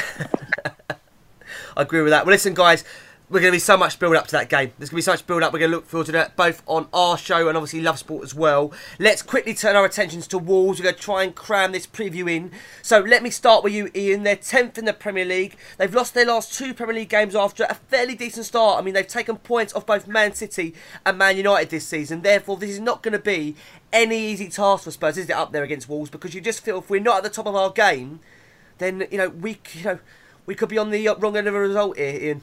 I 1.78 1.82
agree 1.82 2.02
with 2.02 2.12
that. 2.12 2.26
Well, 2.26 2.34
listen, 2.34 2.54
guys, 2.54 2.84
we're 3.28 3.40
going 3.40 3.52
to 3.52 3.56
be 3.56 3.60
so 3.60 3.76
much 3.76 3.98
build 3.98 4.16
up 4.16 4.28
to 4.28 4.34
that 4.34 4.50
game. 4.50 4.72
There's 4.78 4.92
going 4.92 4.98
to 4.98 4.98
be 4.98 5.02
so 5.02 5.14
much 5.14 5.26
build 5.26 5.42
up. 5.42 5.52
We're 5.52 5.60
going 5.60 5.72
to 5.72 5.78
look 5.78 5.88
forward 5.88 6.06
to 6.06 6.12
that 6.12 6.36
both 6.36 6.62
on 6.68 6.88
our 6.94 7.18
show 7.18 7.48
and 7.48 7.58
obviously 7.58 7.82
Love 7.82 7.98
Sport 7.98 8.24
as 8.24 8.36
well. 8.36 8.72
Let's 9.00 9.24
quickly 9.24 9.56
turn 9.56 9.76
our 9.76 9.84
attentions 9.84 10.28
to 10.28 10.38
Wolves. 10.38 10.80
We're 10.80 10.84
going 10.84 10.96
to 10.96 11.02
try 11.02 11.24
and 11.24 11.34
cram 11.34 11.72
this 11.72 11.88
preview 11.88 12.32
in. 12.32 12.52
So 12.84 13.00
let 13.00 13.24
me 13.24 13.32
start 13.32 13.64
with 13.64 13.74
you, 13.74 13.90
Ian. 13.96 14.24
They're 14.24 14.36
10th 14.36 14.78
in 14.78 14.86
the 14.86 14.94
Premier 14.94 15.26
League. 15.26 15.56
They've 15.78 15.94
lost 15.94 16.14
their 16.14 16.28
last 16.28 16.54
two 16.54 16.76
Premier 16.76 16.94
League 16.94 17.10
games 17.10 17.36
after 17.36 17.64
a 17.64 17.74
fairly 17.74 18.14
decent 18.14 18.46
start. 18.46 18.78
I 18.78 18.84
mean, 18.84 18.94
they've 18.94 19.08
taken 19.08 19.38
points 19.38 19.74
off 19.74 19.88
both 19.88 20.08
Man 20.08 20.34
City 20.36 20.76
and 21.04 21.18
Man 21.18 21.36
United 21.36 21.72
this 21.72 21.88
season. 21.88 22.22
Therefore, 22.22 22.58
this 22.58 22.70
is 22.70 22.80
not 22.80 23.02
going 23.02 23.14
to 23.14 23.20
be 23.20 23.56
any 23.92 24.20
easy 24.20 24.50
task 24.50 24.84
for 24.84 24.92
Spurs, 24.92 25.18
is 25.18 25.30
it, 25.30 25.36
up 25.36 25.52
there 25.52 25.64
against 25.64 25.90
Wolves? 25.90 26.12
Because 26.12 26.36
you 26.36 26.42
just 26.42 26.64
feel 26.64 26.78
if 26.78 26.92
we're 26.92 27.02
not 27.02 27.18
at 27.18 27.24
the 27.24 27.30
top 27.30 27.48
of 27.48 27.56
our 27.56 27.72
game, 27.72 28.20
then 28.78 29.08
you 29.10 29.18
know 29.18 29.30
we 29.30 29.58
you 29.74 29.84
know 29.86 30.00
we 30.46 30.54
could 30.54 30.70
be 30.70 30.78
on 30.78 30.92
the 30.92 31.08
uh, 31.08 31.16
wrong 31.16 31.36
end 31.36 31.48
of 31.48 31.56
a 31.56 31.60
result 31.60 31.98
here, 31.98 32.20
Ian. 32.20 32.42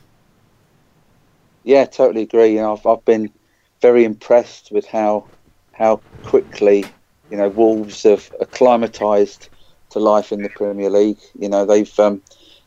Yeah, 1.65 1.85
totally 1.85 2.23
agree. 2.23 2.55
You 2.55 2.61
know, 2.63 2.77
I've, 2.77 2.87
I've 2.87 3.05
been 3.05 3.33
very 3.81 4.05
impressed 4.05 4.71
with 4.73 4.87
how 4.87 5.29
how 5.73 6.03
quickly 6.23 6.85
you 7.31 7.37
know 7.37 7.49
Wolves 7.49 8.03
have 8.05 8.31
acclimatised 8.41 9.49
to 9.91 9.99
life 9.99 10.33
in 10.33 10.43
the 10.43 10.49
Premier 10.51 10.91
League. 10.91 11.19
You 11.39 11.49
know, 11.49 11.65
they've 11.67 11.99
um, 12.01 12.23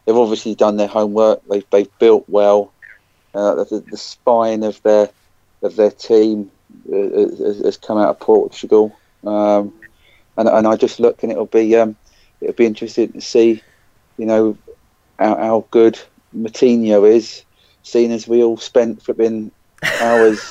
they've 0.06 0.16
obviously 0.16 0.56
done 0.56 0.78
their 0.78 0.88
homework. 0.88 1.42
They've 1.50 1.66
they've 1.72 2.00
built 2.00 2.26
well. 2.28 2.74
Uh, 3.34 3.56
the, 3.66 3.84
the 3.88 3.98
spine 3.98 4.64
of 4.64 4.82
their 4.84 5.10
of 5.62 5.76
their 5.76 5.92
team 5.92 6.52
uh, 6.92 6.96
has, 6.98 7.60
has 7.64 7.78
come 7.78 7.98
out 7.98 8.10
of 8.10 8.20
Portugal, 8.20 8.98
um, 9.26 9.74
and 10.38 10.48
and 10.48 10.68
I 10.68 10.76
just 10.78 11.00
look 11.00 11.24
and 11.24 11.32
it'll 11.32 11.46
be 11.48 11.76
um, 11.76 11.98
it'll 12.42 12.56
be 12.56 12.66
interesting 12.66 13.12
to 13.14 13.22
see, 13.22 13.64
you 14.18 14.26
know, 14.26 14.58
how, 15.20 15.36
how 15.36 15.68
good 15.72 16.00
Moutinho 16.36 17.10
is, 17.10 17.44
seeing 17.86 18.12
as 18.12 18.28
we 18.28 18.44
all 18.44 18.58
spent 18.58 19.02
flipping 19.02 19.52
hours 20.02 20.40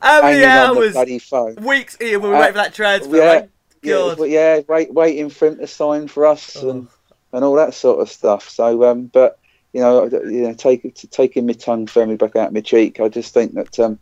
How 0.00 0.22
many 0.22 0.40
hanging 0.40 0.44
on 0.48 0.74
the 0.74 0.80
hours, 0.80 0.92
bloody 0.92 1.18
phone. 1.18 1.54
weeks, 1.56 1.96
Ian, 2.00 2.22
when 2.22 2.30
we 2.30 2.36
were 2.36 2.36
Uh, 2.36 2.40
waiting 2.40 2.52
for 2.54 2.58
that 2.58 2.74
transfer? 2.74 3.16
yeah, 3.16 3.32
right? 3.34 3.48
Yeah, 3.82 4.14
yeah, 4.24 4.60
wait, 4.66 4.92
waiting 4.92 5.28
for 5.30 5.48
him 5.48 5.58
to 5.58 5.66
sign 5.66 6.08
for 6.08 6.26
us 6.26 6.56
Oh. 6.62 6.70
and, 6.70 6.88
and 7.32 7.44
all 7.44 7.54
that 7.54 7.74
sort 7.74 8.00
of 8.00 8.10
stuff. 8.10 8.48
So, 8.48 8.84
um, 8.84 9.06
but 9.06 9.38
you 9.72 9.80
know, 9.80 10.04
you 10.06 10.42
know, 10.42 10.54
take 10.54 10.94
to 10.94 11.06
taking 11.08 11.46
my 11.46 11.52
tongue 11.52 11.86
firmly 11.86 12.16
back 12.16 12.36
out 12.36 12.48
of 12.48 12.54
my 12.54 12.60
cheek. 12.60 13.00
I 13.00 13.08
just 13.08 13.34
think 13.34 13.54
that 13.54 13.78
um, 13.80 13.98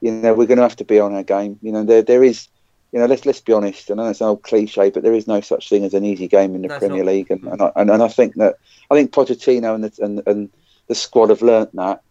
you 0.00 0.12
know 0.12 0.32
we're 0.34 0.46
going 0.46 0.58
to 0.58 0.62
have 0.62 0.76
to 0.76 0.84
be 0.84 1.00
on 1.00 1.14
our 1.14 1.22
game. 1.22 1.58
You 1.62 1.72
know, 1.72 1.84
there 1.84 2.02
there 2.02 2.22
is, 2.22 2.48
you 2.92 2.98
know, 3.00 3.06
let's 3.06 3.24
let's 3.26 3.40
be 3.40 3.52
honest. 3.54 3.90
I 3.90 3.94
know 3.94 4.08
it's 4.08 4.20
an 4.20 4.28
old 4.28 4.42
cliche, 4.42 4.90
but 4.90 5.02
there 5.02 5.14
is 5.14 5.26
no 5.26 5.40
such 5.40 5.68
thing 5.70 5.84
as 5.84 5.94
an 5.94 6.04
easy 6.04 6.28
game 6.28 6.54
in 6.54 6.62
the 6.62 6.68
it's 6.68 6.78
Premier 6.78 7.02
not. 7.02 7.12
League, 7.12 7.30
and 7.30 7.44
and 7.44 7.62
I, 7.62 7.72
and, 7.76 7.90
and 7.90 8.02
I 8.02 8.08
think 8.08 8.34
that 8.36 8.56
I 8.90 8.94
think 8.94 9.10
Pochettino 9.10 9.74
and 9.74 9.84
the, 9.84 10.04
and, 10.04 10.22
and 10.26 10.50
the 10.88 10.94
squad 10.94 11.30
have 11.30 11.42
learnt 11.42 11.74
that, 11.74 12.02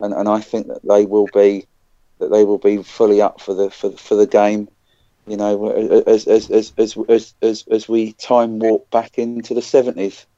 and, 0.00 0.12
and 0.12 0.28
I 0.28 0.40
think 0.40 0.68
that 0.68 0.82
they 0.82 1.06
will 1.06 1.28
be 1.28 1.66
that 2.18 2.30
they 2.30 2.44
will 2.44 2.58
be 2.58 2.82
fully 2.82 3.20
up 3.20 3.40
for 3.40 3.54
the 3.54 3.70
for, 3.70 3.88
the- 3.90 3.96
for 3.96 4.14
the 4.14 4.26
game. 4.26 4.68
You 5.26 5.36
know, 5.36 5.70
as 6.06 6.26
as 6.26 6.50
as 6.50 6.72
as 6.76 6.96
as 7.08 7.34
as, 7.42 7.64
as 7.70 7.88
we 7.88 8.14
time 8.14 8.58
warp 8.58 8.90
back 8.90 9.18
into 9.18 9.54
the 9.54 9.62
seventies. 9.62 10.26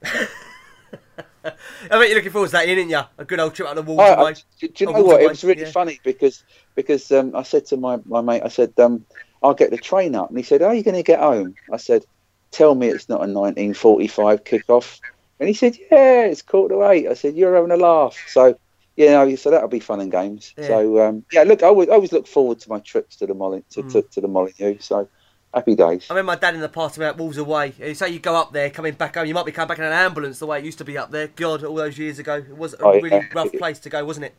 I 1.44 1.52
bet 1.88 2.08
you're 2.08 2.16
looking 2.16 2.30
forward 2.30 2.48
to 2.48 2.52
that, 2.52 2.68
aren't 2.68 2.90
you? 2.90 3.00
A 3.18 3.24
good 3.24 3.40
old 3.40 3.54
trip 3.54 3.68
out 3.68 3.76
of 3.76 3.86
the 3.86 3.94
I, 3.94 4.14
I, 4.14 4.32
do, 4.32 4.68
you 4.78 4.86
know 4.86 5.02
what? 5.02 5.22
It 5.22 5.28
was 5.28 5.44
really 5.44 5.62
yeah. 5.62 5.70
funny 5.70 6.00
because 6.04 6.44
because 6.74 7.10
um, 7.10 7.34
I 7.34 7.42
said 7.42 7.66
to 7.66 7.76
my, 7.76 7.98
my 8.04 8.20
mate, 8.20 8.42
I 8.44 8.48
said, 8.48 8.72
um, 8.78 9.04
I'll 9.42 9.54
get 9.54 9.70
the 9.70 9.78
train 9.78 10.14
up, 10.14 10.28
and 10.28 10.38
he 10.38 10.44
said, 10.44 10.60
How 10.60 10.68
are 10.68 10.74
you 10.74 10.84
going 10.84 10.96
to 10.96 11.02
get 11.02 11.18
home? 11.18 11.54
I 11.72 11.78
said, 11.78 12.04
Tell 12.52 12.74
me 12.74 12.88
it's 12.88 13.08
not 13.08 13.16
a 13.16 13.32
1945 13.32 14.44
kickoff, 14.44 15.00
and 15.40 15.48
he 15.48 15.54
said, 15.54 15.76
Yeah, 15.90 16.24
it's 16.26 16.42
quarter 16.42 16.74
to 16.74 16.88
eight. 16.90 17.08
I 17.08 17.14
said, 17.14 17.34
You're 17.36 17.54
having 17.54 17.70
a 17.72 17.76
laugh, 17.76 18.16
so. 18.28 18.58
You 18.94 19.06
know, 19.06 19.34
so 19.36 19.50
that'll 19.50 19.68
be 19.70 19.80
fun 19.80 20.00
and 20.00 20.12
games. 20.12 20.52
Yeah. 20.58 20.66
So 20.66 21.00
um, 21.08 21.24
yeah, 21.32 21.44
look, 21.44 21.62
I 21.62 21.66
always, 21.68 21.88
I 21.88 21.92
always 21.94 22.12
look 22.12 22.26
forward 22.26 22.60
to 22.60 22.68
my 22.68 22.78
trips 22.80 23.16
to 23.16 23.26
the 23.26 23.32
Molly 23.32 23.64
to, 23.70 23.82
Mm. 23.82 23.92
to, 23.92 24.02
to 24.02 24.20
the 24.20 24.28
Molyneux. 24.28 24.80
So 24.80 25.08
happy 25.54 25.74
days. 25.74 26.06
I 26.10 26.12
remember 26.12 26.32
my 26.32 26.36
dad 26.36 26.54
in 26.54 26.60
the 26.60 26.68
past 26.68 26.98
about 26.98 27.16
Wolves 27.16 27.38
away. 27.38 27.72
You 27.78 27.94
say 27.94 28.10
you 28.10 28.18
go 28.18 28.36
up 28.36 28.52
there, 28.52 28.68
coming 28.68 28.92
back 28.92 29.14
home, 29.14 29.26
you 29.26 29.32
might 29.32 29.46
be 29.46 29.52
coming 29.52 29.68
back 29.68 29.78
in 29.78 29.84
an 29.84 29.94
ambulance 29.94 30.40
the 30.40 30.46
way 30.46 30.58
it 30.58 30.66
used 30.66 30.76
to 30.76 30.84
be 30.84 30.98
up 30.98 31.10
there. 31.10 31.28
God, 31.28 31.64
all 31.64 31.74
those 31.74 31.96
years 31.96 32.18
ago, 32.18 32.34
it 32.36 32.54
was 32.54 32.74
a 32.74 32.82
Oh, 32.82 32.92
yeah. 32.92 33.00
really 33.00 33.26
rough 33.34 33.50
place 33.54 33.78
to 33.78 33.88
go, 33.88 34.04
wasn't 34.04 34.26
it? 34.26 34.34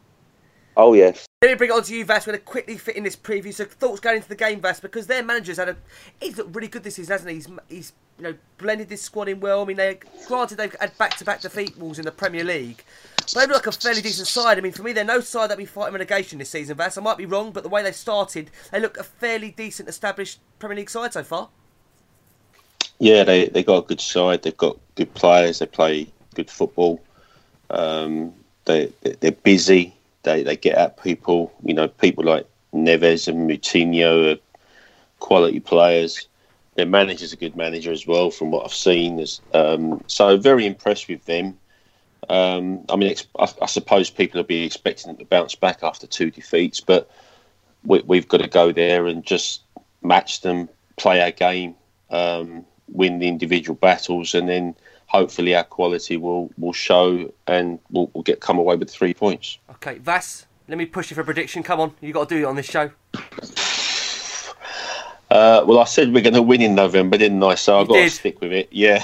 Oh 0.78 0.94
yes, 0.94 1.26
Let 1.44 1.50
me 1.50 1.56
bring 1.56 1.72
it 1.72 1.74
on 1.74 1.84
to 1.84 1.94
you, 1.94 2.06
Vass. 2.06 2.26
We're 2.26 2.32
going 2.32 2.40
to 2.40 2.46
quickly 2.46 2.78
fit 2.78 2.96
in 2.96 3.04
this 3.04 3.18
preview. 3.18 3.54
So 3.54 3.66
thoughts 3.66 4.00
going 4.00 4.16
into 4.16 4.30
the 4.30 4.36
game, 4.36 4.62
Vass, 4.62 4.80
because 4.80 5.08
their 5.08 5.22
manager's 5.22 5.58
had 5.58 5.68
a 5.68 5.76
he's 6.22 6.38
looked 6.38 6.56
really 6.56 6.70
good 6.70 6.84
this 6.84 6.96
season, 6.96 7.12
hasn't 7.12 7.32
he? 7.32 7.36
He's, 7.36 7.48
he's 7.68 7.94
you 8.18 8.24
know 8.24 8.36
blended 8.58 8.88
this 8.88 9.02
squad 9.02 9.28
in 9.28 9.42
well. 9.42 9.62
I 9.62 9.66
mean, 9.66 9.76
they 9.76 10.00
granted 10.26 10.56
they've 10.56 10.74
had 10.80 10.98
back-to-back 10.98 11.42
defeat 11.42 11.78
Wolves 11.78 12.00
in 12.00 12.06
the 12.06 12.14
Premier 12.14 12.46
League, 12.46 12.86
but 13.18 13.34
they 13.34 13.42
look 13.42 13.56
like 13.56 13.68
a 13.68 13.74
fairly 13.74 14.02
decent 14.02 14.30
side. 14.30 14.58
I 14.58 14.62
mean, 14.62 14.72
for 14.72 14.84
me, 14.84 14.94
they're 14.94 15.04
no 15.04 15.20
side 15.20 15.50
that 15.50 15.58
be 15.58 15.66
fighting 15.66 15.92
relegation 15.92 16.40
this 16.40 16.50
season, 16.50 16.78
Vass. 16.78 16.98
I 16.98 17.02
might 17.02 17.18
be 17.18 17.26
wrong, 17.26 17.52
but 17.52 17.64
the 17.64 17.70
way 17.70 17.84
they've 17.84 17.94
started, 17.94 18.50
they 18.72 18.80
look 18.80 18.98
a 18.98 19.04
fairly 19.04 19.52
decent, 19.52 19.90
established 19.90 20.40
Premier 20.60 20.78
League 20.78 20.90
side 20.90 21.12
so 21.12 21.24
far. 21.24 21.50
Yeah, 23.00 23.26
they 23.26 23.50
they 23.50 23.64
got 23.64 23.84
a 23.84 23.88
good 23.88 24.00
side. 24.00 24.44
They've 24.44 24.56
got 24.56 24.78
good 24.96 25.14
players. 25.14 25.60
They 25.60 25.66
play 25.66 26.08
good 26.36 26.50
football. 26.50 27.04
Um, 27.70 28.34
they 28.64 28.94
they're 29.20 29.34
busy. 29.34 29.94
They 30.24 30.44
they 30.44 30.58
get 30.58 30.78
at 30.78 31.02
people. 31.02 31.54
You 31.64 31.74
know, 31.74 31.88
people 31.88 32.24
like 32.24 32.48
Neves 32.74 33.28
and 33.28 33.50
Moutinho 33.50 34.34
are 34.34 34.40
quality 35.20 35.60
players. 35.60 36.28
Their 36.76 36.86
manager's 36.88 37.34
a 37.34 37.38
good 37.38 37.56
manager 37.56 37.92
as 37.92 38.08
well, 38.08 38.32
from 38.32 38.50
what 38.50 38.66
I've 38.66 38.74
seen. 38.74 39.24
Um, 39.54 40.04
so 40.08 40.38
very 40.38 40.66
impressed 40.66 41.08
with 41.08 41.24
them. 41.26 41.58
Um, 42.30 42.86
I 42.90 42.96
mean, 42.96 43.16
I, 43.38 43.48
I 43.62 43.66
suppose 43.68 44.10
people 44.10 44.40
will 44.40 44.48
be 44.48 44.64
expecting 44.64 45.10
them 45.10 45.18
to 45.18 45.26
bounce 45.26 45.56
back 45.56 45.84
after 45.84 46.08
two 46.08 46.32
defeats, 46.32 46.80
but 46.80 47.10
we, 47.84 48.02
we've 48.06 48.28
got 48.28 48.42
to 48.42 48.48
go 48.48 48.72
there 48.72 49.06
and 49.06 49.24
just 49.24 49.62
match 50.02 50.42
them, 50.42 50.70
play 50.98 51.22
our 51.22 51.32
game, 51.32 51.76
um, 52.10 52.66
win 52.88 53.20
the 53.20 53.28
individual 53.28 53.76
battles, 53.76 54.34
and 54.34 54.50
then 54.50 54.76
hopefully 55.14 55.56
our 55.56 55.64
quality 55.64 56.18
will, 56.18 56.52
will 56.58 56.74
show 56.74 57.32
and 57.48 57.80
we'll, 57.92 58.10
we'll 58.14 58.24
get 58.24 58.42
come 58.42 58.58
away 58.58 58.76
with 58.76 58.90
three 58.90 59.14
points. 59.14 59.60
Okay, 59.72 60.00
Vass, 60.00 60.48
let 60.68 60.78
me 60.78 60.86
push 60.86 61.12
you 61.12 61.16
for 61.16 61.22
a 61.22 61.26
prediction. 61.26 61.62
Come 61.64 61.80
on, 61.80 61.94
you 62.02 62.12
got 62.12 62.28
to 62.30 62.36
do 62.36 62.42
it 62.42 62.46
on 62.46 62.56
this 62.56 62.66
show. 62.66 62.92
Uh, 65.30 65.64
well, 65.66 65.80
I 65.80 65.86
said 65.86 66.14
we're 66.14 66.22
going 66.22 66.34
to 66.36 66.42
win 66.42 66.62
in 66.62 66.76
November, 66.76 67.18
didn't 67.18 67.42
I? 67.42 67.56
So 67.56 67.80
I've 67.80 67.88
got 67.88 67.96
to 67.96 68.10
stick 68.10 68.40
with 68.42 68.52
it. 68.52 68.70
Yeah, 68.72 69.04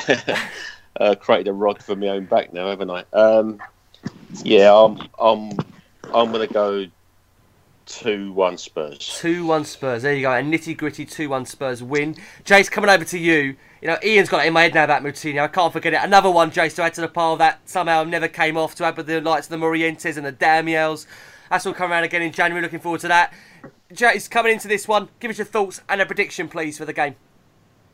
uh, 1.00 1.16
created 1.16 1.48
a 1.48 1.54
rod 1.54 1.82
for 1.84 1.96
my 1.96 2.10
own 2.10 2.26
back 2.26 2.54
now, 2.54 2.70
haven't 2.70 2.92
I? 2.92 3.04
Um, 3.14 3.60
yeah, 4.44 4.72
I'm 4.72 5.00
I'm 5.20 5.52
I'm 6.14 6.32
going 6.32 6.48
to 6.48 6.54
go 6.54 6.86
two 7.90 8.32
one 8.32 8.58
Spurs. 8.58 9.20
2 9.20 9.46
1 9.46 9.66
Spurs. 9.66 10.04
There 10.04 10.14
you 10.14 10.22
go. 10.22 10.32
A 10.32 10.42
nitty 10.42 10.78
gritty 10.78 11.06
2 11.06 11.28
1 11.28 11.46
Spurs 11.46 11.84
win. 11.84 12.16
Jace, 12.46 12.70
coming 12.72 12.90
over 12.90 13.04
to 13.04 13.18
you. 13.18 13.56
You 13.82 13.88
know, 13.88 13.98
Ian's 14.04 14.30
got 14.30 14.46
it 14.46 14.48
in 14.48 14.54
my 14.54 14.64
head 14.64 14.74
now 14.74 14.84
about 14.84 15.04
Moutinho. 15.04 15.42
I 15.42 15.48
can't 15.48 15.74
forget 15.74 15.94
it. 15.94 16.00
Another 16.02 16.30
one, 16.30 16.52
Jace, 16.52 16.76
to 16.76 16.84
add 16.84 16.94
to 16.94 17.02
the 17.02 17.08
pile 17.08 17.36
that 17.38 17.62
somehow 17.66 18.04
never 18.04 18.28
came 18.28 18.58
off 18.58 18.76
to 18.76 18.86
add 18.86 18.96
with 18.96 19.08
the 19.08 19.20
likes 19.22 19.48
of 19.48 19.52
the 19.52 19.66
Morientes 19.66 20.18
and 20.18 20.26
the 20.26 20.32
Damiels. 20.32 21.06
That's 21.50 21.66
all 21.66 21.74
coming 21.74 21.92
around 21.92 22.04
again 22.04 22.22
in 22.22 22.32
January. 22.32 22.62
Looking 22.62 22.80
forward 22.80 23.02
to 23.02 23.08
that. 23.08 23.34
Jace, 23.94 24.30
coming 24.30 24.54
into 24.54 24.68
this 24.68 24.88
one, 24.88 25.10
give 25.20 25.32
us 25.32 25.38
your 25.38 25.46
thoughts 25.46 25.82
and 25.90 26.00
a 26.00 26.06
prediction, 26.06 26.48
please, 26.48 26.78
for 26.78 26.86
the 26.86 26.94
game. 26.94 27.16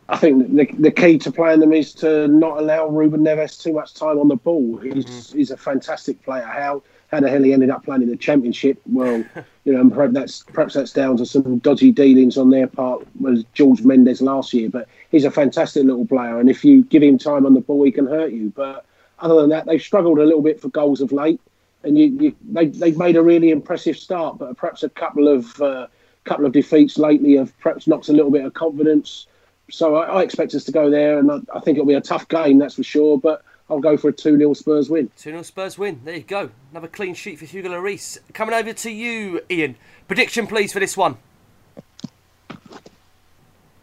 I 0.10 0.18
think 0.18 0.56
the, 0.56 0.68
the 0.78 0.92
key 0.92 1.18
to 1.20 1.32
playing 1.32 1.62
them 1.62 1.74
is 1.74 1.94
to 1.96 2.28
not 2.28 2.60
allow 2.60 2.88
Ruben 2.88 3.22
Neves 3.22 3.62
too 3.62 3.74
much 3.74 3.94
time 3.94 4.20
on 4.20 4.28
the 4.28 4.36
ball. 4.36 4.78
He's, 4.78 5.06
mm-hmm. 5.06 5.38
he's 5.38 5.52
a 5.52 5.58
fantastic 5.58 6.22
player. 6.24 6.44
How 6.44 6.84
how 7.16 7.22
the 7.22 7.30
hell 7.30 7.44
he 7.44 7.54
ended 7.54 7.70
up 7.70 7.86
playing 7.86 8.04
in 8.04 8.10
the 8.10 8.18
Championship? 8.18 8.82
Well, 8.86 9.24
you 9.66 9.74
know, 9.74 9.82
and 9.82 9.94
perhaps 9.94 10.14
that's 10.14 10.44
perhaps 10.44 10.74
that's 10.74 10.92
down 10.92 11.18
to 11.18 11.26
some 11.26 11.60
dodgy 11.60 11.92
dealings 11.92 12.38
on 12.38 12.50
their 12.50 12.68
part. 12.68 13.06
Was 13.20 13.44
George 13.54 13.82
Mendes 13.82 14.22
last 14.22 14.54
year, 14.54 14.70
but 14.70 14.88
he's 15.10 15.26
a 15.26 15.32
fantastic 15.32 15.84
little 15.84 16.06
player, 16.06 16.40
and 16.40 16.50
if 16.50 16.64
you 16.64 16.84
give 16.84 17.04
him 17.04 17.18
time 17.18 17.46
on 17.46 17.54
the 17.54 17.62
ball, 17.62 17.84
he 17.84 17.92
can 17.92 18.08
hurt 18.08 18.32
you. 18.32 18.52
But 18.56 18.86
other 19.20 19.42
than 19.42 19.50
that, 19.50 19.66
they've 19.66 19.82
struggled 19.82 20.20
a 20.20 20.24
little 20.24 20.42
bit 20.42 20.62
for 20.62 20.70
goals 20.70 21.02
of 21.02 21.12
late, 21.12 21.42
and 21.84 21.98
you, 21.98 22.06
you 22.20 22.36
they 22.52 22.68
they've 22.68 22.98
made 22.98 23.16
a 23.16 23.22
really 23.22 23.50
impressive 23.50 23.98
start, 23.98 24.38
but 24.38 24.58
perhaps 24.58 24.84
a 24.84 24.90
couple 24.90 25.28
of 25.28 25.62
uh, 25.62 25.88
couple 26.26 26.46
of 26.46 26.52
defeats 26.52 26.98
lately 26.98 27.36
have 27.36 27.58
perhaps 27.60 27.88
knocked 27.88 28.10
a 28.10 28.14
little 28.14 28.32
bit 28.32 28.46
of 28.46 28.54
confidence. 28.54 29.28
So 29.72 29.96
I, 29.96 30.20
I 30.20 30.24
expect 30.24 30.54
us 30.54 30.64
to 30.66 30.72
go 30.72 30.90
there, 30.90 31.18
and 31.18 31.32
I, 31.32 31.40
I 31.56 31.60
think 31.60 31.78
it'll 31.78 31.88
be 31.88 31.94
a 31.94 32.02
tough 32.02 32.28
game, 32.28 32.60
that's 32.60 32.76
for 32.76 32.84
sure. 32.84 33.18
But 33.18 33.44
I'll 33.70 33.80
go 33.80 33.98
for 33.98 34.10
a 34.10 34.14
2 34.14 34.38
0 34.38 34.54
Spurs 34.54 34.90
win. 34.90 35.10
2 35.18 35.32
0 35.32 35.42
Spurs 35.42 35.78
win. 35.78 36.02
There 36.04 36.16
you 36.16 36.24
go. 36.24 36.52
Another 36.72 36.88
clean 36.88 37.16
sheet 37.16 37.40
for 37.40 37.46
Hugo 37.46 37.70
Lloris. 37.70 38.20
Coming 38.34 38.54
over 38.54 38.74
to 38.74 38.92
you, 38.92 39.42
Ian. 39.50 39.76
Prediction, 40.08 40.46
please, 40.46 40.72
for 40.72 40.80
this 40.80 40.96
one. 40.96 41.18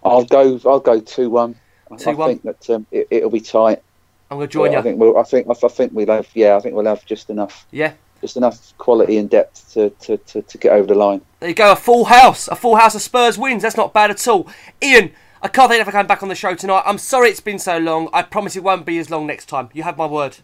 I'll 0.05 0.25
go. 0.25 0.61
I'll 0.65 0.81
go 0.81 1.01
two 1.01 1.31
one. 1.31 1.57
I 1.91 1.97
2-1. 1.97 2.27
think 2.27 2.43
that 2.43 2.71
um, 2.71 2.87
it, 2.91 3.09
it'll 3.11 3.31
be 3.31 3.41
tight. 3.41 3.83
I'm 4.31 4.39
going 4.39 4.49
to 4.49 4.53
join 4.53 4.71
But 4.71 4.79
I 4.79 4.83
think 4.83 4.99
we'll. 4.99 5.19
I 5.19 5.23
think. 5.25 5.49
I 5.51 5.69
think 5.69 5.93
we'll 5.93 6.07
have. 6.07 6.29
Yeah, 6.35 6.57
I 6.57 6.61
think 6.61 6.75
we'll 6.75 6.87
have 6.87 7.05
just 7.05 7.31
enough. 7.31 7.67
Yeah. 7.71 7.93
Just 8.21 8.37
enough 8.37 8.73
quality 8.79 9.17
and 9.17 9.29
depth 9.29 9.73
to, 9.75 9.91
to, 9.91 10.17
to, 10.17 10.43
to 10.43 10.59
get 10.59 10.73
over 10.73 10.87
the 10.87 10.95
line. 10.95 11.23
There 11.41 11.49
you 11.49 11.57
go. 11.57 11.73
A 11.73 11.77
full 11.77 12.05
house. 12.05 12.47
A 12.47 12.55
full 12.55 12.77
house 12.77 12.95
of 12.95 13.03
Spurs 13.03 13.37
wins. 13.37 13.63
That's 13.63 13.77
not 13.77 13.93
bad 13.93 14.13
at 14.13 14.29
all. 14.29 14.49
Ian, 14.81 15.11
I 15.45 15.49
can't 15.49 15.69
thank 15.69 15.81
you 15.81 15.85
for 15.85 15.91
coming 15.91 16.07
back 16.07 16.23
on 16.23 16.29
the 16.29 16.37
show 16.37 16.55
tonight. 16.55 16.85
I'm 16.87 16.99
sorry 16.99 17.29
it's 17.29 17.41
been 17.41 17.59
so 17.59 17.77
long. 17.79 18.09
I 18.13 18.23
promise 18.23 18.55
it 18.55 18.63
won't 18.63 18.87
be 18.87 18.99
as 18.99 19.11
long 19.11 19.27
next 19.27 19.47
time. 19.47 19.71
You 19.73 19.83
have 19.83 19.97
my 19.99 20.07
word. 20.07 20.37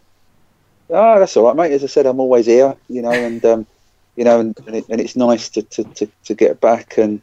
Ah, 0.93 1.19
that's 1.19 1.37
all 1.37 1.45
right, 1.45 1.55
mate. 1.55 1.71
As 1.71 1.83
I 1.83 1.87
said, 1.87 2.05
I'm 2.05 2.19
always 2.19 2.47
here, 2.47 2.75
you 2.89 3.01
know, 3.01 3.11
and 3.11 3.43
um, 3.45 3.67
you 4.17 4.25
know, 4.25 4.41
and, 4.41 4.57
and, 4.67 4.75
it, 4.75 4.85
and 4.89 4.99
it's 4.99 5.15
nice 5.15 5.47
to, 5.49 5.61
to, 5.61 5.83
to, 5.85 6.09
to 6.25 6.33
get 6.33 6.59
back 6.59 6.97
and, 6.97 7.21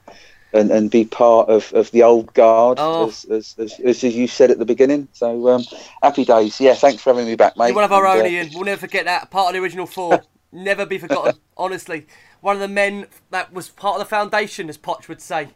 and, 0.55 0.71
and 0.71 0.91
be 0.91 1.05
part 1.05 1.51
of, 1.51 1.71
of 1.75 1.91
the 1.91 2.03
old 2.03 2.33
guard, 2.33 2.79
Oh. 2.81 3.09
as, 3.09 3.27
as, 3.27 3.55
as, 3.59 3.79
as 3.81 4.03
you 4.05 4.27
said 4.27 4.51
at 4.51 4.59
the 4.59 4.65
beginning. 4.65 5.09
So 5.13 5.49
um, 5.51 5.63
happy 6.03 6.25
days. 6.25 6.59
Yeah, 6.59 6.75
thanks 6.75 7.03
for 7.03 7.11
having 7.13 7.27
me 7.27 7.35
back, 7.37 7.59
mate. 7.59 7.67
You're 7.67 7.75
one 7.75 7.85
of 7.85 7.93
our 7.93 8.07
And, 8.07 8.21
own, 8.21 8.25
uh, 8.25 8.29
Ian. 8.29 8.51
We'll 8.55 8.65
never 8.65 8.81
forget 8.81 9.05
that. 9.05 9.31
Part 9.31 9.49
of 9.49 9.53
the 9.55 9.61
original 9.61 9.87
four. 9.87 10.23
never 10.53 10.87
be 10.87 10.97
forgotten. 10.97 11.39
Honestly, 11.59 12.07
one 12.41 12.57
of 12.57 12.61
the 12.61 12.69
men 12.69 13.07
that 13.31 13.53
was 13.53 13.69
part 13.69 13.97
of 13.97 13.99
the 13.99 14.09
foundation, 14.09 14.71
as 14.71 14.79
Potch 14.79 15.09
would 15.09 15.21
say. 15.21 15.49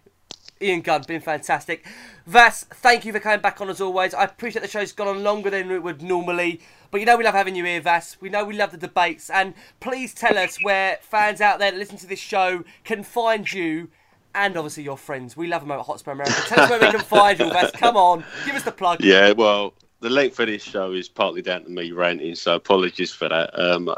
Ian 0.62 0.82
Gunn, 0.82 1.02
been 1.06 1.20
fantastic. 1.20 1.86
Vass, 2.26 2.64
thank 2.64 3.04
you 3.04 3.12
for 3.12 3.20
coming 3.20 3.40
back 3.40 3.60
on 3.60 3.70
as 3.70 3.80
always. 3.80 4.12
I 4.12 4.24
appreciate 4.24 4.62
the 4.62 4.68
show's 4.68 4.92
gone 4.92 5.08
on 5.08 5.22
longer 5.22 5.48
than 5.48 5.70
it 5.70 5.82
would 5.82 6.02
normally, 6.02 6.60
but 6.90 7.00
you 7.00 7.06
know 7.06 7.16
we 7.16 7.24
love 7.24 7.34
having 7.34 7.56
you 7.56 7.64
here, 7.64 7.80
Vass. 7.80 8.18
We 8.20 8.28
know 8.28 8.44
we 8.44 8.54
love 8.54 8.70
the 8.70 8.76
debates, 8.76 9.30
and 9.30 9.54
please 9.80 10.12
tell 10.12 10.36
us 10.36 10.62
where 10.62 10.98
fans 11.00 11.40
out 11.40 11.58
there 11.58 11.70
that 11.70 11.78
listen 11.78 11.96
to 11.98 12.06
this 12.06 12.18
show 12.18 12.64
can 12.84 13.02
find 13.02 13.50
you. 13.52 13.88
And 14.32 14.56
obviously 14.56 14.84
your 14.84 14.96
friends. 14.96 15.36
We 15.36 15.48
love 15.48 15.62
them 15.62 15.72
at 15.72 15.80
Hotspur 15.80 16.12
America. 16.12 16.40
Tell 16.46 16.60
us 16.60 16.70
where 16.70 16.78
we 16.78 16.88
can 16.88 17.00
find 17.00 17.36
you, 17.40 17.50
Vass. 17.50 17.72
Come 17.72 17.96
on, 17.96 18.22
give 18.46 18.54
us 18.54 18.62
the 18.62 18.70
plug. 18.70 19.02
Yeah, 19.02 19.32
well, 19.32 19.74
the 19.98 20.10
length 20.10 20.38
of 20.38 20.46
this 20.46 20.62
show 20.62 20.92
is 20.92 21.08
partly 21.08 21.42
down 21.42 21.64
to 21.64 21.70
me 21.70 21.90
ranting, 21.90 22.36
so 22.36 22.54
apologies 22.54 23.12
for 23.12 23.28
that. 23.28 23.58
Um, 23.58 23.92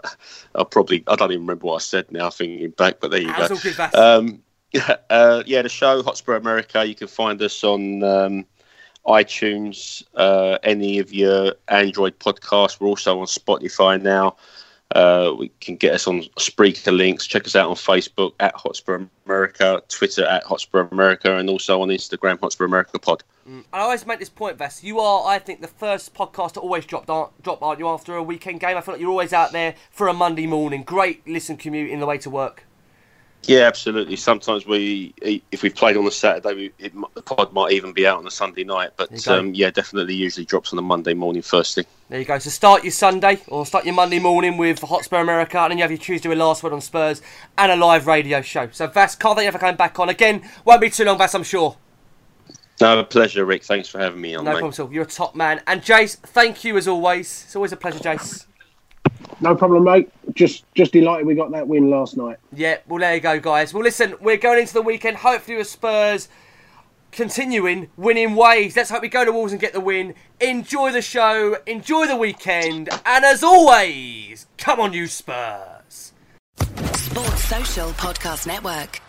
I 0.55 0.65
probably 0.65 1.05
I 1.07 1.17
don't 1.17 1.33
even 1.33 1.43
remember 1.43 1.67
what 1.67 1.75
I 1.75 1.79
said 1.81 2.11
now, 2.11 2.31
thinking 2.31 2.71
back, 2.71 2.99
but 3.01 3.11
there 3.11 3.21
you 3.21 3.27
That's 3.27 3.49
go. 3.49 3.55
all 3.57 3.61
good, 3.61 3.75
Vass. 3.75 3.95
Um, 3.95 4.43
uh, 5.11 5.43
yeah, 5.47 5.63
the 5.63 5.69
show 5.69 6.03
Hotspur 6.03 6.35
America. 6.37 6.85
You 6.85 6.95
can 6.95 7.09
find 7.09 7.41
us 7.43 7.63
on 7.65 8.03
um, 8.03 8.47
iTunes, 9.07 10.03
uh, 10.15 10.59
any 10.63 10.99
of 10.99 11.13
your 11.13 11.55
Android 11.69 12.19
podcasts. 12.19 12.81
We're 12.81 12.89
also 12.89 13.21
on 13.21 13.27
Spotify 13.27 14.01
now. 14.01 14.37
Uh, 14.95 15.35
we 15.39 15.49
can 15.61 15.77
get 15.77 15.95
us 15.95 16.07
on 16.07 16.21
Spreaker 16.39 16.95
links. 16.95 17.27
Check 17.27 17.47
us 17.47 17.57
out 17.57 17.71
on 17.71 17.77
Facebook 17.77 18.35
at 18.41 18.55
Hotspur 18.55 19.07
America, 19.27 19.83
Twitter 19.89 20.27
at 20.27 20.45
Hotspur 20.45 20.81
America, 20.93 21.37
and 21.37 21.49
also 21.49 21.81
on 21.81 21.89
Instagram 21.89 22.39
Hotspur 22.39 22.67
America 22.67 22.99
Pod. 22.99 23.25
I 23.73 23.81
always 23.81 24.07
make 24.07 24.19
this 24.19 24.29
point, 24.29 24.59
Vess. 24.59 24.83
You 24.83 25.01
are, 25.01 25.27
I 25.27 25.39
think, 25.39 25.63
the 25.63 25.69
first 25.69 26.15
podcast 26.15 26.53
to 26.53 26.61
always 26.61 26.85
drop, 26.85 27.09
aren't- 27.09 27.43
drop, 27.43 27.63
aren't 27.63 27.79
you, 27.79 27.89
after 27.89 28.15
a 28.15 28.23
weekend 28.23 28.61
game? 28.61 28.77
I 28.77 28.83
feel 28.83 28.95
like 28.95 29.01
you're 29.01 29.11
always 29.11 29.33
out 29.33 29.53
there 29.53 29.75
for 29.91 30.09
a 30.09 30.13
Monday 30.13 30.47
morning. 30.47 30.83
Great 30.83 31.27
listen 31.27 31.57
commute 31.57 31.91
in 31.91 31.99
the 31.99 32.07
way 32.07 32.19
to 32.19 32.29
work. 32.31 32.65
Yeah, 33.45 33.63
absolutely. 33.63 34.15
Sometimes 34.15 34.67
we, 34.67 35.15
if 35.51 35.63
we've 35.63 35.75
played 35.75 35.97
on 35.97 36.07
a 36.07 36.13
Saturday, 36.13 36.55
we, 36.55 36.73
it, 36.79 36.93
the 37.15 37.23
pod 37.23 37.53
might 37.53 37.73
even 37.73 37.93
be 37.93 38.07
out 38.07 38.19
on 38.19 38.27
a 38.27 38.31
Sunday 38.31 38.63
night. 38.63 38.91
But 38.97 39.27
um, 39.27 39.53
yeah, 39.53 39.71
definitely 39.71 40.15
usually 40.15 40.47
drops 40.47 40.73
on 40.73 40.79
a 40.79 40.83
Monday 40.83 41.13
morning 41.15 41.43
first 41.43 41.75
thing. 41.75 41.85
There 42.09 42.21
you 42.21 42.25
go. 42.25 42.39
So 42.39 42.51
start 42.51 42.85
your 42.85 42.93
Sunday 42.93 43.41
or 43.49 43.67
start 43.67 43.85
your 43.85 43.95
Monday 43.95 44.21
morning 44.21 44.59
with 44.59 44.79
Hotspur 44.81 45.17
America, 45.17 45.59
and 45.59 45.73
then 45.73 45.79
you 45.79 45.83
have 45.83 45.91
your 45.91 45.99
Tuesday 45.99 46.29
with 46.29 46.39
Last 46.39 46.63
Word 46.63 46.73
on 46.73 46.81
Spurs 46.81 47.21
and 47.59 47.73
a 47.73 47.77
live 47.77 48.07
radio 48.07 48.43
show. 48.43 48.69
So 48.71 48.87
Vass, 48.87 49.17
can't 49.17 49.37
thank 49.37 49.47
you 49.47 49.53
for 49.53 49.59
coming 49.59 49.77
back 49.77 49.99
on 49.99 50.09
again. 50.09 50.49
Won't 50.65 50.81
be 50.81 50.91
too 50.91 51.05
long, 51.05 51.19
Vass, 51.19 51.35
I'm 51.35 51.43
sure. 51.43 51.77
No, 52.81 52.99
a 52.99 53.05
pleasure, 53.05 53.45
Rick. 53.45 53.65
Thanks 53.65 53.89
for 53.89 53.99
having 53.99 54.21
me 54.21 54.35
on, 54.35 54.45
No 54.45 54.51
mate. 54.53 54.59
problem 54.61 54.73
at 54.73 54.81
all. 54.81 54.93
You're 54.93 55.05
a 55.05 55.07
top 55.07 55.35
man. 55.35 55.61
And 55.67 55.83
Jace, 55.83 56.17
thank 56.17 56.65
you 56.65 56.77
as 56.77 56.89
always. 56.89 57.45
It's 57.47 57.57
always 57.57 57.73
a 57.73 57.77
pleasure, 57.77 57.99
Jace. 58.01 58.47
No 59.41 59.55
problem, 59.55 59.85
mate. 59.85 60.11
Just 60.35 60.65
just 60.75 60.93
delighted 60.93 61.27
we 61.27 61.35
got 61.35 61.51
that 61.53 61.67
win 61.67 61.91
last 61.91 62.17
night. 62.17 62.39
Yeah, 62.53 62.79
well, 62.87 63.01
there 63.01 63.15
you 63.15 63.21
go, 63.21 63.41
guys. 63.41 63.75
Well, 63.75 63.83
listen, 63.83 64.15
we're 64.21 64.37
going 64.37 64.61
into 64.61 64.75
the 64.75 64.83
weekend, 64.83 65.19
hopefully 65.19 65.57
with 65.59 65.67
Spurs 65.67 66.29
continuing 67.13 67.91
winning 67.97 68.35
ways. 68.35 68.75
Let's 68.75 68.91
hope 68.91 69.03
we 69.03 69.09
go 69.09 69.25
to 69.25 69.31
Wolves 69.31 69.53
and 69.53 69.61
get 69.61 69.73
the 69.73 69.81
win. 69.81 70.15
Enjoy 70.41 70.91
the 70.91 71.03
show, 71.03 71.57
enjoy 71.67 72.07
the 72.07 72.17
weekend, 72.17 72.89
and 73.07 73.25
as 73.25 73.43
always, 73.43 74.47
come 74.59 74.81
on, 74.81 74.93
you 74.93 75.07
Spurs. 75.07 76.13
Sports 76.57 77.45
Social 77.45 77.91
Podcast 77.91 78.47
Network. 78.47 79.01